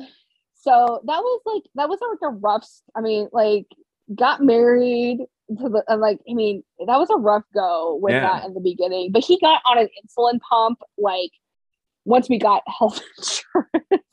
so 0.61 1.01
that 1.05 1.19
was 1.21 1.41
like 1.45 1.63
that 1.75 1.89
was 1.89 1.99
like 2.01 2.31
a 2.31 2.33
rough. 2.35 2.67
i 2.95 3.01
mean, 3.01 3.27
like 3.33 3.65
got 4.15 4.41
married 4.41 5.19
to 5.59 5.69
the 5.69 5.83
and 5.87 5.99
like 6.01 6.19
I 6.29 6.33
mean 6.33 6.63
that 6.87 6.97
was 6.97 7.09
a 7.09 7.17
rough 7.17 7.43
go 7.53 7.99
with 8.01 8.13
Yeah. 8.13 8.21
that 8.21 8.45
in 8.45 8.53
the 8.53 8.59
beginning. 8.61 9.11
But 9.11 9.23
he 9.23 9.37
got 9.39 9.61
on 9.69 9.77
an 9.77 9.87
insulin 9.99 10.39
pump 10.41 10.79
like 10.97 11.31
once 12.05 12.29
we 12.29 12.39
got 12.39 12.63
health 12.67 13.01
insurance. 13.17 14.05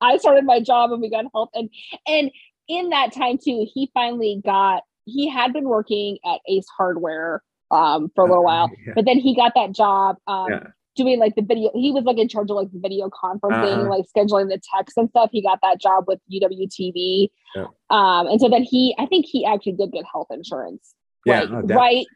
I 0.00 0.16
started 0.18 0.44
my 0.44 0.60
job 0.60 0.92
and 0.92 1.00
we 1.00 1.10
got 1.10 1.24
health 1.32 1.50
and 1.54 1.68
and 2.06 2.30
in 2.68 2.90
that 2.90 3.12
time 3.12 3.36
too, 3.38 3.66
he 3.72 3.90
finally 3.94 4.40
got 4.44 4.82
he 5.04 5.28
had 5.28 5.52
been 5.52 5.64
working 5.68 6.18
at 6.24 6.40
Ace 6.48 6.66
Hardware 6.76 7.42
um 7.70 8.10
for 8.14 8.24
a 8.24 8.28
little 8.28 8.44
while 8.44 8.70
Yeah. 8.86 8.92
but 8.96 9.04
then 9.04 9.18
he 9.18 9.34
got 9.36 9.52
that 9.54 9.72
job 9.72 10.16
um 10.26 10.46
Yeah. 10.50 10.66
Doing 10.96 11.18
like 11.18 11.34
the 11.36 11.42
video 11.42 11.70
he 11.74 11.92
was 11.92 12.04
like 12.04 12.18
in 12.18 12.28
charge 12.28 12.50
of 12.50 12.56
like 12.56 12.70
the 12.72 12.78
video 12.80 13.08
conferencing 13.10 13.80
Uh-huh. 13.80 13.88
like 13.88 14.04
scheduling 14.14 14.48
the 14.48 14.60
texts 14.74 14.96
and 14.96 15.08
stuff 15.10 15.30
he 15.32 15.42
got 15.42 15.58
that 15.62 15.80
job 15.80 16.04
with 16.06 16.18
uwtv 16.32 17.28
Yeah. 17.54 17.66
um 17.90 18.26
and 18.26 18.40
so 18.40 18.48
then 18.48 18.62
he 18.62 18.94
i 18.98 19.06
think 19.06 19.26
he 19.26 19.44
actually 19.44 19.72
did 19.72 19.92
get 19.92 20.04
health 20.10 20.28
insurance 20.30 20.94
Yeah, 21.24 21.42
like 21.42 21.50
no, 21.64 21.74
right 21.74 22.06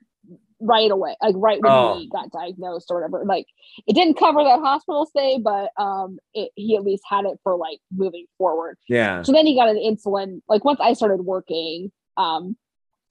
right 0.61 0.91
away 0.91 1.15
like 1.23 1.35
right 1.37 1.61
when 1.63 1.73
Oh. 1.73 1.99
he 1.99 2.09
got 2.09 2.31
diagnosed 2.31 2.87
or 2.91 2.97
whatever 3.01 3.25
like 3.27 3.47
it 3.87 3.95
didn't 3.95 4.15
cover 4.19 4.43
that 4.43 4.61
hospital 4.61 5.05
stay 5.07 5.39
but 5.39 5.71
um 5.77 6.19
it, 6.33 6.51
he 6.55 6.77
at 6.77 6.83
least 6.85 7.03
had 7.09 7.25
it 7.27 7.39
for 7.43 7.57
like 7.57 7.79
moving 7.93 8.27
forward 8.39 8.79
Yeah. 8.89 9.23
so 9.23 9.33
then 9.33 9.47
he 9.47 9.55
got 9.57 9.69
an 9.69 9.77
insulin. 9.77 10.41
Like 10.49 10.65
once 10.65 10.81
I 10.81 10.95
started 10.95 11.23
working, 11.23 11.93
um, 12.17 12.57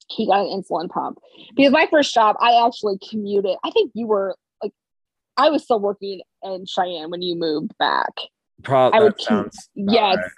he 0.08 0.26
got 0.26 0.40
an 0.40 0.46
insulin 0.62 0.88
pump. 0.90 1.18
Because 1.56 1.72
my 1.72 1.86
first 1.90 2.12
job, 2.12 2.36
I 2.40 2.66
actually 2.66 2.98
commuted. 3.10 3.56
I 3.64 3.70
think 3.70 3.90
you 3.94 4.06
were 4.06 4.36
I 5.36 5.50
was 5.50 5.64
still 5.64 5.80
working 5.80 6.20
in 6.42 6.64
Cheyenne 6.66 7.10
when 7.10 7.22
you 7.22 7.34
moved 7.36 7.76
back. 7.78 8.12
Probably. 8.62 8.98
I 8.98 9.02
would 9.02 9.12
that 9.12 9.18
keep- 9.18 9.28
sounds. 9.28 9.68
about 9.76 9.92
yes, 9.92 10.16
right. 10.16 10.30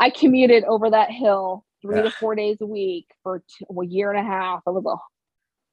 I 0.00 0.10
commuted 0.10 0.64
over 0.64 0.90
that 0.90 1.10
hill 1.10 1.64
three 1.80 1.96
Yeah. 1.96 2.02
to 2.02 2.10
four 2.12 2.34
days 2.34 2.58
a 2.60 2.66
week 2.66 3.06
for 3.22 3.42
two, 3.58 3.64
a 3.80 3.84
year 3.86 4.10
and 4.12 4.18
a 4.20 4.22
half. 4.22 4.60
It 4.66 4.70
was 4.70 4.84
a 4.86 4.96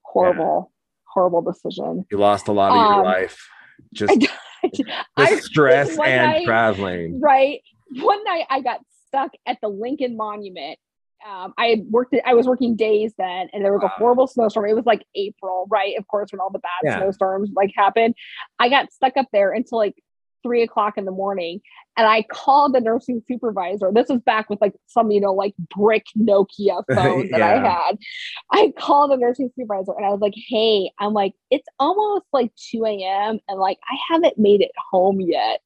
horrible, 0.04 0.72
horrible 1.04 1.42
decision. 1.42 2.04
You 2.10 2.18
lost 2.18 2.48
a 2.48 2.52
lot 2.52 2.72
of 2.72 2.78
Um, 2.78 2.94
your 2.96 3.04
life. 3.04 3.48
Just 3.92 4.12
I, 4.62 4.68
the 5.16 5.36
stress 5.42 5.90
and 5.98 5.98
night- 6.32 6.44
traveling. 6.44 7.18
right 7.20 7.60
one 8.02 8.22
night 8.24 8.44
i 8.50 8.60
got 8.60 8.78
stuck 9.08 9.32
at 9.46 9.56
the 9.62 9.68
lincoln 9.68 10.16
monument 10.16 10.78
um, 11.28 11.52
I 11.58 11.82
worked. 11.90 12.14
I 12.24 12.34
was 12.34 12.46
working 12.46 12.76
days 12.76 13.12
then, 13.18 13.48
and 13.52 13.64
there 13.64 13.72
was 13.72 13.82
a 13.82 13.88
horrible 13.88 14.26
snowstorm. 14.26 14.66
It 14.66 14.74
was 14.74 14.86
like 14.86 15.04
April, 15.14 15.66
right? 15.70 15.96
Of 15.98 16.06
course, 16.08 16.32
when 16.32 16.40
all 16.40 16.50
the 16.50 16.58
bad 16.60 16.70
Yeah. 16.84 16.96
snowstorms 16.96 17.50
like 17.54 17.72
happened, 17.76 18.14
I 18.58 18.68
got 18.68 18.92
stuck 18.92 19.16
up 19.16 19.26
there 19.32 19.52
until 19.52 19.78
like 19.78 19.94
three 20.42 20.62
o'clock 20.62 20.96
in 20.96 21.04
the 21.04 21.10
morning, 21.12 21.60
and 21.96 22.06
I 22.06 22.22
called 22.22 22.74
the 22.74 22.80
nursing 22.80 23.22
supervisor. 23.28 23.90
This 23.92 24.08
was 24.08 24.20
back 24.22 24.48
with 24.48 24.60
like 24.60 24.74
some, 24.86 25.10
you 25.10 25.20
know, 25.20 25.34
like 25.34 25.54
brick 25.76 26.06
Nokia 26.18 26.82
phone 26.94 27.28
that 27.30 27.42
I 27.42 27.58
had. 27.58 27.98
I 28.50 28.72
called 28.78 29.10
the 29.10 29.16
nursing 29.16 29.50
supervisor, 29.54 29.92
and 29.96 30.06
I 30.06 30.10
was 30.10 30.20
like, 30.20 30.34
"Hey, 30.34 30.90
I'm 30.98 31.12
like, 31.12 31.34
it's 31.50 31.68
almost 31.78 32.24
like 32.32 32.52
two 32.56 32.84
a.m. 32.86 33.40
and 33.48 33.60
like 33.60 33.78
I 33.90 33.96
haven't 34.10 34.38
made 34.38 34.62
it 34.62 34.72
home 34.90 35.20
yet." 35.20 35.60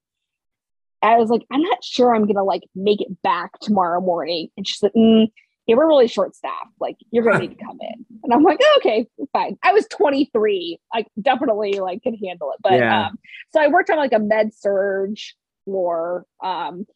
I 1.02 1.18
was 1.18 1.28
like, 1.28 1.42
I'm 1.52 1.61
not 1.61 1.84
sure 1.84 2.14
I'm 2.14 2.26
gonna 2.26 2.44
like 2.44 2.62
make 2.74 3.00
it 3.02 3.22
back 3.22 3.59
tomorrow 3.61 4.00
morning. 4.00 4.48
And 4.57 4.66
she's 4.66 4.82
like, 4.82 4.94
mm, 4.94 5.30
yeah, 5.66 5.76
we're 5.76 5.86
really 5.88 6.08
short 6.08 6.34
staffed. 6.34 6.72
Like, 6.80 6.96
you're 7.10 7.24
gonna 7.30 7.38
need 7.38 7.58
to 7.58 7.64
come 7.64 7.78
in. 7.80 8.04
And 8.22 8.32
I'm 8.32 8.42
like, 8.42 8.58
oh, 8.62 8.74
okay, 8.78 9.06
fine. 9.32 9.56
I 9.62 9.72
was 9.72 9.86
23. 9.88 10.78
I 10.92 11.04
definitely 11.20 11.72
like 11.80 12.02
could 12.02 12.14
handle 12.22 12.50
it. 12.52 12.58
But 12.62 12.74
Yeah. 12.74 13.06
um, 13.08 13.18
so 13.52 13.60
I 13.60 13.68
worked 13.68 13.90
on 13.90 13.96
like 13.96 14.12
a 14.12 14.18
med 14.18 14.54
surg 14.54 15.16
floor 15.64 16.26
um 16.42 16.86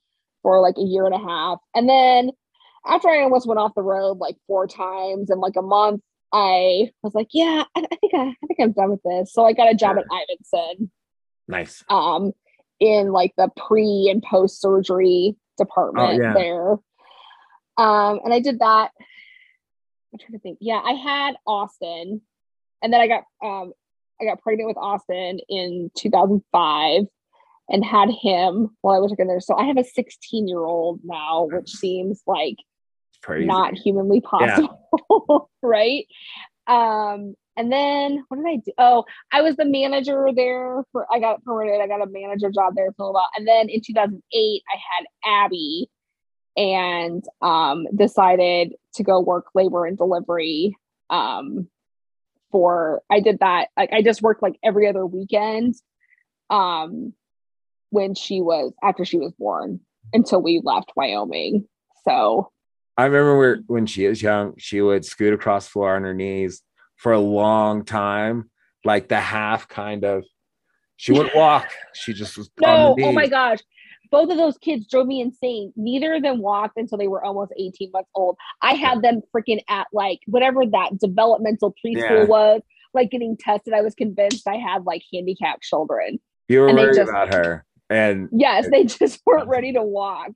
for 0.42 0.60
like 0.60 0.76
a 0.76 0.82
year 0.82 1.06
and 1.06 1.14
a 1.14 1.18
half. 1.18 1.58
And 1.74 1.88
then 1.88 2.30
after 2.86 3.08
I 3.08 3.22
almost 3.22 3.46
went 3.46 3.58
off 3.58 3.74
the 3.74 3.82
road 3.82 4.18
like 4.18 4.36
four 4.46 4.66
times 4.66 5.30
in 5.30 5.40
like 5.40 5.56
a 5.56 5.62
month, 5.62 6.02
I 6.32 6.90
was 7.02 7.14
like, 7.14 7.28
yeah, 7.32 7.64
I, 7.74 7.80
I 7.90 7.96
think 7.96 8.14
I, 8.14 8.18
I 8.42 8.46
think 8.46 8.60
I'm 8.60 8.72
done 8.72 8.90
with 8.90 9.02
this. 9.02 9.32
So 9.32 9.44
I 9.44 9.52
got 9.52 9.70
a 9.70 9.74
job 9.74 9.96
at 9.98 10.04
Ivinson 10.06 10.90
Nice. 11.48 11.82
um 11.88 12.32
in 12.80 13.10
like 13.10 13.32
the 13.36 13.48
pre 13.56 14.08
and 14.10 14.22
post 14.22 14.60
surgery 14.60 15.36
department 15.56 16.08
Oh, 16.20 16.22
yeah. 16.22 16.34
there. 16.34 16.76
Um 17.78 18.20
and 18.24 18.34
I 18.34 18.40
did 18.40 18.58
that. 18.58 18.90
I'm 20.12 20.18
trying 20.18 20.32
to 20.32 20.38
think. 20.38 20.58
Yeah, 20.60 20.80
I 20.84 20.92
had 20.92 21.36
Austin 21.46 22.20
and 22.82 22.92
then 22.92 23.00
I 23.00 23.06
got 23.06 23.24
um 23.42 23.72
I 24.20 24.24
got 24.24 24.42
pregnant 24.42 24.68
with 24.68 24.76
Austin 24.76 25.38
in 25.48 25.90
2005 25.96 27.04
and 27.68 27.84
had 27.84 28.10
him 28.10 28.76
while 28.80 28.96
I 28.96 28.98
was 28.98 29.10
working 29.10 29.28
there. 29.28 29.40
So 29.40 29.54
I 29.56 29.64
have 29.64 29.76
a 29.76 29.84
16 29.84 30.48
year 30.48 30.60
old 30.60 31.00
now, 31.04 31.48
which 31.50 31.70
seems 31.70 32.22
like 32.26 32.56
crazy. 33.22 33.46
not 33.46 33.74
humanly 33.74 34.20
possible, 34.20 35.50
right? 35.62 36.06
Um, 36.66 37.34
and 37.56 37.72
then 37.72 38.24
what 38.28 38.36
did 38.36 38.46
I 38.46 38.56
do? 38.56 38.72
Oh, 38.78 39.04
I 39.32 39.42
was 39.42 39.56
the 39.56 39.64
manager 39.64 40.28
there 40.34 40.84
for 40.92 41.06
I 41.12 41.18
got 41.18 41.42
promoted. 41.42 41.80
I 41.80 41.88
got 41.88 42.02
a 42.02 42.10
manager 42.10 42.50
job 42.50 42.74
there 42.76 42.92
for 42.96 43.08
a 43.08 43.12
while. 43.12 43.28
And 43.36 43.46
then 43.46 43.68
in 43.68 43.80
2008, 43.80 44.62
I 44.72 44.78
had 44.96 45.44
Abby 45.44 45.90
and 46.59 47.24
um 47.40 47.86
decided 47.94 48.74
to 48.94 49.04
go 49.04 49.20
work 49.20 49.46
labor 49.54 49.86
and 49.86 49.96
delivery. 49.96 50.76
Um 51.09 51.68
for 52.50 53.02
I 53.11 53.20
did 53.20 53.38
that 53.40 53.68
like 53.76 53.92
I 53.92 54.02
just 54.02 54.20
worked 54.20 54.42
like 54.42 54.59
every 54.62 54.88
other 54.88 55.06
weekend 55.06 55.74
um 56.50 57.14
when 57.90 58.14
she 58.14 58.40
was 58.40 58.72
after 58.82 59.04
she 59.04 59.18
was 59.18 59.32
born 59.38 59.80
until 60.12 60.42
we 60.42 60.61
left 60.62 60.92
Wyoming. 60.96 61.66
So 62.04 62.50
I 62.96 63.04
remember 63.04 63.62
when 63.68 63.86
she 63.86 64.09
was 64.09 64.20
young, 64.20 64.54
she 64.59 64.80
would 64.80 65.04
scoot 65.04 65.32
across 65.32 65.66
the 65.66 65.70
floor 65.70 65.94
on 65.94 66.02
her 66.02 66.14
knees 66.14 66.62
for 66.96 67.12
a 67.12 67.20
long 67.20 67.84
time, 67.84 68.50
like 68.84 69.09
the 69.09 69.20
half 69.20 69.68
kind 69.68 70.04
of. 70.04 70.24
She 70.96 71.12
wouldn't 71.12 71.34
walk. 71.36 71.70
She 71.94 72.12
just 72.12 72.36
was 72.36 72.50
No, 72.61 72.96
oh 73.00 73.12
my 73.12 73.28
gosh. 73.28 73.61
Both 74.11 74.30
of 74.30 74.36
those 74.36 74.56
kids 74.59 74.86
drove 74.86 75.06
me 75.06 75.20
insane. 75.20 75.72
Neither 75.76 76.14
of 76.14 76.22
them 76.22 76.40
walked 76.40 76.76
until 76.78 76.98
they 76.98 77.09
were 77.09 77.22
almost 77.24 77.52
18 77.56 77.90
months 77.92 78.11
old. 78.14 78.36
I 78.62 78.74
had 78.74 79.02
them 79.02 79.20
freaking 79.34 79.61
at 79.68 79.86
like 79.92 80.20
whatever 80.26 80.64
that 80.66 80.98
developmental 80.98 81.74
preschool 81.84 81.94
Yeah. 82.11 82.24
was, 82.24 82.62
like 82.94 83.11
getting 83.11 83.36
tested. 83.36 83.74
I 83.74 83.82
was 83.82 83.94
convinced 83.94 84.46
I 84.48 84.56
had 84.56 84.84
like 84.86 85.02
handicapped 85.12 85.62
children. 85.62 86.18
You 86.48 86.61
were 86.62 86.68
and 86.68 86.78
they 86.78 86.84
worried 86.84 86.96
just- 86.96 87.11
about 87.11 87.34
her, 87.34 87.64
and 87.91 88.28
Yes, 88.32 88.68
they 88.70 88.84
just 88.99 89.20
weren't 89.26 89.49
ready 89.49 89.72
to 89.72 89.82
walk. 89.82 90.30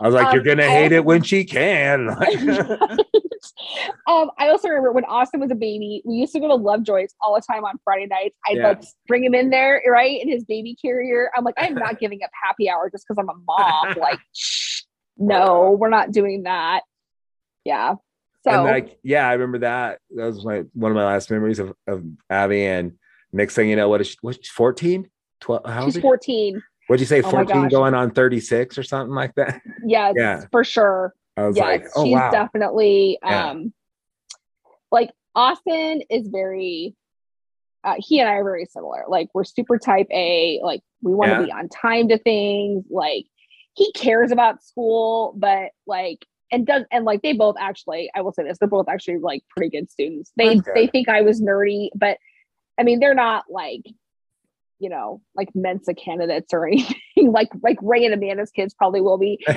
I 0.00 0.06
was 0.06 0.14
like, 0.14 0.28
Um, 0.28 0.34
"You're 0.34 0.42
gonna 0.44 0.68
hate 0.68 0.92
it 0.92 1.04
when 1.04 1.22
she 1.22 1.44
can." 1.44 2.10
um, 4.06 4.30
I 4.38 4.48
also 4.48 4.68
remember 4.68 4.92
when 4.92 5.04
Austin 5.04 5.40
was 5.40 5.50
a 5.50 5.54
baby, 5.54 6.02
we 6.04 6.16
used 6.16 6.32
to 6.34 6.40
go 6.40 6.48
to 6.48 6.54
Lovejoy's 6.54 7.14
all 7.20 7.34
the 7.34 7.40
time 7.40 7.64
on 7.64 7.78
Friday 7.84 8.06
nights. 8.06 8.36
I'd 8.46 8.58
Yeah. 8.58 8.68
like 8.68 8.84
bring 9.08 9.24
him 9.24 9.34
in 9.34 9.50
there, 9.50 9.82
right, 9.88 10.20
in 10.20 10.28
his 10.28 10.44
baby 10.44 10.76
carrier. 10.80 11.30
I'm 11.36 11.44
like, 11.44 11.54
I'm 11.58 11.74
not 11.74 11.98
giving 11.98 12.22
up 12.22 12.30
happy 12.44 12.68
hour 12.68 12.90
just 12.90 13.06
because 13.08 13.18
I'm 13.18 13.28
a 13.28 13.38
mom. 13.46 13.96
like, 13.98 14.18
shh, 14.34 14.82
no, 15.16 15.70
we're 15.70 15.88
not 15.88 16.12
doing 16.12 16.42
that. 16.44 16.82
Yeah. 17.64 17.94
So 18.44 18.50
and 18.52 18.64
like, 18.64 18.98
yeah, 19.02 19.28
I 19.28 19.32
remember 19.32 19.58
that. 19.58 19.98
That 20.10 20.26
was 20.26 20.44
my 20.44 20.64
one 20.74 20.92
of 20.92 20.96
my 20.96 21.04
last 21.04 21.30
memories 21.30 21.58
of, 21.58 21.72
of 21.86 22.04
Abby. 22.30 22.64
And 22.64 22.92
next 23.32 23.54
thing 23.54 23.68
you 23.68 23.76
know, 23.76 23.88
what 23.88 24.00
is 24.00 24.08
she? 24.08 24.16
What's 24.20 24.48
14? 24.48 25.08
12? 25.40 25.66
How 25.66 25.84
she's 25.86 25.98
14. 25.98 26.62
What'd 26.86 27.00
you 27.00 27.06
say? 27.06 27.20
Oh 27.22 27.30
14 27.30 27.68
going 27.68 27.94
on 27.94 28.10
36 28.12 28.78
or 28.78 28.82
something 28.82 29.14
like 29.14 29.34
that? 29.34 29.60
Yes, 29.84 30.14
Yeah. 30.16 30.44
for 30.50 30.64
sure. 30.64 31.14
I 31.36 31.46
was 31.46 31.56
yes, 31.56 31.64
like, 31.64 31.86
oh 31.96 32.04
she's 32.04 32.14
wow. 32.14 32.30
definitely 32.30 33.18
Yeah. 33.22 33.50
um 33.50 33.72
like 34.90 35.10
Austin 35.34 36.02
is 36.08 36.28
very 36.28 36.94
uh, 37.84 37.94
he 37.98 38.18
and 38.18 38.28
I 38.28 38.34
are 38.34 38.44
very 38.44 38.64
similar. 38.64 39.04
Like 39.06 39.28
we're 39.32 39.44
super 39.44 39.78
type 39.78 40.08
A, 40.10 40.58
like 40.62 40.80
we 41.02 41.14
want 41.14 41.30
to 41.30 41.36
Yeah. 41.38 41.44
be 41.46 41.52
on 41.52 41.68
time 41.68 42.08
to 42.08 42.18
things, 42.18 42.84
like 42.90 43.26
he 43.74 43.92
cares 43.92 44.32
about 44.32 44.62
school, 44.62 45.34
but 45.36 45.70
like 45.86 46.24
and 46.50 46.66
does 46.66 46.84
and 46.90 47.04
like 47.04 47.22
they 47.22 47.32
both 47.32 47.56
actually, 47.60 48.10
I 48.14 48.22
will 48.22 48.32
say 48.32 48.44
this, 48.44 48.58
they're 48.58 48.68
both 48.68 48.88
actually 48.88 49.18
like 49.18 49.44
pretty 49.50 49.70
good 49.76 49.90
students. 49.90 50.32
They 50.36 50.60
they 50.74 50.86
think 50.86 51.08
I 51.08 51.22
was 51.22 51.40
nerdy, 51.40 51.90
but 51.94 52.18
I 52.78 52.82
mean 52.82 52.98
they're 53.00 53.14
not 53.14 53.44
like 53.50 53.82
you 54.78 54.88
know, 54.90 55.20
like 55.34 55.48
Mensa 55.54 55.94
candidates 55.94 56.52
or 56.52 56.66
anything 56.68 56.96
like 57.16 57.48
like 57.62 57.78
Ray 57.82 58.04
and 58.04 58.14
Amanda's 58.14 58.50
kids 58.50 58.74
probably 58.74 59.00
will 59.00 59.18
be 59.18 59.44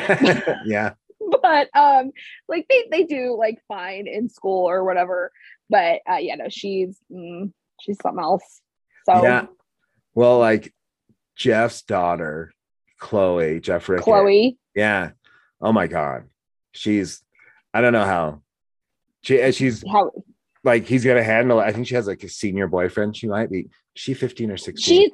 yeah. 0.66 0.94
but 1.42 1.70
um 1.76 2.12
like 2.48 2.66
they 2.70 2.88
they 2.90 3.04
do 3.04 3.36
like 3.38 3.60
fine 3.68 4.08
in 4.08 4.30
school 4.30 4.70
or 4.70 4.86
whatever 4.86 5.32
but 5.70 6.00
uh 6.10 6.16
yeah 6.16 6.36
no 6.36 6.46
she's 6.48 6.98
mm, 7.12 7.52
she's 7.82 7.98
something 8.02 8.24
else 8.24 8.62
so 9.10 9.24
Yeah. 9.24 9.46
Well, 10.14 10.40
like 10.40 10.74
Jeff's 11.36 11.82
daughter, 11.82 12.52
Chloe, 13.00 13.60
Jeff 13.60 13.88
Rickett. 13.90 14.04
chloe 14.04 14.58
Yeah. 14.76 15.12
Oh 15.62 15.72
my 15.72 15.88
God. 15.88 16.26
She's, 16.72 17.22
I 17.74 17.82
don't 17.82 17.94
know 17.94 18.06
how. 18.06 18.42
She, 19.22 19.52
she's 19.52 19.84
how 19.90 20.12
like, 20.64 20.86
he's 20.86 21.04
going 21.04 21.18
to 21.18 21.24
handle 21.24 21.60
it. 21.60 21.64
I 21.64 21.72
think 21.72 21.88
she 21.88 21.96
has 21.96 22.08
like 22.08 22.24
a 22.24 22.30
senior 22.30 22.68
boyfriend. 22.68 23.16
She 23.16 23.28
might 23.28 23.50
be, 23.50 23.68
she 23.96 24.14
15 24.14 24.52
or 24.52 24.58
16. 24.58 24.84
she's 24.84 25.12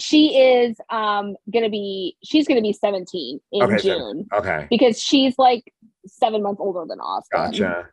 she 0.00 0.38
is 0.38 0.76
um 0.90 1.34
gonna 1.52 1.68
be 1.68 2.16
she's 2.24 2.46
gonna 2.48 2.62
be 2.62 2.72
17 2.72 3.40
in 3.52 3.62
Okay, 3.62 3.76
so- 3.78 3.82
june 3.82 4.26
okay. 4.32 4.66
because 4.70 4.98
she's 5.00 5.34
like 5.38 5.64
seven 6.06 6.42
months 6.42 6.60
older 6.60 6.84
than 6.88 6.98
austin 7.00 7.38
Gotcha. 7.40 7.88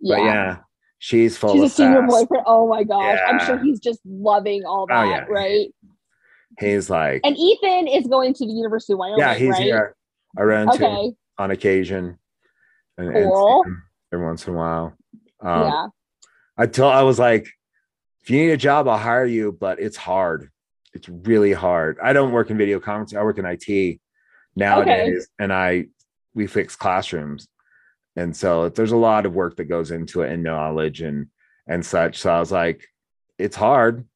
yeah, 0.00 0.16
But 0.16 0.22
yeah, 0.24 0.56
she's 0.98 1.36
full 1.36 1.52
she's 1.54 1.62
a 1.64 1.68
senior 1.68 2.02
boyfriend 2.02 2.44
oh 2.46 2.68
my 2.68 2.84
gosh 2.84 3.18
i'm 3.26 3.38
sure 3.40 3.58
he's 3.58 3.80
just 3.80 4.00
loving 4.06 4.64
all 4.64 4.86
Oh, 4.90 4.94
that 4.94 5.06
yeah. 5.08 5.24
right 5.28 5.68
He's 6.60 6.90
like, 6.90 7.22
and 7.24 7.34
ethan 7.38 7.88
is 7.88 8.06
going 8.06 8.34
to 8.34 8.46
the 8.46 8.52
university 8.52 8.92
of 8.92 8.98
wyoming 8.98 9.20
yeah, 9.20 9.34
he's 9.34 9.48
right? 9.52 9.62
here 9.62 9.96
around 10.38 10.68
okay 10.70 11.10
on 11.38 11.50
occasion. 11.50 12.18
And, 12.98 13.08
and 13.16 13.24
Cool. 13.32 13.62
him 13.64 13.82
every 14.12 14.26
once 14.26 14.46
in 14.46 14.52
a 14.52 14.56
while. 14.58 14.94
Um, 15.40 15.62
yeah 15.62 15.86
I 16.58 16.66
told 16.66 16.92
I 16.92 17.02
was 17.04 17.18
like, 17.18 17.48
if 18.22 18.30
you 18.30 18.38
need 18.38 18.50
a 18.50 18.56
job, 18.56 18.86
I'll 18.88 18.98
hire 18.98 19.26
you, 19.26 19.52
but 19.52 19.80
it's 19.80 19.96
hard. 19.96 20.50
It's 20.94 21.08
really 21.08 21.52
hard. 21.52 21.98
I 22.02 22.12
don't 22.12 22.32
work 22.32 22.50
in 22.50 22.58
video 22.58 22.78
conferencing. 22.78 23.16
I 23.16 23.24
work 23.24 23.38
in 23.38 23.46
IT 23.46 24.00
nowadays, 24.54 25.28
and 25.38 25.52
I 25.52 25.86
we 26.34 26.46
fix 26.46 26.76
classrooms, 26.76 27.48
and 28.14 28.36
so 28.36 28.68
there's 28.68 28.92
a 28.92 28.96
lot 28.96 29.26
of 29.26 29.34
work 29.34 29.56
that 29.56 29.64
goes 29.64 29.90
into 29.90 30.22
it 30.22 30.32
and 30.32 30.42
knowledge 30.42 31.00
and 31.00 31.28
and 31.66 31.84
such. 31.84 32.18
So 32.18 32.30
I 32.30 32.40
was 32.40 32.52
like, 32.52 32.86
it's 33.38 33.56
hard, 33.56 34.06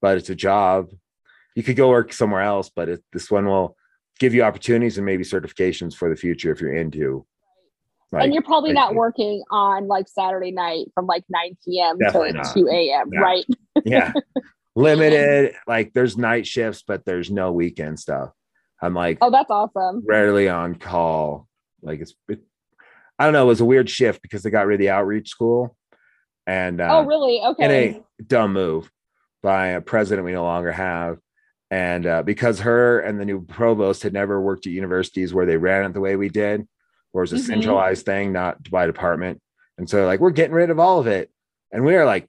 but 0.00 0.16
it's 0.18 0.30
a 0.30 0.34
job. 0.34 0.90
You 1.54 1.62
could 1.62 1.76
go 1.76 1.90
work 1.90 2.12
somewhere 2.12 2.42
else, 2.42 2.70
but 2.74 2.88
it, 2.88 3.04
this 3.12 3.30
one 3.30 3.46
will 3.46 3.76
give 4.18 4.34
you 4.34 4.42
opportunities 4.42 4.96
and 4.96 5.06
maybe 5.06 5.24
certifications 5.24 5.94
for 5.94 6.08
the 6.08 6.16
future 6.16 6.50
if 6.50 6.60
you're 6.60 6.74
into. 6.74 7.26
Like, 8.12 8.24
and 8.24 8.34
you're 8.34 8.42
probably 8.42 8.72
not 8.74 8.94
working 8.94 9.42
on 9.50 9.88
like 9.88 10.06
Saturday 10.06 10.50
night 10.52 10.86
from 10.94 11.06
like 11.06 11.24
9 11.30 11.56
p.m. 11.64 11.98
To 11.98 12.32
not. 12.32 12.54
2 12.54 12.68
a.m. 12.68 13.08
No. 13.10 13.20
Right. 13.22 13.44
yeah 13.86 14.12
limited 14.74 15.54
like 15.66 15.92
there's 15.92 16.16
night 16.16 16.46
shifts 16.46 16.82
but 16.86 17.04
there's 17.04 17.30
no 17.30 17.52
weekend 17.52 17.98
stuff 18.00 18.30
i'm 18.80 18.94
like 18.94 19.18
Oh, 19.20 19.30
that's 19.30 19.50
awesome. 19.50 20.02
rarely 20.06 20.48
on 20.48 20.76
call 20.76 21.46
like 21.82 22.00
it's 22.00 22.14
it, 22.28 22.40
i 23.18 23.24
don't 23.24 23.34
know 23.34 23.42
it 23.42 23.48
was 23.48 23.60
a 23.60 23.66
weird 23.66 23.90
shift 23.90 24.22
because 24.22 24.42
they 24.42 24.48
got 24.50 24.66
rid 24.66 24.76
of 24.76 24.80
the 24.80 24.88
outreach 24.90 25.28
school 25.28 25.76
and 26.46 26.80
uh, 26.80 26.88
oh, 26.90 27.04
really? 27.04 27.40
Okay. 27.42 28.02
a 28.18 28.22
dumb 28.24 28.52
move 28.54 28.90
by 29.42 29.68
a 29.68 29.80
president 29.82 30.24
we 30.24 30.32
no 30.32 30.42
longer 30.44 30.72
have 30.72 31.18
and 31.70 32.06
uh, 32.06 32.22
because 32.22 32.60
her 32.60 33.00
and 33.00 33.20
the 33.20 33.24
new 33.26 33.42
provost 33.44 34.02
had 34.02 34.12
never 34.14 34.40
worked 34.40 34.66
at 34.66 34.72
universities 34.72 35.34
where 35.34 35.46
they 35.46 35.56
ran 35.58 35.84
it 35.84 35.92
the 35.92 36.00
way 36.00 36.16
we 36.16 36.30
did 36.30 36.66
where 37.12 37.24
it's 37.24 37.32
a 37.32 37.36
Mhm. 37.36 37.40
centralized 37.46 38.04
thing, 38.06 38.32
not 38.32 38.68
by 38.70 38.86
department. 38.86 39.40
And 39.78 39.88
so 39.88 40.04
like 40.06 40.20
we're 40.20 40.30
getting 40.30 40.54
rid 40.54 40.70
of 40.70 40.78
all 40.78 40.98
of 40.98 41.06
it. 41.06 41.30
And 41.70 41.84
we 41.84 41.94
are 41.96 42.04
like 42.04 42.28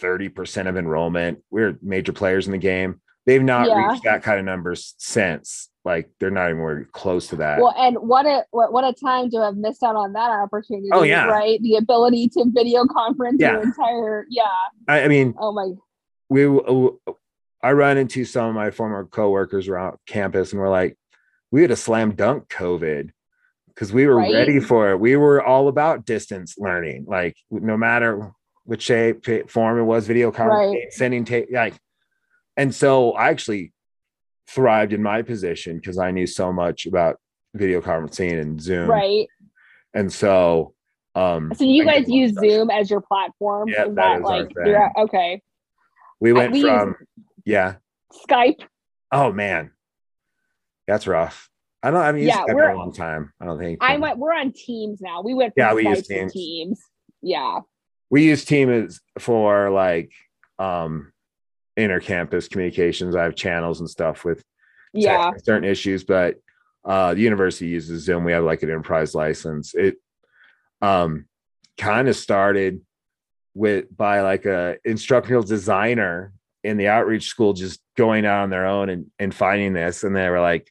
30% 0.00 0.68
of 0.68 0.76
enrollment. 0.76 1.42
We're 1.50 1.78
major 1.82 2.12
players 2.12 2.46
in 2.46 2.52
the 2.52 2.58
game. 2.58 3.00
They've 3.26 3.42
not 3.42 3.68
Yeah. 3.68 3.88
reached 3.90 4.04
that 4.04 4.22
kind 4.22 4.38
of 4.38 4.44
numbers 4.44 4.94
since. 4.98 5.70
Like 5.84 6.10
they're 6.18 6.30
not 6.30 6.50
even 6.50 6.86
close 6.92 7.26
to 7.28 7.36
that. 7.36 7.60
Well, 7.60 7.74
and 7.76 7.96
what 7.98 8.26
a 8.26 8.44
what, 8.50 8.72
what 8.72 8.84
a 8.84 8.92
time 8.92 9.30
to 9.30 9.40
have 9.42 9.56
missed 9.56 9.82
out 9.82 9.96
on 9.96 10.12
that 10.14 10.30
opportunity. 10.30 10.88
Oh, 10.92 11.02
yeah. 11.02 11.26
right. 11.26 11.60
The 11.62 11.76
ability 11.76 12.28
to 12.30 12.44
video 12.48 12.86
conference 12.86 13.36
Yeah. 13.40 13.52
your 13.52 13.62
entire 13.62 14.26
yeah. 14.30 14.42
I, 14.88 15.02
I 15.04 15.08
mean, 15.08 15.34
Oh 15.38 15.52
my. 15.52 15.72
we 16.30 16.46
I 17.62 17.72
run 17.72 17.96
into 17.98 18.24
some 18.24 18.48
of 18.48 18.54
my 18.54 18.70
former 18.70 19.04
coworkers 19.06 19.68
around 19.68 19.96
campus 20.06 20.52
and 20.52 20.60
we're 20.60 20.68
like, 20.70 20.96
we 21.50 21.62
had 21.62 21.70
a 21.70 21.76
slam 21.76 22.14
dunk 22.14 22.48
COVID 22.48 23.10
because 23.74 23.92
we 23.92 24.06
were 24.06 24.16
Right. 24.16 24.32
ready 24.32 24.60
for 24.60 24.90
it. 24.90 25.00
We 25.00 25.16
were 25.16 25.42
all 25.42 25.68
about 25.68 26.04
distance 26.06 26.56
learning, 26.58 27.06
like 27.08 27.36
no 27.50 27.76
matter 27.76 28.32
which 28.64 28.82
shape, 28.82 29.26
form 29.50 29.78
it 29.78 29.82
was, 29.82 30.06
video 30.06 30.30
conferencing, 30.30 30.90
sending 30.90 31.24
tape, 31.24 31.48
like. 31.52 31.74
And 32.56 32.74
so 32.74 33.12
I 33.12 33.28
actually 33.30 33.72
thrived 34.48 34.92
in 34.92 35.02
my 35.02 35.22
position 35.22 35.76
because 35.76 35.98
I 35.98 36.10
knew 36.12 36.26
so 36.26 36.52
much 36.52 36.86
about 36.86 37.16
video 37.52 37.80
conferencing 37.80 38.40
and 38.40 38.60
Zoom. 38.60 38.88
Right. 38.88 39.26
And 39.92 40.12
so, 40.12 40.74
um, 41.14 41.52
So 41.54 41.64
you 41.64 41.82
I 41.82 41.86
guys 41.86 41.94
a 41.94 41.98
lot 41.98 42.02
of 42.06 42.08
use. 42.08 42.32
Zoom 42.40 42.70
as 42.70 42.90
your 42.90 43.00
platform? 43.00 43.68
Yeah, 43.68 43.86
is 43.86 43.94
that 43.96 44.22
that 44.22 44.40
is 44.40 44.56
like 44.66 44.96
okay? 44.96 45.42
We 46.20 46.32
went 46.32 46.52
we 46.52 46.62
from, 46.62 46.96
yeah. 47.44 47.76
Skype. 48.28 48.62
Oh 49.12 49.32
man, 49.32 49.72
that's 50.86 51.06
rough. 51.06 51.50
I 51.84 51.90
don't. 51.90 52.00
I 52.00 52.12
mean, 52.12 52.24
Yeah, 52.26 52.44
we're- 52.48 52.72
a 52.72 52.76
long 52.76 52.92
time. 52.94 53.32
I 53.40 53.44
don't 53.44 53.58
think. 53.58 53.78
I 53.82 53.98
went. 53.98 54.18
We're 54.18 54.32
on 54.32 54.52
Teams 54.52 55.00
now. 55.02 55.20
We 55.22 55.34
went. 55.34 55.52
Yeah, 55.56 55.74
we 55.74 55.86
use 55.86 56.06
Teams. 56.06 56.32
Teams. 56.32 56.80
Yeah. 57.20 57.60
we 58.10 58.24
use 58.24 58.44
Teams 58.44 59.00
for 59.18 59.70
like 59.70 60.12
um 60.58 61.12
intercampus 61.78 62.48
communications. 62.50 63.16
I 63.16 63.24
have 63.24 63.34
channels 63.34 63.80
and 63.80 63.90
stuff 63.90 64.24
with 64.24 64.42
Yeah. 64.92 65.32
certain 65.42 65.68
issues, 65.68 66.04
but 66.04 66.36
uh 66.84 67.14
the 67.14 67.20
university 67.20 67.66
uses 67.68 68.04
Zoom. 68.04 68.24
We 68.24 68.32
have 68.32 68.44
like 68.44 68.62
an 68.62 68.70
enterprise 68.70 69.14
license. 69.14 69.74
It 69.74 69.96
um 70.80 71.26
kind 71.78 72.08
of 72.08 72.16
started 72.16 72.80
with 73.54 73.94
by 73.96 74.20
like 74.20 74.44
a 74.46 74.76
instructional 74.84 75.42
designer 75.42 76.32
in 76.62 76.76
the 76.76 76.88
outreach 76.88 77.28
school 77.28 77.52
just 77.52 77.80
going 77.96 78.24
out 78.24 78.42
on 78.42 78.50
their 78.50 78.66
own 78.66 78.88
and, 78.88 79.06
and 79.18 79.34
finding 79.34 79.72
this. 79.74 80.02
And 80.04 80.14
they 80.16 80.28
were 80.30 80.40
like, 80.40 80.70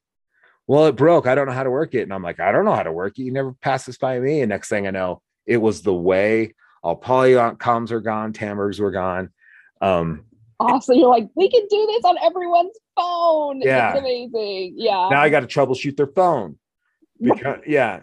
well, 0.68 0.86
it 0.88 0.96
broke. 0.96 1.28
I 1.28 1.36
don't 1.36 1.48
know 1.48 1.54
how 1.54 1.64
to 1.64 1.70
work 1.72 1.94
it. 1.94 2.02
And 2.04 2.14
I'm 2.14 2.24
like, 2.24 2.40
I 2.40 2.52
don't 2.52 2.66
know 2.66 2.74
how 2.76 2.84
to 2.84 2.92
work 2.92 3.18
it. 3.20 3.24
You 3.24 3.32
never 3.32 3.54
pass 3.54 3.86
this 3.86 3.98
by 3.98 4.20
me. 4.20 4.42
And 4.42 4.50
next 4.50 4.70
thing 4.70 4.88
I 4.88 4.92
know, 4.92 5.22
it 5.46 5.58
was 5.58 5.82
the 5.82 5.94
way 5.94 6.54
all 6.84 7.00
Polycoms 7.00 7.92
are 7.92 8.00
gone, 8.02 8.34
Tandbergs 8.34 8.80
were 8.80 8.92
gone. 8.92 9.30
Um, 9.82 10.26
Also, 10.60 10.94
you're 10.94 11.10
like, 11.10 11.28
we 11.36 11.50
can 11.50 11.66
do 11.70 11.86
this 11.88 12.04
on 12.06 12.18
everyone's 12.24 12.78
phone. 12.96 13.62
Yeah. 13.62 13.92
It's 13.92 14.00
amazing. 14.00 14.74
Yeah. 14.78 15.10
now 15.10 15.22
I 15.22 15.30
got 15.30 15.42
to 15.42 15.48
troubleshoot 15.48 15.98
their 15.98 16.08
phone. 16.08 16.58
Because 17.22 17.60
yeah. 17.68 18.02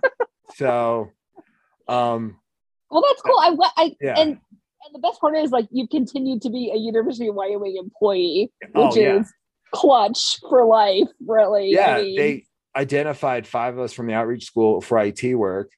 So 0.54 1.10
um 1.88 2.36
well, 2.90 3.04
that's 3.08 3.20
cool. 3.22 3.38
I, 3.38 3.54
I 3.76 3.96
Yeah. 4.00 4.14
and 4.18 4.30
and 4.30 4.94
the 4.94 4.98
best 5.00 5.20
part 5.20 5.36
is 5.36 5.50
like 5.50 5.68
you've 5.70 5.90
continued 5.90 6.40
to 6.42 6.50
be 6.50 6.70
a 6.72 6.76
University 6.76 7.28
of 7.28 7.34
Wyoming 7.34 7.76
employee, 7.76 8.50
which 8.60 8.72
Oh, 8.74 8.94
yeah. 8.96 9.20
is 9.20 9.32
clutch 9.72 10.38
for 10.48 10.64
life, 10.64 11.08
really. 11.26 11.70
yeah, 11.72 11.96
I 11.96 12.02
mean, 12.02 12.16
they 12.16 12.44
identified 12.76 13.46
five 13.46 13.74
of 13.74 13.80
us 13.80 13.92
from 13.92 14.06
the 14.06 14.14
outreach 14.14 14.44
school 14.44 14.80
for 14.80 14.98
IT 14.98 15.34
work, 15.34 15.72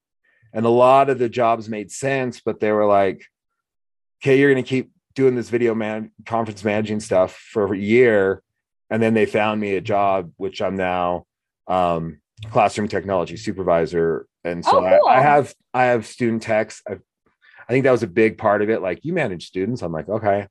and 0.53 0.67
a 0.67 0.71
lot 0.71 1.11
of 1.11 1.19
the 1.19 1.29
jobs 1.29 1.69
made 1.69 1.91
sense, 1.91 2.41
but 2.41 2.61
they 2.61 2.73
were 2.73 2.87
like, 2.87 3.25
"Okay, 4.23 4.39
you're 4.39 4.53
going 4.53 4.63
to 4.63 4.69
keep 4.69 4.91
doing 5.15 5.35
this 5.35 5.51
video 5.51 5.75
man 5.75 6.11
conference 6.27 6.65
managing 6.65 7.01
stuff 7.01 7.35
for 7.37 7.73
a 7.73 7.79
year," 7.79 8.43
and 8.91 9.03
then 9.03 9.15
they 9.15 9.27
found 9.27 9.61
me 9.61 9.77
a 9.77 9.81
job, 9.81 10.33
which 10.37 10.61
I'm 10.61 10.77
now 10.77 11.25
um, 11.67 12.21
classroom 12.51 12.89
technology 12.89 13.37
supervisor, 13.37 14.27
and 14.45 14.65
so 14.65 14.85
Oh, 14.85 14.99
cool. 15.01 15.09
I, 15.09 15.19
I 15.19 15.23
have 15.23 15.55
I 15.73 15.85
have 15.85 16.07
student 16.07 16.43
techs. 16.43 16.83
I, 16.89 16.99
I 17.69 17.73
think 17.73 17.85
that 17.85 17.93
was 17.93 18.03
a 18.03 18.09
big 18.09 18.39
part 18.39 18.61
of 18.61 18.71
it. 18.71 18.83
Like 18.83 19.05
you 19.05 19.13
manage 19.13 19.47
students, 19.47 19.83
I'm 19.83 19.93
like, 19.93 20.09
okay, 20.09 20.49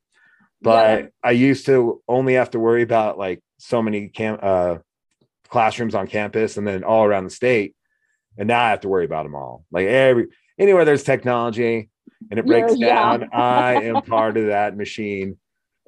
but 0.62 1.00
Yeah. 1.00 1.08
I 1.24 1.32
used 1.32 1.66
to 1.68 2.02
only 2.08 2.34
have 2.36 2.52
to 2.52 2.60
worry 2.60 2.82
about 2.82 3.18
like 3.18 3.42
so 3.60 3.82
many 3.82 4.08
cam 4.08 4.39
uh, 4.42 4.78
classrooms 5.52 5.93
on 5.95 6.08
campus 6.08 6.58
and 6.58 6.66
then 6.68 6.84
all 6.84 7.04
around 7.04 7.26
the 7.26 7.30
state, 7.30 7.76
and 8.38 8.47
now 8.47 8.62
I 8.64 8.70
have 8.70 8.82
to 8.82 8.89
worry 8.89 9.06
about 9.06 9.24
them 9.24 9.36
all. 9.36 9.66
Like 9.72 9.86
every 9.88 10.28
anywhere 10.58 10.86
there's 10.86 11.04
technology 11.04 11.89
and 12.30 12.39
it 12.39 12.45
breaks 12.45 12.76
You're- 12.78 12.89
down, 12.91 13.30
I 13.34 13.74
am 13.84 14.02
part 14.04 14.38
of 14.38 14.47
that 14.47 14.78
machine. 14.78 15.38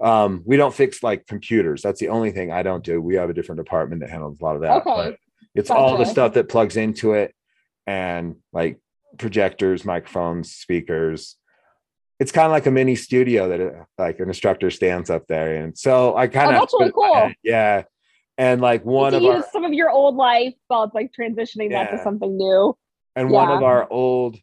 Um, 0.02 0.42
we 0.46 0.58
don't 0.58 0.74
fix 0.74 1.02
like 1.04 1.28
computers. 1.28 1.82
That's 1.82 2.00
the 2.00 2.10
only 2.10 2.32
thing 2.32 2.52
I 2.52 2.64
don't 2.64 2.84
do. 2.84 3.00
We 3.02 3.16
have 3.16 3.30
a 3.30 3.34
different 3.34 3.60
department 3.64 4.02
that 4.02 4.10
handles 4.10 4.40
a 4.42 4.44
lot 4.44 4.56
of 4.56 4.62
that. 4.64 4.78
Okay. 4.86 4.96
But 4.96 5.18
it's 5.56 5.70
all 5.70 5.98
the 5.98 6.06
stuff 6.06 6.34
that 6.34 6.50
plugs 6.50 6.76
into 6.76 7.14
it 7.14 7.34
and 7.86 8.36
like 8.52 8.80
projectors, 9.18 9.86
microphones, 9.86 10.52
speakers. 10.52 11.38
It's 12.20 12.32
kind 12.32 12.46
of 12.48 12.52
like 12.52 12.66
a 12.66 12.72
mini 12.72 12.96
studio 12.96 13.50
that 13.50 13.62
uh, 13.62 13.84
like 14.00 14.20
an 14.20 14.28
instructor 14.28 14.72
stands 14.72 15.10
up 15.12 15.28
there. 15.28 15.56
And 15.58 15.78
so 15.78 16.18
I 16.18 16.28
kind 16.28 16.48
Oh, 16.48 16.54
of 16.56 16.60
that's 16.62 16.74
really 16.80 16.92
cool. 16.92 17.32
Yeah. 17.44 17.84
And 18.38 18.62
like 18.62 18.84
one 18.84 19.14
of 19.14 19.24
our 19.24 19.46
some 19.52 19.64
of 19.64 19.74
your 19.74 19.90
old 19.90 20.16
life 20.16 20.56
while 20.68 20.84
it's 20.84 20.96
like 20.96 21.12
transitioning 21.18 21.70
that 21.72 21.92
to 21.92 22.02
something 22.04 22.36
new. 22.36 22.76
and 23.16 23.30
one 23.30 23.52
of 23.52 23.62
our 23.62 23.88
old 23.92 24.38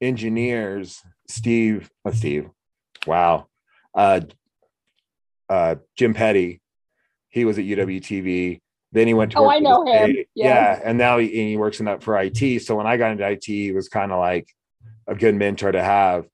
engineers, 0.00 1.02
Steve, 1.28 1.90
uh, 2.04 2.12
Steve, 2.12 2.48
wow. 3.06 3.46
Uh 3.94 4.20
uh 5.48 5.76
Jim 5.96 6.14
Petty, 6.14 6.60
he 7.28 7.44
was 7.44 7.58
at 7.58 7.64
UWTV. 7.64 8.60
Then 8.92 9.06
he 9.06 9.14
went 9.14 9.32
to 9.32 9.38
Oh, 9.38 9.50
I 9.50 9.58
know 9.58 9.84
him. 9.84 10.16
Yeah. 10.34 10.46
Yeah, 10.74 10.80
and 10.82 10.96
now 10.96 11.18
he, 11.18 11.26
and 11.26 11.48
he 11.48 11.56
works 11.58 11.80
in 11.80 11.86
that 11.86 12.02
for 12.02 12.18
IT. 12.18 12.62
So 12.62 12.76
when 12.76 12.86
I 12.86 12.96
got 12.96 13.12
into 13.12 13.28
IT, 13.28 13.44
he 13.44 13.72
was 13.72 13.88
kind 13.88 14.12
of 14.12 14.18
like 14.18 14.48
a 15.06 15.14
good 15.14 15.34
mentor 15.34 15.70
to 15.72 15.82
have, 15.82 16.26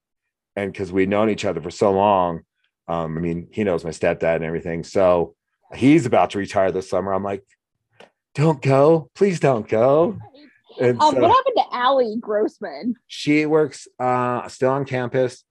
and 0.55 0.71
because 0.73 0.93
we'd 0.93 1.09
known 1.09 1.31
each 1.31 1.45
other 1.45 1.61
for 1.61 1.71
so 1.71 1.91
long, 1.93 2.43
um, 2.89 3.19
I 3.19 3.21
mean, 3.21 3.49
he 3.51 3.65
knows 3.65 3.85
my 3.85 3.91
stepdad 3.91 4.37
and 4.37 4.45
everything. 4.45 4.85
So 4.85 5.35
he's 5.75 6.07
about 6.07 6.31
to 6.31 6.39
retire 6.39 6.71
this 6.73 6.89
summer. 6.91 7.13
I'm 7.13 7.23
like, 7.25 7.45
don't 8.35 8.61
go, 8.63 9.11
please 9.15 9.41
don't 9.41 9.69
go. 9.69 10.19
And 10.81 11.01
Um, 11.01 11.15
so 11.15 11.21
what 11.21 11.31
happened 11.37 11.57
to 11.57 11.77
Allie 11.77 12.17
Grossman? 12.21 12.95
she 13.07 13.45
works 13.47 13.87
uh, 13.99 14.49
still 14.49 14.71
on 14.71 14.85
campus. 14.85 15.45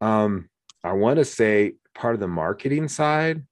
Um, 0.00 0.48
I 0.82 0.92
want 0.92 1.18
to 1.18 1.24
say 1.24 1.74
part 1.94 2.14
of 2.14 2.20
the 2.20 2.28
marketing 2.28 2.88
side. 2.88 3.42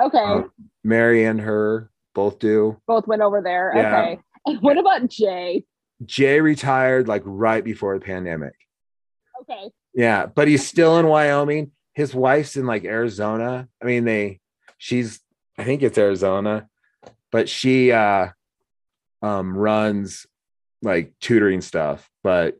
Okay, 0.00 0.18
Um, 0.18 0.52
Mary 0.84 1.24
and 1.24 1.40
her 1.40 1.90
both 2.14 2.38
do. 2.38 2.80
both 2.86 3.06
went 3.06 3.22
over 3.22 3.42
there. 3.42 3.72
yeah. 3.74 3.98
Okay, 4.00 4.18
and 4.46 4.60
what 4.62 4.78
about 4.78 5.08
Jay? 5.08 5.64
Jay 6.04 6.40
retired 6.40 7.08
like 7.08 7.22
right 7.24 7.64
before 7.64 7.98
the 7.98 8.04
pandemic. 8.04 8.54
Okay, 9.42 9.70
Yeah, 9.94 10.26
but 10.26 10.46
he's 10.48 10.66
still 10.66 10.98
in 10.98 11.06
Wyoming. 11.06 11.72
His 11.94 12.14
wife's 12.14 12.56
in 12.56 12.66
like 12.66 12.84
Arizona. 12.84 13.68
I 13.82 13.84
mean, 13.86 14.04
they 14.04 14.40
she's 14.78 15.20
I 15.58 15.64
think 15.64 15.82
it's 15.82 15.98
Arizona, 15.98 16.68
but 17.32 17.48
she 17.48 17.92
uh 17.92 18.28
um 19.22 19.56
runs 19.56 20.26
like 20.82 21.14
tutoring 21.20 21.60
stuff. 21.60 22.08
But 22.22 22.58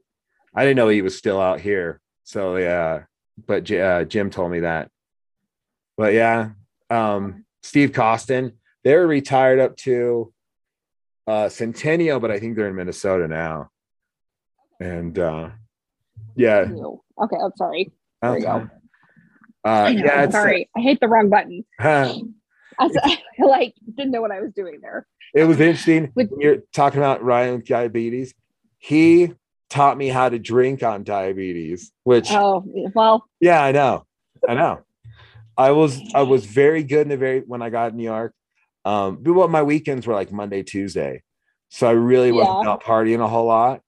I 0.55 0.65
didn't 0.65 0.77
know 0.77 0.89
he 0.89 1.03
was 1.03 1.17
still 1.17 1.41
out 1.41 1.61
here. 1.61 2.01
So 2.25 2.57
yeah, 2.57 3.05
but 3.47 3.71
uh, 3.71 4.05
Jim 4.05 4.31
told 4.31 4.51
me 4.51 4.61
that. 4.61 4.91
But 5.97 6.15
yeah, 6.15 6.51
um 6.91 7.45
Steve 7.63 7.93
Costin, 7.93 8.53
they're 8.85 9.07
retired 9.07 9.61
up 9.61 9.77
to 9.79 10.33
uh 11.27 11.49
Centennial, 11.49 12.21
but 12.21 12.31
I 12.31 12.39
think 12.39 12.57
they're 12.57 12.69
in 12.69 12.77
Minnesota 12.77 13.29
now. 13.29 13.71
And 14.81 15.19
uh 15.19 15.51
yeah, 16.35 16.67
okay. 17.23 17.37
I'm 17.43 17.53
sorry. 17.57 17.93
There 18.23 18.41
go. 18.41 18.49
Okay. 18.49 18.67
Uh, 19.65 19.69
I 19.69 19.93
know, 19.95 20.05
yeah, 20.05 20.31
sorry. 20.31 20.71
I 20.77 20.81
hate 20.81 21.01
the 21.01 21.09
wrong 21.09 21.29
button. 21.29 21.65
I, 22.79 22.85
s- 22.87 22.93
I, 23.41 23.45
like 23.45 23.75
didn't 23.97 24.13
know 24.13 24.21
what 24.21 24.31
I 24.33 24.41
was 24.41 24.53
doing 24.53 24.81
there. 24.83 25.07
it 25.35 25.45
was 25.45 25.61
interesting. 25.61 26.13
With- 26.15 26.31
when 26.31 26.41
You're 26.41 26.59
talking 26.73 26.99
about 26.99 27.23
Ryan 27.23 27.57
with 27.57 27.67
diabetes. 27.67 28.35
He 28.79 29.33
taught 29.71 29.97
me 29.99 30.09
how 30.09 30.29
to 30.29 30.39
drink 30.39 30.83
on 30.83 31.03
diabetes, 31.03 31.91
which 32.05 32.29
Oh 32.31 32.63
well, 32.95 33.27
yeah, 33.41 33.63
I 33.63 33.73
know, 33.73 34.05
I 34.49 34.55
know. 34.55 34.81
I 35.57 35.71
was 35.73 36.01
I 36.15 36.23
was 36.23 36.45
very 36.45 36.83
good 36.83 37.03
in 37.03 37.09
the 37.09 37.17
very 37.17 37.41
when 37.41 37.63
I 37.63 37.71
got 37.71 37.91
in 37.93 37.97
New 37.97 38.05
York. 38.05 38.33
Um, 38.85 39.19
but 39.21 39.33
what 39.33 39.51
my 39.51 39.63
weekends 39.63 40.07
were 40.07 40.15
like 40.15 40.31
Monday, 40.31 40.63
Tuesday, 40.63 41.23
so 41.71 41.89
I 41.89 41.93
really 41.93 42.31
wasn't 42.31 42.63
Yeah. 42.63 42.71
out 42.73 42.85
partying 42.85 43.21
a 43.21 43.27
whole 43.27 43.47
lot, 43.47 43.81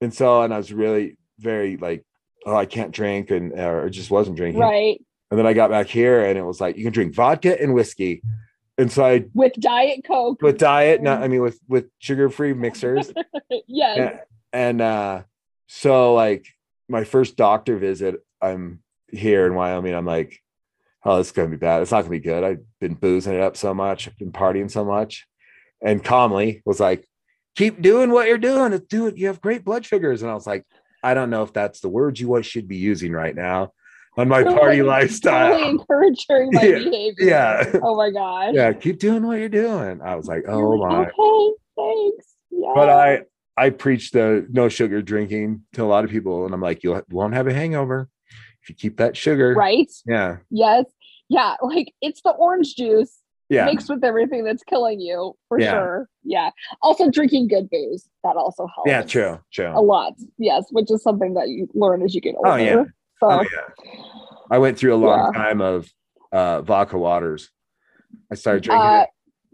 and 0.00 0.14
so 0.14 0.42
and 0.42 0.54
I 0.54 0.56
was 0.56 0.72
really 0.72 1.18
very 1.38 1.76
like, 1.76 2.04
oh, 2.46 2.56
I 2.56 2.64
can't 2.64 2.92
drink, 2.92 3.30
and 3.30 3.52
or 3.52 3.90
just 3.90 4.10
wasn't 4.10 4.36
drinking. 4.36 4.60
right 4.62 5.04
And 5.30 5.38
then 5.38 5.46
I 5.46 5.52
got 5.52 5.70
back 5.70 5.88
here, 5.88 6.24
and 6.24 6.38
it 6.38 6.42
was 6.42 6.60
like 6.60 6.76
you 6.76 6.84
can 6.84 6.92
drink 6.92 7.14
vodka 7.14 7.60
and 7.60 7.74
whiskey, 7.74 8.22
and 8.78 8.90
so 8.90 9.04
I 9.04 9.24
with 9.34 9.52
Diet 9.54 10.04
Coke. 10.06 10.40
with 10.40 10.58
diet, 10.58 11.02
not 11.02 11.22
I 11.22 11.28
mean 11.28 11.42
with 11.42 11.60
with 11.68 11.86
sugar 11.98 12.30
free 12.30 12.54
mixers. 12.54 13.12
yes. 13.66 13.98
Yeah. 13.98 14.18
and 14.52 14.80
uh 14.80 15.22
so 15.66 16.14
like 16.14 16.46
my 16.88 17.04
first 17.04 17.36
doctor 17.36 17.76
visit 17.76 18.16
i'm 18.40 18.80
here 19.10 19.46
in 19.46 19.54
wyoming 19.54 19.94
i'm 19.94 20.06
like 20.06 20.40
oh 21.04 21.18
this 21.18 21.28
is 21.28 21.32
gonna 21.32 21.48
be 21.48 21.56
bad 21.56 21.82
it's 21.82 21.90
not 21.90 22.00
gonna 22.00 22.10
be 22.10 22.18
good 22.18 22.42
i've 22.42 22.62
been 22.80 22.94
boozing 22.94 23.34
it 23.34 23.40
up 23.40 23.56
so 23.56 23.74
much 23.74 24.08
i've 24.08 24.16
been 24.18 24.32
partying 24.32 24.70
so 24.70 24.84
much 24.84 25.26
and 25.82 26.02
calmly 26.02 26.62
was 26.64 26.80
like 26.80 27.06
keep 27.56 27.82
doing 27.82 28.10
what 28.10 28.28
you're 28.28 28.38
doing 28.38 28.78
do 28.88 29.06
it 29.06 29.18
you 29.18 29.26
have 29.26 29.40
great 29.40 29.64
blood 29.64 29.84
sugars 29.84 30.22
and 30.22 30.30
i 30.30 30.34
was 30.34 30.46
like 30.46 30.64
i 31.02 31.12
don't 31.12 31.30
know 31.30 31.42
if 31.42 31.52
that's 31.52 31.80
the 31.80 31.88
words 31.88 32.20
you 32.20 32.42
should 32.42 32.66
be 32.68 32.76
using 32.76 33.12
right 33.12 33.34
now 33.34 33.70
on 34.18 34.28
my 34.28 34.42
party 34.42 34.58
Totally- 34.58 34.82
lifestyle 34.82 35.52
Totally 35.52 35.70
encouraging 35.70 36.50
my 36.52 36.62
Yeah, 36.62 36.78
behavior. 36.78 37.24
yeah. 37.26 37.72
Oh 37.82 37.96
my 37.96 38.10
god. 38.10 38.54
yeah 38.54 38.72
keep 38.74 38.98
doing 38.98 39.26
what 39.26 39.38
you're 39.38 39.48
doing 39.48 40.00
i 40.02 40.14
was 40.16 40.26
like 40.26 40.44
oh 40.48 40.60
like, 40.70 40.90
my 40.90 41.00
Okay, 41.08 41.56
thanks. 41.76 42.26
Yeah. 42.50 42.72
but 42.74 42.88
I 42.90 43.22
I 43.56 43.70
preach 43.70 44.10
the 44.12 44.46
no 44.50 44.68
sugar 44.68 45.02
drinking 45.02 45.62
to 45.72 45.82
a 45.82 45.86
lot 45.86 46.04
of 46.04 46.10
people, 46.10 46.44
and 46.44 46.54
I'm 46.54 46.60
like, 46.60 46.84
you 46.84 47.02
won't 47.10 47.34
have 47.34 47.48
a 47.48 47.52
hangover 47.52 48.08
if 48.62 48.68
you 48.68 48.76
keep 48.76 48.98
that 48.98 49.16
sugar. 49.16 49.52
right. 49.54 49.90
Yeah. 50.06 50.36
Yes. 50.50 50.84
Yeah. 51.28 51.56
Like 51.60 51.92
it's 52.00 52.22
the 52.22 52.30
orange 52.30 52.76
juice 52.76 53.18
Yeah. 53.48 53.64
mixed 53.64 53.88
with 53.90 54.04
everything 54.04 54.44
that's 54.44 54.62
killing 54.62 55.00
you 55.00 55.34
for 55.48 55.58
Yeah. 55.58 55.72
sure. 55.72 56.08
Yeah. 56.22 56.50
Also 56.82 57.10
drinking 57.10 57.48
good 57.48 57.68
booze 57.68 58.08
that 58.22 58.36
also 58.36 58.68
helps. 58.72 58.88
yeah. 58.88 59.02
True. 59.02 59.40
True. 59.52 59.72
A 59.74 59.82
lot. 59.82 60.12
Yes, 60.38 60.66
which 60.70 60.88
is 60.92 61.02
something 61.02 61.34
that 61.34 61.48
you 61.48 61.68
learn 61.74 62.02
as 62.02 62.14
you 62.14 62.20
get 62.20 62.36
older. 62.36 62.48
Oh, 62.50 62.56
yeah. 62.56 62.84
So 63.20 63.30
Oh 63.30 63.42
yeah. 63.42 63.84
I 64.50 64.58
went 64.58 64.78
through 64.78 64.94
a 64.94 64.96
long 64.96 65.18
Yeah. 65.34 65.42
time 65.42 65.60
of 65.60 65.88
uh, 66.32 66.62
vodka 66.62 66.98
waters. 66.98 67.50
I 68.30 68.34
started 68.34 68.62
drinking 68.62 68.86
uh, 68.90 69.04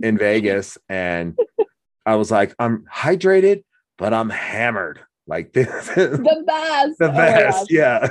it 0.01 0.07
in 0.07 0.19
Vegas, 0.19 0.79
and 0.89 1.39
I 2.07 2.17
was 2.17 2.31
like, 2.31 2.55
I'm 2.59 2.85
hydrated, 2.93 3.65
but 3.99 4.13
I'm 4.13 4.31
hammered. 4.31 5.01
Like 5.27 5.53
this, 5.55 5.89
the 5.89 6.19
the 6.23 6.43
best. 6.47 6.97
Oh 7.01 7.09
my 7.09 7.31
best. 7.31 7.71
yeah. 7.71 8.09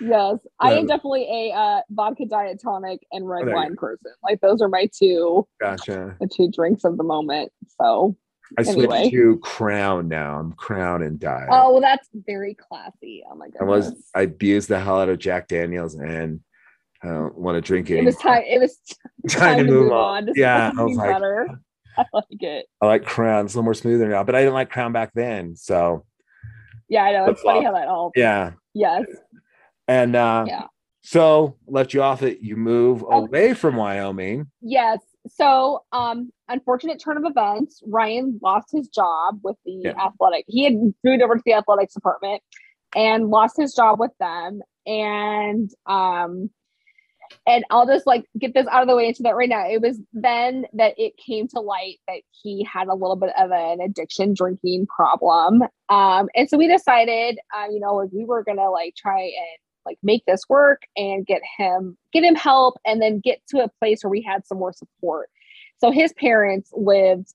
Yes. 0.00 0.38
I 0.60 0.72
am 0.72 0.86
definitely 0.86 1.26
a 1.30 1.54
uh, 1.54 1.80
vodka 1.90 2.26
diet 2.26 2.60
tonic 2.62 3.00
and 3.12 3.26
red 3.26 3.46
you 3.46 3.52
wine 3.52 3.76
person. 3.76 4.12
Like 4.22 4.40
those 4.40 4.60
are 4.60 4.68
my 4.68 4.90
two 4.92 5.46
Gotcha. 5.60 6.16
the 6.20 6.26
two 6.26 6.50
drinks 6.50 6.84
of 6.84 6.96
the 6.98 7.04
moment. 7.04 7.50
So 7.80 8.16
I 8.58 8.62
switched 8.62 8.78
Anyway. 8.92 9.10
to 9.10 9.38
Crown 9.38 10.08
now. 10.08 10.38
I'm 10.38 10.52
Crown 10.52 11.02
and 11.02 11.18
diet. 11.18 11.48
oh 11.50 11.72
well 11.72 11.80
that's 11.80 12.08
very 12.14 12.54
classy. 12.54 13.22
Oh 13.30 13.34
my 13.34 13.48
god. 13.48 13.62
I 13.62 13.64
was. 13.64 14.10
I 14.14 14.22
abused 14.22 14.68
the 14.68 14.78
hell 14.80 15.00
out 15.00 15.08
of 15.08 15.18
Jack 15.18 15.48
Daniels 15.48 15.94
and 15.94 16.40
I 17.02 17.08
don't 17.08 17.36
want 17.36 17.56
to 17.56 17.60
drink 17.60 17.90
it. 17.90 17.98
it 17.98 18.04
was 18.04 18.16
time 18.16 18.42
it 18.46 18.60
was 18.60 18.78
Trying 19.28 19.56
time 19.58 19.66
to 19.66 19.72
move 19.72 19.92
on. 19.92 20.26
to 20.26 20.32
Yeah, 20.36 20.70
I 20.78 20.82
was 20.82 20.96
like, 20.96 21.10
better. 21.10 21.48
I 21.98 22.04
like 22.12 22.24
it. 22.40 22.66
I 22.80 22.86
like 22.86 23.04
Crown. 23.04 23.44
It's 23.46 23.54
a 23.54 23.56
little 23.56 23.64
more 23.64 23.74
smoother 23.74 24.08
now, 24.08 24.22
but 24.22 24.34
I 24.34 24.40
didn't 24.40 24.54
like 24.54 24.70
Crown 24.70 24.92
back 24.92 25.10
then. 25.14 25.56
So 25.56 26.04
Yeah, 26.88 27.02
I 27.04 27.12
know. 27.12 27.26
It's 27.30 27.42
funny 27.42 27.64
how 27.64 27.72
that 27.72 27.88
all 27.88 28.12
yeah, 28.14 28.52
yes. 28.74 29.02
and 29.88 30.14
uh, 30.14 30.44
Yeah. 30.46 30.66
so 31.02 31.56
left 31.66 31.94
you 31.94 32.02
off 32.02 32.22
it. 32.22 32.40
You 32.40 32.56
move 32.56 33.02
away 33.08 33.54
from 33.54 33.76
Wyoming. 33.76 34.50
Yes. 34.60 35.00
So, 35.28 35.84
um, 35.92 36.30
unfortunate 36.48 37.00
turn 37.00 37.16
of 37.16 37.24
events. 37.26 37.82
Ryan 37.86 38.38
lost 38.42 38.68
his 38.72 38.88
job 38.88 39.40
with 39.42 39.56
the 39.64 39.82
Yeah. 39.84 39.94
athletic. 40.04 40.44
He 40.48 40.64
had 40.64 40.74
moved 40.74 41.22
over 41.22 41.36
to 41.36 41.42
the 41.44 41.54
athletics 41.54 41.94
department 41.94 42.42
and 42.94 43.28
lost 43.28 43.56
his 43.56 43.74
job 43.74 43.98
with 44.00 44.12
them. 44.18 44.60
And 44.86 45.70
um, 45.86 46.50
and 47.46 47.64
I'll 47.70 47.86
just 47.86 48.06
like 48.06 48.24
get 48.38 48.54
this 48.54 48.66
out 48.70 48.82
of 48.82 48.88
the 48.88 48.96
way 48.96 49.08
into 49.08 49.22
that 49.24 49.36
right 49.36 49.48
now. 49.48 49.68
It 49.68 49.80
was 49.80 50.00
then 50.12 50.66
that 50.74 50.94
it 50.96 51.14
came 51.16 51.48
to 51.48 51.60
light 51.60 51.98
that 52.08 52.22
he 52.30 52.64
had 52.72 52.88
a 52.88 52.94
little 52.94 53.16
bit 53.16 53.30
of 53.38 53.50
an 53.50 53.80
addiction 53.80 54.34
drinking 54.34 54.86
problem. 54.86 55.62
Um, 55.88 56.28
and 56.34 56.48
so 56.48 56.56
we 56.56 56.68
decided, 56.68 57.38
uh, 57.56 57.66
you 57.70 57.80
know, 57.80 57.94
like 57.94 58.10
we 58.12 58.24
were 58.24 58.44
gonna 58.44 58.70
like 58.70 58.94
try 58.96 59.22
and 59.22 59.58
like 59.86 59.98
make 60.02 60.24
this 60.26 60.42
work 60.48 60.82
and 60.96 61.24
get 61.24 61.40
him 61.56 61.96
get 62.12 62.24
him 62.24 62.34
help 62.34 62.78
and 62.84 63.00
then 63.00 63.20
get 63.20 63.40
to 63.48 63.62
a 63.62 63.70
place 63.80 64.02
where 64.02 64.10
we 64.10 64.20
had 64.20 64.46
some 64.46 64.58
more 64.58 64.72
support. 64.72 65.30
So 65.78 65.90
his 65.90 66.12
parents 66.14 66.70
lived 66.74 67.32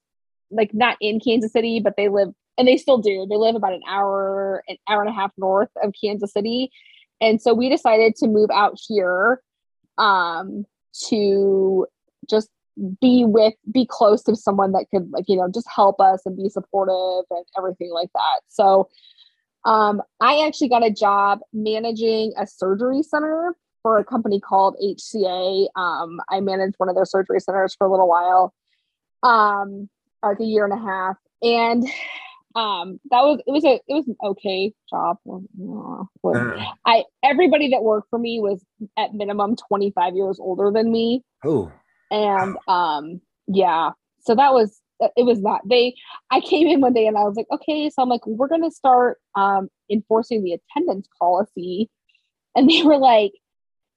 like 0.51 0.73
not 0.73 0.97
in 1.01 1.19
Kansas 1.19 1.53
City, 1.53 1.79
but 1.79 1.95
they 1.97 2.09
live 2.09 2.33
and 2.57 2.67
they 2.67 2.77
still 2.77 2.97
do. 2.97 3.25
They 3.29 3.37
live 3.37 3.55
about 3.55 3.73
an 3.73 3.81
hour, 3.87 4.63
an 4.67 4.77
hour 4.87 5.01
and 5.01 5.09
a 5.09 5.13
half 5.13 5.31
north 5.37 5.69
of 5.81 5.93
Kansas 5.99 6.33
City. 6.33 6.71
And 7.21 7.41
so 7.41 7.53
we 7.53 7.69
decided 7.69 8.15
to 8.17 8.27
move 8.27 8.49
out 8.51 8.77
here 8.87 9.41
um 9.97 10.65
to 11.07 11.87
just 12.29 12.49
be 13.01 13.25
with 13.25 13.53
be 13.71 13.85
close 13.85 14.23
to 14.23 14.35
someone 14.35 14.71
that 14.71 14.85
could 14.89 15.09
like 15.11 15.25
you 15.27 15.35
know 15.35 15.49
just 15.53 15.67
help 15.73 15.99
us 15.99 16.21
and 16.25 16.37
be 16.37 16.49
supportive 16.49 17.25
and 17.29 17.45
everything 17.57 17.91
like 17.91 18.09
that 18.13 18.39
so 18.47 18.87
um 19.65 20.01
i 20.19 20.45
actually 20.45 20.69
got 20.69 20.83
a 20.85 20.91
job 20.91 21.39
managing 21.53 22.33
a 22.37 22.47
surgery 22.47 23.03
center 23.03 23.55
for 23.83 23.97
a 23.97 24.03
company 24.03 24.39
called 24.39 24.75
hca 24.83 25.67
um 25.75 26.19
i 26.29 26.39
managed 26.39 26.75
one 26.77 26.89
of 26.89 26.95
their 26.95 27.05
surgery 27.05 27.39
centers 27.39 27.75
for 27.75 27.87
a 27.87 27.91
little 27.91 28.07
while 28.07 28.53
um 29.23 29.89
like 30.23 30.39
a 30.39 30.43
year 30.43 30.63
and 30.65 30.73
a 30.73 30.77
half. 30.77 31.17
And 31.41 31.83
um 32.53 32.99
that 33.09 33.21
was 33.21 33.39
it 33.47 33.51
was 33.51 33.63
a 33.63 33.79
it 33.87 33.93
was 33.93 34.07
an 34.07 34.15
okay 34.23 34.73
job. 34.89 35.17
Well, 35.23 35.43
yeah, 35.57 36.03
well, 36.21 36.59
Uh, 36.59 36.73
I 36.85 37.03
everybody 37.23 37.69
that 37.69 37.83
worked 37.83 38.09
for 38.09 38.19
me 38.19 38.39
was 38.39 38.63
at 38.97 39.13
minimum 39.13 39.55
25 39.55 40.15
years 40.15 40.39
older 40.39 40.71
than 40.71 40.91
me. 40.91 41.23
Oh, 41.45 41.71
and 42.09 42.57
um 42.67 43.21
yeah. 43.47 43.91
So 44.19 44.35
that 44.35 44.53
was 44.53 44.79
it 45.15 45.23
was 45.23 45.41
not 45.41 45.61
they 45.67 45.95
I 46.29 46.39
came 46.39 46.67
in 46.67 46.81
one 46.81 46.93
day 46.93 47.07
and 47.07 47.17
I 47.17 47.23
was 47.23 47.35
like 47.35 47.47
okay 47.51 47.89
so 47.89 48.01
I'm 48.01 48.09
like 48.09 48.25
we're 48.25 48.47
going 48.47 48.63
to 48.63 48.71
start 48.71 49.19
um 49.35 49.69
enforcing 49.89 50.43
the 50.43 50.53
attendance 50.53 51.07
policy. 51.19 51.89
And 52.55 52.69
they 52.69 52.83
were 52.83 52.97
like 52.97 53.33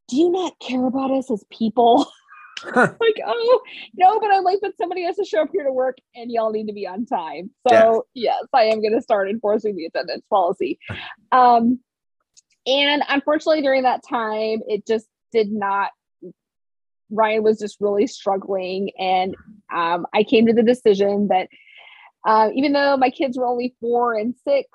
do 0.09 0.17
you 0.17 0.31
not 0.31 0.59
care 0.61 0.87
about 0.87 1.11
us 1.11 1.31
as 1.31 1.45
people? 1.51 2.07
Like 2.65 3.21
oh 3.27 3.63
no 3.95 4.19
but 4.21 4.33
I'm 4.33 4.43
like 4.43 4.61
but 4.63 4.77
somebody 4.79 5.03
has 5.03 5.17
to 5.17 5.25
show 5.25 5.43
up 5.43 5.51
here 5.53 5.65
to 5.65 5.73
work 5.73 5.99
and 6.15 6.31
y'all 6.31 6.51
need 6.51 6.69
to 6.69 6.73
be 6.73 6.87
on 6.87 7.05
time. 7.05 7.51
So 7.69 8.07
yes 8.15 8.43
I 8.55 8.65
am 8.67 8.81
going 8.81 8.95
to 8.95 9.03
start 9.03 9.29
enforcing 9.29 9.77
the 9.77 9.85
attendance 9.85 10.25
policy. 10.31 10.79
Um 11.31 11.81
and 12.65 13.03
unfortunately 13.07 13.61
during 13.61 13.83
that 13.83 14.03
time 14.09 14.61
it 14.67 14.87
just 14.87 15.07
did 15.31 15.53
not 15.53 15.91
Ryan 17.11 17.43
was 17.43 17.59
just 17.59 17.81
really 17.81 18.07
struggling 18.07 18.91
and 18.99 19.35
um, 19.75 20.07
I 20.15 20.23
came 20.23 20.47
to 20.47 20.53
the 20.53 20.63
decision 20.63 21.29
that 21.29 21.49
uh, 22.27 22.49
even 22.55 22.73
though 22.73 22.97
my 22.97 23.11
kids 23.11 23.37
were 23.37 23.47
only 23.47 23.75
four 23.81 24.15
and 24.15 24.35
six 24.47 24.69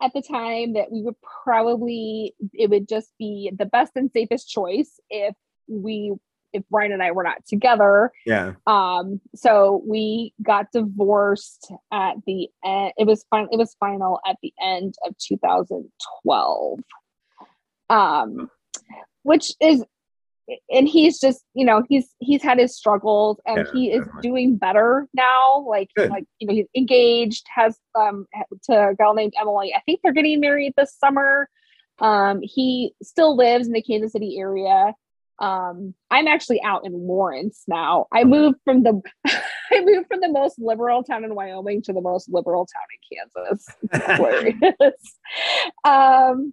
at 0.00 0.12
the 0.12 0.22
time 0.22 0.74
that 0.74 0.90
we 0.92 1.02
would 1.02 1.16
probably 1.44 2.34
it 2.52 2.70
would 2.70 2.88
just 2.88 3.12
be 3.18 3.50
the 3.56 3.66
best 3.66 3.92
and 3.96 4.10
safest 4.12 4.48
choice 4.48 5.00
if 5.10 5.34
we 5.68 6.12
if 6.52 6.62
Ryan 6.70 6.92
and 6.92 7.02
I 7.02 7.12
were 7.12 7.22
not 7.22 7.44
together 7.46 8.12
yeah. 8.26 8.52
um 8.66 9.20
so 9.34 9.82
we 9.86 10.34
got 10.42 10.70
divorced 10.72 11.72
at 11.92 12.14
the 12.26 12.48
end 12.64 12.92
it 12.96 13.06
was 13.06 13.24
final 13.30 13.48
it 13.50 13.56
was 13.56 13.74
final 13.80 14.20
at 14.26 14.36
the 14.42 14.52
end 14.62 14.94
of 15.06 15.16
2012 15.18 16.78
um 17.90 18.50
which 19.22 19.52
is 19.60 19.84
and 20.70 20.88
he's 20.88 21.20
just 21.20 21.42
you 21.54 21.64
know 21.64 21.82
he's 21.88 22.08
he's 22.18 22.42
had 22.42 22.58
his 22.58 22.76
struggles 22.76 23.40
and 23.46 23.58
Yeah, 23.58 23.72
he 23.72 23.92
is 23.92 24.04
definitely. 24.04 24.22
doing 24.28 24.56
better 24.56 25.08
now. 25.14 25.64
Like 25.66 25.88
Good. 25.96 26.10
like 26.10 26.24
you 26.38 26.46
know 26.48 26.54
he's 26.54 26.66
engaged 26.76 27.46
has 27.54 27.78
um 27.98 28.26
to 28.64 28.88
a 28.88 28.94
girl 28.94 29.14
named 29.14 29.34
emily. 29.40 29.72
I 29.76 29.80
think 29.86 30.00
they're 30.02 30.12
getting 30.12 30.40
married 30.40 30.74
this 30.76 30.94
summer. 30.98 31.48
Um 32.00 32.40
he 32.42 32.94
still 33.02 33.36
lives 33.36 33.66
in 33.66 33.72
the 33.72 33.82
kansas 33.82 34.12
city 34.12 34.36
area. 34.38 34.94
Um 35.38 35.94
i'm 36.10 36.26
actually 36.26 36.60
out 36.62 36.84
in 36.84 36.92
lawrence 36.92 37.62
now. 37.68 38.06
I 38.12 38.24
moved 38.24 38.58
from 38.64 38.82
the 38.82 39.00
i 39.26 39.80
moved 39.84 40.08
from 40.08 40.20
the 40.20 40.28
most 40.28 40.58
liberal 40.58 41.02
town 41.04 41.24
in 41.24 41.34
wyoming 41.34 41.82
to 41.82 41.92
the 41.92 42.00
most 42.00 42.28
liberal 42.30 42.66
town 42.66 42.88
in 42.92 43.00
kansas. 43.46 44.94
Um 45.84 46.52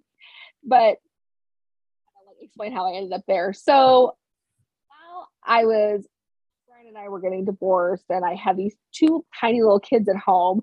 but 0.64 0.98
explain 2.60 2.76
how 2.76 2.86
i 2.86 2.96
ended 2.96 3.12
up 3.12 3.22
there 3.26 3.52
so 3.52 4.14
while 4.88 5.28
i 5.44 5.64
was 5.64 6.06
brian 6.68 6.86
and 6.86 6.98
i 6.98 7.08
were 7.08 7.20
getting 7.20 7.44
divorced 7.44 8.04
and 8.10 8.24
i 8.24 8.34
had 8.34 8.56
these 8.56 8.74
two 8.92 9.24
tiny 9.40 9.62
little 9.62 9.80
kids 9.80 10.08
at 10.08 10.16
home 10.16 10.62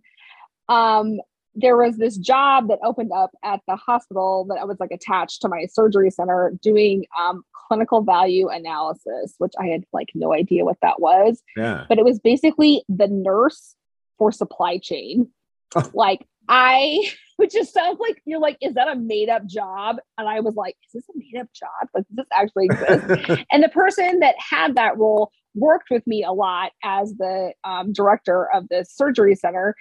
um 0.70 1.18
there 1.60 1.76
was 1.76 1.98
this 1.98 2.18
job 2.18 2.68
that 2.68 2.78
opened 2.84 3.12
up 3.12 3.32
at 3.44 3.62
the 3.68 3.76
hospital 3.76 4.46
that 4.48 4.60
I 4.60 4.66
was 4.66 4.80
like 4.80 4.92
attached 4.92 5.42
to 5.42 5.50
my 5.50 5.66
surgery 5.66 6.12
center 6.12 6.54
doing 6.62 7.06
um, 7.20 7.44
clinical 7.52 8.04
value 8.04 8.48
analysis, 8.50 9.34
which 9.40 9.54
I 9.60 9.66
had 9.66 9.84
like 9.92 10.10
no 10.14 10.36
idea 10.36 10.66
what 10.66 10.78
that 10.84 11.02
was. 11.02 11.42
Yeah. 11.56 11.86
But 11.90 11.98
it 11.98 12.06
was 12.06 12.20
basically 12.20 12.84
the 12.88 13.08
nurse 13.08 13.74
for 14.20 14.32
supply 14.32 14.78
chain. 14.78 15.32
Like 15.94 16.28
I, 16.48 17.10
which 17.38 17.54
just 17.54 17.74
sounds 17.74 18.00
like 18.00 18.22
you're 18.26 18.40
like, 18.40 18.58
is 18.62 18.76
that 18.76 18.88
a 18.88 18.96
made 18.96 19.30
up 19.30 19.46
job? 19.46 19.98
And 20.18 20.28
I 20.28 20.40
was 20.40 20.56
like, 20.56 20.76
is 20.86 20.92
this 20.94 21.16
a 21.16 21.18
made 21.18 21.40
up 21.40 21.48
job? 21.54 21.90
Like, 21.94 22.06
does 22.08 22.16
this 22.18 22.28
actually 22.34 22.66
exist? 22.66 23.46
and 23.52 23.64
the 23.64 23.70
person 23.70 24.20
that 24.20 24.36
had 24.38 24.76
that 24.76 24.98
role 24.98 25.32
worked 25.56 25.90
with 25.90 26.06
me 26.06 26.24
a 26.24 26.32
lot 26.32 26.72
as 26.84 27.14
the 27.16 27.54
um, 27.64 27.94
director 27.94 28.48
of 28.54 28.68
the 28.70 28.86
surgery 28.88 29.36
center 29.36 29.76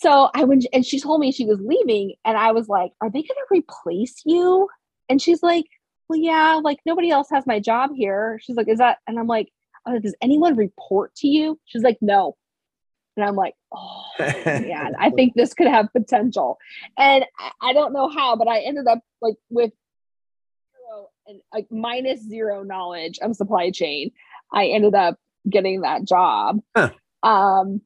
so 0.00 0.30
I 0.34 0.44
went 0.44 0.66
and 0.72 0.84
she 0.84 0.98
told 0.98 1.20
me 1.20 1.30
she 1.30 1.44
was 1.44 1.60
leaving, 1.60 2.14
and 2.24 2.36
I 2.36 2.52
was 2.52 2.68
like, 2.68 2.92
Are 3.02 3.10
they 3.10 3.20
gonna 3.22 3.46
replace 3.50 4.22
you? 4.24 4.66
And 5.10 5.20
she's 5.20 5.42
like, 5.42 5.66
Well, 6.08 6.18
yeah, 6.18 6.58
like 6.62 6.78
nobody 6.86 7.10
else 7.10 7.28
has 7.30 7.46
my 7.46 7.60
job 7.60 7.90
here. 7.94 8.40
She's 8.42 8.56
like, 8.56 8.68
Is 8.68 8.78
that? 8.78 8.98
And 9.06 9.18
I'm 9.18 9.26
like, 9.26 9.48
oh, 9.86 9.98
Does 9.98 10.16
anyone 10.22 10.56
report 10.56 11.14
to 11.16 11.28
you? 11.28 11.60
She's 11.66 11.82
like, 11.82 11.98
No. 12.00 12.36
And 13.20 13.28
I'm 13.28 13.36
like, 13.36 13.54
Oh 13.72 14.02
man, 14.18 14.94
I 14.98 15.10
think 15.10 15.34
this 15.34 15.54
could 15.54 15.66
have 15.66 15.92
potential. 15.92 16.58
And 16.98 17.24
I, 17.38 17.70
I 17.70 17.72
don't 17.72 17.92
know 17.92 18.08
how, 18.08 18.36
but 18.36 18.48
I 18.48 18.60
ended 18.60 18.86
up 18.86 19.00
like 19.20 19.36
with 19.48 19.72
zero 20.72 21.08
and 21.26 21.40
like 21.52 21.66
minus 21.70 22.20
zero 22.22 22.62
knowledge 22.62 23.18
of 23.20 23.36
supply 23.36 23.70
chain. 23.70 24.12
I 24.52 24.66
ended 24.66 24.94
up 24.94 25.18
getting 25.48 25.82
that 25.82 26.04
job. 26.04 26.60
Huh. 26.76 26.90
Um, 27.22 27.82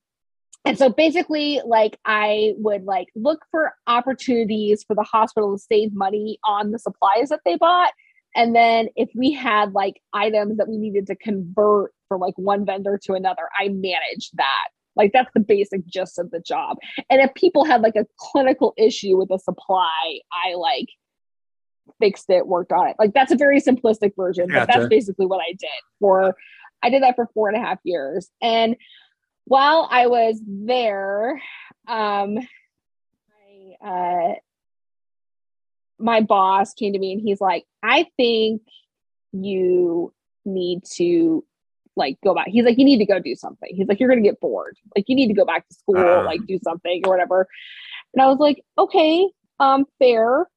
and 0.65 0.79
so 0.79 0.89
basically, 0.89 1.61
like 1.65 1.99
I 2.07 2.55
would 2.57 2.85
like 2.85 3.09
look 3.15 3.45
for 3.51 3.75
opportunities 3.87 4.83
for 4.83 4.95
the 4.95 5.03
hospital 5.03 5.57
to 5.57 5.63
save 5.63 5.93
money 5.93 6.39
on 6.43 6.71
the 6.71 6.79
supplies 6.79 7.29
that 7.29 7.41
they 7.45 7.57
bought. 7.57 7.93
And 8.35 8.57
then 8.57 8.89
if 8.97 9.11
we 9.15 9.33
had 9.33 9.75
like 9.75 10.01
items 10.13 10.57
that 10.57 10.69
we 10.69 10.79
needed 10.79 11.07
to 11.09 11.17
convert 11.17 11.93
from 12.09 12.21
like 12.21 12.35
one 12.37 12.65
vendor 12.65 12.99
to 13.05 13.13
another, 13.13 13.43
I 13.57 13.69
managed 13.69 14.37
that. 14.39 14.69
Like 14.97 15.13
that's 15.13 15.31
the 15.35 15.41
basic 15.41 15.87
gist 15.87 16.19
of 16.19 16.31
the 16.31 16.41
job. 16.41 16.79
And 17.11 17.21
if 17.21 17.35
people 17.35 17.65
had 17.65 17.83
like 17.83 17.97
a 17.97 18.07
clinical 18.17 18.75
issue 18.77 19.17
with 19.17 19.31
a 19.31 19.39
supply, 19.39 20.21
I 20.33 20.55
like 20.55 20.89
fixed 22.01 22.31
it, 22.31 22.47
worked 22.47 22.73
on 22.73 22.89
it. 22.89 22.97
Like 22.99 23.13
that's 23.13 23.33
a 23.33 23.37
very 23.37 23.61
simplistic 23.61 24.13
version, 24.17 24.49
but 24.49 24.67
that's 24.67 24.89
basically 24.89 25.27
what 25.27 25.41
I 25.41 25.53
did 25.53 25.69
for 26.01 26.37
I 26.83 26.91
did 26.91 27.03
that 27.03 27.17
for 27.17 27.29
four 27.33 27.49
and 27.49 27.57
a 27.57 27.61
half 27.61 27.79
years. 27.83 28.29
And 28.43 28.77
while 29.45 29.89
I 29.91 30.07
was 30.07 30.41
there, 30.47 31.41
um 31.89 32.39
I 33.83 33.87
uh 33.87 34.35
my 35.99 36.21
boss 36.21 36.75
came 36.75 36.93
to 36.93 36.99
me 36.99 37.13
and 37.13 37.21
he's 37.21 37.41
like, 37.41 37.65
I 37.83 38.07
think 38.17 38.63
you 39.33 40.13
need 40.45 40.85
to 40.97 41.45
like 41.97 42.19
go 42.25 42.35
back. 42.35 42.49
He's 42.49 42.65
like, 42.65 42.79
you 42.79 42.85
need 42.85 42.99
to 42.99 43.07
go 43.07 43.19
do 43.19 43.35
something. 43.35 43.69
He's 43.75 43.87
like, 43.87 44.01
you're 44.01 44.09
gonna 44.09 44.21
get 44.21 44.41
bored. 44.41 44.77
Like 44.97 45.05
you 45.09 45.15
need 45.17 45.29
to 45.29 45.35
go 45.35 45.45
back 45.45 45.67
to 45.69 45.75
school, 45.75 45.97
Uh. 45.97 46.25
like 46.25 46.45
do 46.47 46.59
something 46.63 47.03
or 47.07 47.11
whatever. 47.11 47.47
And 48.13 48.23
I 48.23 48.27
was 48.27 48.39
like, 48.39 48.63
okay, 48.79 49.29
um, 49.61 49.85
fair. 49.99 50.49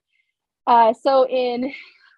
Uh, 0.66 0.94
so 0.94 1.28
in 1.28 1.72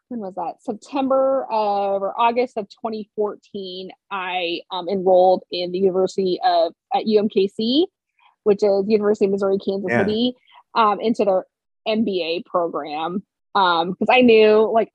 when 0.07 0.21
was 0.21 0.33
that? 0.35 0.55
September 0.63 1.45
of 1.51 2.01
or 2.01 2.19
August 2.19 2.57
of 2.57 2.67
2014, 2.69 3.91
I 4.09 4.61
um, 4.71 4.89
enrolled 4.89 5.43
in 5.51 5.71
the 5.71 5.77
University 5.77 6.39
of 6.43 6.73
at 6.95 7.05
UMKC, 7.05 7.85
which 8.43 8.63
is 8.63 8.85
University 8.87 9.25
of 9.25 9.31
Missouri 9.31 9.59
Kansas 9.59 9.91
Yeah. 9.91 9.99
City, 10.01 10.33
um, 10.73 10.99
into 10.99 11.25
their 11.25 11.45
MBA 11.87 12.45
program. 12.45 13.23
Um, 13.53 13.91
because 13.91 14.07
I 14.09 14.21
knew 14.21 14.71
like 14.73 14.91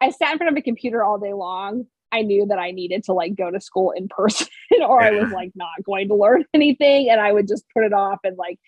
I 0.00 0.10
sat 0.10 0.32
in 0.32 0.38
front 0.38 0.50
of 0.52 0.58
a 0.58 0.62
computer 0.62 1.02
all 1.04 1.18
day 1.18 1.32
long. 1.32 1.86
I 2.12 2.22
knew 2.22 2.46
that 2.46 2.58
I 2.58 2.70
needed 2.70 3.04
to 3.04 3.12
like 3.12 3.34
go 3.36 3.50
to 3.50 3.60
school 3.60 3.90
in 3.90 4.08
person 4.08 4.48
or 4.82 5.00
I 5.02 5.10
was 5.10 5.30
like 5.32 5.52
not 5.54 5.84
going 5.84 6.08
to 6.08 6.14
learn 6.14 6.44
anything 6.54 7.10
and 7.10 7.20
I 7.20 7.32
would 7.32 7.48
just 7.48 7.64
put 7.74 7.84
it 7.84 7.92
off 7.92 8.20
and 8.24 8.36
like 8.36 8.58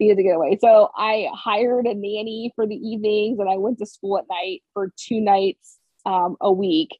needed 0.00 0.16
to 0.16 0.22
get 0.22 0.36
away. 0.36 0.58
So 0.60 0.90
I 0.96 1.28
hired 1.32 1.86
a 1.86 1.94
nanny 1.94 2.52
for 2.56 2.66
the 2.66 2.74
evenings 2.76 3.38
and 3.38 3.48
I 3.48 3.56
went 3.56 3.78
to 3.78 3.86
school 3.86 4.18
at 4.18 4.24
night 4.28 4.62
for 4.72 4.92
two 4.96 5.20
nights 5.20 5.78
um, 6.04 6.36
a 6.40 6.52
week 6.52 6.90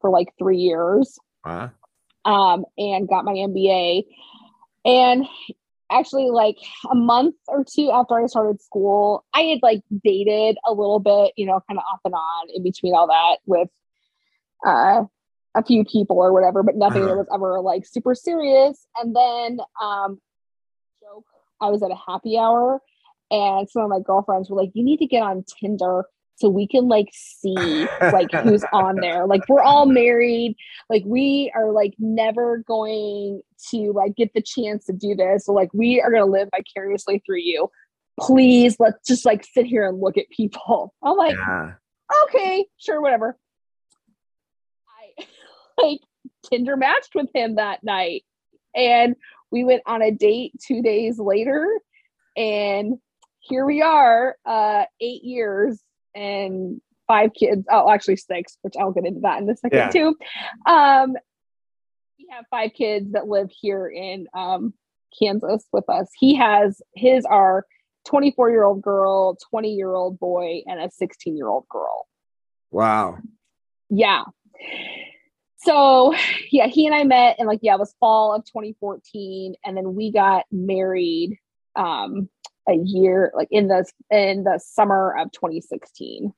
for 0.00 0.10
like 0.10 0.28
three 0.38 0.58
years 0.58 1.18
Huh? 1.44 1.68
um, 2.24 2.64
and 2.78 3.08
got 3.08 3.24
my 3.24 3.32
MBA. 3.32 4.04
And 4.84 5.26
actually, 5.90 6.30
like 6.30 6.56
a 6.90 6.94
month 6.94 7.34
or 7.48 7.64
two 7.64 7.90
after 7.92 8.18
I 8.18 8.26
started 8.26 8.60
school, 8.62 9.24
I 9.34 9.42
had 9.42 9.60
like 9.62 9.82
dated 10.04 10.56
a 10.66 10.72
little 10.72 10.98
bit, 11.00 11.32
you 11.36 11.46
know, 11.46 11.60
kind 11.68 11.78
of 11.78 11.84
off 11.92 12.00
and 12.04 12.14
on 12.14 12.48
in 12.54 12.62
between 12.62 12.94
all 12.94 13.08
that 13.08 13.38
with 13.46 13.68
uh, 14.66 15.04
a 15.54 15.62
few 15.64 15.84
people 15.84 16.16
or 16.18 16.32
whatever, 16.32 16.62
but 16.62 16.76
nothing 16.76 17.02
that 17.02 17.10
Uh-huh. 17.12 17.18
was 17.18 17.28
ever 17.34 17.60
like 17.60 17.84
super 17.86 18.14
serious. 18.14 18.86
And 18.96 19.14
then, 19.14 19.58
um, 19.82 20.20
joke, 21.00 21.24
I 21.60 21.68
was 21.70 21.82
at 21.82 21.90
a 21.90 21.96
happy 22.06 22.38
hour, 22.38 22.80
and 23.30 23.68
some 23.68 23.82
of 23.82 23.88
my 23.90 24.00
girlfriends 24.00 24.48
were 24.50 24.56
like, 24.56 24.70
"You 24.74 24.82
need 24.84 24.98
to 24.98 25.06
get 25.06 25.22
on 25.22 25.44
Tinder." 25.60 26.06
So 26.36 26.48
we 26.48 26.66
can 26.66 26.88
like 26.88 27.08
see 27.12 27.86
like 28.00 28.30
who's 28.42 28.64
on 28.72 28.96
there. 28.96 29.26
Like 29.26 29.42
we're 29.48 29.62
all 29.62 29.86
married 29.86 30.56
like 30.90 31.02
we 31.06 31.52
are 31.54 31.70
like 31.70 31.94
never 31.98 32.58
going 32.66 33.42
to 33.70 33.92
like 33.92 34.16
get 34.16 34.32
the 34.34 34.42
chance 34.42 34.86
to 34.86 34.92
do 34.92 35.14
this 35.14 35.44
so 35.46 35.52
like 35.52 35.68
we 35.72 36.00
are 36.00 36.10
going 36.10 36.24
to 36.24 36.28
live 36.30 36.48
vicariously 36.50 37.22
through 37.24 37.38
you 37.38 37.70
please 38.18 38.76
let's 38.80 39.06
just 39.06 39.24
like 39.24 39.44
sit 39.44 39.66
here 39.66 39.86
and 39.86 40.00
look 40.00 40.18
at 40.18 40.24
people 40.36 40.92
i'm 41.02 41.16
like 41.16 41.36
Yeah. 41.36 41.74
okay 42.24 42.66
sure 42.78 43.00
whatever 43.00 43.38
like 45.82 46.00
tinder 46.48 46.76
matched 46.76 47.14
with 47.14 47.28
him 47.34 47.56
that 47.56 47.82
night 47.82 48.24
and 48.74 49.16
we 49.50 49.64
went 49.64 49.82
on 49.86 50.02
a 50.02 50.10
date 50.10 50.52
two 50.64 50.82
days 50.82 51.18
later 51.18 51.66
and 52.36 52.98
here 53.40 53.64
we 53.66 53.82
are 53.82 54.36
uh 54.46 54.84
eight 55.00 55.22
years 55.24 55.80
and 56.14 56.80
five 57.06 57.30
kids 57.34 57.66
oh 57.70 57.90
actually 57.90 58.16
six 58.16 58.56
which 58.62 58.74
i'll 58.80 58.92
get 58.92 59.04
into 59.04 59.20
that 59.20 59.40
in 59.42 59.48
a 59.50 59.56
second 59.56 59.78
Yeah. 59.78 59.90
too 59.90 60.16
um 60.66 61.14
we 62.18 62.26
have 62.30 62.44
five 62.50 62.72
kids 62.74 63.12
that 63.12 63.26
live 63.26 63.50
here 63.50 63.88
in 63.88 64.26
um 64.34 64.72
kansas 65.18 65.66
with 65.72 65.88
us 65.90 66.08
he 66.18 66.34
has 66.36 66.80
his 66.94 67.24
are 67.26 67.66
24 68.06 68.50
year 68.50 68.64
old 68.64 68.80
girl 68.82 69.36
20 69.50 69.74
year 69.74 69.92
old 69.94 70.18
boy 70.18 70.62
and 70.66 70.80
a 70.80 70.90
16 70.90 71.36
year 71.36 71.48
old 71.48 71.66
girl 71.68 72.06
Wow. 72.70 73.18
yeah. 73.90 74.22
So 75.62 76.14
yeah, 76.50 76.66
he 76.66 76.86
and 76.86 76.94
I 76.94 77.04
met 77.04 77.38
in 77.38 77.46
like 77.46 77.60
yeah, 77.62 77.74
it 77.74 77.80
was 77.80 77.94
fall 78.00 78.34
of 78.34 78.44
2014, 78.44 79.54
and 79.64 79.76
then 79.76 79.94
we 79.94 80.10
got 80.10 80.44
married 80.50 81.38
um 81.76 82.28
a 82.68 82.74
year 82.74 83.32
like 83.34 83.48
in 83.50 83.68
the 83.68 83.84
in 84.10 84.44
the 84.44 84.58
summer 84.58 85.16
of 85.18 85.30
2016. 85.32 86.32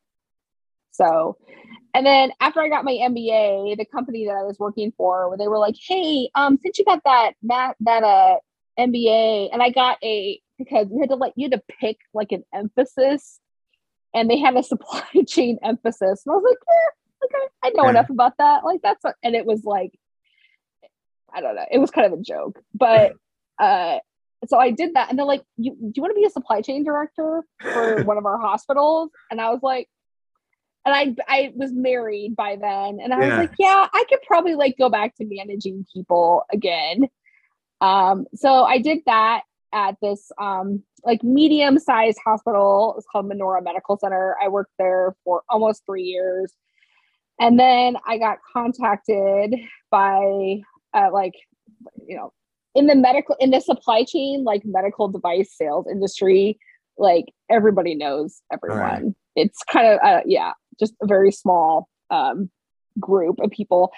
So 0.90 1.38
and 1.94 2.04
then 2.04 2.32
after 2.40 2.60
I 2.60 2.68
got 2.68 2.84
my 2.84 2.92
MBA, 2.92 3.76
the 3.76 3.84
company 3.84 4.26
that 4.26 4.36
I 4.36 4.42
was 4.42 4.58
working 4.58 4.92
for, 4.96 5.34
they 5.38 5.48
were 5.48 5.58
like, 5.58 5.76
"Hey, 5.80 6.28
um, 6.34 6.58
since 6.62 6.78
you 6.78 6.84
got 6.84 7.02
that 7.04 7.32
that 7.44 7.76
that 7.80 8.02
uh 8.02 8.36
MBA," 8.78 9.50
and 9.52 9.62
I 9.62 9.70
got 9.70 9.98
a 10.02 10.40
because 10.58 10.88
you 10.90 11.00
had 11.00 11.10
to 11.10 11.16
like 11.16 11.32
you 11.36 11.48
had 11.50 11.52
to 11.52 11.62
pick 11.80 11.98
like 12.12 12.32
an 12.32 12.44
emphasis, 12.52 13.40
and 14.14 14.28
they 14.28 14.38
had 14.38 14.56
a 14.56 14.62
supply 14.62 15.02
chain 15.26 15.58
emphasis, 15.62 16.22
and 16.26 16.32
I 16.32 16.36
was 16.36 16.44
like, 16.44 16.58
eh, 16.58 17.03
okay, 17.24 17.46
I 17.62 17.70
know 17.70 17.84
Yeah. 17.84 17.90
enough 17.90 18.10
about 18.10 18.34
that. 18.38 18.64
Like 18.64 18.80
that's 18.82 19.02
what, 19.02 19.16
and 19.22 19.34
it 19.34 19.46
was 19.46 19.64
like, 19.64 19.92
I 21.34 21.40
don't 21.40 21.56
know, 21.56 21.66
it 21.70 21.78
was 21.78 21.90
kind 21.90 22.06
of 22.12 22.18
a 22.18 22.22
joke, 22.22 22.60
but 22.74 23.12
uh, 23.58 23.98
so 24.46 24.58
I 24.58 24.70
did 24.70 24.94
that, 24.94 25.08
and 25.08 25.18
they're 25.18 25.26
like, 25.26 25.42
"You 25.56 25.72
do 25.72 25.92
you 25.96 26.02
want 26.02 26.14
to 26.14 26.20
be 26.20 26.26
a 26.26 26.30
supply 26.30 26.60
chain 26.60 26.84
director 26.84 27.44
for 27.72 28.02
one 28.04 28.18
of 28.18 28.26
our 28.26 28.38
hospitals?" 28.38 29.10
And 29.30 29.40
I 29.40 29.50
was 29.50 29.60
like, 29.62 29.88
and 30.84 30.94
I 30.94 31.14
I 31.32 31.52
was 31.54 31.72
married 31.72 32.36
by 32.36 32.56
then, 32.56 33.00
and 33.02 33.12
I 33.14 33.18
was 33.18 33.36
like, 33.36 33.52
yeah, 33.58 33.88
I 33.92 34.04
could 34.08 34.20
probably 34.26 34.54
like 34.54 34.76
go 34.78 34.88
back 34.90 35.16
to 35.16 35.24
managing 35.24 35.86
people 35.92 36.44
again. 36.52 37.08
Um, 37.80 38.26
so 38.34 38.64
I 38.64 38.78
did 38.78 38.98
that 39.06 39.42
at 39.72 39.96
this 40.00 40.30
um 40.38 40.82
like 41.04 41.22
medium 41.22 41.78
sized 41.78 42.18
hospital. 42.24 42.94
It's 42.96 43.06
called 43.10 43.26
Menorah 43.26 43.62
Medical 43.64 43.98
Center. 43.98 44.36
I 44.42 44.48
worked 44.48 44.72
there 44.78 45.16
for 45.24 45.42
almost 45.48 45.84
three 45.86 46.04
years. 46.04 46.52
And 47.40 47.58
then 47.58 47.96
I 48.06 48.18
got 48.18 48.38
contacted 48.52 49.54
by 49.90 50.60
uh, 50.92 51.10
like 51.12 51.34
you 52.06 52.16
know 52.16 52.32
in 52.74 52.86
the 52.86 52.94
medical 52.94 53.36
in 53.40 53.50
the 53.50 53.60
supply 53.60 54.04
chain 54.04 54.44
like 54.44 54.62
medical 54.64 55.08
device 55.08 55.54
sales 55.56 55.86
industry 55.90 56.58
like 56.96 57.26
everybody 57.50 57.94
knows 57.94 58.42
everyone. 58.52 59.14
It's 59.36 59.62
kind 59.70 59.86
of 59.86 59.98
uh, 60.02 60.20
yeah 60.26 60.52
just 60.78 60.94
a 61.02 61.06
very 61.06 61.32
small 61.32 61.88
um, 62.10 62.50
group 63.00 63.40
of 63.40 63.50
people. 63.50 63.92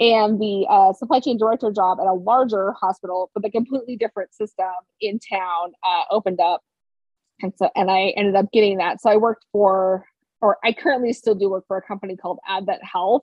And 0.00 0.40
the 0.40 0.66
uh, 0.70 0.92
supply 0.92 1.20
chain 1.20 1.38
director 1.38 1.72
job 1.72 1.98
at 2.00 2.06
a 2.06 2.12
larger 2.12 2.72
hospital 2.72 3.30
with 3.34 3.44
a 3.44 3.50
completely 3.50 3.96
different 3.96 4.32
system 4.32 4.70
in 5.00 5.18
town 5.18 5.72
uh, 5.84 6.04
opened 6.10 6.40
up. 6.40 6.62
And 7.40 7.52
so 7.56 7.70
and 7.74 7.90
i 7.90 8.08
ended 8.16 8.36
up 8.36 8.52
getting 8.52 8.78
that. 8.78 9.00
So 9.00 9.10
i 9.10 9.16
worked 9.16 9.44
for 9.52 10.04
or 10.40 10.58
i 10.64 10.72
currently 10.72 11.12
still 11.12 11.34
do 11.34 11.50
work 11.50 11.64
for 11.66 11.76
a 11.76 11.82
company 11.82 12.16
called 12.16 12.38
advent 12.48 12.80
health 12.82 13.22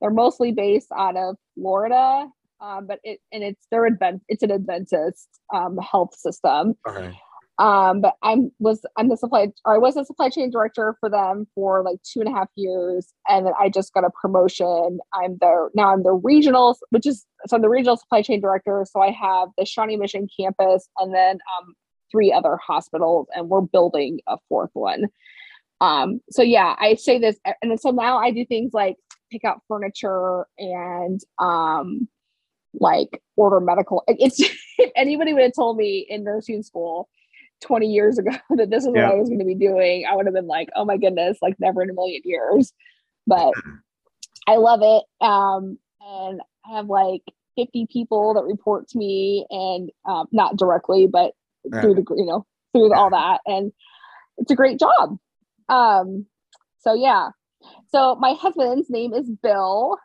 they're 0.00 0.10
mostly 0.10 0.52
based 0.52 0.88
out 0.96 1.16
of 1.16 1.36
florida 1.54 2.26
um, 2.60 2.86
but 2.86 2.98
it 3.04 3.20
and 3.32 3.42
it's 3.44 3.66
their 3.70 3.86
advent 3.86 4.22
it's 4.28 4.42
an 4.42 4.50
adventist 4.50 5.28
um, 5.54 5.76
health 5.78 6.14
system 6.14 6.76
Okay. 6.86 7.12
Um, 7.58 8.00
but 8.00 8.14
I'm 8.22 8.52
was 8.60 8.86
I'm 8.96 9.08
the 9.08 9.16
supply 9.16 9.48
or 9.64 9.74
I 9.74 9.78
was 9.78 9.96
a 9.96 10.04
supply 10.04 10.28
chain 10.28 10.50
director 10.50 10.96
for 11.00 11.10
them 11.10 11.46
for 11.56 11.82
like 11.82 11.98
two 12.04 12.20
and 12.20 12.28
a 12.28 12.32
half 12.32 12.48
years, 12.54 13.12
and 13.28 13.46
then 13.46 13.52
I 13.58 13.68
just 13.68 13.92
got 13.92 14.04
a 14.04 14.10
promotion. 14.10 15.00
I'm 15.12 15.38
the 15.40 15.68
now 15.74 15.92
I'm 15.92 16.04
the 16.04 16.12
regional, 16.12 16.78
which 16.90 17.04
is 17.04 17.26
so 17.46 17.56
I'm 17.56 17.62
the 17.62 17.68
regional 17.68 17.96
supply 17.96 18.22
chain 18.22 18.40
director. 18.40 18.86
So 18.88 19.00
I 19.00 19.10
have 19.10 19.48
the 19.58 19.64
Shawnee 19.64 19.96
Mission 19.96 20.28
campus, 20.38 20.88
and 20.98 21.12
then 21.12 21.40
um, 21.58 21.74
three 22.12 22.32
other 22.32 22.58
hospitals, 22.64 23.26
and 23.34 23.48
we're 23.48 23.62
building 23.62 24.20
a 24.28 24.36
fourth 24.48 24.70
one. 24.74 25.06
Um, 25.80 26.20
so 26.30 26.42
yeah, 26.42 26.74
I 26.78 26.94
say 26.94 27.18
this, 27.18 27.36
and 27.44 27.70
then 27.70 27.78
so 27.78 27.90
now 27.90 28.18
I 28.18 28.30
do 28.30 28.44
things 28.44 28.72
like 28.74 28.96
pick 29.30 29.44
out 29.44 29.60
furniture 29.68 30.46
and 30.58 31.20
um, 31.38 32.08
like 32.80 33.22
order 33.36 33.60
medical. 33.60 34.02
It's 34.08 34.40
if 34.78 34.90
anybody 34.96 35.32
would 35.32 35.42
have 35.42 35.54
told 35.54 35.76
me 35.76 36.06
in 36.08 36.24
nursing 36.24 36.62
school 36.62 37.08
20 37.62 37.86
years 37.86 38.18
ago 38.18 38.30
that 38.56 38.70
this 38.70 38.84
is 38.84 38.92
Yeah. 38.94 39.06
what 39.06 39.12
I 39.12 39.18
was 39.18 39.28
going 39.28 39.40
to 39.40 39.44
be 39.44 39.54
doing, 39.54 40.04
I 40.06 40.14
would 40.14 40.26
have 40.26 40.34
been 40.34 40.46
like, 40.46 40.68
oh 40.76 40.84
my 40.84 40.96
goodness, 40.96 41.38
like 41.42 41.56
never 41.58 41.82
in 41.82 41.90
a 41.90 41.94
million 41.94 42.22
years. 42.24 42.72
But 43.26 43.52
I 44.46 44.56
love 44.56 44.80
it. 44.82 45.04
Um, 45.24 45.78
and 46.00 46.40
I 46.66 46.76
have 46.76 46.86
like 46.86 47.22
50 47.56 47.86
people 47.92 48.34
that 48.34 48.44
report 48.44 48.88
to 48.88 48.98
me 48.98 49.46
and 49.50 49.90
um, 50.08 50.26
not 50.32 50.56
directly, 50.56 51.06
but 51.06 51.32
through 51.82 51.94
the, 51.94 52.04
you 52.16 52.24
know, 52.24 52.46
through 52.72 52.94
all 52.94 53.10
that. 53.10 53.40
And 53.46 53.72
it's 54.38 54.50
a 54.50 54.56
great 54.56 54.78
job. 54.78 55.18
Um, 55.68 56.26
so 56.80 56.94
yeah. 56.94 57.30
So 57.90 58.14
my 58.16 58.34
husband's 58.34 58.90
name 58.90 59.12
is 59.12 59.28
Bill. 59.42 59.96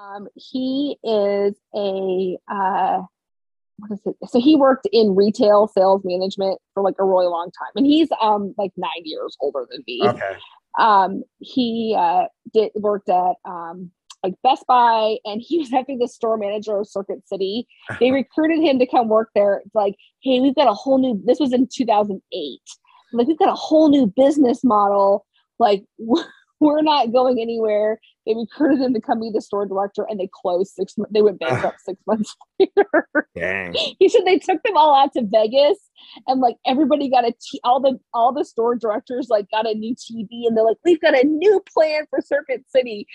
Um, 0.00 0.28
he 0.34 0.98
is 1.04 1.54
a 1.74 2.38
uh, 2.50 3.02
what 3.78 3.92
is 3.92 4.00
it? 4.06 4.16
So 4.28 4.40
he 4.40 4.56
worked 4.56 4.88
in 4.92 5.14
retail 5.14 5.68
sales 5.68 6.02
management 6.04 6.58
for 6.74 6.82
like 6.82 6.94
a 6.98 7.04
really 7.04 7.26
long 7.26 7.50
time, 7.58 7.72
and 7.76 7.86
he's 7.86 8.08
um 8.20 8.54
like 8.58 8.72
nine 8.76 8.90
years 9.04 9.36
older 9.40 9.66
than 9.70 9.82
me. 9.86 10.00
Okay. 10.02 10.36
Um, 10.78 11.22
he 11.38 11.94
uh, 11.98 12.24
did 12.52 12.72
worked 12.74 13.08
at 13.08 13.34
um 13.44 13.90
like 14.22 14.34
Best 14.42 14.64
Buy, 14.66 15.16
and 15.24 15.42
he 15.44 15.58
was 15.58 15.72
actually 15.72 15.98
the 15.98 16.08
store 16.08 16.36
manager 16.36 16.78
of 16.78 16.88
Circuit 16.88 17.26
City. 17.26 17.66
They 18.00 18.10
recruited 18.10 18.60
him 18.60 18.78
to 18.78 18.86
come 18.86 19.08
work 19.08 19.30
there. 19.34 19.62
It's 19.64 19.74
like, 19.74 19.96
hey, 20.22 20.40
we've 20.40 20.54
got 20.54 20.68
a 20.68 20.74
whole 20.74 20.98
new. 20.98 21.20
This 21.24 21.40
was 21.40 21.52
in 21.52 21.68
2008. 21.72 22.60
Like 23.12 23.28
we've 23.28 23.38
got 23.38 23.48
a 23.48 23.54
whole 23.54 23.88
new 23.88 24.06
business 24.06 24.62
model. 24.64 25.26
Like 25.58 25.84
we're 26.60 26.82
not 26.82 27.12
going 27.12 27.40
anywhere. 27.40 28.00
They 28.24 28.34
recruited 28.36 28.80
him 28.80 28.94
to 28.94 29.00
come 29.00 29.20
be 29.20 29.30
the 29.34 29.40
store 29.40 29.66
director, 29.66 30.06
and 30.08 30.20
they 30.20 30.28
closed 30.32 30.72
six. 30.74 30.96
months. 30.96 31.12
They 31.12 31.20
went 31.20 31.40
bankrupt 31.40 31.80
six 31.84 32.00
months 32.06 32.34
later. 32.60 33.08
Dang. 33.34 33.74
he 33.98 34.08
said 34.08 34.22
they 34.24 34.38
took 34.38 34.62
them 34.62 34.76
all 34.76 34.94
out 34.94 35.12
to 35.14 35.22
Vegas, 35.26 35.78
and 36.28 36.40
like 36.40 36.56
everybody 36.64 37.10
got 37.10 37.26
a 37.26 37.32
t- 37.32 37.60
all 37.64 37.80
the 37.80 37.98
all 38.14 38.32
the 38.32 38.44
store 38.44 38.76
directors 38.76 39.26
like 39.28 39.50
got 39.50 39.66
a 39.68 39.74
new 39.74 39.94
TV, 39.96 40.46
and 40.46 40.56
they're 40.56 40.64
like, 40.64 40.76
we've 40.84 41.00
got 41.00 41.18
a 41.18 41.26
new 41.26 41.60
plan 41.74 42.04
for 42.10 42.20
Circuit 42.20 42.64
City. 42.68 43.06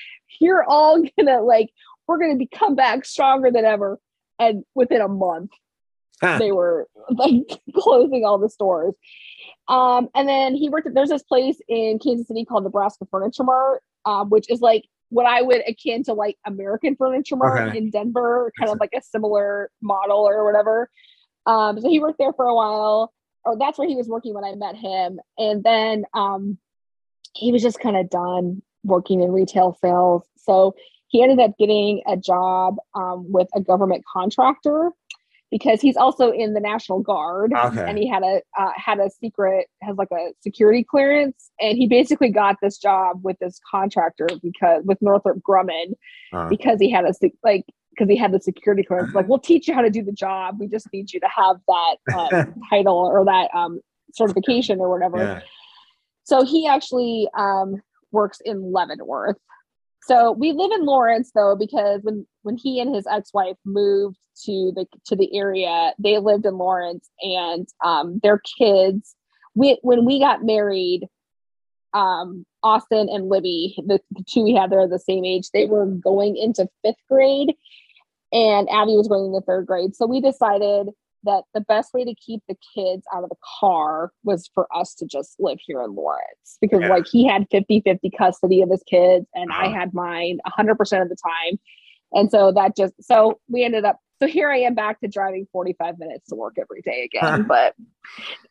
You're 0.42 0.66
all 0.66 1.02
gonna 1.18 1.42
like, 1.42 1.70
we're 2.08 2.20
gonna 2.20 2.36
be 2.36 2.48
come 2.48 2.76
back 2.76 3.06
stronger 3.06 3.50
than 3.50 3.64
ever. 3.64 4.00
And 4.40 4.64
within 4.76 5.02
a 5.02 5.08
month, 5.08 5.52
Huh. 6.22 6.40
they 6.40 6.52
were 6.52 6.88
like 7.12 7.62
closing 7.76 8.26
all 8.26 8.38
the 8.38 8.50
stores. 8.50 8.96
Um, 9.68 10.10
and 10.16 10.28
then 10.28 10.56
he 10.56 10.70
worked 10.70 10.88
at 10.88 10.94
there's 10.94 11.10
this 11.10 11.24
place 11.24 11.60
in 11.68 12.00
Kansas 12.00 12.28
City 12.28 12.46
called 12.46 12.64
Nebraska 12.64 13.06
Furniture 13.12 13.44
Mart, 13.44 13.84
um, 14.06 14.30
which 14.30 14.50
is 14.50 14.62
like 14.62 14.86
what 15.10 15.26
I 15.26 15.42
would 15.42 15.62
akin 15.68 16.04
to 16.06 16.14
like 16.14 16.38
American 16.46 16.96
Furniture 16.96 17.36
Mart 17.36 17.70
Okay. 17.70 17.78
in 17.78 17.90
Denver, 17.92 18.52
kind 18.58 18.72
of 18.72 18.80
like 18.80 18.92
a 18.98 19.02
similar 19.02 19.70
model 19.82 20.20
or 20.20 20.44
whatever. 20.44 20.90
Um, 21.46 21.80
so 21.80 21.90
he 21.90 22.00
worked 22.00 22.18
there 22.18 22.34
for 22.34 22.46
a 22.46 22.56
while, 22.56 23.14
or 23.46 23.58
that's 23.58 23.78
where 23.78 23.88
he 23.88 23.96
was 23.96 24.08
working 24.08 24.34
when 24.34 24.44
I 24.44 24.56
met 24.56 24.76
him. 24.76 25.20
And 25.38 25.64
then 25.64 26.06
um, 26.14 26.58
he 27.34 27.52
was 27.52 27.62
just 27.62 27.80
kind 27.80 27.96
of 27.96 28.10
done 28.10 28.62
working 28.84 29.22
in 29.22 29.32
retail 29.32 29.78
sales. 29.82 30.24
So 30.38 30.76
he 31.08 31.22
ended 31.24 31.40
up 31.40 31.58
getting 31.58 32.02
a 32.06 32.18
job 32.18 32.78
um, 32.94 33.32
with 33.32 33.48
a 33.56 33.62
government 33.62 34.04
contractor 34.12 34.92
because 35.52 35.82
he's 35.82 35.98
also 35.98 36.32
in 36.32 36.54
the 36.54 36.60
National 36.60 37.00
Guard 37.00 37.54
Okay. 37.54 37.86
and 37.88 37.98
he 37.98 38.08
had 38.08 38.24
a 38.24 38.42
uh, 38.58 38.72
had 38.76 39.00
a 39.00 39.10
secret 39.10 39.68
has 39.82 39.98
like 39.98 40.12
a 40.12 40.34
security 40.42 40.84
clearance 40.84 41.50
and 41.60 41.78
he 41.78 41.88
basically 41.88 42.30
got 42.30 42.58
this 42.62 42.78
job 42.78 43.20
with 43.24 43.38
this 43.40 43.60
contractor 43.70 44.28
because 44.42 44.84
with 44.86 45.02
Northrop 45.02 45.40
Grumman 45.40 45.94
Uh, 46.34 46.50
because 46.50 46.80
he 46.80 46.90
had 46.90 47.06
a 47.06 47.14
like 47.44 47.66
because 47.92 48.10
he 48.10 48.16
had 48.16 48.32
the 48.32 48.40
security 48.40 48.84
clearance 48.84 49.14
like 49.16 49.28
we'll 49.28 49.40
teach 49.40 49.68
you 49.68 49.74
how 49.74 49.82
to 49.82 49.90
do 49.90 50.04
the 50.04 50.12
job 50.12 50.58
we 50.60 50.68
just 50.68 50.88
need 50.94 51.12
you 51.14 51.20
to 51.20 51.28
have 51.28 51.58
that 51.68 51.96
um, 52.16 52.54
title 52.70 52.98
or 52.98 53.26
that 53.26 53.50
um, 53.56 53.80
certification 54.14 54.80
or 54.80 54.90
whatever 54.90 55.18
yeah. 55.18 55.40
so 56.24 56.44
he 56.46 56.68
actually 56.68 57.28
um, 57.38 57.82
works 58.12 58.40
in 58.46 58.72
Leavenworth. 58.72 59.38
So 60.08 60.32
we 60.32 60.54
live 60.54 60.72
in 60.72 60.86
Lawrence 60.86 61.32
though, 61.36 61.56
because 61.56 62.02
when 62.04 62.26
when 62.44 62.56
he 62.56 62.80
and 62.80 62.96
his 62.96 63.06
ex-wife 63.06 63.58
moved 63.66 64.18
to 64.46 64.72
the 64.74 64.86
to 65.08 65.16
the 65.16 65.36
area, 65.38 65.94
they 66.00 66.18
lived 66.18 66.46
in 66.46 66.58
Lawrence, 66.58 67.10
and 67.22 67.68
um, 67.84 68.20
their 68.24 68.42
kids. 68.58 69.16
We 69.54 69.80
when 69.82 70.06
we 70.06 70.20
got 70.20 70.46
married, 70.46 71.08
um, 71.94 72.46
Austin 72.64 73.10
and 73.10 73.28
Libby, 73.28 73.76
the, 73.86 74.00
the 74.12 74.24
two 74.30 74.44
we 74.44 74.54
had 74.54 74.70
there 74.70 74.80
are 74.80 74.88
the 74.88 74.98
same 75.00 75.26
age. 75.26 75.50
They 75.52 75.66
were 75.66 75.86
going 75.86 76.38
into 76.38 76.70
fifth 76.86 76.96
grade, 77.10 77.54
and 78.32 78.70
Abby 78.70 78.96
was 78.96 79.10
going 79.10 79.26
into 79.26 79.46
third 79.46 79.66
grade. 79.66 79.94
So 79.96 80.06
we 80.06 80.22
decided 80.22 80.88
that 81.28 81.44
the 81.54 81.62
best 81.62 81.94
way 81.94 82.04
to 82.04 82.16
keep 82.16 82.42
the 82.50 82.56
kids 82.76 83.04
out 83.14 83.24
of 83.24 83.30
the 83.30 83.36
car 83.60 84.12
was 84.24 84.50
for 84.54 84.68
us 84.76 84.96
to 84.96 85.06
just 85.06 85.36
live 85.40 85.60
here 85.66 85.82
in 85.84 85.94
Lawrence 85.94 86.58
because 86.60 86.82
Yeah. 86.82 86.90
like 86.90 87.06
he 87.08 87.28
had 87.28 87.48
50-50 87.52 88.10
custody 88.18 88.62
of 88.64 88.70
his 88.72 88.84
kids 88.90 89.28
and 89.36 89.52
I 89.52 89.68
Uh-huh. 89.68 89.76
had 89.80 89.94
mine 89.94 90.40
100% 90.46 91.02
of 91.04 91.10
the 91.10 91.16
time. 91.16 91.60
And 92.14 92.32
so 92.32 92.52
that 92.54 92.76
just 92.76 92.94
so 93.04 93.40
we 93.48 93.64
ended 93.64 93.86
up 93.86 94.00
so 94.20 94.28
here 94.28 94.50
I 94.50 94.58
am 94.62 94.74
back 94.74 95.00
to 95.02 95.08
driving 95.08 95.46
45 95.52 96.00
minutes 96.00 96.30
to 96.30 96.36
work 96.36 96.56
every 96.60 96.82
day 96.82 97.04
again. 97.04 97.44
but 97.48 97.76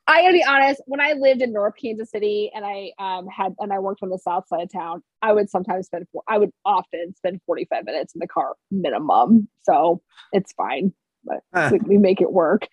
I 0.06 0.22
gotta 0.22 0.34
be 0.34 0.44
honest, 0.44 0.80
when 0.86 1.00
I 1.00 1.14
lived 1.14 1.42
in 1.42 1.52
North 1.52 1.74
Kansas 1.82 2.10
City 2.10 2.52
and 2.54 2.64
I 2.64 2.92
um 3.00 3.26
had 3.26 3.54
and 3.58 3.72
I 3.72 3.80
worked 3.80 4.02
on 4.04 4.10
the 4.10 4.18
south 4.18 4.46
side 4.46 4.62
of 4.62 4.72
town, 4.72 5.02
I 5.22 5.32
would 5.32 5.50
sometimes 5.50 5.86
spend 5.86 6.06
four, 6.12 6.22
I 6.28 6.38
would 6.38 6.52
often 6.64 7.14
spend 7.16 7.40
45 7.46 7.84
minutes 7.84 8.14
in 8.14 8.20
the 8.20 8.28
car 8.28 8.54
minimum. 8.70 9.48
So 9.64 10.02
it's 10.32 10.52
fine, 10.52 10.92
but 11.26 11.40
Huh. 11.54 11.70
we, 11.72 11.78
we 11.80 11.98
make 11.98 12.20
it 12.20 12.32
work. 12.32 12.66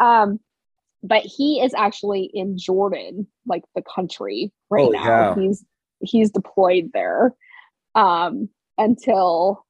Um 0.00 0.40
but 1.02 1.22
he 1.22 1.60
is 1.60 1.74
actually 1.74 2.28
in 2.34 2.58
Jordan, 2.58 3.28
like 3.46 3.62
the 3.74 3.82
country 3.82 4.52
right 4.70 4.82
Holy 4.84 4.98
now. 4.98 5.04
cow. 5.04 5.34
He's 5.40 5.64
he's 6.00 6.30
deployed 6.30 6.90
there 6.92 7.34
um 7.94 8.48
until 8.76 9.64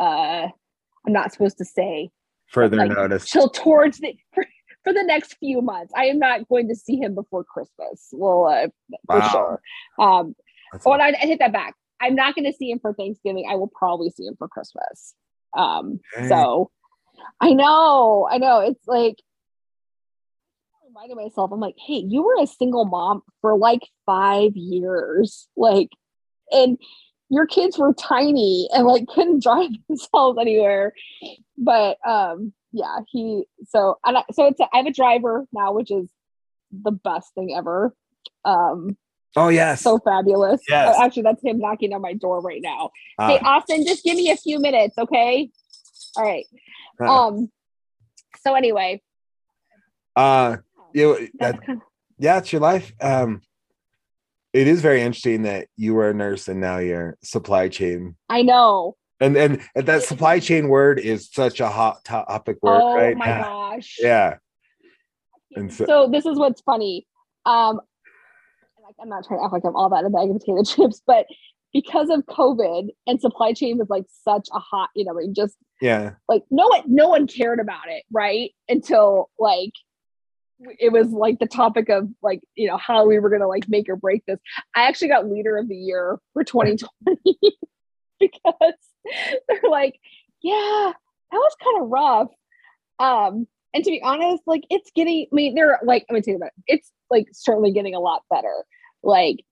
uh 0.00 0.48
I'm 1.06 1.12
not 1.12 1.32
supposed 1.32 1.58
to 1.58 1.64
say 1.64 2.10
Further 2.48 2.76
like, 2.76 2.90
notice. 2.92 3.28
till 3.30 3.48
towards 3.48 3.98
the 3.98 4.16
for, 4.32 4.44
for 4.84 4.92
the 4.92 5.02
next 5.02 5.36
few 5.38 5.60
months. 5.60 5.92
I 5.96 6.04
am 6.06 6.18
not 6.18 6.48
going 6.48 6.68
to 6.68 6.74
see 6.76 6.96
him 6.96 7.14
before 7.14 7.42
Christmas. 7.42 8.08
Well, 8.12 8.44
uh, 8.46 8.68
for 9.10 9.22
sure. 9.30 9.60
Um, 9.98 10.36
That's 10.72 10.86
oh, 10.86 10.92
and 10.92 11.02
I, 11.02 11.08
I 11.08 11.26
hit 11.26 11.40
that 11.40 11.52
back. 11.52 11.74
I'm 12.00 12.14
not 12.14 12.34
going 12.34 12.44
to 12.44 12.52
see 12.52 12.70
him 12.70 12.78
for 12.80 12.92
Thanksgiving. 12.92 13.46
I 13.50 13.56
will 13.56 13.68
probably 13.74 14.10
see 14.10 14.24
him 14.26 14.36
for 14.38 14.46
Christmas. 14.46 15.14
Um, 15.56 16.00
Dang. 16.14 16.28
so 16.28 16.70
I 17.40 17.52
know, 17.52 18.28
I 18.30 18.38
know. 18.38 18.60
It's 18.60 18.86
like 18.86 19.16
I 20.74 20.86
reminded 20.86 21.16
myself. 21.16 21.50
I'm 21.52 21.60
like, 21.60 21.76
hey, 21.78 22.04
you 22.06 22.22
were 22.22 22.42
a 22.42 22.46
single 22.46 22.84
mom 22.84 23.22
for 23.40 23.56
like 23.56 23.82
five 24.06 24.52
years, 24.54 25.48
like, 25.56 25.88
and 26.50 26.78
your 27.30 27.46
kids 27.46 27.78
were 27.78 27.94
tiny 27.94 28.68
and 28.72 28.86
like 28.86 29.06
couldn't 29.08 29.42
drive 29.42 29.70
themselves 29.88 30.38
anywhere. 30.40 30.92
But 31.58 31.98
um, 32.06 32.52
yeah, 32.72 32.98
he 33.10 33.44
so 33.68 33.98
and 34.04 34.18
I, 34.18 34.24
so 34.32 34.46
it's 34.46 34.60
a, 34.60 34.64
I 34.72 34.78
have 34.78 34.86
a 34.86 34.92
driver 34.92 35.46
now, 35.52 35.72
which 35.72 35.90
is 35.90 36.08
the 36.72 36.92
best 36.92 37.32
thing 37.34 37.54
ever. 37.56 37.94
Um, 38.44 38.96
oh 39.36 39.48
yes. 39.48 39.80
so 39.82 39.98
fabulous. 39.98 40.60
Yes. 40.68 40.94
Oh, 40.96 41.04
actually, 41.04 41.22
that's 41.22 41.42
him 41.42 41.58
knocking 41.58 41.92
on 41.92 42.02
my 42.02 42.14
door 42.14 42.40
right 42.40 42.60
now. 42.62 42.90
Ah, 43.18 43.28
Hey, 43.28 43.38
Austin, 43.38 43.86
just 43.86 44.04
give 44.04 44.16
me 44.16 44.30
a 44.30 44.36
few 44.36 44.58
minutes, 44.60 44.96
okay? 44.98 45.50
All 46.16 46.24
right. 46.24 46.46
Um. 47.00 47.50
So 48.42 48.54
anyway, 48.54 49.02
uh, 50.16 50.58
you, 50.92 51.28
that, 51.38 51.58
yeah, 52.18 52.38
it's 52.38 52.52
your 52.52 52.60
life. 52.60 52.92
Um, 53.00 53.40
it 54.52 54.68
is 54.68 54.80
very 54.80 55.02
interesting 55.02 55.42
that 55.42 55.68
you 55.76 55.94
were 55.94 56.10
a 56.10 56.14
nurse 56.14 56.48
and 56.48 56.60
now 56.60 56.78
you're 56.78 57.16
supply 57.22 57.68
chain. 57.68 58.16
I 58.28 58.42
know. 58.42 58.96
And 59.20 59.36
and, 59.36 59.60
and 59.74 59.86
that 59.86 60.02
supply 60.02 60.38
chain 60.38 60.68
word 60.68 60.98
is 60.98 61.28
such 61.32 61.60
a 61.60 61.68
hot 61.68 62.04
topic 62.04 62.58
word, 62.62 62.80
oh 62.82 62.94
right? 62.94 63.16
my 63.16 63.26
yeah. 63.26 63.42
gosh. 63.42 63.96
Yeah. 63.98 64.36
And 65.56 65.72
so- 65.72 65.86
so, 65.86 66.08
this 66.10 66.26
is 66.26 66.38
what's 66.38 66.60
funny. 66.62 67.06
Um, 67.46 67.80
like, 68.82 68.94
I'm 69.00 69.08
not 69.08 69.24
trying 69.26 69.40
to 69.40 69.44
act 69.44 69.52
like 69.52 69.64
I'm 69.64 69.76
all 69.76 69.88
that 69.90 70.00
in 70.00 70.06
a 70.06 70.10
bag 70.10 70.30
of 70.30 70.38
potato 70.38 70.62
chips, 70.64 71.00
but 71.06 71.26
because 71.74 72.08
of 72.08 72.20
COVID 72.24 72.88
and 73.06 73.20
supply 73.20 73.52
chain 73.52 73.76
was 73.76 73.90
like 73.90 74.04
such 74.22 74.48
a 74.54 74.58
hot, 74.60 74.88
you 74.94 75.04
know, 75.04 75.10
I 75.10 75.24
mean, 75.24 75.34
just 75.34 75.56
Yeah. 75.82 76.12
like 76.28 76.44
no 76.50 76.68
one, 76.68 76.82
no 76.86 77.08
one 77.08 77.26
cared 77.26 77.60
about 77.60 77.88
it, 77.88 78.04
right? 78.10 78.52
Until 78.68 79.28
like 79.38 79.72
it 80.78 80.92
was 80.92 81.08
like 81.08 81.40
the 81.40 81.46
topic 81.48 81.88
of 81.90 82.08
like 82.22 82.40
you 82.54 82.68
know 82.68 82.76
how 82.78 83.04
we 83.04 83.18
were 83.18 83.28
gonna 83.28 83.48
like 83.48 83.68
make 83.68 83.88
or 83.88 83.96
break 83.96 84.24
this. 84.24 84.38
I 84.74 84.86
actually 84.86 85.08
got 85.08 85.28
leader 85.28 85.58
of 85.58 85.68
the 85.68 85.76
year 85.76 86.18
for 86.32 86.44
2020 86.44 87.18
because 88.20 88.74
they're 89.48 89.70
like, 89.70 89.98
yeah, 90.42 90.92
that 91.32 91.36
was 91.36 91.56
kind 91.62 91.82
of 91.82 91.88
rough. 91.90 92.28
Um, 93.00 93.48
and 93.74 93.82
to 93.84 93.90
be 93.90 94.00
honest, 94.00 94.44
like 94.46 94.62
it's 94.70 94.90
getting. 94.94 95.26
I 95.30 95.34
mean, 95.34 95.56
they're 95.56 95.80
like, 95.82 96.06
let 96.08 96.14
me 96.14 96.20
tell 96.22 96.32
you 96.32 96.36
about 96.36 96.52
it. 96.56 96.62
It's 96.68 96.92
like 97.10 97.26
certainly 97.32 97.72
getting 97.72 97.96
a 97.96 98.00
lot 98.00 98.22
better. 98.30 98.64
Like 99.02 99.44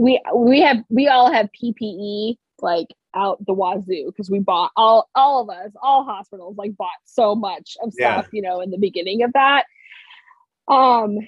we 0.00 0.20
we 0.34 0.60
have 0.62 0.78
we 0.88 1.08
all 1.08 1.30
have 1.30 1.50
PPE 1.62 2.36
like 2.62 2.88
out 3.14 3.44
the 3.44 3.52
wazoo 3.52 4.06
because 4.06 4.30
we 4.30 4.38
bought 4.38 4.70
all 4.76 5.08
all 5.14 5.42
of 5.42 5.50
us 5.50 5.72
all 5.82 6.04
hospitals 6.04 6.56
like 6.56 6.76
bought 6.76 6.88
so 7.04 7.34
much 7.34 7.76
of 7.82 7.92
Yeah. 7.98 8.20
stuff 8.20 8.28
you 8.32 8.40
know 8.40 8.60
in 8.60 8.70
the 8.70 8.78
beginning 8.78 9.22
of 9.22 9.32
that. 9.34 9.64
Um 10.68 11.18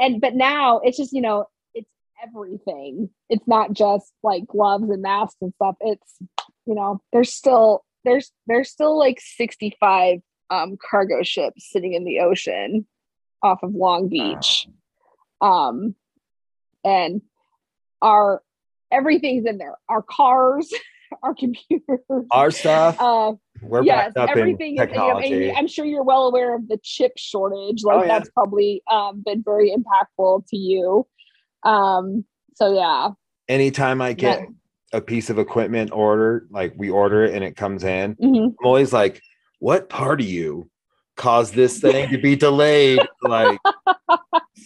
and 0.00 0.20
but 0.20 0.34
now 0.34 0.78
it's 0.78 0.96
just 0.96 1.12
you 1.12 1.20
know 1.20 1.46
it's 1.74 1.90
everything. 2.24 3.10
It's 3.28 3.46
not 3.46 3.72
just 3.72 4.10
like 4.22 4.46
gloves 4.46 4.88
and 4.88 5.02
masks 5.02 5.36
and 5.42 5.52
stuff. 5.54 5.76
It's 5.80 6.16
you 6.64 6.74
know 6.74 7.02
there's 7.12 7.32
still 7.34 7.84
there's 8.04 8.32
there's 8.46 8.70
still 8.70 8.98
like 8.98 9.20
65 9.20 10.20
um 10.48 10.78
cargo 10.90 11.22
ships 11.22 11.70
sitting 11.70 11.92
in 11.92 12.04
the 12.04 12.20
ocean 12.20 12.86
off 13.42 13.62
of 13.62 13.74
long 13.74 14.08
beach. 14.08 14.68
Um 15.42 15.94
and 16.84 17.20
our 18.02 18.42
everything's 18.90 19.46
in 19.46 19.58
there. 19.58 19.76
Our 19.88 20.02
cars 20.02 20.72
our 21.22 21.34
computers. 21.34 22.00
Our 22.30 22.50
stuff, 22.50 22.96
uh 23.00 23.32
we're 23.62 23.82
yes 23.84 24.12
backed 24.12 24.16
up 24.18 24.36
in 24.36 24.38
everything 24.40 24.76
is, 24.76 24.88
you 24.90 24.96
know, 24.96 25.54
i'm 25.56 25.66
sure 25.66 25.86
you're 25.86 26.02
well 26.02 26.26
aware 26.26 26.54
of 26.54 26.68
the 26.68 26.78
chip 26.82 27.12
shortage. 27.16 27.84
Like 27.84 27.96
Oh, 27.96 28.02
yeah. 28.02 28.08
that's 28.18 28.30
probably 28.30 28.82
um 28.90 29.22
been 29.24 29.42
very 29.42 29.74
impactful 29.74 30.46
to 30.48 30.56
you. 30.56 31.06
Um 31.62 32.24
so 32.54 32.74
yeah. 32.74 33.10
Anytime 33.48 34.02
I 34.02 34.12
get 34.12 34.40
Yeah. 34.40 34.46
a 34.94 35.00
piece 35.00 35.30
of 35.30 35.38
equipment 35.38 35.90
ordered, 35.92 36.48
like 36.50 36.74
we 36.76 36.90
order 36.90 37.24
it 37.24 37.34
and 37.34 37.44
it 37.44 37.56
comes 37.56 37.84
in, 37.84 38.16
Mhm. 38.16 38.46
I'm 38.48 38.56
always 38.64 38.92
like, 38.92 39.22
what 39.58 39.88
part 39.88 40.20
of 40.20 40.26
you 40.26 40.68
caused 41.16 41.54
this 41.54 41.78
thing 41.80 42.10
to 42.10 42.18
be 42.18 42.36
delayed? 42.36 43.00
Like 43.22 43.58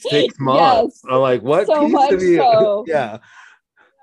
six 0.08 0.38
months? 0.38 1.02
I'm 1.08 1.20
like, 1.20 1.42
what 1.42 1.66
So 1.66 1.88
much 1.88 2.20
so. 2.20 2.84
yeah. 2.88 3.18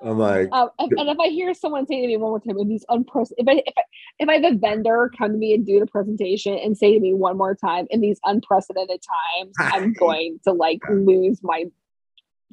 I'm 0.01 0.19
like, 0.19 0.49
Um, 0.51 0.69
and, 0.77 0.91
and 0.99 1.09
if 1.09 1.17
I 1.19 1.29
hear 1.29 1.53
someone 1.55 1.87
say 1.87 2.01
to 2.01 2.07
me 2.07 2.17
one 2.17 2.29
more 2.29 2.39
time 2.39 2.59
in 2.59 2.67
these 2.67 2.85
unprecedented, 2.87 3.35
if 3.39 3.47
I, 3.47 3.61
if 3.67 3.73
I 3.77 3.81
if 4.19 4.29
I 4.29 4.33
have 4.33 4.53
a 4.53 4.57
vendor 4.57 5.11
come 5.17 5.31
to 5.31 5.37
me 5.37 5.53
and 5.53 5.65
do 5.65 5.79
the 5.79 5.87
presentation 5.87 6.53
and 6.53 6.77
say 6.77 6.93
to 6.93 6.99
me 6.99 7.13
one 7.13 7.37
more 7.37 7.55
time 7.55 7.87
in 7.89 8.01
these 8.01 8.19
unprecedented 8.23 9.01
times, 9.01 9.55
I'm 9.59 9.93
going 9.93 10.39
to 10.43 10.53
like 10.53 10.81
lose 10.89 11.39
my 11.41 11.65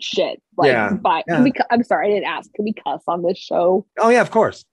shit. 0.00 0.40
Like, 0.56 0.68
Yeah, 0.68 0.90
but 0.94 1.24
yeah. 1.28 1.34
Can 1.36 1.44
we, 1.44 1.52
cu- 1.52 1.64
I'm 1.70 1.82
sorry, 1.82 2.08
I 2.08 2.14
didn't 2.14 2.28
ask. 2.28 2.52
Can 2.54 2.64
we 2.64 2.72
cuss 2.72 3.02
on 3.06 3.22
this 3.22 3.38
show? 3.38 3.86
oh 3.98 4.08
yeah, 4.08 4.22
of 4.22 4.30
course. 4.30 4.64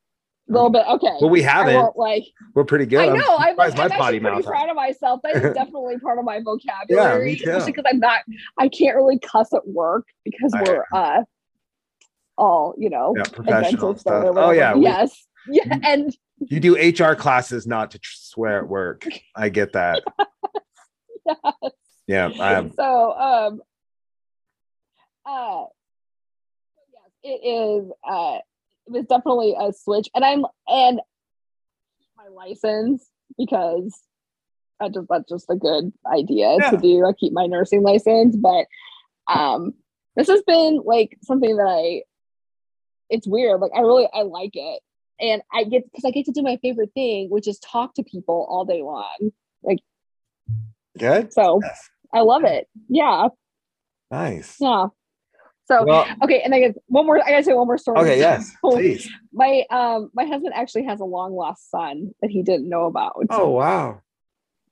A 0.52 0.54
little 0.54 0.70
bit, 0.70 0.86
okay. 0.88 1.16
Well, 1.22 1.30
we 1.30 1.42
haven't. 1.42 1.96
like. 1.96 2.24
We're 2.54 2.66
pretty 2.66 2.86
good. 2.86 3.00
I 3.00 3.12
I'm 3.12 3.18
know. 3.18 3.36
I'm, 3.38 3.60
I'm 3.60 3.72
potty 3.72 3.94
actually 3.94 4.20
pretty 4.20 4.44
proud 4.44 4.70
of 4.70 4.76
myself. 4.76 5.22
That 5.24 5.36
is 5.38 5.42
definitely 5.56 5.98
part 6.00 6.20
of 6.20 6.26
my 6.26 6.42
vocabulary, 6.44 7.38
too. 7.38 7.50
especially 7.50 7.72
because 7.72 7.86
I'm 7.92 8.00
not. 8.00 8.22
I 8.60 8.68
can't 8.68 8.96
really 8.96 9.18
cuss 9.20 9.54
at 9.54 9.66
work 9.68 10.08
because 10.26 10.54
I- 10.54 10.62
we're 10.64 10.86
uh 10.94 11.22
all 12.38 12.74
you 12.78 12.90
know 12.90 13.14
Yeah, 13.16 13.24
professional 13.32 13.96
stuff. 13.98 14.26
Oh 14.38 14.52
yeah, 14.52 14.74
we- 14.76 14.84
yes, 14.84 15.26
yeah, 15.48 15.78
and 15.84 16.16
you 16.40 16.60
do 16.60 16.76
HR 16.76 17.16
classes 17.16 17.66
not 17.68 17.92
to 17.92 18.00
tr- 18.00 18.12
swear 18.16 18.60
at 18.60 18.68
work. 18.68 19.06
I 19.36 19.50
get 19.50 19.74
that. 19.74 20.04
Yeah, 22.08 22.30
I 22.42 22.54
am. 22.56 22.72
so 22.74 23.14
um 23.14 23.62
uh 25.26 25.64
yes 26.92 27.12
it 27.24 27.48
is 27.48 27.92
uh 28.04 28.40
it 28.88 28.92
was 28.92 29.06
definitely 29.06 29.56
a 29.60 29.72
switch 29.74 30.10
and 30.16 30.24
i'm 30.26 30.46
and 30.68 31.00
my 32.18 32.28
license 32.28 33.08
because 33.38 34.00
I 34.80 34.90
just 34.90 35.08
that's 35.10 35.30
just 35.30 35.50
a 35.50 35.56
good 35.56 35.92
idea 36.12 36.58
Yeah. 36.60 36.72
to 36.72 36.78
do 36.78 37.06
i 37.06 37.14
keep 37.14 37.34
my 37.34 37.46
nursing 37.48 37.84
license 37.84 38.36
but 38.36 38.66
um 39.32 39.74
this 40.16 40.28
has 40.28 40.42
been 40.48 40.82
like 40.84 41.18
something 41.24 41.56
that 41.58 41.68
i 41.68 42.02
it's 43.10 43.28
weird 43.28 43.60
like 43.62 43.72
i 43.76 43.82
really 43.82 44.08
i 44.14 44.22
like 44.24 44.52
it 44.56 44.82
and 45.20 45.42
i 45.54 45.64
get 45.64 45.84
because 45.86 46.04
i 46.06 46.12
get 46.12 46.26
to 46.26 46.32
do 46.32 46.42
my 46.42 46.58
favorite 46.62 46.92
thing 46.94 47.30
which 47.30 47.48
is 47.48 47.60
talk 47.60 47.94
to 47.96 48.04
people 48.04 48.46
all 48.50 48.66
day 48.66 48.82
long 48.82 49.32
Like 49.64 49.80
Good. 50.98 51.32
so 51.34 51.60
Yes. 51.64 51.90
I 52.14 52.20
love 52.22 52.44
it. 52.44 52.68
Yeah. 52.90 53.30
Nice. 54.12 54.58
Yeah. 54.60 54.88
So 55.72 55.86
Well, 55.86 56.06
okay, 56.24 56.42
and 56.42 56.54
I 56.54 56.60
guess 56.60 56.74
one 56.88 57.06
more 57.06 57.18
I 57.26 57.30
gotta 57.32 57.44
say 57.44 57.54
one 57.54 57.68
more 57.68 57.78
story. 57.78 58.00
okay. 58.02 58.20
Yes. 58.20 58.52
So, 58.62 58.72
Please. 58.72 59.10
my 59.32 59.64
um 59.72 60.12
my 60.14 60.26
husband 60.26 60.54
actually 60.54 60.86
has 60.86 61.00
a 61.00 61.06
long 61.06 61.34
lost 61.34 61.70
son 61.72 62.14
that 62.22 62.30
he 62.30 62.44
didn't 62.44 62.68
know 62.68 62.86
about. 62.86 63.26
Oh 63.30 63.50
wow. 63.52 64.02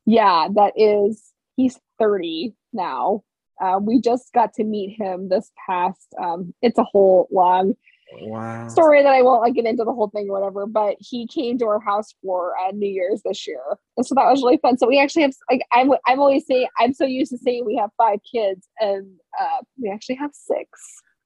Yeah, 0.05 0.47
that 0.55 0.73
is 0.75 1.31
he's 1.55 1.79
30 1.99 2.53
now. 2.73 3.23
Uh, 3.61 3.79
we 3.81 3.99
just 3.99 4.31
got 4.33 4.53
to 4.53 4.63
meet 4.63 4.95
him 4.97 5.29
this 5.29 5.51
past 5.65 6.13
um 6.21 6.53
it's 6.61 6.77
a 6.77 6.83
whole 6.83 7.27
long 7.31 7.75
Wow. 8.11 8.67
story 8.69 9.03
that 9.03 9.13
I 9.13 9.21
won't 9.21 9.41
like 9.41 9.53
get 9.53 9.65
into 9.65 9.83
the 9.83 9.93
whole 9.93 10.09
thing 10.09 10.29
or 10.29 10.33
whatever, 10.39 10.65
but 10.65 10.95
he 10.99 11.27
came 11.27 11.57
to 11.59 11.65
our 11.65 11.79
house 11.79 12.13
for 12.23 12.53
uh, 12.57 12.71
New 12.71 12.89
Year's 12.89 13.21
this 13.23 13.45
year. 13.47 13.61
And 13.97 14.05
so 14.05 14.15
that 14.15 14.25
was 14.29 14.41
really 14.41 14.57
fun. 14.57 14.77
So 14.77 14.87
we 14.87 14.99
actually 14.99 15.21
have 15.23 15.33
like 15.49 15.61
I'm 15.71 15.91
I'm 16.07 16.19
always 16.19 16.45
saying 16.47 16.67
I'm 16.79 16.93
so 16.93 17.05
used 17.05 17.31
to 17.31 17.37
saying 17.37 17.65
we 17.65 17.75
have 17.77 17.91
five 17.97 18.19
kids 18.29 18.67
and 18.79 19.07
uh 19.39 19.61
we 19.81 19.89
actually 19.89 20.15
have 20.15 20.31
six. 20.33 20.69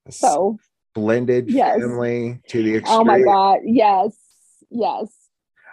So 0.09 0.57
blended 0.93 1.49
Yes. 1.49 1.79
family 1.79 2.39
to 2.49 2.63
the 2.63 2.75
extreme. 2.75 2.99
oh 2.99 3.03
my 3.03 3.21
god, 3.21 3.59
yes. 3.65 4.15
Yes. 4.69 5.11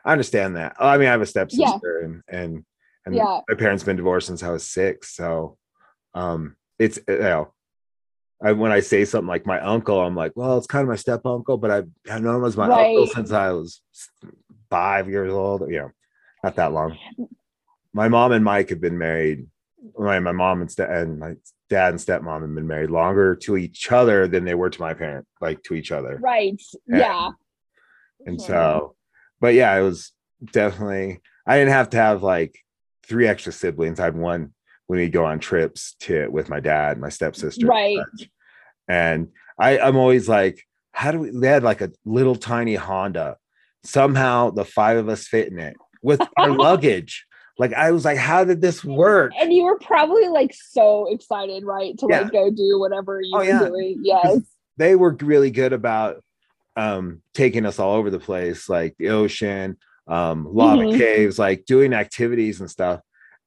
I 0.05 0.13
understand 0.13 0.57
that. 0.57 0.77
Oh, 0.79 0.89
I 0.89 0.97
mean, 0.97 1.09
I 1.09 1.11
have 1.11 1.21
a 1.21 1.27
stepsister, 1.27 2.01
Yeah. 2.01 2.05
and 2.05 2.23
and 2.29 2.65
and 3.07 3.15
Yeah. 3.17 3.41
my 3.49 3.55
parents 3.55 3.83
been 3.85 3.97
divorced 3.97 4.29
since 4.29 4.43
I 4.43 4.51
was 4.51 4.67
six. 4.67 5.15
So, 5.15 5.59
um, 6.15 6.57
it's 6.79 6.99
you 7.09 7.19
know, 7.19 7.53
I 8.43 8.53
when 8.53 8.73
I 8.73 8.81
say 8.81 9.05
something 9.05 9.29
like 9.29 9.47
my 9.47 9.61
uncle, 9.61 10.01
I'm 10.01 10.17
like, 10.17 10.33
well, 10.35 10.57
it's 10.59 10.67
kind 10.67 10.83
of 10.83 10.89
my 10.89 10.97
step 10.97 11.27
uncle, 11.27 11.59
but 11.59 11.71
I've 11.71 11.89
I've 12.11 12.23
known 12.23 12.37
him 12.37 12.45
as 12.45 12.57
my 12.57 12.67
uncle 12.91 13.07
since 13.07 13.33
I 13.33 13.53
was 13.53 13.83
five 14.71 15.09
years 15.09 15.33
old. 15.33 15.63
You 15.71 15.79
know, 15.81 15.91
not 16.43 16.57
that 16.57 16.73
long. 16.73 16.97
My 17.93 18.09
mom 18.09 18.33
and 18.33 18.45
Mike 18.45 18.71
have 18.71 18.81
been 18.81 18.99
married. 18.99 19.47
My 19.99 20.19
my 20.21 20.33
mom 20.33 20.63
and, 20.63 20.71
ste- 20.71 20.81
and 20.81 21.19
my 21.19 21.35
dad 21.69 21.91
and 21.91 21.99
stepmom 22.01 22.41
have 22.43 22.55
been 22.55 22.67
married 22.67 22.91
longer 22.91 23.37
to 23.37 23.57
each 23.57 23.93
other 23.93 24.27
than 24.27 24.45
they 24.45 24.55
were 24.55 24.71
to 24.71 24.81
my 24.81 24.95
parent, 24.95 25.27
like 25.41 25.63
to 25.65 25.75
each 25.75 25.93
other. 25.93 26.19
Right. 26.21 26.61
Yeah. 26.87 26.99
Yeah. 26.99 27.31
And 28.27 28.39
Mhm. 28.39 28.47
so, 28.47 28.97
but 29.41 29.55
yeah, 29.55 29.77
it 29.79 29.83
was 29.83 30.13
definitely, 30.53 31.21
I 31.47 31.59
didn't 31.59 31.73
have 31.73 31.91
to 31.91 31.97
have 31.97 32.23
like 32.23 32.59
three 33.05 33.27
extra 33.29 33.53
siblings. 33.53 34.01
I 34.01 34.05
had 34.05 34.17
one 34.17 34.53
when 34.91 34.99
we 34.99 35.09
go 35.09 35.25
on 35.25 35.39
trips 35.39 35.95
to 36.01 36.27
with 36.33 36.49
my 36.49 36.59
dad, 36.59 36.99
my 36.99 37.09
stepsister. 37.11 37.65
Right. 37.65 37.97
And 38.89 39.29
I, 39.57 39.79
I'm 39.79 39.97
always 39.97 40.29
like, 40.29 40.67
how 40.91 41.13
do 41.13 41.21
we, 41.21 41.31
they 41.31 41.47
had 41.47 41.63
like 41.63 41.81
a 41.81 41.93
little 42.05 42.35
tiny 42.35 42.75
Honda. 42.75 43.37
Somehow 43.85 44.51
the 44.51 44.65
five 44.65 44.99
of 44.99 45.09
us 45.09 45.29
fit 45.29 45.47
in 45.47 45.61
it 45.61 45.77
with 46.03 46.21
our 46.37 46.51
luggage. 46.59 47.25
Like, 47.57 47.73
I 47.73 47.93
was 47.93 48.05
like, 48.05 48.19
how 48.19 48.43
did 48.43 48.61
this 48.61 48.85
work? 48.85 49.31
And 49.41 49.53
you 49.53 49.63
were 49.63 49.79
probably 49.79 50.27
like 50.27 50.53
so 50.53 51.07
excited, 51.09 51.63
right? 51.63 51.97
To 51.99 52.09
Yeah. 52.11 52.23
like 52.23 52.33
go 52.33 52.51
do 52.51 52.81
whatever 52.81 53.21
you 53.23 53.31
Oh, 53.33 53.39
were 53.39 53.45
yeah. 53.45 53.69
doing. 53.69 54.01
Yes. 54.03 54.41
they 54.77 54.97
were 54.97 55.17
really 55.21 55.53
good 55.53 55.73
about 55.73 56.17
um 56.75 57.23
taking 57.33 57.65
us 57.65 57.79
all 57.79 57.95
over 57.95 58.11
the 58.11 58.19
place 58.19 58.69
like 58.69 58.97
the 58.99 59.11
ocean 59.11 59.77
um 60.09 60.49
lava 60.51 60.83
Mhm. 60.83 60.97
caves 60.99 61.39
like 61.39 61.65
doing 61.65 61.93
activities 61.93 62.61
and 62.61 62.71
stuff 62.71 63.01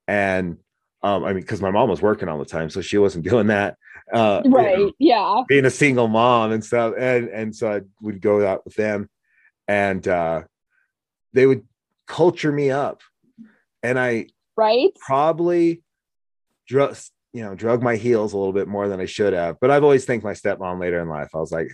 and 0.07 0.57
um 1.03 1.23
i 1.23 1.34
mean 1.34 1.41
because 1.41 1.61
my 1.61 1.71
mom 1.71 1.89
was 1.89 2.01
working 2.01 2.27
all 2.30 2.39
the 2.39 2.45
time 2.45 2.69
so 2.69 2.81
she 2.81 2.97
wasn't 2.97 3.23
doing 3.30 3.47
that 3.47 3.77
uh 4.13 4.41
you 4.43 4.49
know, 4.49 4.57
Right. 4.57 4.93
Yeah. 4.99 5.43
being 5.47 5.65
a 5.65 5.69
single 5.71 6.07
mom 6.07 6.51
and 6.51 6.63
stuff 6.63 6.93
and 6.97 7.27
and 7.30 7.55
so 7.55 7.71
i 7.71 7.81
would 8.01 8.21
go 8.21 8.45
out 8.45 8.65
with 8.65 8.75
them 8.75 9.09
and 9.67 10.07
uh 10.07 10.43
they 11.34 11.45
would 11.45 11.67
culture 12.07 12.51
me 12.51 12.71
up 12.71 13.01
and 13.81 13.99
i 13.99 14.27
Right. 14.55 14.91
probably 14.99 15.81
just 16.67 17.11
you 17.34 17.43
know 17.43 17.55
drug 17.55 17.81
my 17.81 17.95
heels 17.95 18.34
a 18.34 18.38
little 18.38 18.53
bit 18.53 18.67
more 18.67 18.88
than 18.88 19.01
I 19.01 19.05
should 19.05 19.34
have. 19.34 19.59
But 19.59 19.71
I've 19.71 19.84
always 19.84 20.05
thanked 20.05 20.23
my 20.23 20.34
stepmom 20.34 20.80
later 20.80 20.99
in 20.99 21.09
life. 21.09 21.30
I 21.34 21.39
was 21.39 21.51
like, 21.51 21.69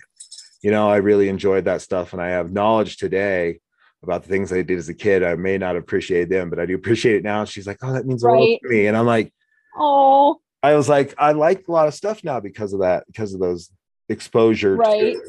you 0.62 0.70
know, 0.70 0.88
I 0.88 0.96
really 0.96 1.28
enjoyed 1.28 1.66
that 1.66 1.82
stuff, 1.82 2.12
and 2.14 2.22
I 2.22 2.30
have 2.30 2.52
knowledge 2.52 2.96
today 2.96 3.60
about 4.02 4.22
the 4.22 4.28
things 4.28 4.52
I 4.52 4.62
did 4.62 4.78
as 4.78 4.88
a 4.88 4.94
kid. 4.94 5.22
I 5.22 5.34
may 5.34 5.58
not 5.58 5.76
appreciate 5.76 6.28
them, 6.28 6.48
but 6.50 6.58
I 6.58 6.66
do 6.66 6.74
appreciate 6.74 7.16
it 7.16 7.24
now. 7.24 7.40
And 7.40 7.48
she's 7.48 7.66
like, 7.66 7.78
oh, 7.82 7.92
that 7.92 8.06
means 8.06 8.24
a 8.24 8.28
Right. 8.28 8.58
to 8.62 8.68
me. 8.68 8.86
And 8.86 8.96
I'm 8.96 9.06
like, 9.06 9.32
Oh, 9.76 10.40
I 10.64 10.74
was 10.74 10.88
like, 10.88 11.14
I 11.16 11.30
like 11.32 11.68
a 11.68 11.72
lot 11.72 11.86
of 11.86 11.94
stuff 11.94 12.24
now 12.24 12.40
because 12.40 12.72
of 12.72 12.80
that, 12.80 13.06
because 13.06 13.34
of 13.34 13.40
those 13.40 13.70
exposure 14.08 14.76
Right. 14.76 15.14
to 15.14 15.22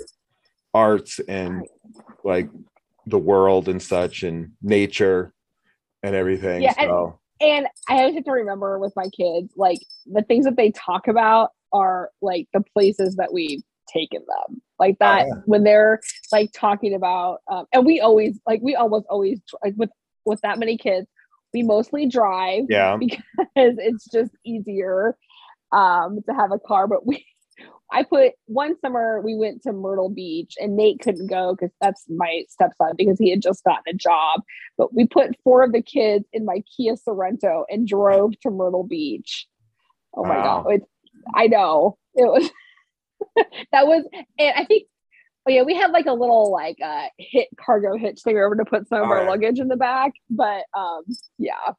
arts 0.73 1.19
and 1.27 1.67
like 2.23 2.49
the 3.05 3.19
world 3.19 3.67
and 3.69 3.81
such 3.81 4.23
and 4.23 4.53
nature 4.61 5.31
and 6.01 6.15
everything. 6.15 6.63
Yeah, 6.63 6.73
and- 6.77 6.89
so 6.89 7.19
and 7.39 7.67
I 7.89 7.99
always 7.99 8.15
have 8.15 8.25
to 8.25 8.31
remember 8.31 8.77
with 8.79 8.93
my 8.95 9.09
kids, 9.09 9.51
like 9.55 9.79
the 10.05 10.21
things 10.23 10.45
that 10.45 10.55
they 10.57 10.71
talk 10.71 11.07
about 11.07 11.49
are 11.73 12.09
like 12.21 12.47
the 12.53 12.61
places 12.73 13.15
that 13.17 13.33
we've 13.33 13.61
taken 13.93 14.21
them. 14.27 14.61
Like 14.79 14.97
that 14.99 15.27
yeah. 15.27 15.33
when 15.45 15.63
they're 15.63 15.99
like 16.31 16.51
talking 16.53 16.93
about, 16.93 17.39
um, 17.51 17.65
and 17.73 17.85
we 17.85 17.99
always 18.01 18.39
like 18.47 18.61
we 18.61 18.75
almost 18.75 19.05
always 19.09 19.39
like 19.63 19.73
with 19.77 19.89
with 20.25 20.41
that 20.41 20.59
many 20.59 20.77
kids, 20.77 21.07
we 21.53 21.63
mostly 21.63 22.07
drive 22.07 22.63
Yeah. 22.69 22.97
because 22.99 23.23
it's 23.55 24.05
just 24.11 24.31
easier 24.45 25.17
um 25.71 26.19
to 26.27 26.33
have 26.35 26.51
a 26.51 26.59
car. 26.59 26.87
But 26.87 27.05
we 27.05 27.25
I 27.93 28.03
put 28.03 28.31
one 28.45 28.79
summer 28.79 29.21
we 29.21 29.35
went 29.35 29.61
to 29.63 29.73
Myrtle 29.73 30.09
Beach 30.09 30.53
and 30.59 30.77
Nate 30.77 31.01
couldn't 31.01 31.27
go 31.27 31.53
because 31.53 31.73
that's 31.81 32.05
my 32.09 32.43
stepson 32.47 32.93
because 32.97 33.19
he 33.19 33.29
had 33.29 33.41
just 33.41 33.63
gotten 33.65 33.83
a 33.93 33.93
job. 33.93 34.41
But 34.77 34.93
we 34.93 35.05
put 35.05 35.35
four 35.43 35.61
of 35.63 35.73
the 35.73 35.81
kids 35.81 36.25
in 36.31 36.45
my 36.45 36.63
Kia 36.75 36.95
Sorento 36.95 37.65
and 37.69 37.85
drove 37.87 38.39
to 38.41 38.49
Myrtle 38.49 38.85
Beach. 38.85 39.45
Oh 40.15 40.23
my 40.23 40.37
Wow. 40.37 40.63
god. 40.63 40.73
It's 40.75 40.85
I 41.35 41.47
know. 41.47 41.97
It 42.15 42.23
was 42.25 42.49
that 43.71 43.87
was 43.87 44.03
and 44.39 44.53
I 44.55 44.65
think 44.65 44.83
oh 45.47 45.51
yeah, 45.51 45.63
we 45.63 45.75
had 45.75 45.91
like 45.91 46.05
a 46.05 46.13
little 46.13 46.51
like 46.51 46.77
uh 46.83 47.07
hit 47.17 47.47
cargo 47.59 47.97
hitch 47.97 48.21
thing 48.21 48.37
over 48.37 48.55
to 48.55 48.65
put 48.65 48.87
some 48.87 49.01
of 49.03 49.09
Oh, 49.09 49.11
our 49.13 49.23
yeah. 49.23 49.29
luggage 49.29 49.59
in 49.59 49.67
the 49.67 49.77
back. 49.77 50.11
But 50.29 50.63
um 50.75 51.03
yeah, 51.37 51.73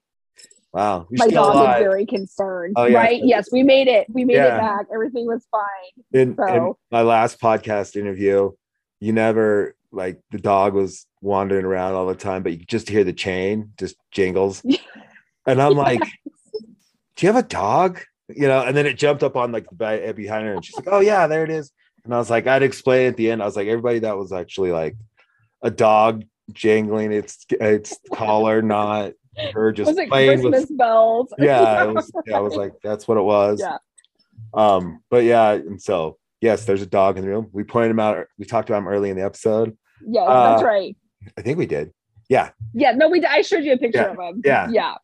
Wow. 0.73 1.06
You're 1.10 1.27
my 1.27 1.32
dog 1.32 1.55
alive. 1.55 1.77
is 1.81 1.82
very 1.82 2.06
concerned. 2.06 2.74
Oh, 2.78 2.86
yeah. 2.86 2.97
Right? 2.98 3.20
Yes, 3.23 3.51
we 3.52 3.62
made 3.62 3.89
it. 3.89 4.06
We 4.09 4.24
made 4.24 4.36
Yeah. 4.36 4.56
it 4.56 4.59
back. 4.59 4.86
Everything 4.93 5.27
was 5.27 5.47
fine. 5.51 6.05
in, 6.12 6.31
in 6.31 6.36
So- 6.36 6.78
my 6.90 7.02
last 7.02 7.39
podcast 7.40 7.94
interview, 7.94 8.52
you 8.98 9.12
never 9.12 9.74
like 9.90 10.19
the 10.31 10.39
dog 10.39 10.73
was 10.73 11.06
wandering 11.20 11.66
around 11.66 11.93
all 11.93 12.06
the 12.06 12.14
time, 12.14 12.43
but 12.43 12.52
you 12.52 12.64
just 12.64 12.89
hear 12.89 13.05
the 13.05 13.12
chain 13.12 13.73
just 13.78 13.97
jingles. 14.10 14.62
and 15.47 15.60
I'm 15.60 15.74
like, 15.74 16.01
Do 17.16 17.27
you 17.27 17.32
have 17.32 17.44
a 17.44 17.47
dog? 17.47 18.01
You 18.28 18.46
know, 18.48 18.60
and 18.62 18.76
then 18.76 18.86
it 18.86 18.96
jumped 18.98 19.22
up 19.22 19.36
on 19.36 19.52
like 19.52 19.68
the 19.68 19.74
ba- 19.74 20.14
behind 20.14 20.46
her, 20.46 20.54
and 20.54 20.64
she's 20.64 20.76
like, 20.76 20.88
Oh 20.90 21.00
yeah, 21.00 21.26
there 21.26 21.44
it 21.44 21.50
is. 21.50 21.70
And 22.04 22.14
I 22.14 22.18
was 22.18 22.30
like, 22.30 22.46
I'd 22.46 22.62
explain 22.62 23.08
at 23.08 23.16
the 23.16 23.30
end. 23.30 23.42
I 23.42 23.44
was 23.46 23.56
like, 23.56 23.68
everybody 23.68 24.00
that 24.00 24.16
was 24.16 24.32
actually 24.32 24.72
like 24.72 24.96
a 25.62 25.70
dog 25.70 26.24
jangling 26.52 27.12
its 27.12 27.44
its 27.50 27.98
collar, 28.12 28.62
not 28.62 29.12
her 29.54 29.72
just 29.72 29.96
playing 30.08 30.40
Christmas 30.40 30.68
with 30.68 30.78
bells? 30.78 31.32
yeah, 31.38 31.84
it 31.84 31.94
was 31.94 32.10
yeah, 32.26 32.36
I 32.36 32.40
was 32.40 32.54
like, 32.56 32.72
that's 32.82 33.06
what 33.06 33.18
it 33.18 33.22
was. 33.22 33.60
Yeah. 33.60 33.78
Um, 34.54 35.02
but 35.10 35.24
yeah, 35.24 35.52
and 35.52 35.80
so 35.80 36.18
yes, 36.40 36.64
there's 36.64 36.82
a 36.82 36.86
dog 36.86 37.16
in 37.18 37.24
the 37.24 37.30
room. 37.30 37.48
We 37.52 37.64
pointed 37.64 37.90
him 37.90 38.00
out, 38.00 38.26
we 38.38 38.44
talked 38.44 38.68
about 38.68 38.78
him 38.78 38.88
early 38.88 39.10
in 39.10 39.16
the 39.16 39.24
episode. 39.24 39.76
that's 40.06 40.62
Uh, 40.62 40.64
right. 40.64 40.96
I 41.38 41.42
think 41.42 41.58
we 41.58 41.66
did. 41.66 41.92
Yeah. 42.28 42.50
Yeah, 42.72 42.92
no, 42.92 43.08
we. 43.08 43.24
I 43.24 43.42
showed 43.42 43.64
you 43.64 43.74
a 43.74 43.78
picture 43.78 43.98
Yeah, 44.00 44.10
of 44.12 44.18
him. 44.18 44.42
yeah. 44.44 44.68
yeah. 44.70 44.94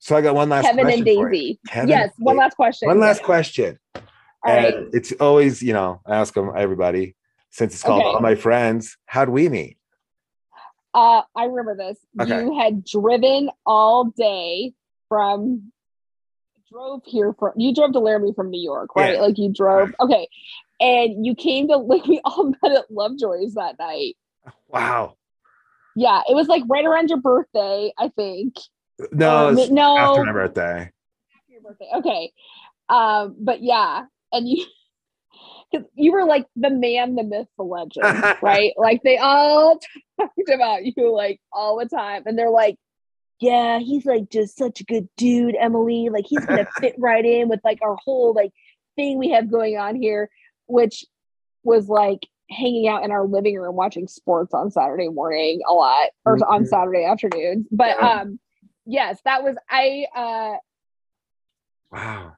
So 0.00 0.16
I 0.16 0.22
got 0.22 0.34
one 0.34 0.48
last 0.48 0.64
Kevin 0.64 0.80
and 0.80 0.88
question 0.88 1.04
for 1.04 1.32
you. 1.32 1.40
Daisy. 1.40 1.60
Kevin 1.68 1.88
yes, 1.88 2.10
one 2.18 2.36
last 2.36 2.56
question. 2.56 2.88
One 2.88 3.00
last 3.00 3.22
question. 3.22 3.78
All 3.94 4.02
right. 4.44 4.74
And 4.74 4.94
it's 4.94 5.12
always, 5.12 5.62
you 5.62 5.74
know, 5.74 6.00
I 6.06 6.16
ask 6.16 6.32
them 6.32 6.50
everybody 6.56 7.16
since 7.50 7.74
it's 7.74 7.82
called 7.82 8.00
Okay. 8.00 8.08
All 8.08 8.20
My 8.20 8.34
Friends. 8.34 8.96
How'd 9.04 9.28
we 9.28 9.50
meet? 9.50 9.76
Uh, 10.94 11.22
I 11.36 11.44
remember 11.44 11.76
this. 11.76 11.98
Okay. 12.18 12.42
You 12.42 12.58
had 12.58 12.84
driven 12.84 13.50
all 13.66 14.06
day 14.06 14.72
from 15.10 15.70
drove 16.72 17.02
here 17.04 17.34
from 17.38 17.52
you 17.56 17.74
drove 17.74 17.92
to 17.92 17.98
Laramie 17.98 18.32
from 18.32 18.50
New 18.50 18.62
York, 18.62 18.96
right? 18.96 19.14
Yeah. 19.14 19.20
Like 19.20 19.36
you 19.36 19.52
drove 19.52 19.92
okay. 20.00 20.28
And 20.80 21.26
you 21.26 21.34
came 21.34 21.68
to 21.68 21.76
like 21.76 22.06
we 22.06 22.20
all 22.24 22.44
met 22.62 22.72
at 22.72 22.90
Lovejoy's 22.90 23.54
that 23.54 23.78
night. 23.78 24.16
Wow. 24.68 25.16
Yeah, 25.94 26.22
it 26.28 26.34
was 26.34 26.46
like 26.46 26.62
right 26.68 26.86
around 26.86 27.10
your 27.10 27.20
birthday, 27.20 27.92
I 27.98 28.08
think. 28.08 28.56
No, 29.12 29.48
it's 29.48 29.70
no 29.70 29.96
after 29.98 30.24
my 30.24 30.32
birthday. 30.32 30.90
after 31.36 31.52
your 31.52 31.62
birthday. 31.62 31.88
Okay. 31.96 32.32
Um, 32.88 33.36
but 33.38 33.62
yeah, 33.62 34.04
and 34.32 34.48
you 34.48 34.64
because 35.72 35.86
you 35.94 36.12
were 36.12 36.24
like 36.24 36.46
the 36.56 36.70
man, 36.70 37.14
the 37.14 37.22
myth, 37.22 37.46
the 37.56 37.64
legend, 37.64 38.24
right? 38.42 38.72
Like 38.76 39.02
they 39.02 39.18
all 39.18 39.78
talked 40.20 40.50
about 40.52 40.84
you 40.84 41.12
like 41.14 41.40
all 41.52 41.78
the 41.78 41.86
time, 41.86 42.22
and 42.26 42.38
they're 42.38 42.50
like, 42.50 42.76
"Yeah, 43.40 43.78
he's 43.78 44.04
like 44.06 44.30
just 44.30 44.56
such 44.56 44.80
a 44.80 44.84
good 44.84 45.08
dude, 45.16 45.54
Emily. 45.58 46.08
Like 46.10 46.26
he's 46.26 46.44
gonna 46.46 46.66
fit 46.80 46.94
right 46.98 47.24
in 47.24 47.48
with 47.48 47.60
like 47.64 47.78
our 47.82 47.96
whole 48.04 48.34
like 48.34 48.52
thing 48.96 49.18
we 49.18 49.30
have 49.30 49.50
going 49.50 49.76
on 49.76 49.94
here," 49.96 50.28
which 50.66 51.04
was 51.62 51.88
like 51.88 52.26
hanging 52.50 52.88
out 52.88 53.04
in 53.04 53.12
our 53.12 53.26
living 53.26 53.56
room 53.56 53.76
watching 53.76 54.08
sports 54.08 54.52
on 54.54 54.72
Saturday 54.72 55.08
morning 55.08 55.60
a 55.68 55.72
lot, 55.72 56.08
or 56.24 56.36
on 56.48 56.64
Mhm. 56.64 56.66
Saturday 56.66 57.04
afternoons. 57.04 57.66
But 57.70 58.02
um, 58.02 58.40
yes, 58.90 59.18
that 59.24 59.42
was 59.44 59.56
I. 59.68 60.06
uh 60.14 60.56
Wow. 61.92 62.32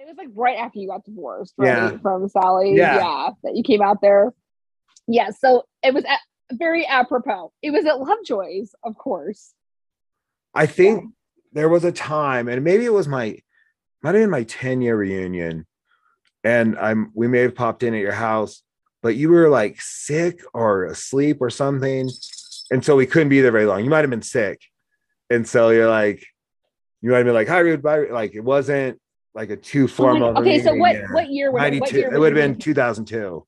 it 0.00 0.06
was 0.06 0.16
like 0.16 0.28
right 0.34 0.58
after 0.58 0.78
you 0.78 0.88
got 0.88 1.04
divorced, 1.04 1.54
right? 1.58 1.92
Yeah. 1.92 1.98
From 1.98 2.28
Sally. 2.28 2.76
Yeah. 2.76 3.30
That 3.42 3.56
you 3.56 3.62
came 3.64 3.82
out 3.82 4.00
there. 4.00 4.32
Yeah. 5.08 5.30
So 5.30 5.64
it 5.82 5.92
was 5.94 6.04
a- 6.04 6.54
very 6.54 6.86
apropos. 6.86 7.52
It 7.62 7.70
was 7.72 7.84
at 7.84 7.98
Lovejoy's, 8.00 8.74
of 8.84 8.96
course. 8.96 9.52
I 10.54 10.66
think 10.66 11.12
there 11.52 11.68
was 11.68 11.84
a 11.84 11.92
time, 11.92 12.48
and 12.48 12.62
maybe 12.64 12.84
it 12.84 12.92
was 12.92 13.08
my 13.08 13.38
might 14.02 14.14
have 14.14 14.22
been 14.22 14.30
my 14.30 14.44
10 14.44 14.80
year 14.80 14.96
reunion, 14.96 15.66
and 16.44 16.78
I'm 16.78 17.10
we 17.14 17.26
may 17.28 17.40
have 17.40 17.54
popped 17.54 17.82
in 17.82 17.92
at 17.94 18.00
your 18.00 18.12
house, 18.12 18.62
but 19.02 19.16
you 19.16 19.28
were 19.30 19.48
like 19.48 19.80
sick 19.80 20.40
or 20.54 20.84
asleep 20.86 21.38
or 21.40 21.50
something, 21.50 22.08
and 22.70 22.84
so 22.84 22.96
we 22.96 23.06
couldn't 23.06 23.28
be 23.30 23.40
there 23.40 23.50
very 23.52 23.66
long. 23.66 23.82
You 23.84 23.90
might 23.90 24.02
have 24.06 24.10
been 24.10 24.22
sick, 24.22 24.62
and 25.30 25.46
so 25.46 25.70
you're 25.70 25.88
like, 25.90 26.24
you 27.00 27.10
might 27.10 27.18
have 27.18 27.26
been 27.26 27.34
like, 27.34 27.48
"Hi, 27.48 27.58
Rude," 27.58 27.82
bye. 27.82 28.06
Like 28.10 28.34
it 28.34 28.40
wasn't 28.40 29.00
like 29.34 29.50
a 29.50 29.56
too 29.56 29.84
Oh 29.84 29.88
formal. 29.88 30.38
okay. 30.38 30.62
So 30.62 30.74
what, 30.74 30.92
reunion. 30.94 31.12
what 31.12 31.28
year 31.28 31.52
would 31.52 31.58
it, 31.62 31.80
what 31.80 31.92
92 31.92 31.98
year 31.98 32.14
it 32.14 32.18
would 32.18 32.36
have 32.36 32.42
been 32.50 32.58
2002. 32.58 33.44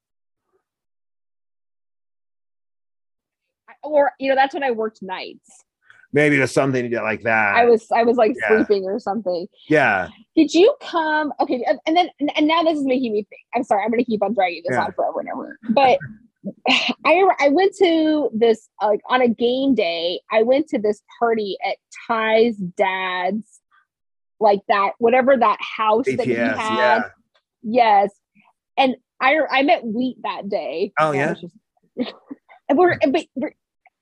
or, 3.83 4.13
you 4.21 4.29
know, 4.29 4.35
that's 4.35 4.53
when 4.53 4.63
I 4.63 4.73
worked 4.73 5.03
nights. 5.03 5.65
Maybe 6.13 6.37
it 6.37 6.41
was 6.41 6.53
something 6.53 6.91
like 6.93 7.23
that. 7.23 7.55
I 7.57 7.65
was, 7.65 7.87
I 7.91 8.03
was 8.03 8.17
like 8.19 8.35
Yeah. 8.39 8.57
sleeping 8.59 8.85
or 8.85 8.99
something. 8.99 9.47
yeah. 9.69 10.09
Did 10.37 10.53
you 10.53 10.75
come? 10.83 11.33
Okay. 11.41 11.65
And, 11.67 11.79
and 11.87 11.97
then, 11.97 12.11
and 12.37 12.47
now 12.47 12.63
this 12.63 12.79
is 12.79 12.85
making 12.85 13.13
me 13.13 13.27
think. 13.31 13.41
I'm 13.55 13.65
sorry. 13.65 13.83
I'm 13.85 13.91
going 13.91 14.05
to 14.05 14.05
keep 14.05 14.23
on 14.23 14.35
dragging 14.35 14.63
this 14.67 14.77
Yeah. 14.77 14.85
on 14.85 14.93
forever 14.93 15.21
and 15.21 15.29
ever. 15.31 15.59
But 15.71 15.99
I, 17.05 17.25
I 17.41 17.49
went 17.51 17.75
to 17.77 18.31
this, 18.33 18.69
like 18.83 19.01
on 19.09 19.23
a 19.23 19.29
game 19.29 19.75
day, 19.75 20.21
I 20.31 20.43
went 20.43 20.69
to 20.69 20.79
this 20.79 21.03
party 21.19 21.57
at 21.67 21.77
Ty's 22.07 22.57
dad's, 22.57 23.45
like 24.39 24.61
that, 24.69 24.93
whatever 24.99 25.37
that 25.37 25.59
house 25.61 26.07
that 26.07 26.25
he 26.25 26.33
had. 26.33 26.57
Yeah. 26.77 27.03
Yes. 27.63 28.11
And 28.77 28.97
I, 29.21 29.39
I 29.51 29.63
met 29.63 29.85
Wheat 29.85 30.17
that 30.23 30.49
day. 30.49 30.93
Oh, 30.99 31.13
yeah? 31.13 31.35
just- 31.35 31.55
and 32.69 32.79
we're, 32.79 32.99
but 33.07 33.27
we're, 33.35 33.53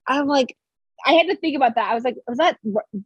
I'm 0.06 0.28
like, 0.28 0.56
I 1.04 1.12
had 1.14 1.26
to 1.28 1.36
think 1.36 1.56
about 1.56 1.74
that. 1.74 1.90
I 1.90 1.94
was 1.94 2.04
like, 2.04 2.16
was 2.26 2.38
that 2.38 2.58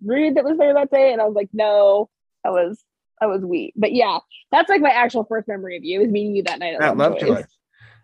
Rude 0.05 0.37
that 0.37 0.45
was 0.45 0.59
there 0.59 0.75
that 0.75 0.91
day? 0.91 1.13
And 1.13 1.21
I 1.21 1.25
was 1.25 1.35
like, 1.35 1.51
no, 1.53 2.09
that 2.45 2.53
was 2.53 2.83
that 3.21 3.29
was 3.29 3.43
Wheat. 3.43 3.75
But 3.77 3.93
yeah, 3.93 4.19
that's 4.51 4.69
like 4.69 4.81
my 4.81 4.91
actual 4.91 5.25
first 5.25 5.47
memory 5.47 5.77
of 5.77 5.85
you. 5.85 6.01
It 6.01 6.05
was 6.05 6.13
meeting 6.13 6.35
you 6.35 6.43
that 6.45 6.59
night 6.59 6.75
at 6.75 6.83
At 6.83 6.97
Lovejoy's. 6.97 7.47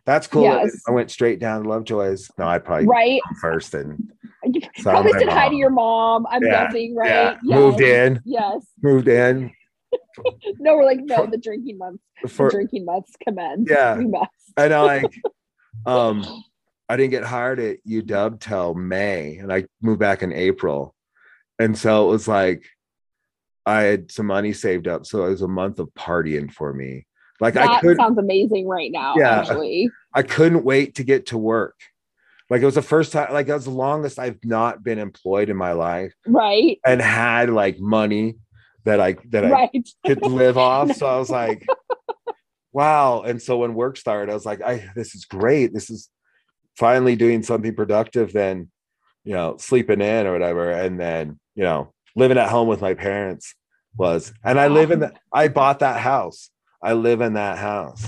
That's 0.09 0.26
cool. 0.26 0.44
Yes. 0.44 0.80
I 0.89 0.90
went 0.93 1.10
straight 1.10 1.39
down 1.39 1.62
to 1.64 1.68
Lovejoy's. 1.68 2.30
No, 2.39 2.47
I 2.48 2.59
probably 2.59 2.86
Right? 2.86 3.20
first 3.43 3.74
and 3.74 4.10
You 4.43 4.62
probably 4.80 5.12
said 5.12 5.28
hi 5.28 5.51
to 5.51 5.55
your 5.55 5.68
mom. 5.68 6.26
I'm 6.30 6.43
Yeah, 6.43 6.64
guessing, 6.64 6.97
right? 6.97 7.09
yeah, 7.10 7.39
Yes. 7.44 7.59
moved 7.59 7.80
in, 7.82 8.22
Yes. 8.24 8.66
moved 8.82 9.06
in 9.09 9.51
No, 10.59 10.76
we're 10.76 10.86
like, 10.86 11.01
no, 11.02 11.26
the 11.26 11.36
drinking 11.36 11.76
months. 11.76 12.02
The 12.22 12.48
drinking 12.51 12.86
months 12.86 13.12
commence. 13.22 13.68
Yeah. 13.70 13.98
We 13.98 14.06
must. 14.06 14.30
and 14.56 14.72
I 14.72 14.80
like 14.80 15.12
um 15.85 16.24
I 16.89 16.97
didn't 16.97 17.10
get 17.10 17.24
hired 17.24 17.60
at 17.60 17.85
UW 17.86 18.40
till 18.40 18.72
May 18.74 19.36
and 19.36 19.52
I 19.52 19.66
moved 19.82 20.01
back 20.01 20.22
in 20.22 20.32
April. 20.32 20.94
And 21.59 21.76
so 21.76 22.09
it 22.09 22.12
was 22.12 22.26
like 22.26 22.64
I 23.66 23.82
had 23.82 24.10
some 24.10 24.24
money 24.24 24.55
saved 24.55 24.89
up. 24.89 25.05
So 25.05 25.26
it 25.26 25.28
was 25.28 25.43
a 25.43 25.48
month 25.48 25.80
of 25.80 25.89
partying 25.90 26.51
for 26.51 26.72
me. 26.72 27.05
Like 27.40 27.56
I 27.56 27.66
That 27.66 27.81
could 27.82 27.97
sounds 27.97 28.19
amazing 28.19 28.66
right 28.66 28.90
now, 28.90 29.15
Yeah. 29.16 29.40
actually. 29.40 29.90
I 30.15 30.23
couldn't 30.23 30.65
wait 30.65 30.97
to 30.97 31.05
get 31.05 31.27
to 31.27 31.39
work. 31.39 31.77
Like 32.51 32.62
it 32.62 32.65
was 32.65 32.74
the 32.77 32.82
first 32.82 33.12
time, 33.12 33.32
like 33.32 33.47
it 33.48 33.52
was 33.52 33.65
the 33.66 33.70
longest 33.70 34.19
I've 34.19 34.39
not 34.44 34.82
been 34.82 34.98
employed 34.98 35.48
in 35.51 35.56
my 35.56 35.73
life 35.73 36.12
Right. 36.27 36.78
and 36.85 37.01
had 37.01 37.51
like 37.51 37.78
money 37.78 38.36
that 38.85 39.01
I 39.01 39.16
that 39.31 39.44
I 39.52 39.70
could 40.06 40.23
live 40.27 40.56
off. 40.70 40.93
So 40.97 41.06
I 41.06 41.19
was 41.19 41.28
like, 41.31 41.66
wow. 42.73 43.23
And 43.23 43.40
so 43.40 43.59
when 43.59 43.74
work 43.74 43.97
started, 43.97 44.31
I 44.31 44.35
was 44.35 44.47
like, 44.47 44.62
I 44.62 44.89
this 44.94 45.15
is 45.15 45.24
great. 45.24 45.73
This 45.74 45.90
is 45.90 46.09
finally 46.77 47.16
doing 47.16 47.43
something 47.43 47.74
productive 47.74 48.32
than 48.32 48.70
you 49.24 49.35
know, 49.35 49.56
sleeping 49.59 50.01
in 50.01 50.27
or 50.27 50.32
whatever. 50.32 50.70
And 50.70 50.98
then, 50.98 51.39
you 51.55 51.62
know, 51.62 51.93
living 52.16 52.39
at 52.39 52.48
home 52.48 52.66
with 52.66 52.81
my 52.81 52.94
parents 52.94 53.55
was 53.97 54.32
and 54.43 54.59
I 54.59 54.69
live 54.69 54.90
in 54.90 55.01
the 55.01 55.12
I 55.32 55.48
bought 55.48 55.81
that 55.81 56.01
house. 56.01 56.48
I 56.83 56.93
live 56.93 57.21
in 57.21 57.35
that 57.35 57.59
house. 57.59 58.05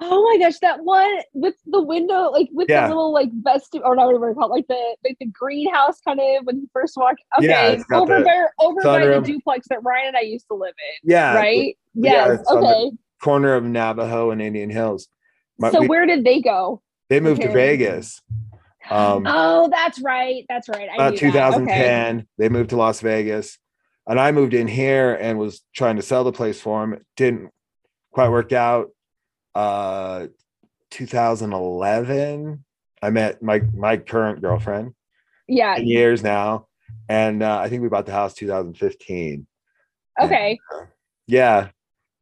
Oh 0.00 0.22
my 0.24 0.38
gosh, 0.44 0.58
that 0.58 0.82
one 0.84 1.20
with 1.34 1.54
the 1.66 1.80
window, 1.80 2.30
like 2.30 2.48
with 2.52 2.68
Yeah. 2.68 2.82
the 2.88 2.94
little 2.94 3.12
like 3.12 3.30
vest 3.42 3.76
or 3.82 3.94
not 3.96 4.06
whatever 4.06 4.30
it's 4.30 4.38
called, 4.38 4.50
like 4.50 4.66
the 4.66 4.96
like 5.04 5.16
the 5.20 5.26
greenhouse 5.26 6.00
kind 6.00 6.20
of 6.20 6.44
when 6.44 6.56
you 6.56 6.68
first 6.72 6.96
walk. 6.96 7.16
Okay, 7.38 7.46
Yeah, 7.48 7.96
over 7.96 8.18
the 8.18 8.24
by 8.24 8.44
over 8.60 8.82
by 8.82 9.06
the 9.06 9.20
duplex 9.20 9.66
that 9.68 9.82
Ryan 9.82 10.08
and 10.08 10.16
I 10.16 10.22
used 10.22 10.46
to 10.48 10.54
live 10.54 10.74
in. 11.04 11.10
Yeah, 11.10 11.34
right? 11.34 11.76
yeah, 11.94 12.26
Yes. 12.28 12.40
it's 12.40 12.50
okay. 12.50 12.90
corner 13.22 13.54
of 13.54 13.64
Navajo 13.64 14.30
and 14.30 14.42
Indian 14.42 14.68
Hills. 14.68 15.08
My- 15.58 15.70
so 15.70 15.80
we- 15.80 15.88
where 15.88 16.04
did 16.06 16.24
they 16.24 16.40
go? 16.40 16.82
they 17.08 17.20
moved 17.20 17.42
to. 17.42 17.48
Vegas. 17.52 18.20
Um, 18.90 19.24
oh, 19.26 19.68
that's 19.70 19.98
right. 20.02 20.44
That's 20.48 20.68
right. 20.68 20.88
I 20.90 20.94
about 20.96 21.12
knew 21.22 21.30
that. 21.32 21.54
Okay. 21.54 21.58
2010. 21.64 22.26
They 22.36 22.48
moved 22.50 22.70
to 22.70 22.76
Las 22.76 23.00
Vegas, 23.00 23.58
and 24.06 24.20
I 24.20 24.32
moved 24.32 24.52
in 24.52 24.66
here 24.68 25.14
and 25.14 25.38
was 25.38 25.62
trying 25.74 25.96
to 25.96 26.02
sell 26.02 26.24
the 26.24 26.32
place 26.32 26.60
for 26.60 26.80
them. 26.82 27.02
Didn't 27.16 27.50
quite 28.14 28.28
worked 28.30 28.52
out. 28.52 28.90
Uh, 29.54 30.28
2011, 30.90 32.64
I 33.02 33.10
met 33.10 33.42
my 33.42 33.60
my 33.74 33.96
current 33.96 34.40
girlfriend. 34.40 34.94
Yeah. 35.46 35.76
Years 35.76 36.22
now, 36.22 36.68
and 37.08 37.42
uh, 37.42 37.58
I 37.58 37.68
think 37.68 37.82
we 37.82 37.88
bought 37.88 38.06
the 38.06 38.12
house 38.12 38.34
2015. 38.34 39.46
Okay. 40.22 40.58
Yeah, 41.26 41.68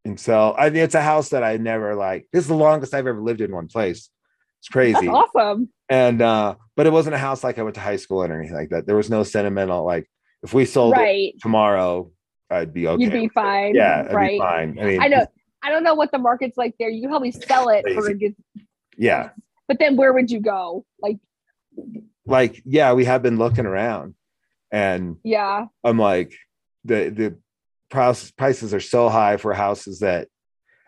and 0.05 0.19
so 0.19 0.55
I 0.59 0.71
mean, 0.71 0.83
it's 0.83 0.95
a 0.95 1.03
house 1.03 1.29
that 1.31 1.45
I 1.45 1.57
never 1.59 1.95
like. 1.95 2.27
This 2.33 2.43
is 2.45 2.49
the 2.49 2.55
longest 2.55 2.95
I've 2.95 3.07
ever 3.07 3.21
lived 3.23 3.41
in 3.41 3.53
one 3.53 3.69
place. 3.69 3.99
It's 3.99 4.69
That's 4.69 4.73
crazy. 4.73 5.09
awesome. 5.09 5.69
and 5.89 6.23
uh 6.23 6.55
but 6.77 6.87
it 6.87 6.93
wasn't 6.93 7.15
a 7.15 7.19
house 7.19 7.43
like 7.45 7.59
i 7.59 7.63
went 7.63 7.75
to 7.75 7.81
high 7.81 7.97
school 7.97 8.23
in 8.23 8.31
or 8.31 8.39
anything 8.39 8.57
like 8.57 8.71
that 8.71 8.87
there 8.87 8.95
was 8.97 9.11
no 9.11 9.25
sentimental 9.25 9.85
like 9.85 10.09
if 10.45 10.55
we 10.55 10.65
sold 10.65 10.95
it 10.97 11.35
tomorrow 11.41 12.09
i'd 12.51 12.73
be 12.73 12.87
okay 12.87 13.03
You'd 13.03 13.13
be 13.13 13.29
fine. 13.29 13.75
yeah 13.75 14.07
I'd 14.09 14.15
right. 14.15 14.31
be 14.31 14.39
fine 14.39 14.79
i 14.81 14.85
mean 14.85 15.03
I 15.03 15.09
know. 15.09 15.27
I 15.63 15.71
don't 15.71 15.85
know 15.85 15.95
what 15.95 16.11
the 16.11 16.19
market's 16.19 16.57
like 16.57 16.75
there. 16.79 16.89
You 16.89 17.09
probably 17.09 17.31
sell 17.31 17.69
it 17.69 17.85
for 17.95 18.09
a 18.09 18.15
good, 18.15 18.35
yeah 18.97 19.31
but 19.69 19.79
then 19.79 19.97
where 19.97 20.13
would 20.13 20.31
you 20.31 20.41
go? 20.41 20.85
Like, 21.01 21.19
like 22.27 22.63
yeah 22.65 22.93
we 22.93 23.05
have 23.05 23.23
been 23.23 23.39
looking 23.39 23.67
around 23.67 24.15
and 24.71 25.17
yeah, 25.25 25.67
i'm 25.83 25.99
like 25.99 26.35
the 26.85 27.09
the 27.09 27.39
price, 27.91 28.31
prices 28.33 28.75
are 28.75 28.81
so 28.81 29.09
high 29.09 29.37
for 29.39 29.55
houses 29.55 30.01
that 30.01 30.29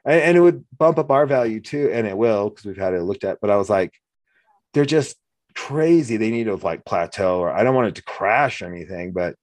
and, 0.05 0.21
and 0.21 0.37
it 0.37 0.41
would 0.41 0.65
bump 0.77 0.99
up 0.99 1.11
our 1.11 1.27
value 1.27 1.61
too 1.61 1.91
and 1.93 2.07
it 2.07 2.17
will 2.17 2.51
because 2.51 2.67
we've 2.67 2.77
had 2.77 2.93
it 2.95 3.03
looked 3.03 3.25
at 3.25 3.39
but 3.41 3.51
i 3.51 3.57
was 3.57 3.71
like 3.71 3.95
they're 4.75 4.85
just 4.85 5.17
crazy 5.55 6.17
they 6.19 6.31
need 6.31 6.45
to 6.45 6.57
like 6.57 6.85
plateau 6.85 7.39
or 7.41 7.51
i 7.51 7.65
don't 7.65 7.75
want 7.75 7.89
it 7.89 7.95
to 7.95 8.03
crash 8.03 8.61
or 8.61 8.67
anything 8.67 9.13
but 9.13 9.35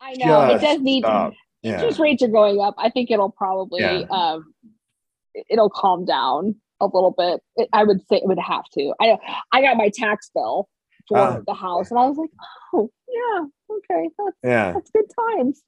I 0.00 0.14
know 0.14 0.42
it 0.54 0.60
does 0.60 0.80
need. 0.80 1.02
stop. 1.02 1.32
yeah 1.62 1.74
Interest 1.74 1.98
rates 1.98 2.22
are 2.22 2.28
going 2.28 2.60
up. 2.60 2.74
I 2.76 2.90
think 2.90 3.10
it'll 3.10 3.30
probably 3.30 3.80
Yeah. 3.80 4.02
um, 4.10 4.53
it'll 5.48 5.70
calm 5.70 6.04
down 6.04 6.56
a 6.80 6.86
little 6.86 7.12
bit. 7.16 7.40
It, 7.56 7.68
I 7.72 7.84
would 7.84 8.00
say 8.08 8.16
it 8.16 8.26
would 8.26 8.38
have 8.38 8.64
to. 8.74 8.92
I. 9.00 9.16
I 9.52 9.62
got 9.62 9.76
my 9.76 9.90
tax 9.94 10.30
bill 10.34 10.68
for 11.08 11.18
Ah. 11.18 11.38
the 11.46 11.54
house, 11.54 11.90
and 11.90 11.98
I 12.00 12.06
was 12.08 12.16
like, 12.16 12.30
oh 12.74 12.90
yeah, 13.08 13.44
okay, 13.76 14.08
that's 14.18 14.36
yeah 14.42 14.72
that's 14.72 14.90
good 14.90 15.06
times. 15.36 15.62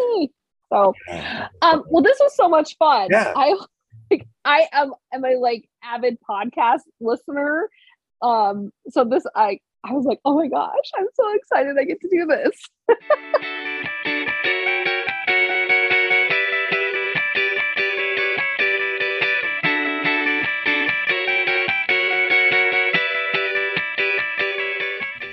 Okay, 0.00 0.30
so 0.72 0.94
um, 1.62 1.84
well, 1.90 2.02
this 2.02 2.18
was 2.20 2.34
so 2.36 2.48
much 2.48 2.76
fun. 2.78 3.08
Yeah. 3.10 3.32
I 3.36 3.56
like 4.10 4.26
I 4.44 4.68
am 4.72 4.92
am 5.12 5.24
a 5.24 5.36
like 5.36 5.68
avid 5.82 6.18
podcast 6.28 6.80
listener. 7.00 7.68
Um, 8.22 8.70
so 8.88 9.04
this 9.04 9.24
I 9.34 9.58
I 9.84 9.92
was 9.92 10.04
like, 10.04 10.20
oh 10.24 10.36
my 10.36 10.46
gosh, 10.48 10.90
I'm 10.96 11.06
so 11.14 11.34
excited 11.34 11.76
I 11.78 11.84
get 11.84 12.00
to 12.02 12.08
do 12.08 12.26
this. 12.26 12.68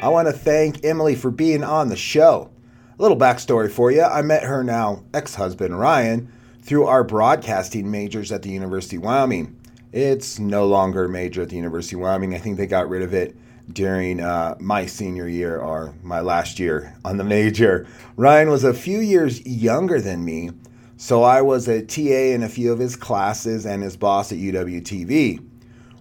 I 0.02 0.08
want 0.08 0.30
to 0.30 0.34
thank 0.34 0.86
Emily 0.86 1.14
for 1.14 1.30
being 1.30 1.62
on 1.62 1.90
the 1.90 1.98
show. 1.98 2.50
A 2.98 3.02
little 3.02 3.18
backstory 3.18 3.70
for 3.70 3.92
you 3.92 4.02
I 4.02 4.22
met 4.22 4.44
her 4.44 4.64
now 4.64 5.04
ex 5.14 5.36
husband 5.36 5.78
Ryan 5.78 6.32
through 6.62 6.86
our 6.86 7.04
broadcasting 7.04 7.92
majors 7.92 8.32
at 8.32 8.42
the 8.42 8.50
University 8.50 8.96
of 8.96 9.04
Wyoming. 9.04 9.60
It's 9.92 10.40
no 10.40 10.66
longer 10.68 11.04
a 11.04 11.10
major 11.10 11.42
at 11.42 11.50
the 11.50 11.58
University 11.58 11.98
of 11.98 12.02
Wyoming. 12.02 12.34
I 12.34 12.38
think 12.38 12.56
they 12.56 12.66
got 12.66 12.88
rid 12.88 13.02
of 13.02 13.14
it 13.14 13.36
during 13.74 14.22
uh, 14.22 14.56
my 14.62 14.86
senior 14.86 15.28
year 15.28 15.60
or 15.60 15.94
my 16.02 16.22
last 16.22 16.60
year 16.60 16.96
on 17.04 17.18
the 17.18 17.26
major. 17.26 17.86
Ryan 18.16 18.50
was 18.50 18.64
a 18.64 18.74
few 18.74 19.00
years 19.00 19.46
younger 19.46 20.00
than 20.00 20.24
me, 20.24 20.52
so 20.96 21.24
I 21.24 21.42
was 21.42 21.68
a 21.68 21.84
TA 21.86 22.34
in 22.34 22.44
a 22.44 22.50
few 22.50 22.72
of 22.72 22.80
his 22.80 22.96
classes 22.96 23.66
and 23.66 23.84
his 23.84 23.98
boss 23.98 24.32
at 24.32 24.38
UWTV. 24.38 25.46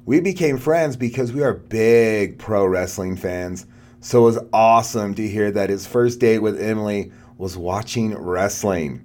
We 0.06 0.20
became 0.20 0.56
friends 0.56 0.96
because 0.96 1.32
we 1.32 1.42
are 1.42 1.52
big 1.52 2.38
pro 2.38 2.64
wrestling 2.64 3.16
fans. 3.16 3.66
So 4.08 4.22
it 4.22 4.24
was 4.24 4.38
awesome 4.54 5.12
to 5.16 5.28
hear 5.28 5.50
that 5.50 5.68
his 5.68 5.86
first 5.86 6.18
date 6.18 6.38
with 6.38 6.58
Emily 6.58 7.12
was 7.36 7.58
watching 7.58 8.16
wrestling. 8.16 9.04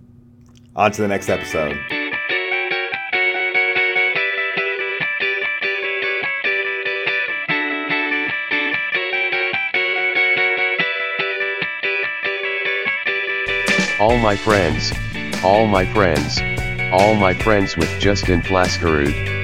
On 0.78 0.94
to 0.94 1.02
the 1.02 1.10
next 1.10 1.28
episode. 1.28 1.78
All 14.00 14.18
my 14.20 14.38
friends, 14.38 14.94
all 15.44 15.68
my 15.68 15.86
friends, 15.86 16.40
all 16.94 17.16
my 17.16 17.34
friends 17.34 17.76
with 17.76 17.90
Justin 18.00 18.42
Flaskerud. 18.42 19.43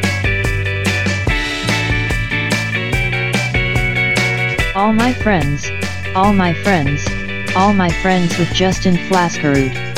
All 4.80 4.94
my 4.94 5.12
friends, 5.12 5.70
all 6.16 6.32
my 6.32 6.54
friends, 6.54 7.06
all 7.54 7.74
my 7.74 7.90
friends 8.02 8.40
with 8.40 8.48
Justin 8.54 8.96
Flaskerud. 8.96 9.89